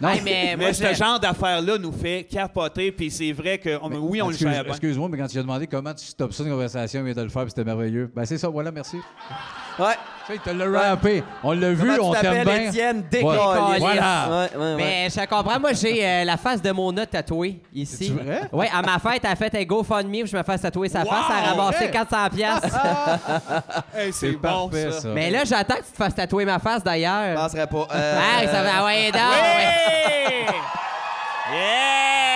Non, 0.00 0.10
Hey, 0.10 0.20
mais 0.56 0.72
ce 0.72 0.94
genre 0.94 1.18
d'affaires-là 1.18 1.76
nous 1.78 1.90
fait 1.92 2.24
capoter. 2.30 2.92
Puis 2.92 3.10
c'est 3.10 3.32
vrai 3.32 3.58
que 3.58 3.78
on- 3.82 3.90
oui, 3.98 4.22
on 4.22 4.28
le 4.28 4.34
Excuse- 4.34 4.48
bien. 4.48 4.62
Excuse-moi, 4.64 5.08
mais 5.10 5.18
quand 5.18 5.26
tu 5.26 5.38
as 5.38 5.42
demandé 5.42 5.66
comment 5.66 5.92
tu 5.94 6.04
stoppes 6.06 6.32
ça, 6.32 6.44
une 6.44 6.50
conversation, 6.50 7.00
il 7.00 7.04
vient 7.06 7.14
de 7.14 7.22
le 7.22 7.28
faire, 7.28 7.42
puis 7.42 7.50
c'était 7.50 7.64
merveilleux. 7.64 8.10
Ben, 8.14 8.24
c'est 8.24 8.38
ça, 8.38 8.48
voilà, 8.48 8.70
merci. 8.70 8.96
Ouais. 9.78 9.94
Sais, 10.28 10.34
il 10.34 10.40
te 10.40 10.50
l'a 10.50 10.90
rappé. 10.90 11.24
On 11.42 11.52
l'a 11.52 11.70
vu, 11.72 11.98
on 12.00 12.12
t'aime 12.12 12.44
bien. 12.44 12.56
Étienne? 12.68 13.02
Voilà. 13.22 13.40
Décalé. 13.54 13.78
Voilà. 13.78 14.28
Ouais, 14.28 14.50
ouais, 14.58 14.64
ouais. 14.64 14.74
Mais 14.76 15.08
je 15.08 15.20
comprends, 15.26 15.58
moi 15.58 15.72
j'ai 15.72 16.06
euh, 16.06 16.24
la 16.24 16.36
face 16.36 16.60
de 16.60 16.70
Mona 16.70 17.06
tatouée 17.06 17.58
ici. 17.74 18.14
C'est 18.14 18.22
vrai? 18.24 18.42
Oui, 18.52 18.66
à 18.70 18.82
ma 18.82 18.98
fête, 18.98 19.22
elle 19.24 19.30
a 19.32 19.36
fait 19.36 19.54
un 19.56 19.64
GoFundMe, 19.64 20.10
puis 20.10 20.26
je 20.26 20.36
me 20.36 20.42
fais 20.42 20.58
tatouer 20.58 20.90
sa 20.90 21.00
Wow, 21.00 21.06
face, 21.08 21.24
elle 21.30 21.44
a 21.48 21.50
ramassé 21.54 21.84
ouais. 21.86 21.90
400 21.90 22.16
piastres. 22.36 22.68
Hey, 23.96 24.12
C'est 24.12 24.32
bon, 24.32 24.68
parfait, 24.68 24.92
ça. 24.92 25.00
ça. 25.00 25.08
Mais 25.08 25.30
là, 25.30 25.44
j'attends 25.44 25.76
que 25.76 25.84
tu 25.86 25.92
te 25.92 25.96
fasses 25.96 26.14
tatouer 26.14 26.44
ma 26.44 26.58
face 26.58 26.80
Je 26.80 26.84
d'ailleurs. 26.84 27.34
penserais 27.34 27.66
pas. 27.66 27.88
Euh, 27.94 28.20
Ah, 28.20 28.46
ça 28.46 28.62
va, 28.62 28.84
ouais, 28.84 29.10
donc, 29.10 29.20
ouais. 29.22 30.44
Oui! 30.50 30.54
Yeah! 31.50 32.27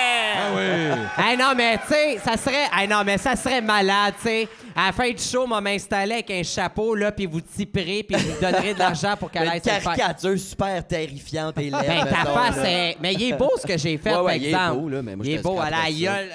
Ah 0.62 0.96
oui. 1.18 1.24
Hey, 1.24 1.36
non, 1.36 1.52
mais 1.56 1.78
tu 1.78 1.92
sais, 1.92 2.18
ça 2.24 2.36
serait. 2.36 2.68
Hey, 2.72 2.88
non, 2.88 3.02
mais 3.04 3.18
ça 3.18 3.36
serait 3.36 3.60
malade, 3.60 4.14
tu 4.20 4.28
sais. 4.28 4.48
À 4.74 4.86
la 4.86 4.92
fin 4.92 5.10
du 5.10 5.22
show, 5.22 5.46
m'a 5.46 5.60
m'installer 5.60 6.14
avec 6.14 6.30
un 6.30 6.42
chapeau, 6.42 6.94
là, 6.94 7.12
puis 7.12 7.26
vous 7.26 7.40
tiperez, 7.40 8.02
puis 8.02 8.16
vous 8.16 8.40
donnerez 8.40 8.74
de 8.74 8.78
l'argent 8.78 9.14
pour 9.18 9.30
qu'elle 9.30 9.48
aille 9.48 9.60
se 9.60 9.68
faire. 9.68 9.82
caricature 9.82 10.38
super 10.38 10.86
terrifiante 10.86 11.58
et 11.58 11.64
laide. 11.70 11.72
Ben, 11.86 12.04
ta 12.06 12.24
face, 12.24 12.56
là. 12.56 12.70
est- 12.90 12.96
mais 13.00 13.12
il 13.14 13.22
est 13.32 13.36
beau 13.36 13.50
ce 13.60 13.66
que 13.66 13.76
j'ai 13.76 13.98
fait, 13.98 14.10
Ouais, 14.10 14.14
par 14.16 14.24
ouais, 14.24 14.36
il 14.38 14.44
est 14.44 14.48
exemple. 14.48 14.80
beau, 14.80 14.88
là, 14.88 15.02
mais 15.02 15.16
moi, 15.16 15.26
il 15.26 15.32
est 15.34 15.42
beau, 15.42 15.58
à 15.60 15.70
la 15.70 15.90
gueule. 15.90 16.30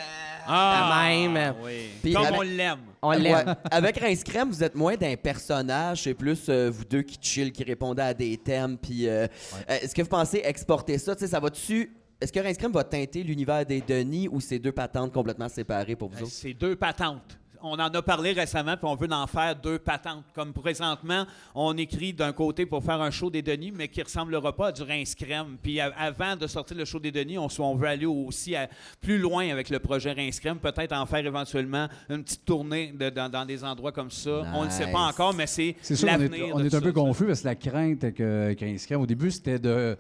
Ah, 0.50 1.04
même. 1.10 1.56
Oui. 1.64 1.90
Puis 2.02 2.14
Comme 2.14 2.26
avec- 2.26 2.38
on 2.40 2.42
l'aime. 2.42 2.78
On 3.02 3.10
Ouais. 3.10 3.20
l'aime. 3.20 3.56
Avec 3.70 4.00
Rince 4.00 4.24
Crème, 4.24 4.50
vous 4.50 4.64
êtes 4.64 4.76
moins 4.76 4.96
d'un 4.96 5.16
personnage, 5.18 6.04
c'est 6.04 6.14
plus 6.14 6.40
euh, 6.50 6.70
vous 6.74 6.86
deux 6.86 7.02
qui 7.02 7.18
chill, 7.22 7.52
qui 7.52 7.64
répondez 7.66 8.02
à 8.02 8.14
des 8.14 8.38
thèmes. 8.38 8.78
Puis, 8.78 9.08
euh, 9.10 9.28
euh, 9.70 9.78
est-ce 9.82 9.94
que 9.94 10.02
vous 10.02 10.08
pensez 10.08 10.42
exporter 10.46 10.98
ça? 10.98 11.16
Tu 11.16 11.26
sais, 11.26 11.32
ça 11.32 11.40
va-tu 11.42 11.92
Est-ce 12.20 12.34
que 12.34 12.40
Rince 12.40 12.58
Crème 12.58 12.72
va 12.72 12.84
teinter 12.84 13.22
l'univers 13.24 13.66
des 13.66 13.82
Denis 13.82 14.28
ou 14.28 14.40
c'est 14.42 14.58
deux 14.60 14.72
patentes 14.72 15.14
complètement 15.14 15.50
séparées 15.50 15.96
pour 15.96 16.10
vous 16.10 16.18
Euh, 16.18 16.22
autres? 16.24 16.32
C'est 16.32 16.54
deux 16.54 16.76
patentes. 16.76 17.38
On 17.64 17.74
en 17.74 17.80
a 17.90 18.02
parlé 18.04 18.34
récemment, 18.34 18.78
puis 18.78 18.86
on 18.86 18.96
veut 18.96 19.08
en 19.12 19.26
faire 19.26 19.56
deux 19.56 19.80
patentes. 19.80 20.24
Comme 20.36 20.54
présentement, 20.54 21.26
on 21.56 21.76
écrit 21.76 22.14
d'un 22.14 22.32
côté 22.32 22.68
pour 22.68 22.84
faire 22.84 23.02
un 23.02 23.10
show 23.10 23.32
des 23.32 23.42
Denis, 23.42 23.72
mais 23.72 23.88
qui 23.88 24.02
ressemblera 24.04 24.56
pas 24.56 24.68
à 24.68 24.72
du 24.72 24.84
rince 24.84 25.16
crème. 25.16 25.58
Puis 25.62 25.80
avant 25.80 26.36
de 26.36 26.46
sortir 26.46 26.78
le 26.78 26.86
show 26.86 27.00
des 27.00 27.12
Denis, 27.12 27.38
on, 27.40 27.48
on 27.60 27.76
veut 27.76 27.88
aller 27.88 28.06
aussi 28.06 28.56
à- 28.56 28.70
plus 29.02 29.18
loin 29.18 29.50
avec 29.50 29.72
le 29.72 29.80
projet 29.80 30.12
rince 30.12 30.40
crème, 30.40 30.60
peut-être 30.60 30.94
en 30.94 31.08
faire 31.08 31.26
éventuellement 31.26 31.88
une 32.12 32.24
petite 32.24 32.46
tournée 32.46 32.94
de- 32.94 33.10
dans, 33.10 33.28
dans 33.28 33.44
des 33.46 33.64
endroits 33.64 33.92
comme 33.92 34.12
ça. 34.12 34.44
On 34.54 34.62
ne 34.62 34.66
le 34.66 34.72
sait 34.72 34.92
pas 34.92 35.00
encore, 35.02 35.34
mais 35.34 35.48
c'est 35.48 35.76
on 35.90 35.94
est, 35.96 36.06
l'avenir. 36.06 36.56
on 36.56 36.60
de 36.60 36.64
est 36.66 36.68
un 36.68 36.70
ça, 36.70 36.82
peu 36.82 36.88
ça. 36.90 36.94
confus 36.94 37.26
parce 37.26 37.42
que 37.42 37.48
la 37.48 37.56
crainte 37.56 38.04
euh, 38.20 38.46
avec 38.46 38.60
Rince 38.60 38.86
Crème, 38.86 39.02
au 39.02 39.08
début, 39.08 39.32
c'était 39.32 39.58
de. 39.60 39.98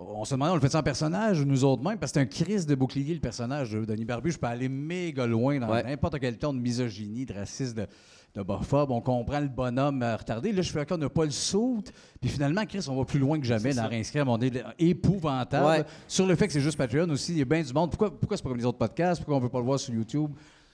On 0.00 0.24
se 0.24 0.34
demandait, 0.34 0.52
on 0.52 0.54
le 0.54 0.60
fait 0.60 0.74
en 0.76 0.82
personnage 0.82 1.40
ou 1.40 1.44
nous 1.44 1.64
autres 1.64 1.82
mêmes, 1.82 1.98
parce 1.98 2.12
que 2.12 2.20
c'est 2.20 2.22
un 2.22 2.26
crise 2.44 2.66
de 2.66 2.74
bouclier, 2.74 3.14
le 3.14 3.20
personnage 3.20 3.72
de 3.72 3.84
Denis 3.84 4.04
Barbu. 4.04 4.30
Je 4.30 4.38
peux 4.38 4.46
aller 4.46 4.68
méga 4.68 5.26
loin 5.26 5.58
dans 5.58 5.68
Ouais. 5.70 5.82
n'importe 5.82 6.18
quel 6.20 6.38
ton 6.38 6.52
de 6.54 6.60
misogynie, 6.60 7.24
de 7.26 7.34
racisme, 7.34 7.74
de, 7.74 7.86
de 8.34 8.42
bophobe. 8.42 8.90
On 8.92 9.00
comprend 9.00 9.40
le 9.40 9.48
bonhomme 9.48 10.02
euh, 10.02 10.16
retardé. 10.16 10.52
Là, 10.52 10.62
je 10.62 10.70
fais 10.70 10.86
qu'on 10.86 10.98
n'a 10.98 11.08
pas 11.08 11.24
le 11.24 11.30
saut. 11.32 11.82
Puis 12.20 12.30
finalement, 12.30 12.64
Chris, 12.64 12.84
on 12.88 12.96
va 12.96 13.04
plus 13.04 13.18
loin 13.18 13.40
que 13.40 13.46
jamais 13.46 13.74
dans 13.74 13.88
Rince 13.88 14.10
Crème. 14.10 14.28
On 14.28 14.40
est 14.40 14.62
épouvantable. 14.78 15.66
Ouais. 15.66 15.84
Sur 16.06 16.26
le 16.26 16.36
fait 16.36 16.46
que 16.46 16.52
c'est 16.52 16.60
juste 16.60 16.76
Patreon 16.78 17.08
aussi, 17.10 17.32
il 17.32 17.38
y 17.38 17.42
a 17.42 17.44
bien 17.44 17.62
du 17.62 17.72
monde. 17.72 17.90
Pourquoi, 17.90 18.10
pourquoi 18.16 18.36
c'est 18.36 18.42
pas 18.42 18.48
comme 18.50 18.58
les 18.58 18.64
autres 18.66 18.78
podcasts? 18.78 19.20
Pourquoi 19.20 19.36
on 19.36 19.40
veut 19.40 19.48
pas 19.48 19.58
le 19.58 19.64
voir 19.64 19.78
sur 19.80 19.92
YouTube? 19.94 20.30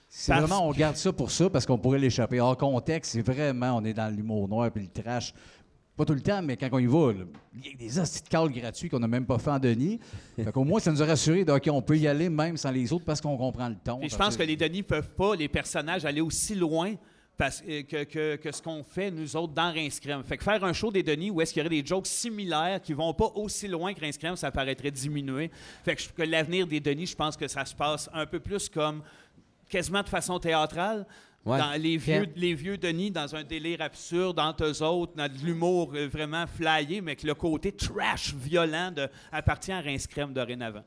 C'est 0.07 0.31
Parce- 0.33 0.45
vraiment, 0.45 0.67
on 0.67 0.71
garde 0.71 0.95
ça 0.97 1.11
pour 1.11 1.31
ça 1.31 1.49
parce 1.49 1.65
qu'on 1.65 1.77
pourrait 1.79 1.97
l'échapper. 1.99 2.39
Hors 2.39 2.55
contexte, 2.57 3.13
c'est 3.13 3.21
vraiment, 3.21 3.77
on 3.77 3.83
est 3.85 3.93
dans 3.93 4.13
l'humour 4.15 4.47
noir 4.47 4.69
puis 4.71 4.83
le 4.93 5.01
trash. 5.03 5.33
Pas 5.97 6.03
tout 6.05 6.13
le 6.13 6.21
temps, 6.21 6.41
mais 6.41 6.57
quand 6.57 6.67
on 6.73 6.79
y 6.79 6.85
va, 6.87 7.13
là, 7.13 7.19
il 7.55 7.71
y 7.71 7.73
a 7.73 7.77
des 7.77 7.99
hosties 7.99 8.21
de 8.23 8.27
calls 8.27 8.51
gratuits 8.51 8.89
qu'on 8.89 8.99
n'a 8.99 9.07
même 9.07 9.25
pas 9.25 9.37
fait 9.39 9.51
en 9.51 9.59
Denis. 9.59 9.99
Fait 10.35 10.51
qu'au 10.51 10.65
moins, 10.65 10.79
ça 10.81 10.91
nous 10.91 11.01
a 11.01 11.05
rassuré 11.05 11.45
de, 11.45 11.51
OK, 11.53 11.67
on 11.71 11.81
peut 11.81 11.97
y 11.97 12.05
aller 12.07 12.27
même 12.29 12.57
sans 12.57 12.71
les 12.71 12.91
autres 12.91 13.05
parce 13.05 13.21
qu'on 13.21 13.37
comprend 13.37 13.69
le 13.69 13.75
ton. 13.81 13.99
Puis 13.99 14.09
je 14.09 14.15
pense 14.17 14.35
que 14.35 14.43
les 14.43 14.57
Denis 14.57 14.83
peuvent 14.83 15.09
pas, 15.11 15.35
les 15.35 15.47
personnages, 15.47 16.03
aller 16.03 16.19
aussi 16.21 16.53
loin 16.53 16.95
parce, 17.37 17.63
euh, 17.67 17.83
que, 17.83 18.03
que- 18.03 18.35
que 18.37 18.51
ce 18.51 18.61
qu'on 18.61 18.83
fait, 18.83 19.09
nous 19.11 19.35
autres, 19.37 19.53
dans 19.53 19.73
Rince 19.73 19.99
Crème. 20.01 20.23
Fait 20.23 20.37
que 20.37 20.43
faire 20.43 20.61
un 20.65 20.73
show 20.73 20.91
des 20.91 21.03
Denis 21.03 21.31
où 21.31 21.39
est-ce 21.41 21.53
qu'il 21.53 21.63
y 21.63 21.65
aurait 21.65 21.81
des 21.81 21.85
jokes 21.85 22.07
similaires 22.07 22.81
qui 22.81 22.93
vont 22.93 23.13
pas 23.13 23.31
aussi 23.35 23.67
loin 23.69 23.93
que 23.93 24.01
Rince 24.01 24.17
Crème, 24.17 24.35
ça 24.35 24.51
paraîtrait 24.51 24.91
diminuer. 24.91 25.49
Fait 25.85 25.95
que, 25.95 26.01
que 26.15 26.23
l'avenir 26.23 26.67
des 26.67 26.79
Denis, 26.81 27.07
je 27.07 27.15
pense 27.15 27.37
que 27.37 27.47
ça 27.47 27.63
se 27.65 27.75
passe 27.75 28.09
un 28.13 28.25
peu 28.25 28.39
plus 28.41 28.67
comme 28.69 29.01
quasiment 29.69 30.01
de 30.01 30.09
façon 30.09 30.39
théâtrale. 30.39 31.05
Ouais. 31.45 31.59
Dans 31.59 31.79
les 31.79 31.97
vieux, 31.97 32.25
les 32.35 32.55
vieux 32.55 32.75
Denis, 32.77 33.11
dans 33.11 33.35
un 33.35 33.43
délire 33.43 33.81
absurde, 33.81 34.39
entre 34.39 34.63
eux 34.65 34.81
autres, 34.81 35.13
dans 35.15 35.27
de 35.31 35.37
l'humour 35.45 35.91
euh, 35.95 36.07
vraiment 36.11 36.45
flyé, 36.47 37.01
mais 37.01 37.15
que 37.15 37.27
le 37.27 37.35
côté 37.35 37.71
trash, 37.71 38.33
violent, 38.33 38.91
de, 38.91 39.07
appartient 39.31 39.71
à 39.71 39.79
Rince 39.79 40.07
Crème 40.07 40.33
dorénavant. 40.33 40.81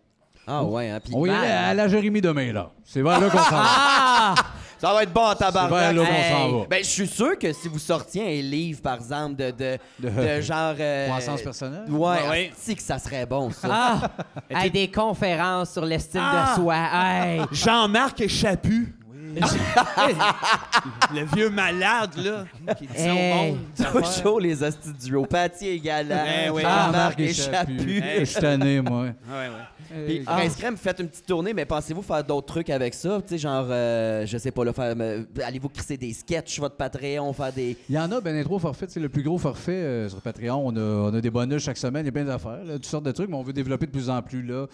Ah 0.50 0.64
ouais, 0.64 0.88
hein, 0.90 0.98
On 1.12 1.20
va 1.22 1.28
y 1.28 1.30
aller 1.30 1.46
à 1.46 1.74
la 1.74 1.88
Jérémie 1.88 2.22
demain, 2.22 2.52
là. 2.52 2.70
C'est 2.82 3.02
vers 3.02 3.20
là 3.20 3.28
qu'on 3.30 3.38
s'en 3.38 3.50
va. 3.50 3.64
Ah! 4.20 4.34
ça 4.78 4.92
va 4.94 5.02
être 5.02 5.12
bon 5.12 5.26
vers 5.26 5.36
tabarnak. 5.36 5.94
là 5.94 6.04
qu'on 6.06 6.36
s'en 6.36 6.59
va. 6.61 6.66
Ben, 6.68 6.82
je 6.82 6.88
suis 6.88 7.06
sûr 7.06 7.38
que 7.38 7.52
si 7.52 7.68
vous 7.68 7.78
sortiez 7.78 8.38
un 8.38 8.42
livre, 8.42 8.80
par 8.82 8.94
exemple, 8.96 9.36
de, 9.36 9.50
de, 9.50 9.78
De- 10.00 10.09
de 10.36 10.40
genre... 10.40 10.74
euh, 10.78 11.06
Croissance 11.06 11.42
personnelle? 11.42 11.84
Ouais, 11.90 12.16
Ah 12.26 12.30
ouais. 12.30 12.52
que 12.74 12.82
ça 12.82 12.98
serait 12.98 13.26
bon, 13.26 13.50
ça. 13.50 13.68
Ah! 13.70 14.11
Hey, 14.50 14.70
des 14.70 14.90
conférences 14.90 15.72
sur 15.72 15.84
l'estime 15.84 16.22
Ah! 16.24 16.54
de 16.56 16.61
soi. 16.62 16.76
Hey! 16.76 17.40
Jean-Marc 17.52 18.26
Chaput. 18.28 18.94
le 21.14 21.24
vieux 21.35 21.51
malade, 21.51 22.11
là, 22.16 22.45
qui 22.74 22.87
dit 22.87 23.11
au 23.11 23.14
monde. 23.14 23.59
Toujours 24.14 24.41
les 24.41 24.62
hosties 24.62 24.93
du 24.93 25.09
duo. 25.09 25.24
Patty 25.26 25.68
et 25.68 25.81
Galant. 25.81 26.09
Ben 26.24 26.51
oui. 26.53 26.62
Ah, 26.64 26.87
Jean-Marc 26.87 27.20
et. 27.20 27.33
Chaput. 27.33 28.03
Je 28.20 28.24
suis 28.24 28.41
tanné, 28.41 28.81
moi. 28.81 29.03
Ouais, 29.03 29.12
ouais. 29.31 30.05
Puis, 30.07 30.22
Ah. 30.26 30.37
Rince 30.37 30.57
Crème, 30.57 30.76
faites 30.76 30.99
une 31.01 31.09
petite 31.09 31.24
tournée, 31.26 31.55
mais 31.55 31.64
pensez-vous 31.64 32.03
faire 32.03 32.22
d'autres 32.22 32.47
trucs 32.47 32.68
avec 32.68 32.93
ça? 32.93 33.20
Tu 33.22 33.29
sais, 33.29 33.39
genre, 33.39 33.66
euh, 33.70 34.26
je 34.26 34.37
sais 34.37 34.51
pas, 34.51 34.64
là, 34.64 34.72
faire, 34.74 34.95
euh, 34.99 35.22
allez-vous 35.43 35.70
crisser 35.70 35.97
des 35.97 36.12
sketchs 36.12 36.53
sur 36.53 36.62
votre 36.64 36.76
Patreon, 36.76 37.33
faire 37.33 37.53
des... 37.53 37.74
Il 37.89 37.95
y 37.95 37.99
en 37.99 38.11
a, 38.12 38.20
ben 38.20 38.35
les 38.37 38.45
trois 38.45 38.59
forfaits. 38.59 38.91
C'est 38.91 39.01
le 39.01 39.09
plus 39.09 39.22
gros 39.22 39.39
forfait 39.39 39.72
euh, 39.72 40.09
sur 40.11 40.20
Patreon. 40.20 40.61
On 40.66 40.76
a, 40.76 40.81
on 41.11 41.14
a 41.14 41.20
des 41.22 41.31
bonus 41.31 41.62
chaque 41.62 41.79
semaine. 41.79 42.05
Il 42.05 42.07
y 42.07 42.11
a 42.11 42.12
plein 42.12 42.24
d'affaires, 42.24 42.64
là, 42.64 42.74
toutes 42.74 42.87
sortes 42.87 43.05
de 43.05 43.12
trucs, 43.12 43.31
mais 43.31 43.37
on 43.37 43.43
veut 43.43 43.55
développer 43.55 43.87
de 43.87 43.91
plus 43.91 44.11
en 44.11 44.20
plus 44.20 44.43
là, 44.43 44.66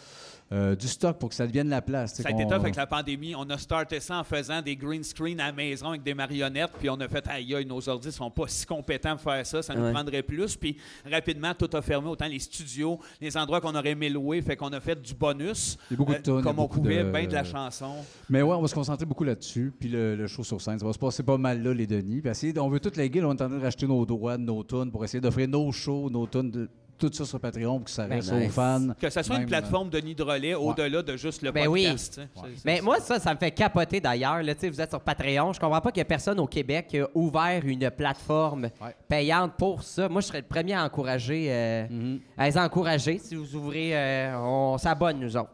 euh, 0.53 0.77
du 0.77 0.87
stock 0.87 1.19
pour 1.19 1.31
que 1.31 1.35
ça 1.35 1.47
devienne 1.47 1.69
la 1.69 1.81
place. 1.83 2.15
Ça 2.15 2.29
a 2.29 2.31
été 2.31 2.45
tough 2.45 2.53
avec 2.61 2.77
la 2.77 2.87
pandémie. 2.87 3.35
On 3.35 3.49
a 3.51 3.59
starté 3.59 3.99
ça 3.99 4.19
en 4.21 4.25
faisant 4.25 4.61
des 4.63 4.77
green 4.77 5.03
screen 5.03 5.41
à 5.41 5.47
la 5.47 5.53
maison 5.53 5.89
avec 5.89 6.03
des 6.03 6.15
marionnettes, 6.15 6.73
puis 6.79 6.89
on 6.91 7.01
a 7.01 7.09
fait 7.09 7.27
aïe, 7.29 7.55
aïe, 7.55 7.65
nos 7.67 7.89
ordi 7.89 8.13
sont 8.13 8.31
pas 8.31 8.45
si 8.47 8.67
compétents 8.67 9.17
pour 9.17 9.33
faire 9.33 9.45
ça, 9.47 9.63
ça 9.63 9.75
nous 9.75 9.83
Ouais. 9.85 9.93
prendrait 9.93 10.23
plus. 10.23 10.57
Puis 10.57 10.77
rapidement, 11.11 11.55
tout 11.55 11.69
a 11.73 11.83
fermé, 11.83 12.09
autant 12.09 12.27
les 12.29 12.39
studios, 12.39 13.01
les 13.21 13.37
endroits 13.37 13.61
qu'on 13.61 13.75
aurait 13.75 13.91
aimé 13.91 14.09
louer, 14.11 14.43
fait 14.43 14.57
qu'on 14.57 14.73
a 14.73 14.81
fait 14.81 15.01
du 15.01 15.15
bonus, 15.15 15.77
Il 15.91 15.95
y 15.95 15.95
a 15.95 15.97
beaucoup 15.97 16.13
de 16.13 16.17
y 16.19 16.39
a 16.39 16.43
comme 16.43 16.59
on 16.59 16.69
pouvait, 16.69 17.03
de- 17.05 17.11
bien 17.11 17.27
de 17.27 17.33
la 17.33 17.45
chanson. 17.45 17.95
Mais 18.29 18.43
ouais, 18.43 18.55
on 18.55 18.61
va 18.63 18.69
se 18.69 18.75
concentrer 18.75 19.07
beaucoup 19.07 19.25
là-dessus. 19.25 19.73
Puis 19.79 19.89
le, 19.89 20.15
le 20.15 20.27
show 20.27 20.45
sur 20.45 20.61
scène, 20.61 20.79
ça 20.79 20.87
va 20.87 20.93
se 20.93 20.99
passer 20.99 21.23
pas 21.23 21.39
mal 21.39 21.63
là, 21.63 21.73
les 21.75 21.87
Denis. 21.87 22.21
Puis 22.21 22.31
essayer, 22.31 22.59
on 22.59 22.69
veut 22.69 22.81
toutes 22.81 22.97
les 22.97 23.09
guildes, 23.11 23.25
on 23.25 23.31
est 23.31 23.43
en 23.43 23.49
train 23.49 23.59
de 23.59 23.63
racheter 23.63 23.87
nos 23.87 24.05
droits, 24.07 24.37
nos 24.39 24.63
tunes 24.63 24.91
pour 24.91 25.05
essayer 25.05 25.21
d'offrir 25.21 25.49
nos 25.49 25.73
shows, 25.73 26.11
nos 26.11 26.27
tunes, 26.27 26.51
de- 26.51 26.69
tout 26.99 27.11
ça 27.13 27.25
sur 27.25 27.41
Patreon 27.41 27.77
pour 27.77 27.85
que 27.85 27.91
ça 27.91 28.07
Ben, 28.07 28.17
reste 28.17 28.33
nice. 28.33 28.49
aux 28.49 28.53
fans. 28.53 28.89
Que 29.01 29.11
ça 29.11 29.23
soit 29.23 29.37
une 29.37 29.47
plateforme 29.47 29.91
de 29.91 29.99
nid 29.99 30.15
de 30.15 30.23
relais 30.23 30.55
au-delà 30.55 31.03
de 31.03 31.17
juste 31.17 31.43
le 31.43 31.51
Ben 31.53 31.67
oui. 31.67 31.83
podcast. 31.85 32.21
C'est- 32.35 32.65
Mais 32.65 32.81
moi, 32.81 33.01
ça, 33.01 33.19
ça 33.19 33.33
me 33.35 33.39
fait 33.39 33.51
capoter 33.51 34.01
d'ailleurs. 34.01 34.43
là. 34.43 34.55
Tu 34.55 34.61
sais, 34.63 34.71
Vous 34.71 34.81
êtes 34.81 34.91
sur 34.91 35.01
Patreon. 35.01 35.53
Je 35.53 35.61
comprends 35.61 35.81
pas 35.81 35.91
qu'il 35.91 36.01
y 36.01 36.03
ait 36.03 36.05
personne 36.05 36.39
au 36.41 36.47
Québec 36.47 36.87
qui 36.89 36.99
a 37.01 37.09
ouvert 37.15 37.61
une 37.65 37.91
plateforme 37.91 38.65
Ouais. 38.81 38.95
payante 39.09 39.53
pour 39.59 39.83
ça. 39.83 40.09
Moi, 40.09 40.21
je 40.21 40.27
serais 40.29 40.41
le 40.41 40.47
premier 40.47 40.75
à 40.75 40.85
encourager, 40.85 41.47
euh, 41.51 41.87
Mhm. 41.89 42.21
à 42.39 42.47
les 42.49 42.59
encourager. 42.59 43.19
Si 43.19 43.35
vous 43.35 43.55
ouvrez, 43.55 43.91
euh, 43.97 44.37
on 44.39 44.79
s'abonne, 44.79 45.21
nous 45.21 45.37
autres. 45.37 45.51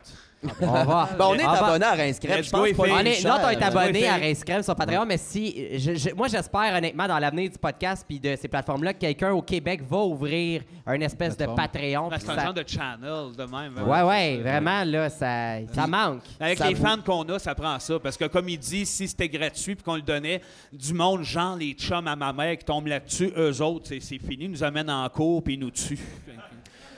On 0.62 0.66
va. 0.84 1.08
Ben, 1.18 1.24
on 1.26 1.34
est 1.34 1.42
va- 1.42 1.66
abonné 1.66 1.84
à 1.84 1.92
Rince 1.92 2.18
Crème. 2.18 2.38
Let's 2.38 2.46
Je 2.46 2.50
pense 2.50 2.68
go, 2.70 2.74
pas. 2.84 2.88
On 2.92 2.98
est, 3.00 3.12
cher. 3.14 3.30
notre, 3.32 3.46
on 3.46 3.50
est 3.50 3.62
abonné 3.62 4.08
à 4.08 4.18
Crème 4.34 4.62
sur 4.62 4.74
Patreon, 4.74 5.04
mais 5.06 5.18
si, 5.18 5.78
je- 5.78 5.94
je- 5.96 6.14
moi, 6.14 6.28
j'espère 6.28 6.74
honnêtement 6.74 7.06
dans 7.06 7.18
l'avenir 7.18 7.50
du 7.50 7.58
podcast 7.58 8.04
puis 8.08 8.18
de 8.18 8.34
ces 8.40 8.48
plateformes-là 8.48 8.94
que 8.94 9.00
quelqu'un 9.00 9.32
au 9.32 9.42
Québec 9.42 9.82
va 9.88 9.98
ouvrir 9.98 10.62
un 10.86 11.00
espèce 11.00 11.36
de. 11.36 11.44
Patreon. 11.46 12.08
Puis 12.10 12.20
C'est 12.22 12.30
un 12.30 12.36
ça- 12.36 12.44
genre 12.44 12.54
de 12.54 12.64
channel 12.66 13.36
de 13.36 13.42
même. 13.42 13.74
hein. 13.78 13.84
Ouais, 13.84 14.02
ouais, 14.08 14.36
vraiment, 14.38 14.82
là, 14.84 15.10
ça, 15.10 15.56
ça 15.74 15.86
manque. 15.86 16.22
Avec 16.40 16.56
Ça 16.58 16.68
les 16.68 16.74
vous- 16.74 16.86
fans 16.86 16.96
qu'on 17.04 17.22
a, 17.28 17.38
ça 17.38 17.54
prend 17.54 17.78
ça. 17.78 17.98
Parce 17.98 18.16
que 18.16 18.24
comme 18.26 18.48
il 18.48 18.58
dit, 18.58 18.86
si 18.86 19.08
c'était 19.08 19.28
gratuit 19.28 19.74
puis 19.74 19.84
qu'on 19.84 19.96
le 19.96 20.02
donnait, 20.02 20.40
du 20.72 20.94
monde, 20.94 21.22
genre 21.22 21.56
les 21.56 21.72
chums 21.72 22.06
à 22.08 22.16
ma 22.16 22.32
mère 22.32 22.56
qui 22.56 22.64
tombent 22.64 22.86
là-dessus, 22.86 23.30
eux 23.36 23.60
autres, 23.62 23.86
c'est 23.88 24.00
c'est 24.00 24.18
fini, 24.18 24.44
ils 24.44 24.50
nous 24.50 24.64
amènent 24.64 24.90
en 24.90 25.06
cours 25.08 25.42
puis 25.42 25.54
ils 25.54 25.60
nous 25.60 25.70
tuent. 25.70 25.98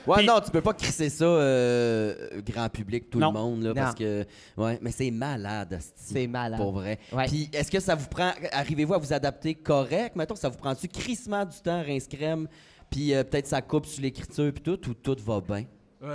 Ouais, 0.07 0.17
Puis- 0.17 0.25
non, 0.27 0.39
tu 0.43 0.51
peux 0.51 0.61
pas 0.61 0.73
crisser 0.73 1.09
ça 1.09 1.25
euh, 1.25 2.41
grand 2.45 2.67
public, 2.69 3.09
tout 3.09 3.19
Non. 3.19 3.31
le 3.31 3.39
monde, 3.39 3.63
là, 3.63 3.73
parce 3.73 3.95
que. 3.95 4.25
Ouais, 4.57 4.77
mais 4.81 4.91
c'est 4.91 5.11
malade, 5.11 5.73
asti, 5.73 5.91
C'est 5.95 6.27
malade. 6.27 6.59
Pour 6.59 6.71
vrai. 6.73 6.99
Ouais. 7.11 7.25
Puis, 7.27 7.49
est-ce 7.53 7.71
que 7.71 7.79
ça 7.79 7.95
vous 7.95 8.07
prend. 8.07 8.31
Arrivez-vous 8.51 8.93
à 8.93 8.97
vous 8.97 9.13
adapter 9.13 9.53
correct? 9.55 10.15
Mettons, 10.15 10.35
ça 10.35 10.49
vous 10.49 10.57
prend-tu 10.57 10.87
crissement 10.87 11.45
du 11.45 11.57
temps, 11.63 11.81
rince 11.83 12.07
crème, 12.07 12.47
puis 12.89 13.13
euh, 13.13 13.23
peut-être 13.23 13.47
ça 13.47 13.61
coupe 13.61 13.85
sur 13.85 14.01
l'écriture, 14.01 14.51
puis 14.53 14.61
tout, 14.63 14.89
ou 14.89 14.93
tout 14.93 15.17
va 15.25 15.39
bien? 15.41 15.65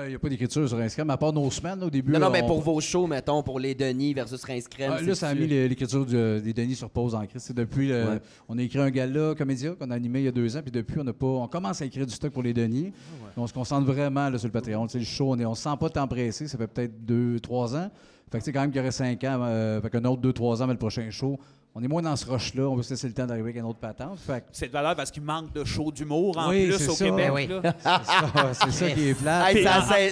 Il 0.05 0.09
n'y 0.11 0.15
a 0.15 0.19
pas 0.19 0.29
d'écriture 0.29 0.69
sur 0.69 0.77
Instagram, 0.79 1.09
à 1.11 1.17
part 1.17 1.33
nos 1.33 1.51
semaines 1.51 1.83
au 1.83 1.89
début. 1.89 2.13
Non, 2.13 2.19
non, 2.19 2.29
mais 2.31 2.43
on- 2.43 2.47
pour 2.47 2.61
vos 2.61 2.79
shows, 2.79 3.07
mettons, 3.07 3.43
pour 3.43 3.59
les 3.59 3.75
Denis 3.75 4.13
versus 4.13 4.45
rince 4.45 4.69
crème. 4.69 4.93
Ah, 4.95 5.01
là, 5.01 5.15
ça 5.15 5.29
a 5.29 5.35
mis 5.35 5.47
l'écriture 5.47 6.05
du- 6.05 6.43
des 6.43 6.53
Denis 6.53 6.75
sur 6.75 6.91
pause 6.91 7.15
en 7.15 7.25
crise. 7.27 7.41
C'est 7.43 7.57
depuis, 7.57 7.89
le- 7.89 8.05
Ouais. 8.05 8.21
on 8.51 8.59
a 8.59 8.63
écrit 8.63 8.81
un 8.81 8.91
gala 8.91 9.35
comédia 9.35 9.75
qu'on 9.79 9.91
a 9.91 9.95
animé 9.95 10.19
il 10.21 10.25
y 10.27 10.29
a 10.29 10.33
deux 10.33 10.55
ans, 10.59 10.61
puis 10.63 10.71
depuis, 10.71 10.99
on 11.01 11.07
a 11.07 11.13
pas, 11.15 11.27
on 11.27 11.49
commence 11.49 11.81
à 11.81 11.87
écrire 11.87 12.05
du 12.07 12.13
stock 12.13 12.33
pour 12.33 12.43
les 12.43 12.53
Denis. 12.53 12.93
On 13.37 13.47
se 13.47 13.53
concentre 13.55 13.87
vraiment 13.87 14.29
là, 14.29 14.37
sur 14.37 14.49
le 14.49 14.53
Patreon. 14.53 14.87
Tu 14.89 14.93
sais, 14.93 14.99
le 14.99 15.05
show, 15.07 15.31
on 15.31 15.39
est, 15.39 15.47
on 15.47 15.55
se 15.55 15.63
sent 15.63 15.77
pas 15.81 15.89
tant 15.89 16.07
pressé. 16.07 16.49
Ça 16.49 16.59
fait 16.59 16.67
peut-être 16.67 17.05
deux, 17.07 17.41
trois 17.41 17.75
ans. 17.75 17.91
Fait 18.31 18.39
que 18.41 18.45
c'est 18.45 18.53
quand 18.53 18.61
même 18.61 18.71
qu'il 18.71 18.77
y 18.79 18.83
aurait 18.83 18.91
cinq 18.91 19.25
ans, 19.25 19.39
euh, 19.43 19.81
fait 19.81 19.89
qu'un 19.89 20.05
autre 20.05 20.21
deux, 20.21 20.35
trois 20.35 20.61
ans, 20.61 20.67
mais 20.67 20.75
le 20.75 20.79
prochain 20.79 21.09
show, 21.11 21.39
on 21.79 21.85
est 21.85 21.89
moins 21.89 22.03
dans 22.03 22.17
ce 22.17 22.27
rush-là. 22.29 22.65
On 22.65 22.75
veut 22.75 22.83
se 22.83 22.91
laisser 22.91 23.07
le 23.07 23.15
temps 23.15 23.27
d'arriver 23.27 23.51
avec 23.51 23.57
une 23.57 23.65
autre 23.65 23.79
patente. 23.79 24.19
Fait 24.19 24.41
que 24.41 24.47
C'est 24.51 24.67
de 24.67 24.73
valeur 24.73 24.97
parce 24.97 25.13
qu'il 25.13 25.23
manque 25.23 25.53
de 25.53 25.65
show 25.65 25.93
d'humour 25.93 26.37
en 26.37 26.51
Oui, 26.51 26.67
plus 26.67 26.89
au 26.89 26.93
ça. 26.93 27.05
Québec. 27.05 27.27
Ben 27.29 27.33
oui. 27.33 27.49
c'est 27.79 28.05
ça, 28.05 28.53
c'est 28.53 28.73
ça 28.73 28.91
qui 28.91 29.09
est 29.11 29.15
plat. 29.15 29.53
Hey, 29.53 29.65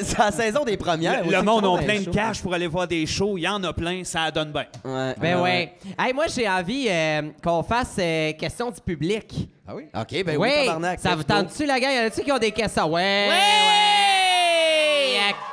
c'est 0.04 0.18
la 0.18 0.30
saison 0.30 0.64
des 0.64 0.76
premières. 0.76 1.26
Le, 1.26 1.42
monde 1.42 1.64
a 1.64 1.82
plein 1.82 2.02
de 2.02 2.10
cash 2.10 2.40
pour 2.40 2.54
aller 2.54 2.68
voir 2.68 2.86
des 2.86 3.04
shows. 3.04 3.36
Il 3.36 3.42
y 3.42 3.48
en 3.48 3.62
a 3.64 3.72
plein, 3.72 4.04
ça 4.04 4.30
donne 4.30 4.52
bien. 4.52 4.66
Ouais. 4.84 5.14
Ben 5.20 5.36
ouais. 5.36 5.42
ouais. 5.42 5.74
Hey, 5.98 6.12
moi, 6.12 6.26
j'ai 6.28 6.48
envie 6.48 6.86
euh, 6.88 7.22
qu'on 7.42 7.64
fasse 7.64 7.96
euh, 7.98 8.32
question 8.34 8.70
du 8.70 8.80
public. 8.80 9.48
Ah 9.66 9.74
oui? 9.74 9.86
OK, 9.92 10.24
ben 10.24 10.36
oui, 10.36 10.50
tabarnak. 10.64 11.00
ça 11.00 11.16
vous 11.16 11.24
tente-tu, 11.24 11.66
la 11.66 11.80
gang? 11.80 11.90
Y 11.90 11.98
en 11.98 12.06
a-tu 12.06 12.22
qui 12.22 12.30
ont 12.30 12.38
des 12.38 12.52
questions? 12.52 12.92
Ouais! 12.92 13.28
Ouais! 13.28 13.96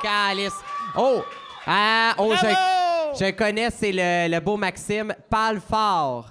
Calice. 0.00 0.54
Oh! 0.96 1.24
Ah, 1.66 2.14
oh, 2.18 2.34
je, 2.36 2.73
je 3.18 3.30
connais, 3.32 3.70
c'est 3.70 3.92
le, 3.92 4.28
le 4.34 4.40
beau 4.40 4.56
Maxime. 4.56 5.14
Parle 5.30 5.60
fort. 5.60 6.30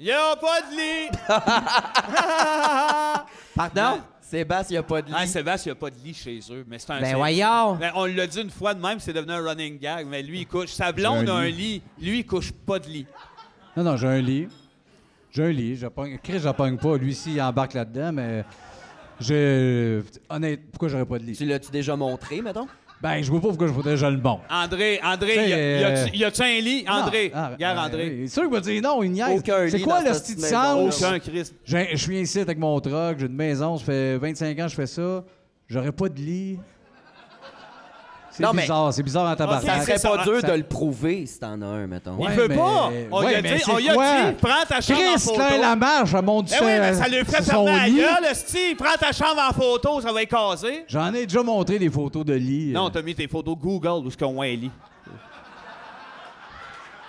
Il 0.00 0.10
a 0.12 0.36
pas 0.36 0.60
de 0.62 0.76
lit! 0.76 1.10
Pardon? 3.56 4.00
Sébastien, 4.20 4.68
il 4.68 4.74
n'y 4.74 4.78
a 4.78 4.82
pas 4.84 5.02
de 5.02 5.08
lit. 5.08 5.14
Ah, 5.16 5.26
Sébastien, 5.26 5.72
il 5.72 5.74
n'y 5.74 5.78
a 5.78 5.80
pas 5.80 5.90
de 5.90 5.96
lit 6.04 6.14
chez 6.14 6.38
eux. 6.50 6.64
Mais 6.68 6.78
c'est 6.78 6.92
un 6.92 7.00
Ben 7.00 7.16
voyons. 7.16 7.74
Ben, 7.76 7.90
on 7.94 8.04
l'a 8.04 8.26
dit 8.26 8.40
une 8.40 8.50
fois 8.50 8.74
de 8.74 8.80
même, 8.80 9.00
c'est 9.00 9.12
devenu 9.12 9.32
un 9.32 9.42
running 9.42 9.78
gag. 9.78 10.06
Mais 10.06 10.22
lui, 10.22 10.40
il 10.40 10.46
couche. 10.46 10.68
Sa 10.68 10.92
blonde 10.92 11.28
a 11.28 11.34
un 11.34 11.48
lit. 11.48 11.82
Lui, 12.00 12.20
il 12.20 12.26
couche 12.26 12.52
pas 12.52 12.78
de 12.78 12.86
lit. 12.88 13.06
Non, 13.76 13.82
non, 13.84 13.96
j'ai 13.96 14.06
un 14.06 14.20
lit. 14.20 14.48
J'ai 15.32 15.44
un 15.44 15.50
lit. 15.50 15.76
Je 15.76 15.86
pogne- 15.88 16.18
Chris, 16.22 16.38
je 16.40 16.48
pogne 16.50 16.76
pas. 16.76 16.96
Lui, 16.96 17.10
aussi, 17.12 17.32
il 17.34 17.42
embarque 17.42 17.74
là-dedans, 17.74 18.12
mais. 18.12 18.44
J'ai. 19.18 20.00
Honnête, 20.28 20.70
pourquoi 20.70 20.88
j'aurais 20.88 21.06
pas 21.06 21.18
de 21.18 21.24
lit? 21.24 21.32
Tu 21.36 21.44
l'as-tu 21.46 21.70
déjà 21.72 21.96
montré, 21.96 22.40
mettons? 22.42 22.68
Ben, 23.00 23.22
je 23.22 23.30
vois 23.30 23.40
pas 23.40 23.48
pourquoi 23.48 23.66
je 23.68 23.72
voudrais 23.72 23.92
déjà 23.92 24.10
le 24.10 24.16
bon. 24.16 24.40
André, 24.50 24.98
André, 25.04 25.34
y 25.34 25.38
a- 25.38 25.46
y 25.80 25.84
a- 25.84 25.88
euh, 25.88 26.06
y 26.12 26.24
a-tu 26.24 26.42
un 26.42 26.60
lit? 26.60 26.84
André, 26.88 27.30
ah, 27.32 27.50
regarde 27.52 27.76
ben, 27.76 27.84
André. 27.84 28.08
oui. 28.10 28.28
C'est 28.28 28.34
sûr 28.34 28.42
qu'il 28.42 28.52
va 28.52 28.60
dire 28.60 28.82
non, 28.82 29.02
il 29.04 29.12
niaise. 29.12 29.38
Aucun 29.38 29.68
C'est 29.68 29.76
lit 29.76 29.82
quoi 29.84 30.00
dans 30.02 30.08
le 30.08 30.14
cette 30.14 30.24
style 30.24 30.34
de 30.36 30.40
petite 30.40 30.54
sens? 30.54 31.02
Aucun 31.02 31.18
Christ. 31.20 31.54
J'ai- 31.64 31.88
Je 31.92 31.96
suis 31.96 32.20
ici 32.20 32.40
avec 32.40 32.58
mon 32.58 32.80
truck, 32.80 33.18
j'ai 33.20 33.26
une 33.26 33.36
maison, 33.36 33.78
ça 33.78 33.84
fait 33.84 34.18
25 34.18 34.58
ans 34.58 34.64
que 34.64 34.68
je 34.70 34.74
fais 34.74 34.86
ça. 34.86 35.24
J'aurais 35.68 35.92
pas 35.92 36.08
de 36.08 36.18
lit. 36.18 36.58
C'est 38.38 38.44
Non, 38.44 38.52
mais- 38.54 38.62
bizarre, 38.62 38.94
c'est 38.94 39.02
bizarre 39.02 39.24
en 39.24 39.30
Ça 39.30 39.36
tabarnak. 39.36 39.64
c'est 39.78 39.84
serait 39.84 39.98
ça, 39.98 40.10
pas 40.10 40.22
dur 40.22 40.40
ça- 40.40 40.46
de 40.46 40.52
le 40.52 40.62
prouver 40.62 41.26
si 41.26 41.40
t'en 41.40 41.60
as 41.60 41.66
un, 41.66 41.86
mettons. 41.88 42.12
Ouais, 42.14 42.26
il 42.30 42.36
veut 42.36 42.46
mais- 42.46 42.54
pas. 42.54 42.90
On 43.10 43.18
ouais, 43.24 43.26
lui 43.30 43.34
a 43.34 43.42
dit, 43.42 43.62
c'est 43.64 43.70
on 43.72 43.76
lui 43.78 43.88
a 43.88 43.94
quoi? 43.94 44.20
dit, 44.30 44.36
prends 44.40 44.64
ta 44.68 44.80
chambre 44.80 45.00
en 45.00 45.12
Chris, 45.14 45.20
photo. 45.22 45.34
Claire 45.34 45.60
Lamarche, 45.60 46.10
elle 46.14 46.24
monte 46.24 46.50
oui, 46.52 46.56
mais 46.60 46.94
ça 46.94 47.08
lui 47.08 47.16
sur 47.16 47.26
ferait 47.26 47.42
son 47.42 47.50
fermer 47.50 47.72
la 47.76 47.86
lit. 47.88 47.96
gueule, 47.96 48.24
esti. 48.30 48.74
Prends 48.78 48.96
ta 49.00 49.10
chambre 49.10 49.42
en 49.50 49.52
photo, 49.52 50.00
ça 50.00 50.12
va 50.12 50.22
être 50.22 50.30
casé. 50.30 50.84
J'en 50.86 51.12
ai 51.14 51.26
déjà 51.26 51.42
montré 51.42 51.80
des 51.80 51.90
photos 51.90 52.24
de 52.24 52.34
lit. 52.34 52.70
Non, 52.72 52.86
euh, 52.86 52.90
t'as 52.90 53.02
mis 53.02 53.16
tes 53.16 53.26
photos 53.26 53.56
Google 53.60 54.06
où 54.06 54.10
ce 54.12 54.16
qu'on 54.16 54.32
voit 54.34 54.44
un 54.44 54.54
lit? 54.54 54.70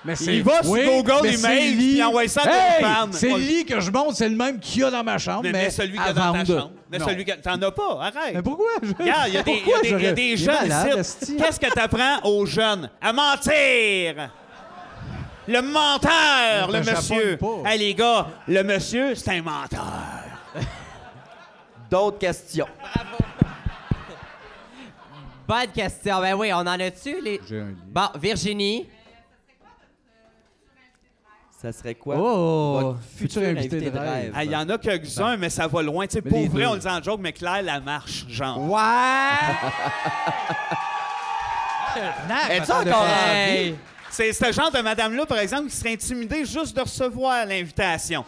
mais 0.06 0.14
Il 0.22 0.44
va 0.44 0.64
sur 0.64 0.72
Google 0.74 1.14
mais 1.24 1.34
Images, 1.34 1.42
c'est 1.42 1.70
le 1.72 1.76
puis 1.78 1.96
il 1.98 2.04
envoie 2.04 2.28
ça 2.28 2.42
à 2.44 2.48
Hey, 2.50 2.82
fans. 2.84 3.08
C'est 3.12 3.30
le 3.30 3.38
lit 3.38 3.66
que 3.66 3.80
je 3.82 3.92
monte, 3.92 4.16
c'est 4.16 4.30
le 4.30 4.36
même 4.36 4.60
qu'il 4.60 4.82
y 4.82 4.84
a 4.86 4.90
dans 4.92 5.04
ma 5.04 5.18
chambre, 5.18 5.42
Mais, 5.44 5.70
celui 5.70 5.92
qu'il 5.98 6.02
y 6.02 6.10
a 6.10 6.14
dans 6.14 6.32
ta 6.34 6.46
chambre. 6.46 6.72
Mais 6.92 6.98
Non. 6.98 7.06
celui 7.08 7.24
que 7.24 7.34
t'en 7.34 7.62
as 7.62 7.72
pas, 7.72 8.00
arrête. 8.02 8.34
Mais 8.34 8.42
pourquoi? 8.42 8.72
je- 8.82 8.94
Regarde, 8.94 9.28
il 9.28 9.34
y 9.36 9.38
a 9.38 9.44
des, 9.44 9.52
y 9.52 9.74
a 9.74 10.00
y 10.00 10.34
a 10.34 10.36
jeunes 10.36 10.68
malade, 10.70 11.00
ici. 11.22 11.38
Qu'est-ce 11.38 11.60
que 11.60 11.72
t'apprends 11.72 12.20
aux 12.24 12.46
jeunes? 12.48 12.90
À 13.00 13.14
mentir! 13.14 14.30
Le 15.48 15.62
menteur, 15.62 16.72
le 16.72 16.80
monsieur. 16.80 17.40
Hey, 17.66 17.80
les 17.80 17.94
gars, 17.96 18.28
le 18.48 18.64
monsieur, 18.64 19.16
c'est 19.16 19.32
un 19.38 19.42
menteur. 19.42 19.84
D'autres 21.90 22.20
questions. 22.20 22.68
Bonne 25.48 25.68
question. 25.74 26.20
Ben 26.22 26.36
oui, 26.36 26.52
on 26.54 26.58
en 26.58 26.68
a-tu? 26.68 27.20
Les... 27.22 27.42
J'ai 27.48 27.60
un 27.60 27.70
lit. 27.70 27.78
Bon, 27.88 28.08
Virginie. 28.22 28.88
Ça 31.62 31.74
serait 31.74 31.96
quoi? 31.96 32.16
Oh! 32.18 32.80
Votre 32.82 33.00
Futur 33.18 33.42
invité 33.42 33.82
de 33.82 33.90
rêve? 33.98 34.32
Ah, 34.34 34.46
Il 34.46 34.52
y 34.52 34.56
en 34.56 34.70
a 34.70 34.78
quelques-uns, 34.78 35.36
mais 35.36 35.50
ça 35.50 35.68
va 35.68 35.82
loin. 35.82 36.08
Tu 36.08 36.14
sais, 36.14 36.22
Mais 36.24 36.30
pour 36.30 36.40
vrai, 36.52 36.62
deux. 36.62 36.68
on 36.68 36.74
le 36.76 36.80
dit 36.80 36.88
en 36.88 37.04
joke, 37.04 37.20
mais 37.22 37.34
Claire 37.34 37.62
la 37.64 37.82
marche, 37.82 38.26
genre. 38.30 38.60
Ouais! 38.70 38.80
Es-tu 42.50 42.72
encore 42.72 43.02
en 43.02 43.06
vie? 43.06 43.12
Hey! 43.12 43.76
C'est 44.10 44.32
ce 44.32 44.52
genre 44.54 44.72
de 44.72 44.80
madame-là, 44.80 45.26
par 45.26 45.40
exemple, 45.40 45.70
qui 45.70 45.76
serait 45.76 45.94
intimidée 45.94 46.46
juste 46.46 46.74
de 46.76 46.82
recevoir 46.82 47.46
l'invitation. 47.46 48.24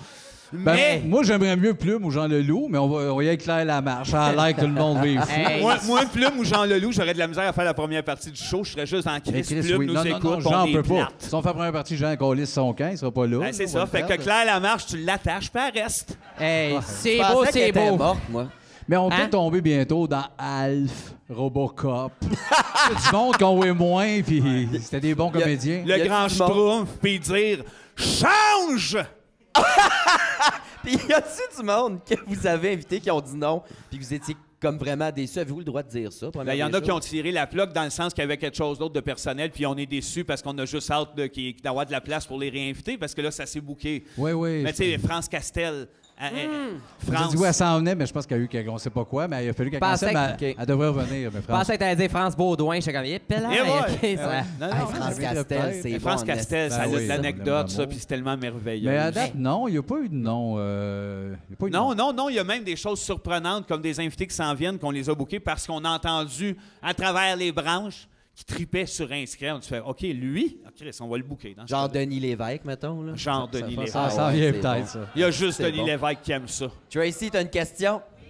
Ben, 0.54 0.74
mais 0.76 1.02
Moi, 1.06 1.24
j'aimerais 1.24 1.56
mieux 1.56 1.74
Plume 1.74 2.04
ou 2.06 2.12
Jean 2.12 2.28
Leloup, 2.28 2.68
mais 2.70 2.78
on 2.78 2.88
va, 2.90 3.14
on 3.14 3.16
va 3.16 3.24
y 3.24 3.26
aller 3.26 3.28
avec 3.30 3.44
Claire 3.44 3.64
Lamarche. 3.66 4.10
Ça 4.10 4.26
a 4.26 4.32
l'air 4.34 4.56
que 4.56 4.62
tout 4.62 4.68
le 4.68 4.74
monde 4.74 5.02
vive. 5.04 5.22
Hey. 5.30 5.62
moi, 5.62 5.76
moi, 5.86 6.02
Plume 6.12 6.40
ou 6.40 6.44
Jean 6.44 6.66
Leloup, 6.66 6.92
j'aurais 6.92 7.14
de 7.14 7.20
la 7.20 7.28
misère 7.28 7.48
à 7.48 7.54
faire 7.54 7.64
la 7.64 7.74
première 7.74 8.04
partie 8.04 8.32
du 8.32 8.42
show. 8.42 8.64
Je 8.64 8.72
serais 8.72 8.86
juste 8.86 9.08
en 9.08 9.14
Mais 9.14 9.22
crise. 9.22 9.48
Chris, 9.48 9.62
Plume 9.62 9.78
oui. 9.80 9.86
nous 9.88 9.94
Non, 9.94 10.04
non, 10.04 10.10
écoute, 10.18 10.24
non, 10.24 10.38
on 10.38 10.40
Jean 10.42 10.66
est 10.66 10.72
peut 10.74 10.84
pas. 10.84 11.10
Si 11.20 11.34
on 11.34 11.42
fait 11.42 11.48
la 11.48 11.54
première 11.54 11.72
partie, 11.72 11.96
Jean 11.98 12.16
colisse 12.18 12.52
son 12.52 12.74
camp, 12.74 12.90
il 12.92 12.98
sera 12.98 13.12
pas 13.12 13.26
là. 13.28 13.40
Ben, 13.40 13.54
c'est 13.54 13.64
On 13.66 13.68
ça. 13.68 13.86
Fait 13.86 14.02
que. 14.04 14.14
Claire 14.22 14.46
Lamarche, 14.46 14.88
tu 14.88 14.98
l'attaches, 14.98 15.50
puis 15.50 15.64
elle 15.74 15.82
reste. 15.84 16.18
Hey, 16.40 16.78
c'est 16.86 17.18
beau, 17.20 17.46
c'est 17.50 17.72
beau. 17.72 17.96
morte, 17.96 18.20
moi. 18.30 18.48
Mais 18.90 18.98
on 18.98 19.10
peut 19.10 19.16
Hein? 19.22 19.28
tomber 19.32 19.62
bientôt 19.62 20.06
dans 20.08 20.26
Alf, 20.38 21.14
Robocop. 21.30 22.12
C'est 22.22 23.10
du 23.10 23.16
monde 23.16 23.38
qu'on 23.38 23.56
voit 23.56 23.74
moins, 23.74 24.22
puis 24.22 24.68
c'était 24.82 25.00
des 25.00 25.16
bons 25.16 25.30
comédiens. 25.30 25.84
Le 25.86 26.04
grand 26.06 26.28
schtroumpf, 26.28 26.90
puis 27.02 27.20
dire 27.20 27.60
Change! 27.96 28.98
Puis 30.84 30.98
y 31.08 31.14
a-tu 31.14 31.58
du 31.58 31.64
monde 31.64 32.00
que 32.04 32.16
vous 32.26 32.48
avez 32.48 32.74
invité 32.74 33.00
qui 33.00 33.12
ont 33.12 33.22
dit 33.22 33.36
non, 33.36 33.62
puis 33.90 34.00
que 34.00 34.04
vous 34.04 34.14
étiez 34.14 34.36
comme 34.60 34.78
vraiment 34.78 35.12
déçus? 35.12 35.40
Avez-vous 35.40 35.60
le 35.60 35.66
droit 35.66 35.84
de 35.84 35.90
dire 35.90 36.12
ça? 36.12 36.30
Ben, 36.34 36.54
Il 36.54 36.58
y 36.60 36.64
en 36.64 36.74
a 36.74 36.82
qui 36.82 36.92
ont 36.92 37.00
tiré 37.00 37.32
la 37.32 37.46
plaque 37.48 37.72
dans 37.74 37.84
le 37.84 37.90
sens 37.92 38.14
qu'il 38.14 38.22
y 38.22 38.26
avait 38.26 38.38
quelque 38.38 38.58
chose 38.58 38.80
d'autre 38.80 38.94
de 38.94 39.00
personnel, 39.00 39.52
puis 39.52 39.66
on 39.66 39.76
est 39.78 39.86
déçus 39.86 40.24
parce 40.24 40.42
qu'on 40.42 40.58
a 40.58 40.66
juste 40.66 40.90
hâte 40.90 41.16
de- 41.16 41.28
qu'il- 41.28 41.56
d'avoir 41.62 41.86
de 41.86 41.92
la 41.92 42.02
place 42.02 42.26
pour 42.26 42.40
les 42.40 42.50
réinviter, 42.50 42.98
parce 42.98 43.14
que 43.14 43.22
là, 43.22 43.30
ça 43.32 43.46
s'est 43.46 43.62
bouqué. 43.62 44.04
Oui, 44.18 44.32
oui. 44.32 44.62
Mais 44.64 44.72
tu 44.72 44.78
sais, 44.78 44.98
France 44.98 45.28
Castel, 45.28 45.88
à- 46.22 46.28
à- 46.28 46.30
J'ai 46.30 47.12
France. 47.12 47.30
dit 47.32 47.38
oui, 47.38 47.44
elle 47.48 47.54
s'en 47.54 47.78
venait, 47.80 47.96
mais 47.96 48.06
je 48.06 48.14
pense 48.14 48.26
qu'il 48.28 48.38
y 48.38 48.40
a 48.40 48.44
eu 48.44 48.48
quelque- 48.48 48.70
on 48.70 48.78
sait 48.78 48.90
pas 48.90 49.04
quoi, 49.06 49.28
mais 49.28 49.46
il 49.46 49.50
a 49.50 49.54
fallu 49.54 49.72
qu'elle 49.72 49.80
cancelle, 49.80 50.14
mais 50.14 50.54
que- 50.54 50.60
elle, 50.60 50.66
devrait 50.68 50.88
revenir. 50.90 51.30
Mais 51.34 51.40
Je 51.40 51.44
France, 51.46 51.58
pensais 51.60 51.74
que 51.74 51.80
t'allais 51.80 51.96
dire 51.96 52.10
France 52.10 52.36
Baudouin. 52.38 52.76
J'étais 52.76 52.94
comme, 52.94 53.06
yep, 53.06 53.24
là, 53.30 53.38
Et 53.38 53.62
ouais. 53.62 53.70
ok, 53.80 54.20
ça- 54.20 54.44
Non, 54.60 54.68
non, 54.68 54.74
Hey, 54.74 54.96
France 54.96 55.20
Castel, 55.20 55.76
c'est 55.82 55.90
Mais 55.90 56.00
bon. 56.00 56.08
France 56.10 56.24
Castel, 56.24 56.72
ça 56.72 56.82
a 56.84 56.88
de 56.88 56.98
ça, 57.00 57.08
l'anecdote, 57.08 57.70
ça, 57.70 57.88
puis 57.88 57.98
c'est 58.00 58.06
tellement 58.08 58.38
merveilleux. 58.38 58.90
Mais 58.90 58.98
à 58.98 59.12
date, 59.12 59.36
non, 59.36 59.68
il 59.68 59.72
n'y 59.72 59.78
a 59.78 59.84
pas 59.84 59.98
eu 59.98 60.10
de 60.10 60.16
nom. 60.16 60.56
euh, 60.58 61.34
il 61.50 61.52
y 61.52 61.54
a 61.54 61.58
pas 61.58 61.66
eu 61.68 61.70
de 61.70 61.76
Non, 61.76 61.90
nom. 61.90 61.96
non, 61.96 62.14
non, 62.14 62.30
il 62.30 62.36
y 62.36 62.40
a 62.40 62.44
même 62.44 62.64
des 62.64 62.76
choses 62.76 63.00
surprenantes 63.02 63.68
comme 63.68 63.82
des 63.82 64.00
invités 64.00 64.28
qui 64.28 64.36
s'en 64.36 64.54
viennent, 64.54 64.78
qu'on 64.78 64.92
les 64.92 65.10
a 65.10 65.16
bookés 65.16 65.40
parce 65.40 65.66
qu'on 65.68 65.84
a 65.86 65.90
entendu 65.90 66.56
à 66.82 66.94
travers 66.94 67.36
les 67.36 67.52
branches 67.52 68.08
qui 68.34 68.46
tripaient 68.46 68.86
sur 68.86 69.12
inscrire. 69.12 69.56
On 69.58 69.62
se 69.62 69.68
fait, 69.68 69.80
OK, 69.82 70.02
lui, 70.02 70.60
ah, 70.66 70.70
Chris, 70.76 70.98
on 71.02 71.08
va 71.08 71.18
le 71.18 71.24
booker. 71.24 71.54
dans 71.54 71.64
ce 71.64 71.68
Genre. 71.72 71.90
Denis 71.90 72.20
Lévesque, 72.20 72.64
mettons. 72.66 73.02
Là. 73.04 73.16
Genre 73.16 73.50
Ça- 73.52 73.60
Denis 73.60 73.76
ça- 73.76 73.82
Lévesque. 73.82 73.94
Ça 73.94 74.04
Ah 74.06 74.10
s'en 74.10 74.28
ouais, 74.28 74.34
vient 74.40 74.52
peut-être, 74.52 74.80
bon. 74.80 74.86
ça. 74.88 75.08
Il 75.16 75.22
y 75.22 75.24
a 75.24 75.32
juste 75.32 75.62
Denis 75.62 75.78
bon. 75.80 75.86
Lévesque 75.86 76.22
qui 76.22 76.32
aime 76.32 76.48
ça. 76.48 76.68
Tracy, 76.90 77.30
t'as 77.32 77.42
une 77.42 77.50
question? 77.50 78.02
Tu 78.02 78.26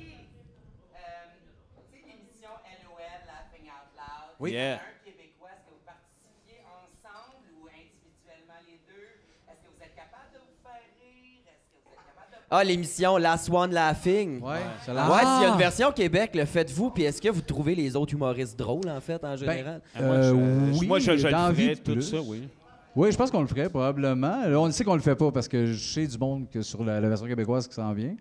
sais, 1.91 2.01
l'émission 2.07 2.49
LOL, 2.83 2.97
Laughing 3.27 3.65
Out 3.69 3.91
Loud, 3.95 4.35
Oui. 4.39 4.49
il 4.51 4.53
y 4.55 4.57
en 4.57 4.61
a 4.61 4.63
Yeah. 4.65 4.75
un 4.81 5.05
québécois, 5.05 5.49
est-ce 5.53 5.63
que 5.69 5.71
vous 5.77 5.85
participiez 5.85 6.59
ensemble 6.65 7.45
ou 7.61 7.67
individuellement 7.69 8.59
les 8.67 8.79
deux? 8.89 9.21
Est-ce 9.47 9.61
que 9.61 9.69
vous 9.69 9.81
êtes 9.85 9.95
capable 9.95 10.33
de 10.33 10.39
vous 10.41 10.57
faire 10.65 10.81
rire? 10.97 11.45
Est-ce 11.45 11.61
que 11.69 11.77
vous 11.77 11.93
êtes 11.93 12.05
capable 12.09 12.31
de... 12.33 12.40
Ah, 12.53 12.63
l'émission 12.65 13.17
Last 13.17 13.49
One 13.49 13.71
Laughing. 13.73 14.41
Ouais, 14.41 14.57
ça 14.85 14.91
Ouais, 14.91 14.97
l'a- 14.97 15.35
s'il 15.37 15.43
y 15.43 15.45
a 15.45 15.53
une 15.53 15.57
version 15.57 15.91
Québec, 15.93 16.31
le 16.35 16.43
faites-vous. 16.45 16.89
Puis 16.89 17.03
est-ce 17.03 17.21
que 17.21 17.29
vous 17.29 17.39
trouvez 17.41 17.75
les 17.75 17.95
autres 17.95 18.13
humoristes 18.13 18.59
drôles, 18.59 18.89
en 18.89 18.99
fait, 18.99 19.23
en 19.23 19.37
général? 19.37 19.79
Ah, 19.95 20.01
moi, 20.01 20.15
Euh, 20.15 20.73
je, 20.73 20.79
oui, 20.79 20.87
moi, 20.87 20.99
je, 20.99 21.05
je 21.17 21.27
le 21.27 21.33
ferais, 21.33 21.75
de 21.75 21.79
tout 21.79 21.93
plus. 21.93 22.01
ça, 22.01 22.17
oui. 22.21 22.41
Oui, 22.93 23.09
je 23.09 23.17
pense 23.17 23.31
qu'on 23.31 23.39
le 23.41 23.47
ferait 23.47 23.69
probablement. 23.69 24.45
Là, 24.45 24.59
on 24.59 24.69
sait 24.69 24.83
qu'on 24.83 24.95
le 24.95 25.01
fait 25.01 25.15
pas 25.15 25.31
parce 25.31 25.47
que 25.47 25.65
je 25.67 25.93
sais 25.93 26.05
du 26.05 26.17
monde 26.17 26.49
que 26.51 26.61
sur 26.61 26.83
la, 26.83 26.99
la 26.99 27.07
version 27.07 27.25
québécoise 27.25 27.65
qui 27.69 27.73
s'en 27.73 27.93
vient. 27.93 28.15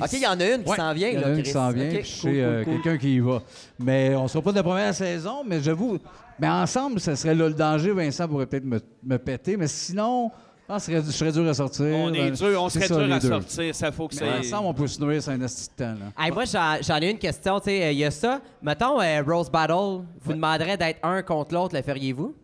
OK, 0.00 0.08
il 0.12 0.20
y 0.22 0.26
en 0.26 0.40
a 0.40 0.44
une 0.54 0.62
qui 0.64 0.70
Ouais, 0.70 0.76
s'en 0.76 0.92
vient, 0.94 1.08
Il 1.08 1.14
y 1.14 1.18
en 1.18 1.20
là, 1.20 1.26
a 1.26 1.30
une 1.30 1.34
Chris. 1.36 1.42
qui 1.44 1.50
s'en 1.50 1.70
vient, 1.70 1.88
OK, 1.88 1.94
puis 2.00 2.04
je 2.04 2.20
cool, 2.22 2.30
sais 2.32 2.42
euh, 2.42 2.64
cool. 2.64 2.72
quelqu'un 2.74 2.98
qui 2.98 3.14
y 3.16 3.20
va. 3.20 3.42
Mais 3.78 4.14
on 4.14 4.26
sera 4.28 4.42
pas 4.42 4.50
de 4.52 4.56
la 4.56 4.62
première 4.62 4.94
saison, 4.94 5.42
mais 5.46 5.60
j'avoue, 5.60 5.98
mais 6.38 6.48
ensemble, 6.48 6.98
ça 7.00 7.14
serait 7.14 7.34
là 7.34 7.46
le 7.48 7.54
danger. 7.54 7.92
Vincent 7.92 8.26
pourrait 8.26 8.46
peut-être 8.46 8.64
me, 8.64 8.78
me 9.04 9.18
péter, 9.18 9.56
mais 9.58 9.68
sinon, 9.68 10.30
je 10.68 10.72
pense 10.72 10.86
que 10.86 10.96
je 10.96 11.10
serais- 11.12 11.32
dur 11.32 11.46
à 11.48 11.54
sortir. 11.54 11.86
On 11.96 12.12
est 12.12 12.20
Euh, 12.20 12.30
dur, 12.32 12.62
on 12.62 12.68
c'est 12.68 12.80
serait 12.80 12.88
ça, 12.88 13.04
dur 13.04 13.14
à 13.14 13.18
deux. 13.20 13.28
sortir. 13.28 13.74
Ça 13.74 13.92
faut 13.92 14.08
que 14.08 14.14
Mais 14.16 14.42
ça. 14.42 14.56
ensemble, 14.56 14.68
on 14.68 14.74
peut 14.74 14.86
se 14.88 15.00
nourrir 15.00 15.22
sur 15.22 15.32
un 15.32 15.38
de 15.38 15.46
temps. 15.76 15.94
Là. 15.94 16.12
Hey, 16.24 16.32
moi, 16.32 16.44
j'en 16.44 16.96
ai 17.00 17.10
une 17.10 17.18
question. 17.18 17.58
tu 17.60 17.66
sais, 17.66 17.84
euh, 17.84 17.92
Il 17.92 17.98
y 17.98 18.04
a 18.04 18.10
ça. 18.10 18.40
Mettons, 18.62 19.00
euh, 19.00 19.22
Rose 19.26 19.50
Battle, 19.50 20.02
vous 20.22 20.32
demanderez 20.32 20.76
d'être 20.76 20.98
un 21.04 21.22
contre 21.22 21.54
l'autre, 21.54 21.74
le 21.76 21.82
feriez-vous? 21.82 22.34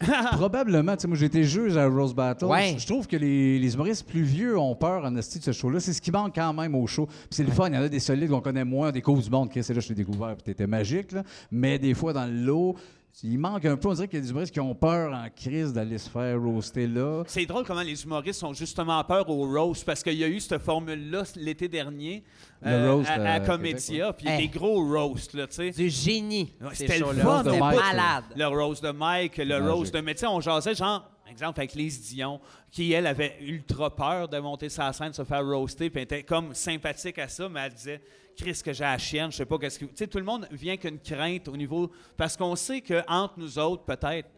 Probablement. 0.32 0.96
Tu 0.96 1.02
sais, 1.02 1.08
moi, 1.08 1.16
j'ai 1.18 1.26
été 1.26 1.44
juge 1.44 1.76
à 1.76 1.86
Rose 1.86 2.14
Battle. 2.14 2.46
Ouais. 2.46 2.74
Je 2.78 2.86
trouve 2.86 3.06
que 3.06 3.16
les, 3.16 3.58
les 3.58 3.74
humoristes 3.74 4.06
plus 4.08 4.22
vieux 4.22 4.58
ont 4.58 4.74
peur 4.74 5.04
en 5.04 5.14
esti 5.16 5.38
de 5.40 5.44
ce 5.44 5.52
show-là. 5.52 5.78
C'est 5.78 5.92
ce 5.92 6.00
qui 6.00 6.10
manque 6.10 6.34
quand 6.34 6.54
même 6.54 6.74
au 6.74 6.86
show. 6.86 7.04
Puis 7.06 7.16
c'est 7.32 7.42
le 7.44 7.50
fun. 7.52 7.68
Il 7.68 7.74
y 7.74 7.78
en 7.78 7.82
a 7.82 7.88
des 7.88 8.00
solides 8.00 8.30
qu'on 8.30 8.40
connaît 8.40 8.64
moins, 8.64 8.90
des 8.92 9.02
causes 9.02 9.24
du 9.24 9.30
monde. 9.30 9.50
C'est 9.52 9.74
là, 9.74 9.80
je 9.80 9.88
t'ai 9.88 9.94
découvert, 9.94 10.34
puis 10.36 10.44
t'étais 10.44 10.66
magique. 10.66 11.12
Là. 11.12 11.22
Mais 11.52 11.78
des 11.78 11.92
fois, 11.92 12.14
dans 12.14 12.24
le 12.24 12.32
lot, 12.32 12.76
il 13.22 13.38
manque 13.38 13.64
un 13.64 13.76
peu. 13.76 13.88
On 13.88 13.92
dirait 13.94 14.08
qu'il 14.08 14.18
y 14.18 14.22
a 14.22 14.24
des 14.24 14.30
humoristes 14.30 14.52
qui 14.52 14.60
ont 14.60 14.74
peur 14.74 15.12
en 15.12 15.26
crise 15.34 15.72
d'aller 15.72 15.98
se 15.98 16.08
faire 16.08 16.40
roaster 16.40 16.86
là. 16.86 17.22
C'est 17.26 17.44
drôle 17.46 17.64
comment 17.64 17.82
les 17.82 18.02
humoristes 18.04 18.42
ont 18.44 18.52
justement 18.54 19.02
peur 19.04 19.28
au 19.28 19.46
roast 19.46 19.84
parce 19.84 20.02
qu'il 20.02 20.14
y 20.14 20.24
a 20.24 20.28
eu 20.28 20.40
cette 20.40 20.62
formule-là 20.62 21.24
l'été 21.36 21.68
dernier 21.68 22.22
euh, 22.64 22.92
roast 22.94 23.08
à, 23.10 23.14
à 23.14 23.32
à 23.34 23.40
Comédia, 23.40 24.12
puis 24.12 24.28
Hey. 24.28 24.42
des 24.48 24.58
gros 24.58 24.82
roasts, 24.86 25.34
là, 25.34 25.46
tu 25.46 25.54
sais. 25.56 25.70
Du 25.70 25.88
génie. 25.90 26.54
Ouais, 26.60 26.68
C'était 26.74 26.98
le 26.98 27.06
fun, 27.06 27.24
Roast 27.24 27.44
de 27.46 27.50
C'était 27.50 27.60
Mike, 27.60 27.80
malade. 27.80 28.24
Le 28.36 28.46
roast 28.46 28.84
de 28.84 28.90
Mike, 28.90 29.36
le 29.38 29.70
roast 29.70 29.94
de... 29.94 30.00
Mais 30.00 30.14
tu 30.14 30.20
sais, 30.20 30.26
on 30.26 30.40
jasait, 30.40 30.74
genre, 30.74 31.10
exemple, 31.30 31.60
avec 31.60 31.74
Lise 31.74 32.00
Dion, 32.12 32.40
qui, 32.70 32.92
elle, 32.92 33.06
avait 33.06 33.36
ultra 33.40 33.94
peur 33.94 34.28
de 34.28 34.38
monter 34.38 34.68
sa 34.68 34.92
scène, 34.92 35.10
de 35.10 35.14
se 35.14 35.24
faire 35.24 35.44
roaster, 35.46 35.90
puis 35.90 35.98
elle 36.00 36.04
était 36.04 36.22
comme 36.22 36.54
sympathique 36.54 37.18
à 37.18 37.28
ça, 37.28 37.48
mais 37.48 37.60
elle 37.60 37.72
disait, 37.72 38.00
Chris, 38.36 38.60
que 38.64 38.72
j'ai 38.72 38.84
la 38.84 38.96
chienne, 38.98 39.30
je 39.30 39.36
sais 39.38 39.44
pas 39.46 39.58
qu'est-ce 39.58 39.78
que... 39.78 39.84
Tu 39.86 39.92
sais, 39.96 40.06
tout 40.06 40.18
le 40.18 40.24
monde 40.24 40.46
vient 40.50 40.76
qu'une 40.76 40.98
crainte 40.98 41.48
au 41.48 41.56
niveau... 41.56 41.90
Parce 42.16 42.36
qu'on 42.36 42.56
sait 42.56 42.80
qu'entre 42.80 43.34
nous 43.38 43.58
autres, 43.58 43.84
peut-être, 43.84 44.28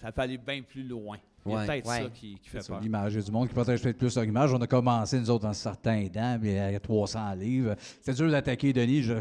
ça 0.00 0.10
peut 0.10 0.22
aller 0.22 0.38
bien 0.38 0.62
plus 0.62 0.82
loin. 0.82 1.18
Il 1.46 1.52
y 1.52 1.54
a 1.54 1.58
Ouais. 1.58 1.66
peut-être 1.66 1.86
Ouais. 1.88 2.02
ça 2.04 2.08
qui, 2.08 2.38
qui 2.42 2.48
fait 2.48 2.62
C'est 2.62 2.68
peur. 2.72 2.80
l'image. 2.80 3.16
A 3.16 3.20
du 3.20 3.30
monde 3.30 3.48
qui 3.48 3.54
protège 3.54 3.82
peut-être 3.82 3.98
plus 3.98 4.16
leur 4.16 4.24
image. 4.24 4.52
On 4.54 4.60
a 4.62 4.66
commencé, 4.66 5.20
nous 5.20 5.30
autres, 5.30 5.46
en 5.46 5.52
sortant 5.52 6.02
dents, 6.12 6.38
puis 6.40 6.58
à 6.58 6.80
300 6.80 7.34
livres. 7.34 7.74
C'était 8.00 8.14
dur 8.14 8.30
d'attaquer 8.30 8.72
Denis. 8.72 9.02
Je- 9.02 9.14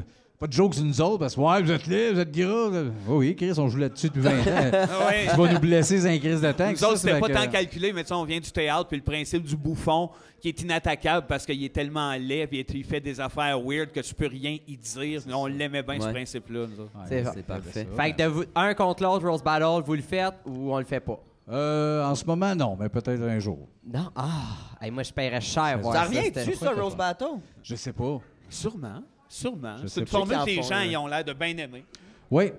Pas 0.44 0.48
de 0.48 0.52
jokes 0.52 0.74
sur 0.74 0.84
nous 0.84 1.00
autres, 1.00 1.20
parce 1.20 1.36
que, 1.36 1.39
ouais, 1.39 1.62
vous 1.62 1.72
êtes 1.72 1.88
là, 1.88 2.12
vous 2.12 2.20
êtes 2.20 2.32
gras. 2.34 2.84
Oh 3.08 3.20
oui, 3.20 3.34
Chris, 3.34 3.54
on 3.58 3.70
joue 3.70 3.78
là-dessus 3.78 4.08
depuis 4.08 4.20
20 4.20 4.32
ans. 4.32 4.72
Ah 4.74 5.12
tu 5.32 5.38
vas 5.38 5.54
nous 5.54 5.60
blesser 5.60 6.06
un 6.06 6.20
crise 6.20 6.41
de 6.41 6.52
temps. 6.52 6.70
Nous 6.70 6.84
autres, 6.84 6.98
c'était 6.98 7.18
pas 7.18 7.30
tant 7.30 7.48
calculé, 7.50 7.94
mais 7.94 8.02
tu 8.02 8.10
sais, 8.10 8.14
on 8.14 8.26
vient 8.26 8.41
du 8.41 8.52
théâtre, 8.52 8.89
puis 8.89 8.98
le 8.98 9.04
principe 9.04 9.44
du 9.44 9.56
bouffon, 9.56 10.10
qui 10.41 10.50
est 10.50 10.62
inattaquable 10.62 11.28
parce 11.30 11.46
qu'il 11.46 11.64
est 11.64 11.74
tellement 11.74 12.12
laid, 12.16 12.48
puis 12.48 12.66
il 12.74 12.84
fait 12.84 13.00
des 13.00 13.22
affaires 13.22 13.58
weird 13.58 13.94
que 13.94 14.02
tu 14.02 14.14
peux 14.14 14.28
rien 14.28 14.58
y 14.68 14.76
dire. 14.76 15.22
On 15.34 15.46
l'aimait 15.46 15.82
bien, 15.82 16.02
ce 16.02 16.10
principe-là, 16.10 16.68
nous 16.68 16.82
autres. 16.82 16.91
C'est 17.08 17.24
C'est 17.24 17.48
parfait. 17.48 17.88
Fait 17.96 18.12
que 18.12 18.24
de 18.24 18.28
vous, 18.28 18.44
un 18.54 18.74
contre 18.74 19.02
l'autre, 19.02 19.26
Rose 19.26 19.41
Battle, 19.41 19.82
vous 19.86 19.94
le 19.96 20.02
faites 20.02 20.36
ou 20.46 20.74
on 20.74 20.78
le 20.78 20.84
fait 20.84 21.00
pas? 21.00 21.22
Euh, 21.50 22.04
en 22.04 22.16
ce 22.16 22.26
moment, 22.26 22.54
non, 22.54 22.76
mais 22.78 22.89
peut-être 22.89 23.22
un 23.22 23.39
jour. 23.39 23.60
Non? 23.86 24.10
Ah! 24.14 24.58
Hey, 24.82 24.91
moi, 24.91 25.04
je 25.04 25.14
paierais 25.14 25.39
cher. 25.39 25.80
voir 25.80 25.94
Ça 25.96 26.04
revient-tu, 26.04 26.54
ça, 26.56 26.72
Rose 26.72 26.98
Battle? 26.98 27.39
Je 27.64 27.76
sais 27.76 27.94
pas. 27.94 28.20
Sûrement. 28.50 29.02
Sûrement. 29.34 29.78
Je 29.82 29.88
C'est 29.88 30.02
une 30.02 30.08
formule 30.08 30.38
que 30.38 30.46
les 30.46 30.62
gens 30.62 30.80
ils 30.82 30.96
ont 30.96 31.08
l'air 31.08 31.24
de 31.24 31.34
bien 31.34 31.58
aimer. 31.58 31.84
Oui. 32.30 32.52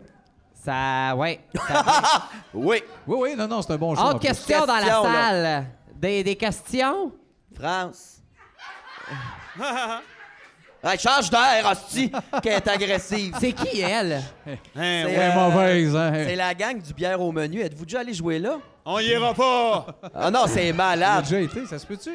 Ça, 0.52 1.14
ouais. 1.16 1.40
Ça- 1.54 2.28
Oui. 2.54 2.82
Oui, 3.06 3.16
oui, 3.20 3.34
non, 3.36 3.46
non, 3.46 3.62
c'est 3.62 3.72
un 3.74 3.76
bon. 3.76 3.92
Autre 3.92 4.02
en 4.04 4.10
plus. 4.18 4.26
question 4.26 4.66
dans 4.66 4.74
la 4.74 4.80
Question, 4.82 5.02
là. 5.04 5.12
salle. 5.30 5.66
Des, 5.94 6.24
des 6.24 6.34
questions? 6.36 7.12
France. 7.54 8.20
Hey, 10.86 10.98
change 10.98 11.30
d'air, 11.30 11.64
hostie, 11.72 12.12
qu'elle 12.42 12.52
est 12.58 12.68
agressive. 12.68 13.34
C'est 13.40 13.52
qui, 13.52 13.80
elle? 13.80 14.22
Hein, 14.46 14.56
C'est, 14.74 15.04
ouais. 15.16 15.34
Mauvaise, 15.34 15.96
hein? 15.96 16.12
C'est 16.14 16.36
la 16.36 16.52
gang 16.52 16.78
du 16.82 16.92
bière 16.92 17.18
au 17.22 17.32
menu. 17.32 17.62
Êtes-vous 17.62 17.86
déjà 17.86 18.00
allé 18.00 18.12
jouer 18.12 18.38
là? 18.38 18.58
On 18.84 18.98
y 18.98 19.06
ira 19.06 19.32
pas! 19.32 19.86
Ah 20.14 20.30
non, 20.30 20.44
c'est 20.46 20.66
Elle 20.66 20.74
a 20.74 20.76
malade. 20.76 21.22
déjà 21.24 21.40
été, 21.40 21.64
ça 21.64 21.78
se 21.78 21.86
peut-tu? 21.86 22.10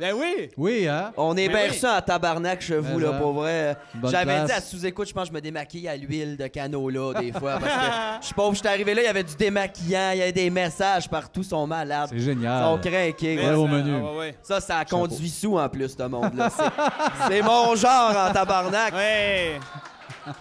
Ben 0.00 0.12
oui! 0.18 0.50
Oui, 0.56 0.88
hein? 0.88 1.12
On 1.16 1.36
est 1.36 1.46
Mais 1.46 1.54
bien 1.54 1.62
oui. 1.64 1.68
reçus 1.68 1.86
en 1.86 2.00
tabarnak 2.00 2.60
chez 2.60 2.78
vous, 2.78 2.98
Mais 2.98 3.04
là, 3.04 3.12
ça. 3.12 3.18
pour 3.18 3.32
vrai. 3.34 3.76
J'avais 4.10 4.44
dit 4.44 4.50
à 4.52 4.60
sous-écoute, 4.60 5.06
je 5.08 5.12
pense 5.14 5.24
que 5.24 5.28
je 5.28 5.34
me 5.34 5.40
démaquille 5.40 5.86
à 5.86 5.96
l'huile 5.96 6.36
de 6.36 6.46
canola, 6.48 7.20
des 7.20 7.30
fois, 7.32 7.58
parce 7.60 7.72
que 7.72 7.80
je 8.20 8.26
suis 8.26 8.34
pauvre, 8.34 8.52
je 8.54 8.58
suis 8.58 8.66
arrivé 8.68 8.92
là, 8.92 9.02
il 9.02 9.04
y 9.04 9.08
avait 9.08 9.22
du 9.22 9.36
démaquillant, 9.36 10.10
il 10.12 10.18
y 10.18 10.22
avait 10.22 10.32
des 10.32 10.50
messages 10.50 11.08
partout, 11.08 11.42
ils 11.42 11.48
sont 11.48 11.64
malades. 11.66 12.08
C'est 12.10 12.16
Ils 12.16 12.22
génial. 12.22 12.64
sont 12.64 12.78
craqués. 12.78 13.36
Ouais, 13.38 13.54
au 13.54 13.66
ça- 13.66 13.72
menu. 13.72 13.94
ah, 13.96 14.10
ouais, 14.12 14.18
ouais. 14.18 14.34
Ça, 14.42 14.60
ça 14.60 14.84
conduit 14.84 15.30
sous, 15.30 15.56
en 15.58 15.68
plus, 15.68 15.94
ce 15.96 16.02
monde-là. 16.02 16.50
C'est- 16.50 16.64
C'est 17.28 17.42
mon 17.42 17.76
genre 17.76 18.16
en 18.28 18.32
tabarnak. 18.32 18.92
Ouais. 18.94 19.60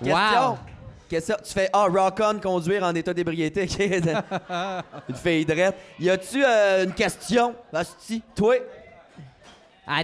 Question? 0.03 0.15
Wow. 0.49 0.57
Question? 1.09 1.35
Tu 1.43 1.53
fais 1.53 1.69
Ah, 1.73 1.85
rock 1.87 2.19
on, 2.23 2.39
conduire 2.39 2.83
en 2.83 2.95
état 2.95 3.13
d'ébriété. 3.13 3.67
une 5.09 5.15
fille 5.15 5.45
drette. 5.45 5.75
Y 5.99 6.09
a-tu 6.09 6.43
euh, 6.43 6.85
une 6.85 6.93
question, 6.93 7.53
Asti? 7.71 8.23
Toi? 8.35 8.55
Ah, 9.88 10.03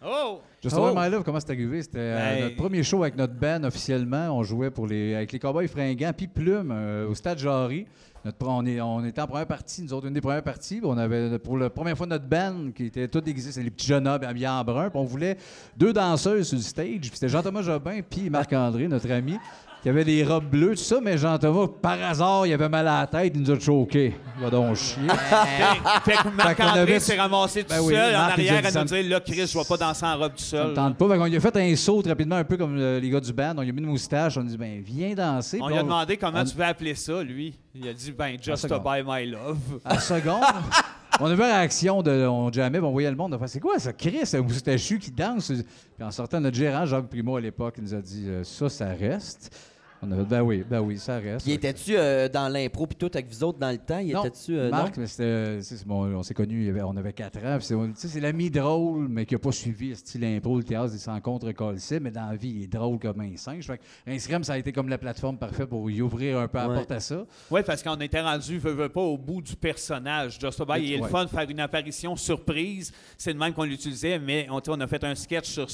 Oh! 0.00 0.40
Je 0.62 0.68
Oh. 0.72 0.92
My 0.94 1.10
Love, 1.10 1.24
comment 1.24 1.40
c'est 1.40 1.50
arrivé? 1.50 1.82
C'était 1.82 1.98
euh, 1.98 2.18
Hey. 2.36 2.42
notre 2.42 2.56
premier 2.56 2.84
show 2.84 3.02
avec 3.02 3.16
notre 3.16 3.34
band 3.34 3.64
officiellement. 3.64 4.28
On 4.30 4.44
jouait 4.44 4.70
pour 4.70 4.86
les, 4.86 5.14
avec 5.16 5.32
les 5.32 5.40
Cowboys 5.40 5.66
fringants 5.66 6.12
puis 6.16 6.28
Plume 6.28 6.70
euh, 6.72 7.08
au 7.08 7.14
Stade 7.16 7.38
Jarry. 7.38 7.84
Notre, 8.24 8.46
on, 8.46 8.64
est, 8.64 8.80
on 8.80 9.04
était 9.04 9.20
en 9.20 9.26
première 9.26 9.46
partie, 9.46 9.82
nous 9.82 9.92
autres, 9.92 10.06
une 10.06 10.14
des 10.14 10.20
premières 10.20 10.42
parties. 10.42 10.80
On 10.84 10.96
avait 10.98 11.38
pour 11.40 11.56
la 11.58 11.68
première 11.68 11.96
fois 11.96 12.06
notre 12.06 12.26
band 12.26 12.70
qui 12.74 12.86
était 12.86 13.08
tout 13.08 13.20
déguisé, 13.20 13.50
c'est 13.50 13.62
les 13.62 13.70
petits 13.70 13.86
jeunes 13.86 14.06
hommes 14.06 14.22
habillés 14.22 14.48
en 14.48 14.62
brun. 14.62 14.88
Puis 14.90 14.98
on 15.00 15.04
voulait 15.04 15.36
deux 15.76 15.92
danseuses 15.92 16.46
sur 16.48 16.56
le 16.58 16.62
stage. 16.62 17.00
Puis 17.00 17.10
c'était 17.14 17.28
Jean-Thomas 17.28 17.62
Jobin 17.62 18.00
puis 18.08 18.30
Marc-André, 18.30 18.86
notre 18.86 19.10
ami, 19.10 19.36
qui 19.82 19.88
avait 19.88 20.04
des 20.04 20.24
robes 20.24 20.44
bleues, 20.50 20.70
tout 20.74 20.82
ça. 20.82 20.98
Mais 21.02 21.16
Jean-Thomas, 21.16 21.66
par 21.80 22.02
hasard, 22.02 22.46
il 22.46 22.52
avait 22.52 22.68
mal 22.68 22.86
à 22.88 23.00
la 23.00 23.06
tête, 23.06 23.32
il 23.36 23.42
nous 23.42 23.50
a 23.50 23.58
choqué. 23.60 24.14
Il 24.38 24.42
va 24.44 24.50
donc 24.50 24.74
chier. 24.76 25.02
fait 26.04 26.12
que 26.12 26.28
Marc-André 26.36 26.80
avait- 26.80 27.00
s'est 27.00 27.16
ramassé 27.16 27.62
tout 27.62 27.68
Ben 27.70 27.80
oui, 27.80 27.94
seul 27.94 28.06
en 28.14 28.18
il 28.18 28.32
arrière 28.32 28.60
dit 28.60 28.66
à 28.66 28.70
ça 28.70 28.80
nous 28.80 28.86
dire 28.88 29.04
là, 29.08 29.20
Chris, 29.20 29.46
je 29.46 29.58
vais 29.58 29.64
pas 29.64 29.76
danser 29.76 30.04
en 30.06 30.16
robe 30.18 30.32
tout 30.36 30.42
Ça 30.42 30.56
me 30.58 30.64
seul. 30.66 30.74
tente 30.74 30.96
pas. 30.96 31.08
Fait 31.08 31.18
qu'on 31.18 31.24
lui 31.26 31.36
a 31.36 31.40
fait 31.40 31.56
un 31.56 31.76
saut 31.76 32.02
rapidement, 32.06 32.36
un 32.36 32.44
peu 32.44 32.56
comme 32.56 32.76
euh, 32.78 33.00
les 33.00 33.10
gars 33.10 33.20
du 33.20 33.32
band. 33.32 33.54
On 33.56 33.62
lui 33.62 33.70
a 33.70 33.72
mis 33.72 33.80
une 33.80 33.86
moustache. 33.86 34.36
On 34.36 34.40
lui 34.40 34.48
a 34.48 34.50
dit, 34.50 34.56
ben, 34.58 34.80
viens 34.84 35.14
danser. 35.14 35.58
On 35.62 35.68
lui 35.68 35.76
a 35.78 35.82
demandé 35.82 36.16
comment 36.16 36.40
on- 36.40 36.44
tu 36.44 36.56
veux 36.56 36.64
appeler 36.64 36.94
ça, 36.94 37.22
lui. 37.22 37.54
Il 37.74 37.86
a 37.88 37.92
dit, 37.92 38.12
ben, 38.12 38.36
just 38.40 38.68
to 38.68 38.80
buy 38.80 39.02
my 39.06 39.26
love. 39.26 39.58
À 39.84 39.98
seconde, 40.00 40.42
on 41.20 41.26
a 41.26 41.34
vu 41.34 41.40
la 41.40 41.58
réaction 41.58 42.02
de. 42.02 42.26
On 42.26 42.50
jamais, 42.52 42.78
on 42.80 42.90
voyait 42.92 43.10
le 43.10 43.16
monde. 43.16 43.34
On 43.34 43.38
fait, 43.38 43.46
c'est 43.48 43.60
quoi 43.60 43.78
ça, 43.78 43.92
Chris, 43.92 44.22
un 44.32 44.40
moustachu 44.42 44.98
qui 44.98 45.10
danse? 45.10 45.52
Puis 45.52 46.04
en 46.04 46.10
sortant, 46.10 46.40
notre 46.40 46.56
gérant, 46.56 46.86
Jacques 46.86 47.08
Primo, 47.08 47.36
à 47.36 47.40
l'époque, 47.40 47.74
il 47.78 47.84
nous 47.84 47.94
a 47.94 48.00
dit, 48.00 48.24
euh, 48.28 48.42
ça, 48.44 48.68
ça 48.68 48.86
reste. 48.98 49.56
On 50.02 50.12
a 50.12 50.16
fait, 50.16 50.24
ben 50.24 50.42
oui, 50.42 50.64
ben 50.68 50.80
oui, 50.80 50.98
ça 50.98 51.18
reste. 51.18 51.44
Puis 51.44 51.54
étais-tu 51.54 51.96
euh, 51.96 52.28
dans 52.28 52.48
l'impro 52.48 52.86
puis 52.86 52.96
tout 52.96 53.10
avec 53.12 53.28
vous 53.28 53.44
autres 53.44 53.58
dans 53.58 53.70
le 53.70 53.78
temps? 53.78 53.98
Il 53.98 54.12
Non, 54.12 54.24
euh, 54.50 54.70
Marc, 54.70 54.96
mais 54.96 55.06
c'était, 55.06 55.60
c'est- 55.62 55.76
c'est 55.78 55.86
bon, 55.86 56.04
on 56.14 56.22
s'est 56.22 56.34
connus, 56.34 56.74
on 56.82 56.96
avait 56.96 57.12
4 57.12 57.38
ans. 57.44 57.58
C'est, 57.60 57.74
tu 57.74 57.90
sais, 57.94 58.08
c'est 58.08 58.20
l'ami 58.20 58.50
drôle, 58.50 59.08
mais 59.08 59.26
qui 59.26 59.34
n'a 59.34 59.38
pas 59.38 59.52
suivi 59.52 59.90
le 59.90 59.94
style 59.96 60.24
impro, 60.24 60.56
le 60.56 60.64
théâtre, 60.64 60.92
il 60.94 60.98
s'en 60.98 61.20
contre 61.20 61.52
mais 62.00 62.10
dans 62.10 62.26
la 62.30 62.36
vie, 62.36 62.52
il 62.56 62.62
est 62.64 62.66
drôle 62.66 62.98
comme 62.98 63.20
un 63.20 63.36
singe. 63.36 63.66
Fait 63.66 63.78
que 63.78 64.10
Instagram, 64.10 64.44
ça 64.44 64.54
a 64.54 64.58
été 64.58 64.72
comme 64.72 64.88
la 64.88 64.98
plateforme 64.98 65.38
parfaite 65.38 65.66
pour 65.66 65.90
y 65.90 66.00
ouvrir 66.02 66.38
un 66.38 66.48
peu 66.48 66.58
la 66.58 66.68
porte 66.68 66.90
à 66.90 67.00
ça. 67.00 67.24
Oui, 67.50 67.60
parce 67.66 67.82
qu'on 67.82 67.96
était 67.96 68.20
rendu, 68.20 68.58
veux, 68.58 68.72
veux 68.72 68.88
pas, 68.88 69.00
au 69.00 69.16
bout 69.18 69.42
du 69.42 69.56
personnage. 69.56 70.38
Just 70.40 70.62
il 70.78 70.92
est 70.92 70.96
le 70.96 71.02
Ouais. 71.02 71.08
fun 71.08 71.24
de 71.24 71.30
faire 71.30 71.48
une 71.48 71.60
apparition 71.60 72.16
surprise. 72.16 72.92
C'est 73.16 73.32
le 73.32 73.38
même 73.38 73.52
qu'on 73.52 73.64
l'utilisait, 73.64 74.18
mais 74.18 74.46
on, 74.50 74.58
a 74.80 74.86
fait 74.86 75.04
un 75.04 75.14
sketch 75.14 75.48
sur, 75.66 75.68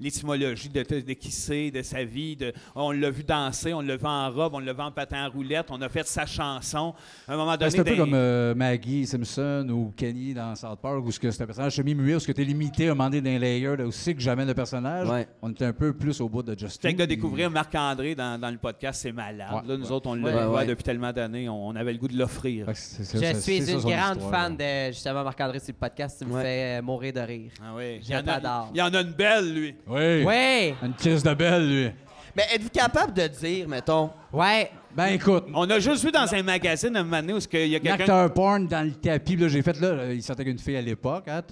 l'étymologie 0.00 0.68
de, 0.68 0.82
de 0.82 1.12
qui 1.12 1.30
c'est, 1.30 1.70
de 1.70 1.82
sa 1.82 2.04
vie. 2.04 2.36
De, 2.36 2.52
on 2.74 2.90
l'a 2.90 3.10
vu 3.10 3.24
danser, 3.46 3.72
on 3.74 3.80
l'a 3.80 3.96
vu 3.96 4.04
en 4.06 4.30
robe, 4.30 4.54
on 4.54 4.58
l'a 4.58 4.72
vu 4.72 4.80
en 4.80 4.90
patin 4.90 5.18
à 5.24 5.28
roulette, 5.28 5.66
on 5.70 5.80
a 5.82 5.88
fait 5.88 6.06
sa 6.06 6.26
chanson. 6.26 6.94
À 7.28 7.34
un 7.34 7.36
moment 7.36 7.52
Ben, 7.52 7.56
donné, 7.58 7.70
c'est 7.70 7.80
un 7.80 7.84
peu 7.84 7.90
dans- 7.96 8.04
comme 8.04 8.14
euh, 8.14 8.54
Maggie 8.54 9.06
Simpson 9.06 9.66
ou 9.70 9.92
Kenny 9.96 10.34
dans 10.34 10.54
South 10.54 10.78
Park, 10.80 11.04
où 11.04 11.10
ce 11.12 11.18
que 11.20 11.30
c'est 11.30 11.42
un 11.42 11.46
personnage 11.46 11.74
semi-muet, 11.76 12.14
où 12.16 12.20
ce 12.20 12.26
que 12.26 12.32
tu 12.32 12.42
es 12.42 12.44
limité 12.44 12.88
à 12.88 12.94
donné 12.94 13.20
d'un 13.20 13.38
layer, 13.38 13.76
là, 13.76 13.86
aussi 13.86 14.14
que 14.14 14.20
jamais 14.20 14.44
le 14.44 14.54
personnage. 14.54 15.08
Ouais. 15.08 15.28
On 15.42 15.50
était 15.50 15.64
un 15.66 15.72
peu 15.72 15.92
plus 15.92 16.20
au 16.20 16.28
bout 16.28 16.42
de 16.42 16.58
Justin. 16.58 16.88
Fait 16.88 16.94
que 16.94 17.00
de 17.00 17.06
découvrir 17.06 17.50
Marc-André 17.50 18.14
dans, 18.14 18.40
dans 18.40 18.50
le 18.50 18.58
podcast, 18.58 19.00
c'est 19.02 19.12
malade. 19.12 19.48
Ouais, 19.52 19.60
là, 19.68 19.76
nous 19.76 19.86
ouais. 19.86 19.92
autres, 19.92 20.08
on 20.08 20.14
le 20.14 20.22
Ouais, 20.22 20.32
voit 20.32 20.50
ouais. 20.60 20.66
depuis 20.66 20.82
tellement 20.84 21.12
d'années, 21.12 21.48
on, 21.48 21.68
on 21.68 21.76
avait 21.76 21.92
le 21.92 21.98
goût 21.98 22.08
de 22.08 22.16
l'offrir. 22.18 22.66
Je 22.68 22.72
ça- 22.74 23.34
suis 23.34 23.58
une 23.58 23.64
grande 23.80 24.16
histoire, 24.16 24.30
fan 24.30 24.56
là. 24.58 24.88
de 24.88 24.92
justement 24.92 25.24
Marc-André 25.24 25.58
sur 25.60 25.72
le 25.72 25.78
podcast. 25.78 26.18
Tu 26.20 26.26
me 26.28 26.34
Ouais. 26.34 26.42
fais 26.42 26.78
euh, 26.78 26.82
mourir 26.82 27.12
de 27.12 27.20
rire. 27.20 27.50
Ah 27.62 27.72
oui. 27.76 28.00
Il 28.02 28.10
y 28.10 28.14
en 28.16 28.18
a- 28.20 28.22
t'adore. 28.22 28.70
Il 28.74 28.78
y 28.78 28.82
en 28.82 28.92
a 28.92 29.00
une 29.00 29.12
belle, 29.12 29.54
lui. 29.54 29.74
Oui. 29.86 30.24
Ouais! 30.24 30.74
Une 30.82 30.94
crise 30.94 31.22
de 31.22 31.34
belle, 31.34 31.68
lui. 31.68 31.90
Mais 32.36 32.42
êtes-vous 32.54 32.68
capable 32.70 33.14
de 33.14 33.26
dire, 33.28 33.66
mettons, 33.68 34.10
Ouais! 34.32 34.70
Ben 34.94 35.06
écoute, 35.08 35.44
On 35.54 35.68
a 35.68 35.78
juste 35.78 36.04
vu 36.04 36.10
dans 36.10 36.32
un 36.32 36.42
magazine 36.42 36.96
un 36.96 37.02
moment 37.04 37.20
donné 37.20 37.32
où 37.34 37.38
il 37.52 37.66
y 37.68 37.74
a 37.74 37.78
un 37.78 37.80
quelqu'un. 37.80 37.94
acteur 38.00 38.32
porn 38.32 38.66
dans 38.66 38.82
le 38.86 38.92
tapis, 38.92 39.36
là, 39.36 39.48
j'ai 39.48 39.62
fait 39.62 39.78
là, 39.80 39.92
là, 39.94 40.12
il 40.12 40.22
sortait 40.22 40.42
avec 40.42 40.52
une 40.52 40.58
fille 40.58 40.76
à 40.76 40.80
l'époque, 40.82 41.24
hein, 41.28 41.42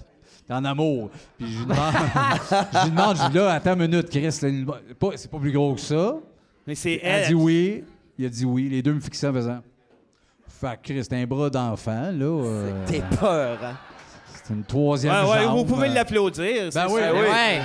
t'es 0.47 0.53
en 0.53 0.65
amour. 0.65 1.09
Puis 1.37 1.51
je 1.51 1.57
lui 1.59 1.65
demande, 1.65 1.93
je 2.73 2.83
lui 2.85 2.89
demande, 2.91 3.17
je 3.17 3.27
dis 3.29 3.37
là, 3.37 3.51
attends 3.53 3.73
une 3.75 3.87
minute, 3.87 4.09
Chris, 4.09 4.31
c'est 4.31 4.51
pas- 4.99 5.11
c'est 5.15 5.29
pas 5.29 5.37
plus 5.39 5.51
gros 5.51 5.75
que 5.75 5.81
ça. 5.81 6.15
Mais 6.65 6.73
c'est 6.75 6.99
Elle 7.03 7.11
a 7.11 7.17
elle. 7.19 7.27
dit 7.27 7.33
oui, 7.35 7.83
il 8.17 8.25
a 8.25 8.29
dit 8.29 8.45
oui, 8.45 8.67
les 8.69 8.81
deux 8.81 8.93
me 8.93 8.99
fixaient 8.99 9.27
en 9.27 9.33
faisant. 9.33 9.59
Fait 10.47 10.77
que 10.81 10.93
Chris, 10.93 11.07
un 11.11 11.25
bras 11.27 11.49
d'enfant, 11.51 12.11
là. 12.11 12.25
euh, 12.25 12.71
t'es 12.87 13.03
peur, 13.19 13.59
hein? 13.63 13.77
c'est 14.43 14.53
une 14.53 14.63
troisième 14.63 15.13
Ouais, 15.13 15.29
ouais, 15.31 15.43
jambe, 15.43 15.57
vous 15.57 15.65
pouvez 15.65 15.89
euh, 15.89 15.93
l'applaudir. 15.93 16.71
c'est 16.71 16.79
Ben 16.79 16.87
oui, 16.89 17.01
ça. 17.01 17.11
ben 17.13 17.21
Ouais! 17.21 17.61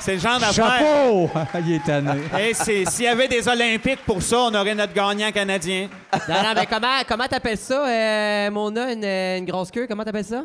C'est 0.00 0.14
le 0.14 0.20
genre 0.20 0.38
d'affaire. 0.38 0.78
Chapeau! 0.78 1.30
il 1.66 1.72
est 1.74 1.84
tanné. 1.84 2.22
C'est- 2.54 2.84
S'il 2.90 3.04
y 3.04 3.08
avait 3.08 3.28
des 3.28 3.46
Olympiques 3.48 4.04
pour 4.06 4.22
ça, 4.22 4.38
on 4.40 4.54
aurait 4.54 4.74
notre 4.74 4.92
gagnant 4.92 5.30
canadien. 5.32 5.88
Non, 6.28 6.34
non, 6.42 6.52
mais 6.54 6.66
comment 6.66 7.00
comment 7.06 7.26
t'appelles 7.26 7.58
ça, 7.58 7.86
euh, 7.86 8.50
Mona, 8.50 8.92
une, 8.92 9.04
une 9.04 9.44
grosse 9.44 9.70
queue? 9.70 9.86
Comment 9.88 10.04
t'appelles 10.04 10.24
ça? 10.24 10.44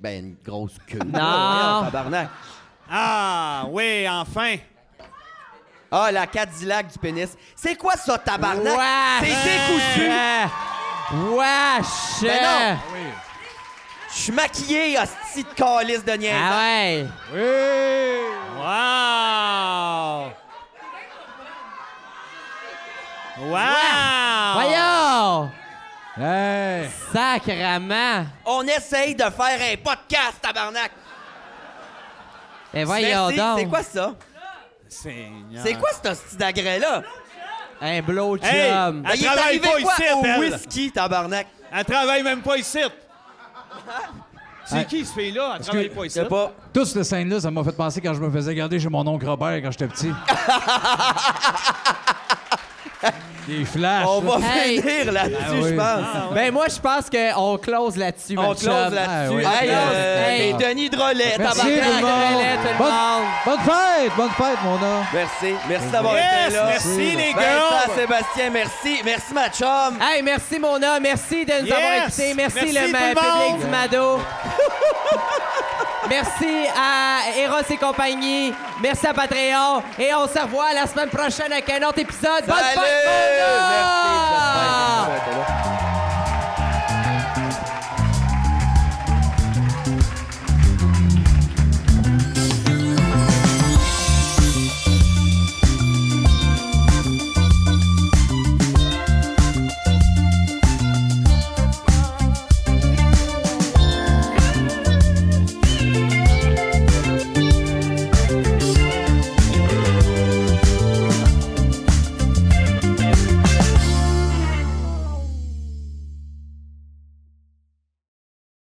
Ben, 0.00 0.24
une 0.26 0.36
grosse 0.44 0.76
queue. 0.86 0.98
Non. 0.98 1.10
Voyons, 1.12 1.84
tabarnak. 1.90 2.28
Ah, 2.90 3.64
oui, 3.70 4.06
enfin. 4.08 4.56
Ah, 5.90 6.10
la 6.12 6.26
Cadillac 6.26 6.92
du 6.92 6.98
pénis. 6.98 7.36
C'est 7.56 7.76
quoi 7.76 7.94
ça, 7.96 8.18
tabarnak? 8.18 8.76
Wesh! 8.76 9.20
C'est 9.20 9.50
décousu. 9.50 10.10
Wesh! 11.36 12.22
Ben 12.22 12.42
non. 12.42 12.78
Je 14.14 14.20
suis 14.20 14.32
maquillé, 14.32 14.96
hostie 14.98 15.42
de 15.42 15.48
calice 15.54 16.04
de 16.04 16.12
niaise. 16.12 16.34
Ah 16.40 16.56
ouais! 16.58 17.06
Oui! 17.32 17.40
Wow! 18.56 20.30
Wow! 23.50 24.52
Voyons! 24.54 25.50
Hey! 26.16 26.88
Sacrement! 27.12 28.26
On 28.46 28.62
essaye 28.62 29.16
de 29.16 29.24
faire 29.24 29.58
un 29.72 29.76
podcast, 29.82 30.34
tabarnak. 30.40 30.92
Ben 32.72 32.84
voyons 32.86 33.28
Merci. 33.28 33.36
donc! 33.36 33.58
C'est 33.58 33.66
quoi 33.66 33.82
ça? 33.82 34.14
C'est 34.88 35.74
quoi 35.74 35.90
ce 36.02 36.08
hostie 36.08 36.36
d'agrès-là? 36.36 37.02
Un 37.80 38.00
blow 38.00 38.38
chum! 38.38 38.46
Hey! 38.48 38.70
Elle 39.12 39.24
travaille 39.24 39.58
pas 39.58 39.80
ici, 39.80 40.02
au 40.14 40.24
elle. 40.24 40.38
whisky, 40.38 40.92
tabarnak? 40.92 41.48
Elle 41.72 41.84
travaille 41.84 42.22
même 42.22 42.42
pas 42.42 42.56
ici. 42.56 42.78
C'est 44.66 44.78
Hey. 44.78 44.86
qui, 44.86 45.04
ce 45.04 45.12
fille-là? 45.12 45.56
Elle 45.58 45.62
travaille 45.64 45.88
pas 45.90 46.04
ici. 46.06 46.18
pas. 46.26 46.52
Toute 46.72 46.86
cette 46.86 47.04
scène-là, 47.04 47.38
ça 47.38 47.50
m'a 47.50 47.62
fait 47.62 47.76
penser 47.76 48.00
quand 48.00 48.14
je 48.14 48.20
me 48.20 48.30
faisais 48.30 48.54
garder 48.54 48.80
chez 48.80 48.88
mon 48.88 49.06
oncle 49.06 49.26
Robert 49.28 49.60
quand 49.62 49.70
j'étais 49.70 49.88
petit. 49.88 50.10
Des 53.46 53.64
flashs. 53.66 54.06
On 54.08 54.20
va 54.20 54.38
Hey. 54.56 54.80
finir 54.80 55.12
là-dessus, 55.12 55.36
Ah 55.38 55.50
oui. 55.52 55.68
je 55.70 55.74
pense. 55.74 56.32
Ben 56.34 56.52
moi, 56.52 56.66
je 56.68 56.80
pense 56.80 57.10
qu'on 57.10 57.58
close 57.58 57.96
là-dessus, 57.96 58.36
On 58.38 58.42
mon 58.42 58.54
close 58.54 58.64
là-dessus. 58.66 59.06
Ah 59.06 59.28
oui. 59.30 59.42
Hey, 59.44 59.70
euh, 59.70 60.26
Hey. 60.28 60.38
les 60.40 60.52
Denis 60.54 60.88
Drolet, 60.90 61.34
Merci, 61.38 61.60
tout 61.60 61.66
le 61.66 62.00
monde. 62.00 62.42
Bonne-. 62.78 63.24
Bonne 63.44 63.60
fête! 63.60 64.12
Bonne 64.16 64.30
fête, 64.30 64.58
mon 64.64 64.74
homme! 64.74 65.04
Merci. 65.12 65.54
Merci 65.68 65.86
d'avoir 65.88 66.14
Yes, 66.14 66.24
été 66.46 66.54
là. 66.56 66.64
merci 66.68 67.16
les 67.16 67.32
Vincent, 67.32 67.40
gars. 67.40 67.94
Sébastien, 67.94 68.50
merci. 68.50 69.00
Merci, 69.04 69.34
ma 69.34 69.48
chum. 69.50 69.98
Hey, 70.00 70.22
merci 70.22 70.58
Mona, 70.58 70.98
merci 71.00 71.44
de 71.44 71.52
nous 71.60 71.66
Yes! 71.66 71.74
avoir 71.76 71.92
écoutés. 72.06 72.34
Merci, 72.34 72.54
Merci 72.62 72.72
le 72.72 72.86
tout 72.86 72.92
ma- 72.92 72.98
le 72.98 73.14
public 73.14 73.64
du 73.64 73.66
Mado. 73.70 74.20
merci 76.08 76.66
à 76.76 77.38
Eros 77.38 77.56
et 77.70 77.76
compagnie. 77.76 78.52
Merci 78.82 79.06
à 79.06 79.14
Patreon. 79.14 79.82
Et 79.98 80.14
on 80.14 80.26
se 80.26 80.38
revoit 80.38 80.72
la 80.74 80.86
semaine 80.86 81.08
prochaine 81.08 81.52
avec 81.52 81.68
un 81.70 81.86
autre 81.86 81.98
épisode. 81.98 82.44
Bonne 82.46 82.56
Salut! 82.56 82.86
fête! 82.86 83.33
Next 83.36 83.98
is 84.10 84.22
the 84.30 84.40
final. 84.54 85.73